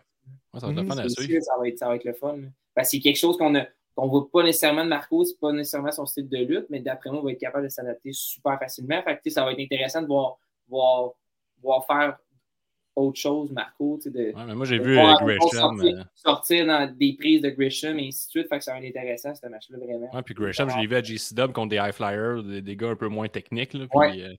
Ouais, 0.55 0.61
ça 0.61 0.67
va 0.67 0.73
être 0.73 0.77
le 0.79 0.83
Mhm, 0.83 0.89
fun 0.89 0.99
à 0.99 1.09
suivre. 1.09 1.43
ça 1.43 1.59
va 1.59 1.69
être, 1.69 1.79
ça 1.79 1.89
va 1.89 1.97
être 1.97 2.05
le 2.05 2.13
fun. 2.15 2.39
Parce 2.75 2.89
que 2.89 2.97
c'est 2.97 3.01
quelque 3.01 3.17
chose 3.19 3.37
qu'on 3.37 3.55
a 3.57 3.67
qu'on 3.97 4.07
voit 4.09 4.31
pas 4.31 4.45
nécessairement 4.45 4.85
de 4.85 4.89
Marco, 4.89 5.25
c'est 5.25 5.39
pas 5.41 5.53
nécessairement 5.53 5.91
son 5.91 6.07
style 6.07 6.29
de 6.29 6.37
lutte, 6.39 6.67
mais 6.71 6.79
d'après 6.81 7.11
moi, 7.11 7.21
on 7.21 7.25
va 7.25 7.33
être 7.33 7.41
capable 7.41 7.65
de 7.65 7.69
s'adapter 7.69 8.13
super 8.13 8.59
facilement. 8.59 9.03
Fait 9.03 9.17
que, 9.17 9.23
tu 9.23 9.31
sais, 9.31 9.35
ça 9.35 9.45
va 9.45 9.53
être 9.53 9.59
intéressant 9.61 10.01
de 10.01 10.07
voir, 10.07 10.39
voir, 10.69 11.11
voir 11.61 11.85
faire 11.87 12.19
autre 12.97 13.19
chose, 13.19 13.51
Marco. 13.53 13.99
tu 14.03 14.05
sais, 14.05 14.11
De, 14.11 14.37
Ouais, 14.37 14.45
mais 14.47 14.55
moi, 14.55 14.67
j'ai 14.67 14.79
vu 14.79 14.99
euh, 14.99 15.15
sortir, 15.51 15.99
euh, 15.99 16.03
sortir 16.15 16.67
dans 16.67 16.93
des 16.95 17.15
prises 17.19 17.43
de 17.43 17.51
Gresham 17.51 17.99
et 17.99 18.09
ainsi 18.09 18.27
de 18.27 18.31
suite. 18.31 18.49
Fait 18.49 18.59
que 18.59 18.65
ça 18.65 18.73
va 18.73 18.81
être 18.81 18.97
intéressant, 18.97 19.35
ce 19.35 19.47
match-là, 19.47 19.79
vraiment. 19.79 20.15
ouais, 20.15 20.23
puis 20.23 20.35
Gresham, 20.35 20.71
je 20.71 20.79
l'ai 20.79 20.87
vu 20.87 20.97
à 20.97 21.03
GC 21.03 21.35
Dub 21.35 21.53
contre 21.53 21.69
des 21.71 21.77
high 21.77 21.93
flyers, 21.93 22.43
des, 22.43 22.63
des 22.63 22.77
gars 22.77 22.89
un 22.91 22.97
peu 22.97 23.09
moins 23.09 23.29
techniques. 23.29 23.75
Là, 23.75 23.87
puis, 23.91 23.99
Ouais. 23.99 24.39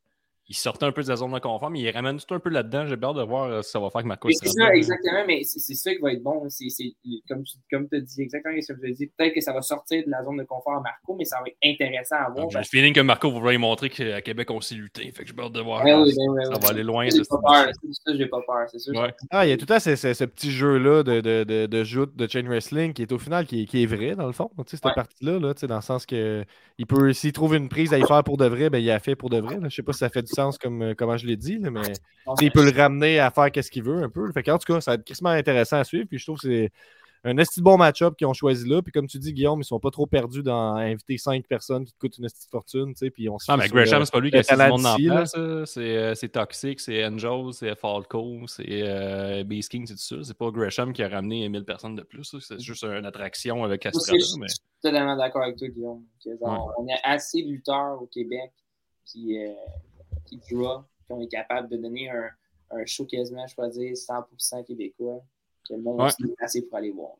Il 0.51 0.53
sortait 0.53 0.85
un 0.85 0.91
peu 0.91 1.01
de 1.01 1.07
sa 1.07 1.15
zone 1.15 1.31
de 1.33 1.39
confort, 1.39 1.69
mais 1.69 1.79
il 1.79 1.89
ramène 1.91 2.19
tout 2.19 2.33
un 2.33 2.39
peu 2.39 2.49
là-dedans. 2.49 2.85
J'ai 2.85 2.97
peur 2.97 3.13
de 3.13 3.23
voir 3.23 3.45
euh, 3.45 3.61
ce 3.61 3.67
que 3.69 3.71
ça 3.71 3.79
va 3.79 3.89
faire 3.89 3.99
avec 3.99 4.07
Marco 4.07 4.27
C'est 4.31 4.49
ça, 4.49 4.73
exactement, 4.75 5.23
mais 5.25 5.43
c'est 5.43 5.59
c'est 5.59 5.73
ça 5.75 5.93
qui 5.95 6.01
va 6.01 6.11
être 6.11 6.21
bon. 6.21 6.43
C'est 6.49 6.67
c'est- 6.69 6.93
comme 7.29 7.43
tu 7.43 7.53
comme 7.71 7.87
as 7.93 7.99
dit 8.01 8.21
exactement 8.21 8.53
ce 8.61 8.73
que 8.73 8.79
je 8.87 8.93
dis. 8.93 9.07
Peut-être 9.17 9.33
que 9.33 9.41
ça 9.41 9.53
va 9.53 9.61
sortir 9.61 10.03
de 10.05 10.11
la 10.11 10.23
zone 10.25 10.37
de 10.37 10.43
confort 10.43 10.73
à 10.73 10.81
Marco, 10.81 11.15
mais 11.17 11.23
ça 11.25 11.37
va 11.39 11.45
être 11.47 11.57
intéressant 11.63 12.15
à 12.17 12.29
voir. 12.29 12.35
Donc, 12.43 12.51
J'ai 12.51 12.57
le 12.59 12.63
feeling 12.65 12.93
que 12.93 12.99
Marco 13.01 13.31
lui 13.49 13.57
montrer 13.57 13.89
qu'à 13.89 14.21
Québec, 14.21 14.51
on 14.51 14.59
sait 14.61 14.75
lutter. 14.75 15.11
Fait 15.11 15.23
que 15.23 15.27
j'ai 15.29 15.33
peur 15.33 15.49
de 15.49 15.61
voir. 15.61 15.83
Ouais, 15.85 15.93
oui, 15.93 16.13
ouais, 16.15 16.43
ça 16.45 16.51
ouais. 16.51 16.59
va 16.61 16.69
aller 16.69 16.83
loin. 16.83 17.05
J'ai 17.05 17.23
ça, 17.23 17.37
pas 17.41 17.63
peur. 17.65 17.73
Ça, 17.91 18.13
j'ai 18.17 18.25
pas 18.27 18.41
peur, 18.45 18.67
c'est 18.69 18.79
sûr. 18.79 18.93
Ouais. 18.93 19.13
Ah, 19.29 19.45
il 19.45 19.49
y 19.49 19.53
a 19.53 19.57
tout 19.57 19.65
temps 19.65 19.79
ce, 19.79 19.95
ce- 19.95 20.13
ce 20.13 20.23
petit 20.25 20.51
jeu-là 20.51 21.03
de, 21.03 21.21
de, 21.21 21.43
de, 21.43 21.65
de 21.65 21.83
joute 21.83 22.15
de 22.15 22.27
chain 22.27 22.43
wrestling 22.47 22.93
qui 22.93 23.03
est 23.03 23.11
au 23.11 23.17
final 23.19 23.45
qui 23.45 23.63
est, 23.63 23.65
qui 23.65 23.83
est 23.83 23.85
vrai, 23.85 24.15
dans 24.15 24.27
le 24.27 24.33
fond. 24.33 24.49
Tu 24.57 24.63
sais, 24.67 24.77
cette 24.77 24.85
Ouais. 24.85 24.93
partie-là, 24.95 25.39
là, 25.39 25.53
tu 25.53 25.61
sais, 25.61 25.67
dans 25.67 25.75
le 25.77 25.81
sens 25.81 26.05
que 26.05 26.43
il 26.77 26.87
peut, 26.87 27.13
s'il 27.13 27.31
trouve 27.31 27.55
une 27.55 27.69
prise 27.69 27.93
à 27.93 27.99
y 27.99 28.03
faire 28.05 28.23
pour 28.23 28.37
de 28.37 28.45
vrai, 28.45 28.69
ben, 28.71 28.79
il 28.79 28.89
a 28.89 28.99
fait 28.99 29.15
pour 29.15 29.29
de 29.29 29.37
vrai. 29.39 29.57
Je 29.63 29.69
sais 29.69 29.83
pas 29.83 29.93
si 29.93 29.99
ça 29.99 30.09
fait 30.09 30.23
du 30.23 30.31
sens 30.31 30.40
comme 30.59 30.81
euh, 30.81 30.93
comment 30.95 31.17
je 31.17 31.27
l'ai 31.27 31.37
dit, 31.37 31.59
là, 31.59 31.71
mais 31.71 31.81
il 32.41 32.51
peut 32.51 32.63
le 32.69 32.75
ramener 32.75 33.19
à 33.19 33.31
faire 33.31 33.51
qu'est-ce 33.51 33.71
qu'il 33.71 33.83
veut 33.83 34.03
un 34.03 34.09
peu. 34.09 34.31
Fait 34.31 34.49
en 34.49 34.57
tout 34.57 34.73
cas, 34.73 34.81
ça 34.81 34.91
va 34.91 34.95
être 34.95 35.05
crissement 35.05 35.29
intéressant 35.29 35.77
à 35.77 35.83
suivre. 35.83 36.07
Puis 36.07 36.19
je 36.19 36.25
trouve 36.25 36.39
que 36.39 36.47
c'est 36.47 36.71
un 37.23 37.37
esti 37.37 37.59
de 37.59 37.63
bon 37.63 37.77
match-up 37.77 38.15
qu'ils 38.15 38.27
ont 38.27 38.33
choisi 38.33 38.67
là. 38.67 38.81
Puis 38.81 38.91
comme 38.91 39.07
tu 39.07 39.19
dis, 39.19 39.33
Guillaume, 39.33 39.61
ils 39.61 39.65
sont 39.65 39.79
pas 39.79 39.91
trop 39.91 40.07
perdus 40.07 40.41
dans 40.41 40.75
inviter 40.75 41.17
cinq 41.17 41.47
personnes 41.47 41.85
qui 41.85 41.93
te 41.93 41.99
coûtent 41.99 42.17
une 42.17 42.25
esti 42.25 42.45
de 42.45 42.49
fortune. 42.49 42.93
tu 42.93 43.05
sais, 43.05 43.09
Puis 43.11 43.29
on 43.29 43.37
Ah, 43.47 43.57
mais 43.57 43.67
Gresham, 43.67 44.01
euh, 44.01 44.05
c'est 44.05 44.11
pas 44.11 44.19
lui 44.19 44.31
qui 44.31 44.37
le 44.37 44.39
a 44.39 44.41
assis 44.41 44.51
du 44.51 44.57
talent 44.57 44.77
monde 44.77 44.85
en 44.85 44.95
place. 44.95 45.31
C'est 45.65 45.97
euh, 45.97 46.15
c'est 46.15 46.29
Toxic, 46.29 46.79
c'est 46.79 47.05
Angel, 47.05 47.53
c'est 47.53 47.75
Falco, 47.75 48.47
c'est 48.47 48.65
euh, 48.67 49.43
Beast 49.43 49.69
King, 49.69 49.85
c'est 49.85 49.93
tout 49.93 49.99
ça. 49.99 50.15
C'est 50.23 50.37
pas 50.37 50.49
Gresham 50.49 50.93
qui 50.93 51.03
a 51.03 51.09
ramené 51.09 51.47
1000 51.47 51.63
personnes 51.63 51.95
de 51.95 52.03
plus. 52.03 52.35
C'est 52.39 52.59
juste 52.59 52.83
une 52.83 53.05
attraction 53.05 53.63
avec 53.63 53.85
Estrada. 53.85 54.17
je 54.17 54.25
suis 54.25 54.59
totalement 54.81 55.15
d'accord 55.15 55.43
avec 55.43 55.57
toi, 55.57 55.67
Guillaume. 55.67 56.03
On 56.41 56.87
a 56.87 56.97
assez 57.03 57.43
de 57.43 57.49
lutteurs 57.49 58.01
au 58.01 58.07
Québec 58.07 58.51
qui, 59.05 59.37
euh, 59.37 59.53
qui 60.31 60.53
draw, 60.53 60.83
qui 61.05 61.13
ont 61.13 61.21
été 61.21 61.37
capables 61.37 61.69
de 61.69 61.77
donner 61.77 62.09
un, 62.09 62.29
un 62.71 62.85
show 62.85 63.05
quasiment, 63.05 63.45
je 63.47 63.53
pourrais 63.55 63.69
dire, 63.69 63.91
100% 63.93 64.63
québécois, 64.65 65.21
que 65.67 65.73
le 65.75 65.81
monde 65.81 66.01
Ouais. 66.01 66.09
s'est 66.09 66.33
assez 66.39 66.61
pour 66.63 66.77
aller 66.77 66.91
voir. 66.91 67.11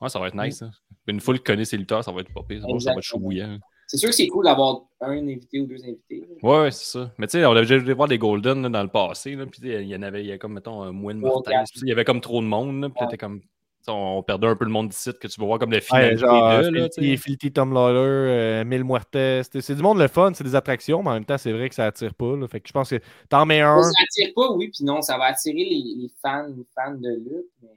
Ouais, 0.00 0.08
ça 0.08 0.18
va 0.18 0.28
être 0.28 0.36
nice. 0.36 0.58
ça. 0.58 0.70
Une 1.06 1.20
foule 1.20 1.38
qui 1.38 1.44
connaît 1.44 1.64
ses 1.64 1.76
lutteurs, 1.76 2.04
ça 2.04 2.12
va 2.12 2.20
être 2.20 2.32
pas 2.32 2.42
pire. 2.42 2.60
Ça 2.62 2.66
va- 2.72 2.78
Ça 2.78 2.90
va 2.92 2.96
être 2.98 3.02
chaud 3.02 3.18
bouillant. 3.18 3.58
C'est 3.86 3.96
sûr 3.96 4.10
que 4.10 4.14
c'est 4.14 4.26
cool 4.28 4.44
d'avoir 4.44 4.82
un 5.00 5.16
invité 5.26 5.60
ou 5.60 5.66
deux 5.66 5.82
invités. 5.82 6.22
Ouais, 6.42 6.60
ouais, 6.60 6.70
c'est 6.70 6.98
ça. 6.98 7.10
Mais 7.16 7.26
tu 7.26 7.32
sais, 7.38 7.46
on 7.46 7.52
a 7.52 7.60
déjà 7.62 7.78
dû 7.78 7.92
voir 7.94 8.06
des 8.06 8.18
Golden 8.18 8.60
là, 8.62 8.68
dans 8.68 8.82
le 8.82 8.90
passé. 8.90 9.34
Là, 9.34 9.46
puis 9.46 9.60
il 9.64 9.88
y 9.88 9.96
en 9.96 10.02
avait, 10.02 10.22
il 10.22 10.26
y 10.26 10.32
a 10.32 10.36
comme, 10.38 10.52
mettons, 10.52 10.82
un 10.82 10.92
moins 10.92 11.14
de. 11.14 11.20
Puis 11.22 11.80
Il 11.82 11.88
y 11.88 11.92
avait 11.92 12.04
comme 12.04 12.20
trop 12.20 12.42
de 12.42 12.46
monde. 12.46 12.82
Là, 12.82 12.90
puis 12.90 12.98
t'étais 13.00 13.16
comme. 13.16 13.40
On 13.88 14.22
perdait 14.22 14.46
un 14.46 14.56
peu 14.56 14.64
le 14.64 14.70
monde 14.70 14.88
d'ici 14.88 15.10
que 15.20 15.26
tu 15.28 15.40
vas 15.40 15.46
voir 15.46 15.58
comme 15.58 15.70
le 15.70 15.76
Ouais, 15.76 15.80
final. 15.82 16.18
genre, 16.18 16.62
là, 16.62 16.88
Filthy, 17.16 17.52
Tom 17.52 17.72
Lawler, 17.72 17.98
euh, 17.98 18.64
Mil 18.64 18.84
Muertes. 18.84 19.08
C'est 19.12 19.60
c'est 19.60 19.74
du 19.74 19.82
monde 19.82 19.98
le 19.98 20.08
fun, 20.08 20.32
c'est 20.34 20.44
des 20.44 20.54
attractions, 20.54 21.02
mais 21.02 21.10
en 21.10 21.14
même 21.14 21.24
temps, 21.24 21.38
c'est 21.38 21.52
vrai 21.52 21.68
que 21.68 21.74
ça 21.74 21.86
attire 21.86 22.14
pas. 22.14 22.36
là. 22.36 22.46
Fait 22.48 22.60
que 22.60 22.68
je 22.68 22.72
pense 22.72 22.90
que 22.90 23.00
t'en 23.28 23.46
mets 23.46 23.60
un. 23.60 23.82
Ça 23.82 23.90
attire 24.02 24.32
pas, 24.34 24.50
oui, 24.52 24.70
puis 24.74 24.84
non, 24.84 25.00
ça 25.02 25.16
va 25.18 25.24
attirer 25.26 25.64
les, 25.64 25.94
les 25.96 26.10
fans, 26.22 26.46
les 26.56 26.64
fans 26.74 26.94
de 26.94 27.08
lutte. 27.10 27.46
Mais 27.62 27.68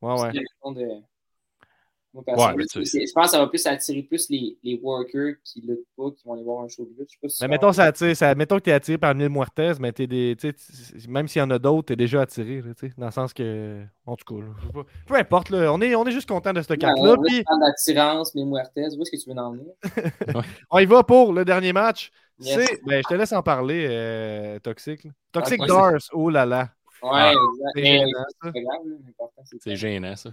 Ouais, 0.00 0.12
ouais. 0.12 0.18
c'est 0.32 0.36
la 0.36 0.42
question 0.42 0.72
de. 0.72 0.88
Moi, 2.26 2.54
je 2.58 3.12
pense 3.14 3.24
que 3.24 3.30
ça 3.30 3.38
va 3.38 3.46
plus 3.46 3.66
attirer 3.66 4.02
plus 4.02 4.28
les, 4.30 4.56
les 4.62 4.78
workers 4.82 5.34
qui 5.44 5.60
luttent 5.60 5.86
pas, 5.96 6.10
qui 6.10 6.24
vont 6.26 6.32
aller 6.34 6.42
voir 6.42 6.64
un 6.64 6.68
show 6.68 6.84
de 6.84 6.90
lutte. 6.98 7.08
Je 7.10 7.14
sais 7.14 7.18
pas 7.22 7.28
si 7.28 7.36
Mais 7.42 7.46
ça- 7.46 7.48
mettons, 7.48 7.72
ça 7.72 7.84
attire, 7.84 8.16
ça, 8.16 8.34
mettons 8.34 8.56
que 8.58 8.64
tu 8.64 8.70
es 8.70 8.72
attiré 8.72 8.98
par 8.98 9.14
Mil 9.14 9.28
Muertes, 9.28 9.78
mais 9.80 9.92
t'es 9.92 10.06
des, 10.06 10.36
même 11.08 11.28
s'il 11.28 11.40
y 11.40 11.42
en 11.44 11.50
a 11.50 11.58
d'autres, 11.58 11.86
tu 11.88 11.92
es 11.92 11.96
déjà 11.96 12.22
attiré. 12.22 12.60
là, 12.62 12.74
tu 12.74 12.88
sais, 12.88 12.94
dans 12.96 13.06
le 13.06 13.12
sens 13.12 13.32
que. 13.32 13.82
En 14.06 14.16
tout 14.16 14.34
cas, 14.34 14.40
là, 14.42 14.82
peu 15.06 15.14
importe, 15.16 15.50
là, 15.50 15.72
on, 15.72 15.80
est, 15.80 15.94
on 15.94 16.06
est 16.06 16.12
juste 16.12 16.28
content 16.28 16.52
de 16.52 16.60
cette 16.62 16.70
Ouais, 16.70 16.76
carte-là. 16.78 17.16
on 17.18 17.22
Puis 17.22 17.44
d'attirance, 17.60 18.34
mais 18.34 18.44
Muertes, 18.44 18.72
où 18.76 19.02
est-ce 19.02 19.10
que 19.10 19.16
tu 19.22 19.30
veux 19.30 19.36
en 19.38 19.52
venir? 19.52 19.66
on 20.70 20.78
y 20.78 20.86
va 20.86 21.02
pour 21.02 21.32
le 21.32 21.44
dernier 21.44 21.72
match. 21.72 22.10
Yes. 22.40 22.66
C'est. 22.66 22.80
Ben, 22.86 23.02
je 23.02 23.08
te 23.08 23.14
laisse 23.14 23.32
en 23.32 23.42
parler, 23.42 23.86
euh, 23.90 24.58
Toxic. 24.60 25.06
Toxic 25.32 25.60
Dars, 25.66 25.98
oh 26.12 26.30
là 26.30 26.46
là. 26.46 26.70
Ouais, 27.02 27.10
Ah. 27.12 27.32
C'est 27.74 27.84
gênant, 27.84 28.08
ça. 28.12 28.24
c'est 28.42 28.52
pas 28.52 28.60
grave, 28.60 28.86
là, 28.86 28.96
l'important, 29.06 29.42
c'est 29.44 29.56
C'est 29.62 29.70
ça. 29.70 29.74
gênant, 29.76 30.16
ça. 30.16 30.30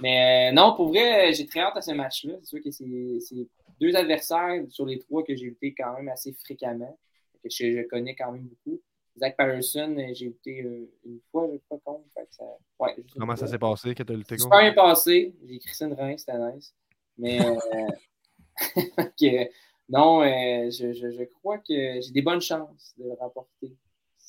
Mais 0.00 0.50
euh, 0.50 0.54
non, 0.54 0.74
pour 0.74 0.88
vrai, 0.88 1.32
j'ai 1.32 1.46
très 1.46 1.60
hâte 1.60 1.76
à 1.76 1.82
ce 1.82 1.90
match-là. 1.92 2.34
C'est 2.40 2.46
sûr 2.46 2.62
que 2.62 2.70
c'est 2.70 3.46
deux 3.80 3.96
adversaires 3.96 4.62
sur 4.68 4.86
les 4.86 4.98
trois 4.98 5.22
que 5.24 5.34
j'ai 5.34 5.46
lutté 5.46 5.74
quand 5.74 5.94
même 5.94 6.08
assez 6.08 6.32
fréquemment. 6.32 6.98
Que 7.42 7.48
je, 7.50 7.72
je 7.72 7.82
connais 7.88 8.14
quand 8.14 8.32
même 8.32 8.46
beaucoup. 8.46 8.80
Zach 9.18 9.36
Patterson, 9.36 9.96
euh, 9.98 10.14
j'ai 10.14 10.26
lutté 10.26 10.62
euh, 10.62 10.88
une 11.04 11.20
fois, 11.30 11.48
je 11.52 11.58
ça... 12.30 12.44
ouais, 12.78 12.94
juste 12.96 13.14
une 13.14 13.20
Comment 13.20 13.36
ça 13.36 13.46
s'est 13.46 13.58
passé 13.58 13.94
que 13.94 14.02
tu 14.02 14.12
as 14.12 14.16
lutté 14.16 14.36
contre? 14.36 14.42
Super 14.44 14.60
bien 14.60 14.72
passé. 14.72 15.34
J'ai 15.46 15.84
une 15.84 15.92
rein, 15.94 16.16
c'était 16.16 16.38
nice. 16.38 16.74
Mais 17.16 17.40
euh, 17.40 17.56
non, 19.88 20.22
euh, 20.22 20.70
je, 20.70 20.92
je, 20.92 21.10
je 21.10 21.24
crois 21.24 21.58
que 21.58 22.00
j'ai 22.00 22.12
des 22.12 22.22
bonnes 22.22 22.40
chances 22.40 22.94
de 22.96 23.04
le 23.04 23.14
remporter. 23.14 23.76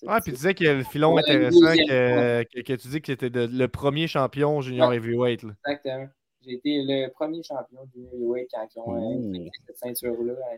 Ah, 0.07 0.19
puis 0.21 0.31
tu 0.31 0.37
disais 0.37 0.53
qu'il 0.53 0.65
y 0.65 0.69
a 0.69 0.73
le 0.75 0.83
filon 0.83 1.13
Ouais, 1.13 1.21
intéressant 1.21 1.59
que, 1.75 2.43
que, 2.43 2.61
que 2.61 2.73
tu 2.73 2.87
dis 2.87 3.01
que 3.01 3.07
c'était 3.07 3.29
de- 3.29 3.49
le 3.51 3.67
premier 3.67 4.07
champion 4.07 4.61
junior 4.61 4.89
Ouais. 4.89 4.95
heavyweight. 4.97 5.43
Là. 5.43 5.51
Exactement. 5.67 6.07
J'ai 6.41 6.53
été 6.53 6.81
le 6.83 7.09
premier 7.11 7.43
champion 7.43 7.81
du 7.93 8.03
heavyweight 8.13 8.47
quand 8.53 8.67
ils 8.75 8.79
ont 8.79 8.95
euh, 8.95 9.33
fait 9.33 9.51
cette 9.67 9.77
ceinture-là 9.77 10.33
à. 10.51 10.55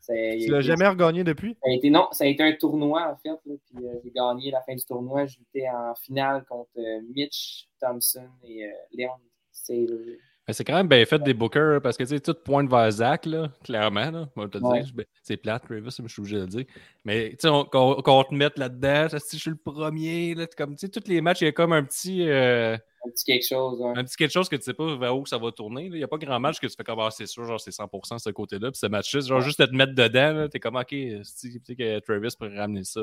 C'est- 0.00 0.38
il 0.38 0.44
Tu 0.46 0.50
l'as 0.52 0.60
jamais 0.60 0.86
regagné 0.86 1.24
depuis? 1.24 1.54
Ça 1.62 1.68
a 1.70 1.74
été, 1.74 1.90
non, 1.90 2.08
ça 2.12 2.24
a 2.24 2.26
été 2.28 2.42
un 2.42 2.52
tournoi 2.52 3.10
en 3.12 3.16
fait. 3.16 3.28
là, 3.28 3.54
puis 3.66 3.84
euh, 3.86 3.94
j'ai 4.04 4.10
gagné 4.10 4.50
la 4.50 4.62
fin 4.62 4.74
du 4.74 4.84
tournoi. 4.84 5.26
J'étais 5.26 5.68
en 5.68 5.94
finale 5.96 6.44
contre 6.48 6.70
euh, 6.78 7.00
Mitch 7.14 7.68
Thompson 7.80 8.28
et 8.44 8.64
euh, 8.66 8.70
Léon 8.92 9.10
Saylor. 9.50 9.98
Mais 10.48 10.54
c'est 10.54 10.64
quand 10.64 10.74
même 10.74 10.88
bien 10.88 11.04
fait 11.04 11.18
des 11.22 11.34
bookers 11.34 11.82
parce 11.82 11.96
que 11.98 12.04
tu 12.04 12.08
sais, 12.08 12.20
tout 12.20 12.34
pointe 12.34 12.70
vers 12.70 12.90
Zach, 12.90 13.26
là, 13.26 13.50
clairement. 13.62 14.10
Là, 14.10 14.28
on 14.34 14.40
va 14.42 14.48
te 14.48 14.56
Ouais. 14.58 14.80
dire. 14.82 14.92
Ben, 14.94 15.04
C'est 15.22 15.36
plate, 15.36 15.64
Travis, 15.64 15.82
mais 15.82 16.08
je 16.08 16.12
suis 16.12 16.20
obligé 16.22 16.36
de 16.36 16.40
le 16.40 16.46
dire. 16.46 16.64
Mais 17.04 17.30
tu 17.32 17.36
sais, 17.40 17.48
on- 17.50 17.64
qu'on 17.66 18.24
te 18.24 18.34
mette 18.34 18.56
là-dedans, 18.58 19.08
si 19.18 19.36
je 19.36 19.42
suis 19.42 19.50
le 19.50 19.56
premier, 19.56 20.34
là, 20.34 20.46
comme 20.56 20.74
tu 20.74 20.86
sais, 20.86 20.88
tous 20.88 21.06
les 21.06 21.20
matchs, 21.20 21.42
il 21.42 21.44
y 21.44 21.48
a 21.48 21.52
comme 21.52 21.74
un 21.74 21.84
petit, 21.84 22.26
euh, 22.28 22.74
Un 23.06 23.10
petit 23.10 23.24
quelque 23.26 23.46
chose. 23.46 23.80
hein. 23.84 23.92
un 23.96 24.04
petit 24.04 24.16
quelque 24.16 24.32
chose 24.32 24.48
que 24.48 24.56
tu 24.56 24.62
sais 24.62 24.72
pas 24.74 24.96
vers 24.96 25.16
où 25.16 25.26
ça 25.26 25.36
va 25.36 25.52
tourner. 25.52 25.84
Il 25.84 25.92
n'y 25.92 26.02
a 26.02 26.08
pas 26.08 26.16
grand 26.16 26.40
match 26.40 26.58
que 26.58 26.66
tu 26.66 26.74
fais 26.74 26.82
comme 26.82 26.98
ah, 27.00 27.10
c'est 27.10 27.26
sûr, 27.26 27.44
genre 27.44 27.60
c'est 27.60 27.70
100% 27.70 28.18
ce 28.18 28.30
côté-là. 28.30 28.70
Puis 28.70 28.78
ce 28.80 28.86
match-là, 28.86 29.20
genre 29.20 29.40
juste 29.42 29.60
de 29.60 29.66
te 29.66 29.74
mettre 29.76 29.94
dedans, 29.94 30.32
là, 30.32 30.48
t'es 30.48 30.58
comme 30.60 30.76
ok, 30.76 30.88
si 30.90 31.50
tu 31.52 31.60
sais 31.62 31.76
que 31.76 31.98
Travis 32.00 32.34
pourrait 32.38 32.58
ramener 32.58 32.84
ça. 32.84 33.02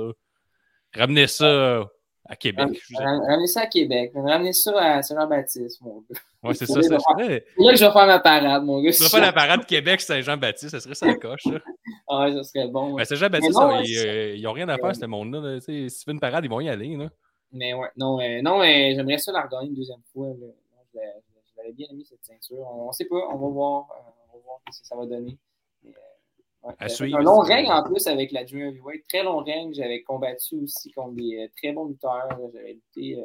Ramener 0.95 1.27
ça 1.27 1.85
à 2.27 2.35
Québec. 2.35 2.81
Ramener 2.97 3.45
ça 3.47 3.61
à 3.61 3.67
Québec. 3.67 4.11
Ramener 4.15 4.51
ça 4.53 4.71
à 4.95 5.01
Saint-Jean-Baptiste, 5.03 5.79
mon 5.81 6.03
gars. 6.09 6.19
Ouais, 6.49 6.53
c'est 6.53 6.65
ça. 6.65 6.73
vrai, 6.73 6.83
C'est 7.57 7.63
là 7.63 7.71
que 7.71 7.77
je 7.77 7.85
vais 7.85 7.91
faire 7.91 8.07
ma 8.07 8.19
parade, 8.19 8.63
mon 8.63 8.81
gars. 8.81 8.91
Tu 8.91 9.03
vas 9.03 9.09
faire 9.09 9.21
la 9.21 9.33
parade 9.33 9.65
Québec 9.65 10.01
Saint-Jean-Baptiste, 10.01 10.69
ça 10.71 10.79
serait 10.79 10.95
ça 10.95 11.05
la 11.07 11.15
coche. 11.15 11.43
Ah, 12.07 12.27
ça 12.31 12.43
serait 12.43 12.67
bon. 12.67 12.91
ouais. 12.93 13.01
Ben, 13.01 13.05
Saint-Jean-Baptiste, 13.05 13.59
ils, 13.85 13.95
c'est- 13.97 14.37
euh, 14.37 14.41
n'ont 14.41 14.51
rien 14.53 14.69
à 14.69 14.77
faire, 14.77 14.95
ce 14.95 15.05
monde-là. 15.05 15.59
Si 15.59 15.87
tu 15.89 16.05
fais 16.05 16.11
une 16.11 16.19
parade, 16.19 16.45
ils 16.45 16.49
vont 16.49 16.59
y 16.59 16.69
aller. 16.69 16.95
Là. 16.97 17.09
Mais 17.51 17.73
ouais, 17.73 17.87
non, 17.97 18.19
euh, 18.19 18.41
non 18.43 18.61
euh, 18.61 18.63
j'aimerais 18.95 19.17
ça 19.17 19.31
la 19.31 19.41
regagner 19.41 19.69
une 19.69 19.75
deuxième 19.75 20.01
fois. 20.13 20.27
là. 20.27 20.47
Je 20.93 21.57
l'avais 21.57 21.71
bien 21.73 21.87
aimé 21.89 22.03
cette 22.07 22.23
ceinture. 22.23 22.59
On 22.59 22.87
ne 22.87 22.91
sait 22.91 23.05
pas, 23.05 23.15
on 23.31 23.37
va 23.37 23.47
voir. 23.47 23.87
euh, 23.91 24.09
on 24.33 24.37
va 24.37 24.43
voir 24.45 24.59
ce 24.71 24.81
que 24.81 24.87
ça 24.87 24.95
va 24.95 25.05
donner. 25.07 25.35
Mais, 25.83 25.89
ouais. 26.63 26.73
À 26.79 26.89
suivre, 26.89 27.17
un 27.17 27.23
long 27.23 27.39
règne 27.39 27.71
en 27.71 27.81
plus 27.83 28.05
avec 28.07 28.31
la 28.31 28.45
Junior 28.45 28.69
Heavyweight. 28.69 29.03
Très 29.07 29.23
long 29.23 29.37
règne. 29.37 29.73
J'avais 29.73 30.03
combattu 30.03 30.57
aussi 30.63 30.91
contre 30.91 31.13
des 31.15 31.49
très 31.57 31.71
bons 31.73 31.85
lutteurs. 31.85 32.27
J'avais 32.53 32.73
lutté. 32.73 33.17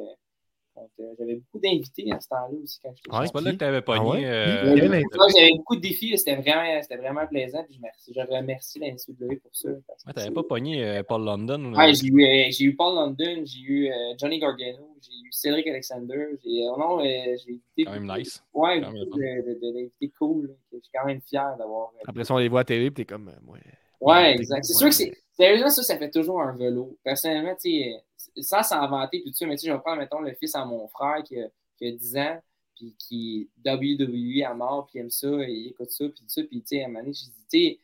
Euh, 0.77 0.81
euh, 0.99 1.13
J'avais 1.19 1.35
beaucoup 1.35 1.59
d'invités 1.59 2.11
à 2.11 2.19
ce 2.19 2.27
temps-là 2.29 2.57
aussi 2.63 2.79
quand 2.81 2.91
j'étais 2.95 3.09
Ouais. 3.15 3.25
C'est 3.25 3.33
pas 3.33 3.41
là 3.41 3.51
que 3.51 3.57
tu 3.57 3.63
avais 3.65 3.81
pogné. 3.81 4.25
Ah 4.25 4.29
euh, 4.29 4.71
invité? 4.71 5.05
J'avais 5.35 5.51
beaucoup 5.57 5.75
de 5.75 5.81
défis. 5.81 6.17
C'était 6.17 6.35
vraiment, 6.35 6.81
c'était 6.81 6.97
vraiment 6.97 7.27
plaisant. 7.27 7.63
Puis 7.65 7.75
je, 7.75 7.79
remercie, 7.79 8.13
je 8.15 8.21
remercie 8.35 8.79
la 8.79 8.87
NCW 8.87 9.35
pour 9.41 9.51
ça. 9.53 9.69
Ouais, 9.69 10.13
t'avais 10.15 10.31
pas 10.31 10.43
pogné 10.43 10.83
euh, 10.83 11.03
Paul 11.03 11.23
London. 11.23 11.65
ou- 11.65 11.75
Ouais, 11.75 11.93
j'ai 11.93 12.07
eu, 12.07 12.23
euh, 12.23 12.47
j'ai 12.51 12.63
eu 12.65 12.75
Paul 12.75 12.95
London, 12.95 13.43
j'ai 13.45 13.59
eu 13.59 13.87
euh, 13.91 14.13
Johnny 14.17 14.39
Gargano, 14.39 14.95
j'ai 15.01 15.11
eu 15.11 15.31
Cédric 15.31 15.67
Alexander, 15.67 16.27
j'ai 16.43 16.63
euh, 16.67 16.77
non, 16.77 16.99
euh, 16.99 17.35
j'ai 17.75 17.83
quand 17.85 17.91
même 17.91 18.11
nice. 18.17 18.43
Ouais, 18.53 18.81
beaucoup 18.81 19.17
de, 19.19 19.23
de, 19.53 19.59
de- 19.59 19.73
d'invités 19.73 20.11
cool. 20.17 20.55
Je 20.71 20.77
suis 20.79 20.91
quand 20.93 21.05
même 21.05 21.21
fier 21.21 21.55
d'avoir. 21.57 21.89
euh, 21.95 22.03
Après 22.07 22.23
ça, 22.23 22.33
on 22.33 22.37
les 22.37 22.47
voit 22.49 22.61
à 22.61 22.63
télé, 22.65 22.91
puis 22.91 23.03
t'es 23.05 23.13
comme. 23.13 23.27
euh, 23.29 23.51
ouais. 23.51 23.59
Ouais, 23.99 24.33
exact. 24.33 24.63
C'est 24.63 24.73
sûr 24.73 24.87
que 24.87 24.95
c'est. 24.95 25.11
Sérieusement, 25.33 25.69
ça, 25.69 25.81
ça 25.83 25.97
fait 25.97 26.09
toujours 26.11 26.41
un 26.41 26.55
vélo. 26.55 26.97
Personnellement, 27.03 27.55
tu 27.55 27.69
sais, 27.71 27.93
euh, 27.93 27.97
sans 28.37 28.63
s'inventer, 28.63 29.21
tout 29.23 29.33
ça, 29.33 29.45
mais 29.45 29.55
tu 29.55 29.61
sais, 29.61 29.67
je 29.67 29.73
vais 29.73 29.79
prendre, 29.79 29.97
mettons, 29.99 30.21
le 30.21 30.33
fils 30.33 30.55
à 30.55 30.65
mon 30.65 30.87
frère 30.87 31.23
qui 31.23 31.39
a, 31.39 31.47
qui 31.77 31.87
a 31.87 31.91
10 31.91 32.17
ans, 32.17 32.39
puis 32.75 32.95
qui 32.97 33.49
WWE 33.65 34.43
à 34.45 34.53
mort, 34.53 34.87
puis 34.87 34.99
il 34.99 35.01
aime 35.01 35.09
ça, 35.09 35.27
il 35.27 35.67
écoute 35.69 35.91
ça, 35.91 36.05
puis 36.05 36.13
tout 36.19 36.23
ça, 36.27 36.41
puis 36.43 36.61
tu 36.61 36.67
sais, 36.67 36.81
à 36.81 36.85
un 36.85 36.87
moment 36.89 36.99
donné, 37.01 37.13
je 37.13 37.25
dis, 37.25 37.31
tu 37.31 37.59
sais, 37.59 37.79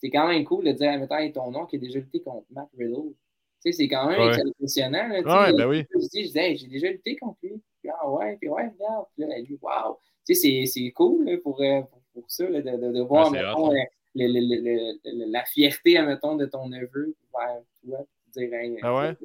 c'est 0.00 0.10
quand 0.10 0.28
même 0.28 0.44
cool 0.44 0.64
de 0.64 0.72
dire, 0.72 0.98
mettons, 0.98 1.30
ton 1.32 1.50
nom 1.50 1.66
qui 1.66 1.76
a 1.76 1.78
déjà 1.78 1.98
lutté 1.98 2.20
contre 2.22 2.46
Matt 2.50 2.68
Riddle. 2.78 3.12
Tu 3.62 3.70
sais, 3.70 3.72
c'est 3.72 3.88
quand 3.88 4.06
même 4.08 4.18
Ouais. 4.20 4.40
impressionnant. 4.40 5.08
Là, 5.08 5.20
Ouais, 5.20 5.52
ben 5.52 5.68
oui. 5.68 5.84
Je 5.92 5.98
dis, 6.08 6.24
je 6.24 6.30
dis, 6.32 6.38
hey, 6.38 6.56
j'ai 6.56 6.66
déjà 6.68 6.88
lutté 6.90 7.16
contre 7.16 7.36
lui. 7.42 7.60
Puis, 7.82 7.90
ah 7.90 8.08
ouais, 8.10 8.36
puis 8.40 8.48
ouais, 8.48 8.68
regarde. 8.68 9.04
Puis 9.14 9.26
là, 9.26 9.38
lui, 9.38 9.58
wow. 9.60 9.98
Tu 10.26 10.34
sais, 10.34 10.64
c'est- 10.66 10.90
cool 10.92 11.24
là, 11.26 11.36
pour, 11.42 11.60
euh, 11.60 11.82
pour, 11.82 12.00
pour 12.14 12.24
ça, 12.30 12.48
là, 12.48 12.62
de, 12.62 12.70
de, 12.70 12.92
de 12.92 13.00
voir, 13.02 13.30
mettons, 13.30 13.70
le- 13.70 13.82
le- 14.14 14.98
le- 15.04 15.30
la 15.30 15.44
fierté, 15.44 15.98
admettons, 15.98 16.36
de 16.36 16.46
ton 16.46 16.68
neveu 16.68 17.14
vers 17.34 17.60
toi. 17.84 17.98
puis 18.32 18.32
Dire, 18.48 18.54
hey, 18.54 18.78
Ah 18.80 18.96
ouais? 18.96 19.16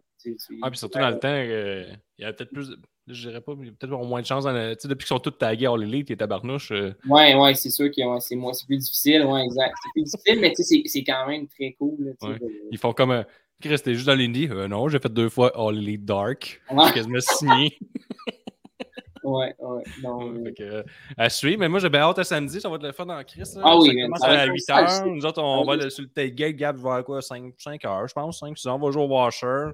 Ah, 0.61 0.69
puis 0.69 0.79
surtout 0.79 0.99
dans 0.99 1.09
le 1.09 1.19
temps, 1.19 1.27
euh, 1.29 1.85
il 2.17 2.21
y 2.21 2.25
avait 2.25 2.33
peut-être 2.35 2.51
plus. 2.51 2.75
Je 3.07 3.29
dirais 3.29 3.41
pas, 3.41 3.53
mais 3.55 3.71
peut-être 3.71 3.91
moins 4.03 4.21
de 4.21 4.25
chance. 4.25 4.45
Dans 4.45 4.51
le... 4.51 4.71
Depuis 4.75 5.05
qu'ils 5.05 5.05
sont 5.05 5.19
tous 5.19 5.29
tagués 5.31 5.67
All 5.67 5.83
Elite 5.83 6.09
et 6.11 6.17
tabarnouche. 6.17 6.71
euh, 6.71 6.91
Ouais, 7.07 7.35
ouais, 7.35 7.53
c'est 7.53 7.69
sûr 7.69 7.91
que 7.91 8.01
ouais, 8.01 8.19
c'est 8.19 8.35
moi, 8.35 8.53
c'est 8.53 8.65
plus 8.65 8.77
difficile, 8.79 9.23
ouais, 9.25 9.43
exact. 9.43 9.73
C'est 9.83 9.89
plus 9.93 10.03
difficile, 10.03 10.39
mais 10.41 10.49
tu 10.49 10.63
sais, 10.63 10.63
c'est- 10.63 10.87
c'est 10.87 11.03
quand 11.03 11.27
même 11.27 11.47
très 11.47 11.73
cool. 11.73 11.95
Là, 11.99 12.11
tu 12.19 12.25
sais, 12.25 12.33
Ouais. 12.33 12.39
de- 12.39 12.51
ils 12.71 12.77
font 12.79 12.93
comme. 12.93 13.11
euh, 13.11 13.23
Chris, 13.61 13.77
t'es 13.83 13.93
juste 13.93 14.07
dans 14.07 14.15
l'indie. 14.15 14.49
Euh, 14.51 14.67
non, 14.67 14.87
j'ai 14.89 14.99
fait 14.99 15.13
deux 15.13 15.29
fois 15.29 15.51
All 15.55 15.77
Elite 15.77 16.03
Dark. 16.03 16.61
Ouais, 16.71 16.91
quasiment 16.91 17.19
signé. 17.21 17.77
ouais, 19.23 19.55
ouais, 19.59 19.83
non, 20.03 20.17
Ouais, 20.23 20.39
mais- 20.43 20.53
que, 20.53 20.63
euh, 20.63 20.83
à 21.17 21.29
suivre. 21.29 21.59
Mais 21.59 21.69
moi, 21.69 21.79
j'ai 21.79 21.89
bien 21.89 22.01
hâte 22.01 22.19
à 22.19 22.23
samedi. 22.23 22.59
Ça 22.59 22.69
va 22.69 22.75
être 22.75 22.83
le 22.83 22.91
fun 22.91 23.07
en 23.09 23.23
Chris. 23.23 23.39
là. 23.55 23.61
Ah 23.63 23.77
oui, 23.79 23.87
ça 23.87 23.93
commence 24.03 24.19
ça 24.19 24.27
va 24.27 24.33
à 24.39 24.45
être 24.45 24.51
8 24.51 24.69
un 24.71 24.87
sale 24.87 25.07
h. 25.07 25.13
Nous 25.15 25.25
autres, 25.25 25.41
on 25.41 25.61
Ah 25.61 25.65
va 25.65 25.71
oui. 25.77 25.83
le- 25.83 25.89
sur 25.89 26.01
le 26.03 26.09
tailgate. 26.09 26.55
Gab 26.55 26.77
vers 26.77 27.03
quoi 27.03 27.21
5, 27.21 27.53
5 27.57 27.85
heures, 27.85 28.07
je 28.07 28.13
pense. 28.13 28.39
5, 28.39 28.57
6 28.57 28.67
heures. 28.67 28.75
On 28.75 28.79
va 28.79 28.91
jouer 28.91 29.03
au 29.03 29.07
washer. 29.07 29.69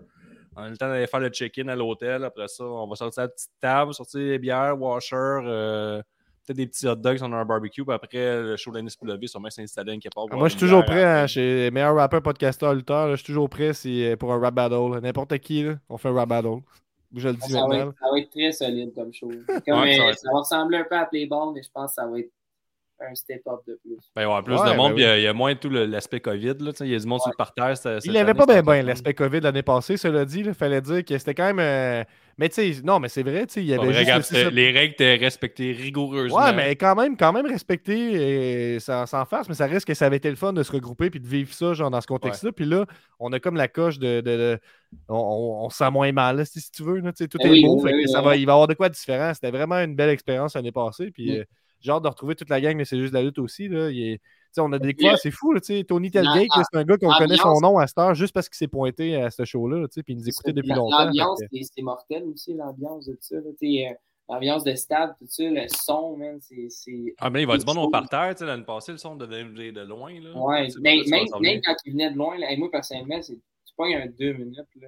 On 0.56 0.64
a 0.64 0.70
le 0.70 0.78
temps 0.78 0.90
d'aller 0.90 1.08
faire 1.08 1.20
le 1.20 1.30
check-in 1.30 1.68
à 1.70 1.76
l'hôtel. 1.76 2.24
Après 2.24 2.48
ça, 2.48 2.66
on 2.66 2.88
va 2.88 2.96
sortir 2.96 3.24
la 3.24 3.30
petite 3.30 3.52
table, 3.60 3.94
sortir 3.94 4.20
les 4.20 4.40
bières, 4.40 4.80
washer, 4.80 5.16
euh, 5.16 6.02
peut-être 6.46 6.58
des 6.58 6.68
petits 6.68 6.88
hot 6.88 6.96
dogs 6.96 7.20
on 7.22 7.32
a 7.32 7.38
un 7.38 7.46
barbecue. 7.46 7.86
Puis 7.86 7.94
après, 7.94 8.42
le 8.42 8.58
show 8.58 8.72
d'Anis 8.72 8.96
Poulevé, 9.00 9.28
sûrement 9.28 9.50
s'installer 9.50 9.98
quelque 9.98 10.14
part. 10.14 10.26
Moi, 10.30 10.50
je 10.50 10.58
suis 10.58 10.60
toujours 10.60 10.84
prêt, 10.84 11.04
hein, 11.04 11.28
chez 11.28 11.72
meilleur 11.72 11.96
rappeur, 11.96 12.22
podcasteur, 12.22 12.74
lutteur. 12.74 13.08
là, 13.08 13.12
Je 13.12 13.18
suis 13.18 13.28
toujours 13.28 13.50
prêt 13.50 13.74
si, 13.74 14.06
euh, 14.06 14.18
pour 14.18 14.34
un 14.34 14.40
rap 14.40 14.54
battle. 14.54 15.00
N'importe 15.02 15.38
qui, 15.40 15.64
là, 15.64 15.76
on 15.90 15.98
fait 15.98 16.10
un 16.10 16.14
rap 16.14 16.28
battle. 16.28 16.60
Je 17.14 17.28
le 17.28 17.36
dis 17.36 17.52
ça, 17.52 17.66
va 17.68 17.78
être, 17.78 17.94
ça 18.00 18.12
va 18.12 18.20
être 18.20 18.30
très 18.30 18.52
solide 18.52 18.94
comme 18.94 19.14
show. 19.14 19.30
Comme, 19.66 19.80
Ouais, 19.82 19.98
ça 19.98 20.04
euh, 20.04 20.06
va 20.06 20.14
ça, 20.14 20.30
va 20.32 20.40
ressembler 20.40 20.78
un 20.78 20.86
peu 20.86 20.96
à 20.96 21.06
Playball, 21.06 21.54
mais 21.54 21.62
je 21.62 21.70
pense 21.74 21.92
que 21.92 21.96
ça 21.96 22.08
va 22.08 22.20
être 22.20 22.32
un 23.10 23.16
step-up 23.16 23.60
de 23.68 23.80
plus. 23.84 23.96
Ben, 24.16 24.22
il 24.22 24.22
y 24.22 24.24
avoir 24.26 24.44
plus 24.44 24.56
Ouais, 24.56 24.72
de 24.72 24.76
monde, 24.76 24.90
ben 24.92 24.96
puis 24.96 25.04
il 25.04 25.08
y 25.08 25.10
a- 25.10 25.18
il 25.18 25.24
y, 25.24 25.28
a 25.28 25.34
moins 25.34 25.56
tout 25.56 25.70
le- 25.70 25.86
l'aspect 25.86 26.20
COVID. 26.20 26.56
Là, 26.60 26.72
tu 26.72 26.78
sais, 26.78 26.86
il 26.86 26.92
y 26.92 26.96
a 26.96 27.00
du 27.00 27.08
monde 27.08 27.20
sur 27.22 27.32
le 27.32 27.36
parterre. 27.38 27.76
cette- 27.78 28.06
Il 28.06 28.14
n'avait 28.14 28.34
pas 28.34 28.46
bien 28.46 28.62
bien 28.62 28.82
fun. 28.82 28.84
l'aspect 28.84 29.14
COVID 29.14 29.40
l'année 29.42 29.64
passée, 29.64 29.98
cela 29.98 30.24
dit. 30.26 30.40
Il 30.46 30.54
fallait 30.54 30.82
dire 30.82 31.04
que 31.04 31.18
c'était 31.18 31.34
quand 31.34 31.46
même. 31.48 31.60
euh, 31.60 32.04
Mais 32.38 32.50
tu 32.50 32.74
sais, 32.74 32.82
non, 32.84 33.00
mais 33.00 33.10
c'est 33.10 33.22
vrai, 33.22 33.46
tu 33.46 33.54
sais, 33.56 33.62
il 33.62 33.68
y 33.68 33.74
avait 33.74 33.94
juste 33.94 34.32
Les 34.52 34.72
règles 34.72 34.94
étaient 34.94 35.16
respectées 35.16 35.74
rigoureusement. 35.74 36.38
Ouais, 36.40 36.54
mais 36.54 36.76
quand 36.76 36.96
même, 36.96 37.16
quand 37.16 37.32
même 37.34 37.46
respecté 37.46 38.74
et 38.76 38.80
sans, 38.80 39.06
sans 39.06 39.26
farce, 39.26 39.48
mais 39.50 39.54
ça 39.54 39.68
reste 39.68 39.86
que 39.86 39.94
ça 39.94 40.06
avait 40.08 40.18
été 40.18 40.30
le 40.30 40.36
fun 40.38 40.52
de 40.54 40.64
se 40.64 40.72
regrouper 40.72 41.10
puis 41.12 41.20
de 41.20 41.28
vivre 41.28 41.54
ça 41.54 41.74
genre 41.74 41.92
dans 41.92 42.02
ce 42.02 42.08
contexte-là. 42.08 42.52
Puis 42.52 42.66
là, 42.66 42.86
on 43.20 43.32
a 43.34 43.40
comme 43.40 43.56
la 43.58 43.68
coche 43.68 44.00
de. 44.00 44.22
de- 44.22 44.38
de- 44.38 44.60
on, 45.08 45.16
on- 45.18 45.66
on 45.66 45.70
se 45.70 45.78
sent 45.78 45.92
moins 45.92 46.12
mal, 46.12 46.38
là, 46.38 46.46
si, 46.46 46.60
si 46.62 46.72
tu 46.72 46.84
veux. 46.84 47.00
là, 47.00 47.12
tu 47.12 47.24
sais, 47.24 47.28
tout 47.28 47.38
Ben 47.38 47.48
est 47.48 47.52
oui, 47.52 47.66
beau. 47.66 47.76
oui, 47.76 47.84
fait 47.84 47.92
que 47.92 47.98
oui, 47.98 48.10
ça 48.10 48.22
va, 48.22 48.36
il 48.36 48.46
va 48.46 48.52
y 48.52 48.56
avoir 48.56 48.68
de 48.68 48.74
quoi 48.74 48.90
de 48.90 48.94
différent. 48.96 49.34
C'était 49.34 49.52
vraiment 49.52 49.76
une 49.78 49.96
belle 49.96 50.10
expérience 50.10 50.56
l'année 50.56 50.72
passée. 50.72 51.12
Puis 51.12 51.32
Mm. 51.32 51.40
euh, 51.42 51.44
j'ai 51.82 51.92
hâte 51.92 52.04
de 52.04 52.08
retrouver 52.08 52.36
toute 52.36 52.50
la 52.50 52.62
gang, 52.62 52.76
mais 52.78 52.86
c'est 52.86 52.98
juste 53.00 53.14
la 53.14 53.22
lutte 53.22 53.40
aussi. 53.40 53.68
Là. 53.68 53.90
Il 53.90 54.00
est- 54.14 54.18
tu 54.18 54.24
sais, 54.56 54.62
on 54.62 54.72
a 54.74 54.80
découvert, 54.80 55.18
c'est 55.18 55.32
fou. 55.32 55.54
là, 55.54 55.60
tu 55.62 55.68
sais, 55.78 55.84
Tony 55.84 56.12
Telgate, 56.12 56.48
c'est 56.72 56.78
un 56.78 56.84
gars 56.84 56.98
qu'on 56.98 57.12
connaît 57.14 57.38
son 57.38 57.60
nom 57.62 57.78
à 57.78 57.88
cette 57.88 57.98
heure 57.98 58.14
juste 58.16 58.34
parce 58.34 58.50
qu'il 58.50 58.58
s'est 58.58 58.68
pointé 58.68 59.16
à 59.16 59.30
ce 59.32 59.46
show-là. 59.46 59.80
là, 59.80 59.88
tu 59.88 59.94
sais, 59.96 60.04
Puis 60.04 60.14
il 60.14 60.18
nous 60.18 60.28
écoutait 60.30 60.54
depuis 60.54 60.74
longtemps. 60.74 61.06
L'ambiance, 61.06 61.40
que- 61.40 61.58
c'est 61.64 61.82
mortel 61.82 62.24
aussi, 62.26 62.54
l'ambiance 62.54 63.06
de 63.06 63.14
tout 63.14 63.20
ça. 63.22 63.36
euh, 63.36 63.94
L'ambiance 64.30 64.64
de 64.64 64.74
stade, 64.76 65.14
tout 65.20 65.26
ça, 65.28 65.44
le 65.44 65.68
son, 65.68 66.16
man, 66.16 66.40
c'est. 66.42 66.70
Ah, 67.18 67.30
mais 67.30 67.42
il 67.42 67.48
va 67.48 67.58
du 67.58 67.66
bon 67.66 67.74
au 67.74 67.84
Chose. 67.84 67.92
parterre. 67.92 68.34
tu 68.34 68.40
sais, 68.40 68.46
L'année 68.46 68.64
passée, 68.64 68.94
le 68.94 68.98
son 68.98 69.16
devait 69.16 69.44
venir 69.44 69.74
de 69.74 69.82
loin. 69.82 70.14
Là. 70.22 70.38
Ouais, 70.38 70.68
mais 70.80 71.02
même, 71.10 71.62
quand 71.62 71.76
il 71.86 71.92
venait 71.92 72.12
de 72.12 72.18
loin, 72.18 72.38
là, 72.38 72.48
moi 72.58 72.70
personnellement, 72.72 73.22
c'est- 73.22 73.34
tu 73.36 73.74
pognes 73.76 73.96
un 73.96 74.06
deux 74.08 74.32
minutes. 74.34 74.58
Là. 74.80 74.88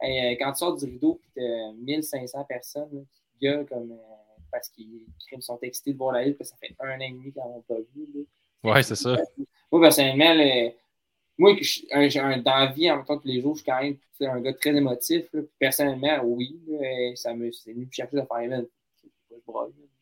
Hey, 0.00 0.34
euh, 0.34 0.36
quand 0.38 0.52
tu 0.52 0.58
sors 0.58 0.76
du 0.76 0.84
rideau 0.84 1.20
et 1.24 1.40
t'as 1.40 1.72
1500 1.82 2.44
personnes 2.44 2.88
là, 2.92 3.00
qui 3.12 3.22
gueulent 3.46 3.66
comme, 3.66 3.90
euh, 3.92 3.96
parce 4.54 4.68
qu'ils 4.70 5.06
criment 5.26 5.42
sont 5.42 5.58
excités 5.62 5.92
de 5.92 5.98
voir 5.98 6.12
la 6.14 6.24
lutte, 6.24 6.38
parce 6.38 6.50
que 6.52 6.56
ça 6.56 6.66
fait 6.68 6.74
un 6.80 6.96
an 6.96 7.00
et 7.00 7.10
demi 7.10 7.32
qu'ils 7.32 7.42
n'ont 7.42 7.62
pas 7.62 7.74
vu. 7.94 8.06
Là. 8.14 8.72
Ouais, 8.72 8.82
c'est 8.82 8.94
ça. 8.96 9.16
Moi, 9.72 9.80
personnellement, 9.82 10.32
là, 10.34 10.70
moi, 11.38 11.56
j'ai 11.60 12.20
un- 12.20 12.38
dans 12.38 12.56
la 12.56 12.66
vie, 12.72 12.90
en 12.90 12.96
même 12.98 13.04
temps 13.04 13.18
tous 13.18 13.28
les 13.28 13.40
jours, 13.42 13.56
je 13.56 13.62
suis 13.62 13.70
quand 13.70 13.82
même 13.82 13.96
un 14.20 14.40
gars 14.40 14.54
très 14.54 14.70
émotif. 14.74 15.24
là. 15.32 15.42
Personnellement, 15.58 16.20
oui, 16.24 16.60
là, 16.68 17.16
ça 17.16 17.34
me 17.34 17.50
c'est 17.52 17.72
venu 17.72 17.86
me 17.86 17.90
chercher 17.92 18.16
de 18.16 18.22
faire 18.22 18.48
là, 18.48 18.60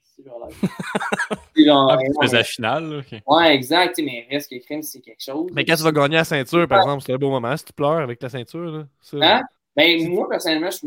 c'est 0.03 0.25
genre 0.25 0.49
genre, 1.57 1.91
Ah, 1.91 1.97
ouais, 1.97 2.29
la 2.33 2.45
finale. 2.45 3.05
ouais, 3.27 3.55
exact, 3.55 3.99
mais 4.05 4.27
reste 4.31 4.51
que 4.51 4.59
crime, 4.65 4.83
c'est 4.83 5.01
quelque 5.01 5.23
chose. 5.23 5.51
Mais 5.55 5.65
quand 5.65 5.77
tu 5.77 5.83
vas 5.83 5.93
gagner 5.93 6.17
la 6.17 6.25
ceinture, 6.25 6.69
par 6.69 6.79
exemple, 6.83 7.03
c'est 7.05 7.13
un 7.15 7.19
beau 7.19 7.31
moment. 7.31 7.57
Si 7.57 7.65
tu 7.65 7.73
pleures 7.73 7.99
avec 7.99 8.19
ta 8.19 8.29
ceinture, 8.29 8.71
là, 8.71 8.87
ça- 9.01 9.19
Hein? 9.21 9.43
Ben, 9.75 10.07
moi, 10.11 10.29
personnellement, 10.29 10.71
je 10.71 10.87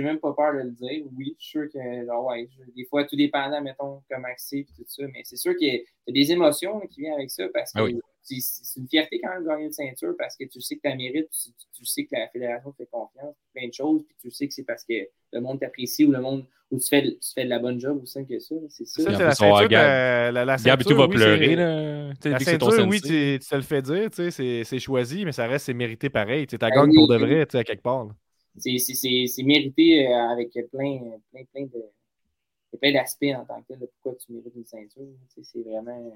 n'ai 0.00 0.06
même 0.06 0.18
pas 0.18 0.34
peur 0.34 0.52
de 0.52 0.58
le 0.58 0.70
dire. 0.72 1.04
Oui, 1.16 1.34
je 1.38 1.44
suis 1.44 1.50
sûr 1.60 1.68
que, 1.72 2.06
genre, 2.06 2.26
ouais, 2.26 2.46
je- 2.50 2.70
des 2.72 2.84
fois, 2.84 3.04
tout 3.04 3.16
dépendant, 3.16 3.62
mettons, 3.62 4.02
comment 4.10 4.28
c'est 4.36 4.58
et 4.58 4.64
tout 4.76 4.84
ça, 4.86 5.04
mais 5.12 5.22
c'est 5.24 5.36
sûr 5.36 5.56
qu'il 5.56 5.68
y 5.74 6.10
a 6.10 6.12
des 6.12 6.32
émotions 6.32 6.78
qui 6.90 7.00
viennent 7.00 7.14
avec 7.14 7.30
ça 7.30 7.44
parce 7.54 7.72
que 7.72 7.78
Ah 7.78 7.84
oui. 7.84 7.98
C'est 8.40 8.80
une 8.80 8.88
fierté 8.88 9.20
quand 9.20 9.30
même 9.30 9.42
de 9.42 9.48
gagner 9.48 9.64
une 9.66 9.72
ceinture 9.72 10.14
parce 10.18 10.36
que 10.36 10.44
tu 10.44 10.60
sais 10.60 10.76
que 10.76 10.88
tu 10.88 10.96
mérites, 10.96 11.30
tu, 11.30 11.50
tu 11.72 11.84
sais 11.84 12.04
que 12.04 12.10
la 12.12 12.28
fédération 12.28 12.72
te 12.72 12.76
fait 12.78 12.86
confiance, 12.90 13.34
plein 13.54 13.68
de 13.68 13.72
choses, 13.72 14.02
puis 14.06 14.16
tu 14.20 14.30
sais 14.30 14.46
que 14.48 14.54
c'est 14.54 14.64
parce 14.64 14.84
que 14.84 14.94
le 15.32 15.40
monde 15.40 15.60
t'apprécie 15.60 16.04
ou 16.04 16.12
le 16.12 16.20
monde, 16.20 16.46
ou 16.70 16.78
tu 16.78 16.86
fais, 16.88 17.02
de- 17.02 17.10
tu 17.10 17.32
fais 17.34 17.44
de 17.44 17.48
la 17.50 17.58
bonne 17.58 17.80
job 17.80 18.00
aussi 18.02 18.26
que 18.26 18.38
ça. 18.38 18.54
C'est 18.68 18.84
ça. 18.86 19.02
C'est 19.02 19.10
la 19.12 19.34
ceinture. 19.34 19.68
Euh, 19.72 20.30
la, 20.30 20.44
la 20.44 20.56
tout 20.56 20.62
ceinture, 20.64 20.96
va 20.96 21.06
oui, 21.06 21.14
pleurer. 21.16 21.46
c'est- 21.46 21.56
Là. 21.56 22.08
La 22.08 22.38
ton 22.38 22.44
ceinture, 22.44 22.86
oui, 22.88 23.00
tu, 23.00 23.38
tu 23.40 23.48
te 23.48 23.54
le 23.54 23.62
fais 23.62 23.82
dire, 23.82 24.08
c'est- 24.12 24.64
c'est 24.64 24.78
choisi, 24.78 25.24
mais 25.24 25.32
ça 25.32 25.46
reste, 25.46 25.66
c'est 25.66 25.74
mérité 25.74 26.10
pareil. 26.10 26.46
Tu 26.46 26.58
Ben 26.58 26.68
gagnes 26.70 26.90
oui, 26.90 26.96
pour 26.96 27.08
de 27.08 27.16
vrai, 27.16 27.46
tu 27.46 27.52
sais, 27.52 27.58
à 27.58 27.64
quelque 27.64 27.82
part. 27.82 28.08
C'est- 28.56 28.78
c'est- 28.78 28.94
C'est 28.94 29.26
c'est 29.28 29.42
mérité 29.44 30.08
euh, 30.08 30.28
avec 30.30 30.50
plein, 30.70 31.00
plein, 31.32 31.44
plein 31.52 31.62
de. 31.64 31.70
il 31.74 32.74
y 32.74 32.76
a 32.76 32.78
plein 32.80 32.92
d'aspects 32.92 33.24
en 33.34 33.44
tant 33.46 33.62
que 33.62 33.68
tel 33.68 33.78
de 33.78 33.86
pourquoi 33.86 34.14
tu 34.18 34.32
mérites 34.32 34.52
une 34.54 34.64
ceinture. 34.66 35.06
C'est 35.42 35.62
vraiment 35.62 36.12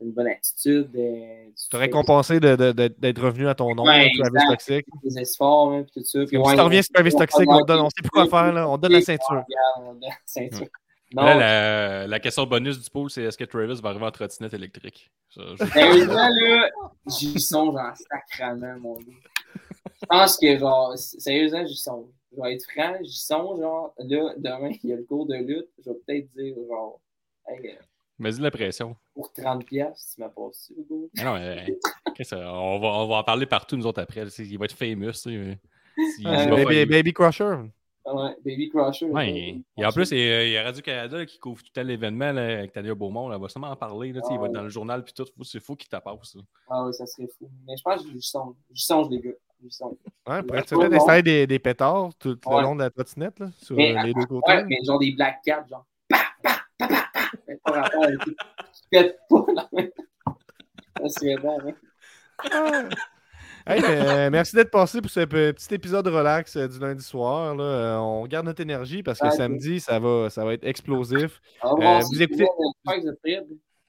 une 0.00 0.12
bonne 0.12 0.28
attitude. 0.28 0.90
euh, 0.96 1.46
tu 1.56 1.76
de- 2.40 2.56
de- 2.56 2.72
de- 2.72 2.94
d'être 2.98 3.22
revenu 3.22 3.48
à 3.48 3.54
ton 3.54 3.74
nom, 3.74 3.84
Ouais, 3.84 4.10
Travis 4.18 4.36
exact. 4.36 4.50
Toxic. 4.50 4.86
des 5.02 5.18
espoirs, 5.18 5.68
hein, 5.70 5.82
puis 5.84 6.00
tout 6.02 6.06
ça. 6.08 6.18
Puis, 6.20 6.36
Comme 6.36 6.46
ouais, 6.46 6.50
si 6.52 6.56
tu 6.56 6.62
reviens 6.62 6.82
sur 6.82 6.92
Travis 6.92 7.10
on- 7.14 7.18
Toxic, 7.18 7.50
on, 7.50 7.60
te 7.60 7.66
donne, 7.66 7.80
on 7.80 7.90
sait 7.90 8.02
plus 8.02 8.10
quoi 8.10 8.26
faire, 8.26 8.52
là. 8.52 8.68
on 8.68 8.76
te 8.76 8.82
donne 8.82 8.92
la 8.92 9.00
ceinture. 9.02 9.26
Regarde, 9.30 9.46
on 9.78 9.92
donne 9.94 10.00
la 10.02 10.16
ceinture. 10.24 10.66
Non, 11.14 11.22
Là, 11.22 11.34
la, 11.38 12.06
la 12.06 12.20
question 12.20 12.44
bonus 12.44 12.78
du 12.82 12.90
pool, 12.90 13.08
c'est 13.10 13.22
est-ce 13.22 13.38
que 13.38 13.44
Travis 13.44 13.80
va 13.80 13.88
arriver 13.88 14.04
en 14.04 14.10
trottinette 14.10 14.52
électrique? 14.52 15.10
Ça, 15.30 15.40
je- 15.58 15.64
sérieusement, 15.72 16.28
là, 16.28 16.68
j'y 17.06 17.40
songe 17.40 17.74
en 17.76 17.94
sacrament, 17.94 18.78
mon 18.78 18.96
gars. 18.98 19.04
Je 20.00 20.06
pense 20.06 20.36
que, 20.36 20.58
genre, 20.58 20.92
sérieusement, 20.98 21.64
j'y 21.66 21.76
songe. 21.76 22.06
Je 22.36 22.42
vais 22.42 22.54
être 22.54 22.70
franc, 22.70 22.94
j'y 23.02 23.18
songe, 23.18 23.58
genre, 23.58 23.94
là, 23.98 24.34
demain, 24.36 24.70
il 24.84 24.90
y 24.90 24.92
a 24.92 24.96
le 24.96 25.04
cours 25.04 25.24
de 25.26 25.34
lutte, 25.36 25.68
je 25.82 25.90
vais 25.90 25.96
peut-être 26.06 26.28
dire, 26.36 26.54
genre, 26.68 27.00
hey, 27.48 27.78
Mets-y 28.18 28.40
la 28.40 28.50
pression. 28.50 28.96
pour 29.14 29.30
30$, 29.32 29.64
piastres, 29.64 30.14
tu 30.14 30.20
m'as 30.20 30.28
passé, 30.28 30.74
le 30.76 30.82
gars. 30.90 31.06
Ah 31.18 31.24
non, 31.24 31.34
mais, 31.34 31.78
qu'est-ce 32.16 32.34
que- 32.34 32.40
on, 32.40 32.78
va, 32.80 32.88
on 32.88 33.08
va 33.08 33.16
en 33.16 33.22
parler 33.24 33.46
partout, 33.46 33.76
nous 33.76 33.86
autres, 33.86 34.02
après. 34.02 34.22
Il 34.26 34.58
va 34.58 34.64
être 34.64 34.72
famous. 34.72 35.10
Ah, 35.26 35.30
il 36.44 36.50
baby, 36.50 36.74
faire- 36.74 36.86
Baby 36.86 37.12
Crusher. 37.12 37.54
Ouais, 38.06 38.34
Baby 38.44 38.70
Crusher. 38.70 39.06
Ouais, 39.10 39.30
et, 39.30 39.62
et 39.76 39.84
en 39.84 39.90
plus, 39.92 40.10
il 40.12 40.18
y 40.50 40.56
a- 40.56 40.62
Radio-Canada 40.64 41.18
là, 41.18 41.26
qui 41.26 41.38
couvre 41.38 41.62
tout 41.62 41.70
le 41.76 41.82
l'événement 41.82 42.32
là, 42.32 42.58
avec 42.58 42.72
Tania 42.72 42.94
Beaumont. 42.94 43.28
là, 43.28 43.36
Elle 43.36 43.42
va 43.42 43.48
sûrement 43.48 43.70
en 43.70 43.76
parler. 43.76 44.12
Là, 44.12 44.20
il 44.30 44.38
va 44.38 44.46
être 44.46 44.52
dans 44.52 44.62
le 44.62 44.68
journal 44.70 45.04
puis 45.04 45.12
tout. 45.12 45.26
C'est 45.42 45.60
fou 45.60 45.76
qu'il 45.76 45.88
t'appasse. 45.88 46.32
ça. 46.32 46.38
Ah 46.70 46.84
oui, 46.86 46.94
ça 46.94 47.04
serait 47.06 47.28
fou. 47.38 47.50
Mais 47.66 47.76
je 47.76 47.82
pense 47.82 48.02
que 48.02 48.10
j'y 48.10 48.22
songe. 48.22 48.54
J'y 48.72 48.84
songe, 48.84 49.08
les 49.10 49.20
gars. 49.20 49.30
J'y 49.62 49.70
songe. 49.70 49.94
Ouais, 50.26 50.42
pour 50.42 50.56
être 50.56 51.22
des, 51.24 51.46
des 51.46 51.58
pétards 51.58 52.10
tout 52.18 52.30
le 52.46 52.54
Ouais. 52.54 52.62
long 52.62 52.74
de 52.76 52.80
la 52.82 52.90
trottinette, 52.90 53.38
là, 53.40 53.50
sur 53.60 53.76
Mais, 53.76 53.94
euh, 53.96 54.02
les 54.04 54.14
deux 54.14 54.24
côtés? 54.26 54.52
Ouais, 54.52 54.64
mais 54.64 54.78
genre 54.86 54.98
des 55.00 55.12
Black 55.12 55.40
Cats, 55.44 55.66
genre. 55.68 55.84
Pa, 56.08 56.18
Mais 57.68 57.72
Pas 57.72 57.82
rapport 57.82 58.06
qui 58.16 58.36
la 58.92 59.82
Ça 61.00 61.08
serait 61.08 61.36
bon, 61.36 61.58
hein. 61.66 61.74
Ah. 62.52 62.82
Hey, 63.66 63.82
mais, 63.82 64.08
euh, 64.08 64.30
merci 64.30 64.56
d'être 64.56 64.70
passé 64.70 65.02
pour 65.02 65.10
ce 65.10 65.20
pe- 65.20 65.52
petit 65.52 65.74
épisode 65.74 66.06
relax 66.06 66.56
euh, 66.56 66.66
du 66.68 66.78
lundi 66.78 67.04
soir. 67.04 67.54
là. 67.54 67.62
Euh, 67.64 67.96
on 67.98 68.26
garde 68.26 68.46
notre 68.46 68.62
énergie 68.62 69.02
parce 69.02 69.18
que 69.18 69.26
Ouais, 69.26 69.30
samedi, 69.32 69.78
ça 69.80 69.98
va, 69.98 70.30
ça 70.30 70.42
va 70.44 70.54
être 70.54 70.64
explosif. 70.64 71.40
Vous 71.62 72.22
écoutez- 72.22 72.46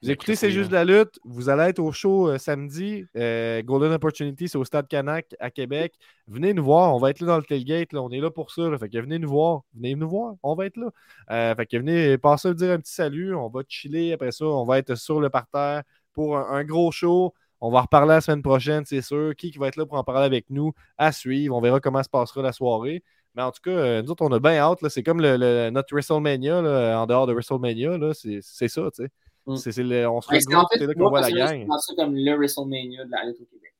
vous 0.01 0.07
Vous 0.07 0.11
écoutez 0.11 0.35
C'est 0.35 0.51
juste 0.51 0.69
de 0.69 0.75
la 0.75 0.85
lutte. 0.85 1.19
Vous 1.25 1.49
allez 1.49 1.63
être 1.63 1.79
au 1.79 1.91
show 1.91 2.29
euh, 2.29 2.37
samedi. 2.37 3.05
euh, 3.17 3.61
Golden 3.63 3.91
Opportunity, 3.91 4.47
c'est 4.47 4.57
au 4.57 4.63
Stade 4.63 4.87
Canac 4.87 5.35
à 5.39 5.51
Québec. 5.51 5.93
Venez 6.27 6.53
nous 6.53 6.63
voir. 6.63 6.95
On 6.95 6.99
va 6.99 7.09
être 7.09 7.19
là 7.19 7.27
dans 7.27 7.37
le 7.37 7.43
tailgate. 7.43 7.91
Là. 7.91 8.01
On 8.01 8.09
est 8.09 8.21
là 8.21 8.31
pour 8.31 8.51
ça. 8.51 8.69
là. 8.69 8.77
Fait 8.77 8.87
que 8.89 8.97
venez 8.97 9.19
nous 9.19 9.29
voir. 9.29 9.61
Venez 9.73 9.95
nous 9.95 10.07
voir. 10.09 10.35
On 10.41 10.55
va 10.55 10.67
être 10.67 10.77
là. 10.77 10.87
Euh, 11.31 11.55
fait 11.55 11.65
que 11.65 11.77
venez 11.77 12.17
passer 12.17 12.53
dire 12.53 12.71
un 12.71 12.79
petit 12.79 12.93
salut. 12.93 13.35
On 13.35 13.49
va 13.49 13.61
chiller. 13.67 14.13
Après 14.13 14.31
ça, 14.31 14.45
on 14.45 14.63
va 14.65 14.77
être 14.79 14.95
sur 14.95 15.19
le 15.19 15.29
parterre 15.29 15.83
pour 16.13 16.37
un, 16.37 16.47
un 16.49 16.63
gros 16.63 16.91
show. 16.91 17.33
On 17.61 17.69
va 17.69 17.81
reparler 17.81 18.13
la 18.13 18.21
semaine 18.21 18.41
prochaine, 18.41 18.85
c'est 18.85 19.01
sûr. 19.01 19.35
Qui, 19.35 19.51
qui 19.51 19.57
va 19.57 19.67
être 19.67 19.75
là 19.75 19.85
pour 19.85 19.97
en 19.97 20.03
parler 20.05 20.23
avec 20.25 20.49
nous? 20.49 20.71
À 20.97 21.11
suivre. 21.11 21.53
On 21.57 21.59
verra 21.61 21.81
comment 21.81 22.01
se 22.01 22.07
passera 22.09 22.41
la 22.41 22.53
soirée. 22.53 23.03
Mais 23.35 23.41
en 23.43 23.51
tout 23.51 23.59
cas, 23.61 24.01
nous 24.01 24.09
autres, 24.11 24.23
on 24.25 24.31
a 24.31 24.39
bien 24.39 24.53
hâte. 24.59 24.79
C'est 24.87 25.03
comme 25.03 25.21
le, 25.21 25.35
le- 25.35 25.69
notre 25.71 25.93
WrestleMania, 25.93 26.61
là, 26.61 27.01
en 27.01 27.05
dehors 27.05 27.27
de 27.27 27.33
WrestleMania. 27.33 27.97
c'est 28.13 28.67
ça, 28.69 28.89
tu 28.95 29.03
sais. 29.03 29.09
Mm. 29.53 29.55
C'est- 29.57 29.71
c'est 29.71 29.83
le- 29.83 30.07
on 30.09 30.21
se 30.21 30.27
en 30.27 30.31
fait, 30.31 30.39
c'est 30.77 30.85
là 30.87 30.93
qu'on 30.93 31.09
voit 31.09 31.21
la 31.21 31.31
gang. 31.31 31.61
je 31.61 31.65
pense 31.65 31.85
ça 31.85 31.93
comme 31.95 32.15
le 32.15 32.35
WrestleMania 32.35 33.05
de 33.05 33.11
la 33.11 33.25
lutte 33.25 33.41
au 33.41 33.45
Québec. 33.45 33.73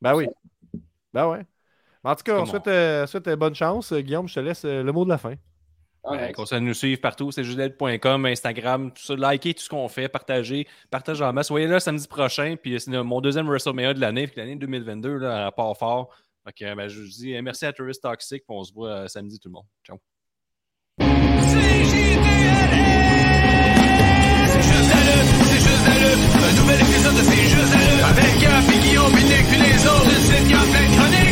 Ben 0.00 0.14
oui. 0.14 0.26
Ben 1.12 1.28
ouais. 1.28 1.46
Mais 2.02 2.10
en 2.10 2.14
tout 2.16 2.22
cas, 2.24 2.38
on 2.38 2.44
souhaite, 2.46 2.66
euh, 2.68 3.06
souhaite, 3.06 3.28
euh, 3.28 3.36
bonne 3.36 3.54
chance. 3.54 3.92
Euh, 3.92 4.00
Guillaume, 4.00 4.28
je 4.28 4.34
te 4.34 4.40
laisse 4.40 4.64
euh, 4.64 4.82
le 4.82 4.92
mot 4.92 5.04
de 5.04 5.08
la 5.10 5.18
fin. 5.18 5.34
Ben, 6.04 6.10
ouais. 6.10 6.32
Continuez 6.32 6.60
de 6.60 6.66
nous 6.66 6.74
suivre 6.74 7.00
partout, 7.00 7.30
c'est 7.32 7.44
justel.com, 7.44 8.26
Instagram, 8.26 8.92
tout 8.92 9.02
ça. 9.02 9.14
Likez 9.16 9.54
tout 9.54 9.62
ce 9.62 9.70
qu'on 9.70 9.88
fait, 9.88 10.06
partagez, 10.08 10.66
partagez 10.90 11.24
en 11.24 11.32
masse. 11.32 11.46
Soyez 11.46 11.66
là 11.66 11.80
samedi 11.80 12.06
prochain, 12.06 12.56
puis 12.60 12.78
c'est 12.78 12.90
mon 13.02 13.22
deuxième 13.22 13.46
WrestleMania 13.46 13.94
de 13.94 14.00
l'année, 14.00 14.26
puis 14.26 14.36
l'année 14.36 14.56
2022, 14.56 15.16
là, 15.16 15.46
à 15.46 15.52
part 15.52 15.74
fort. 15.78 16.14
Ben, 16.44 16.88
je 16.88 17.00
vous 17.00 17.08
dis 17.08 17.40
merci 17.40 17.64
à 17.64 17.72
Tourist 17.72 18.02
Toxic, 18.02 18.44
puis 18.46 18.54
on 18.54 18.62
se 18.64 18.72
voit 18.74 19.08
samedi 19.08 19.38
tout 19.38 19.48
le 19.48 19.54
monde. 19.54 19.66
Ciao. 19.82 19.98
Un 26.14 26.52
nouvel 26.60 26.80
épisode 26.80 27.16
de 27.16 27.22
C'est 27.22 27.48
juste 27.48 27.74
la 27.74 27.80
lutte. 27.80 28.04
Avec 28.04 28.38
Gap 28.38 28.64
et 28.72 28.78
Guillaume, 28.78 29.12
Binic 29.12 29.48
puis 29.48 29.58
les 29.58 29.86
autres. 29.86 30.06
Le 30.06 30.20
site 30.20 30.48
Gap, 30.48 30.60
la 30.72 30.96
chronique. 30.96 31.23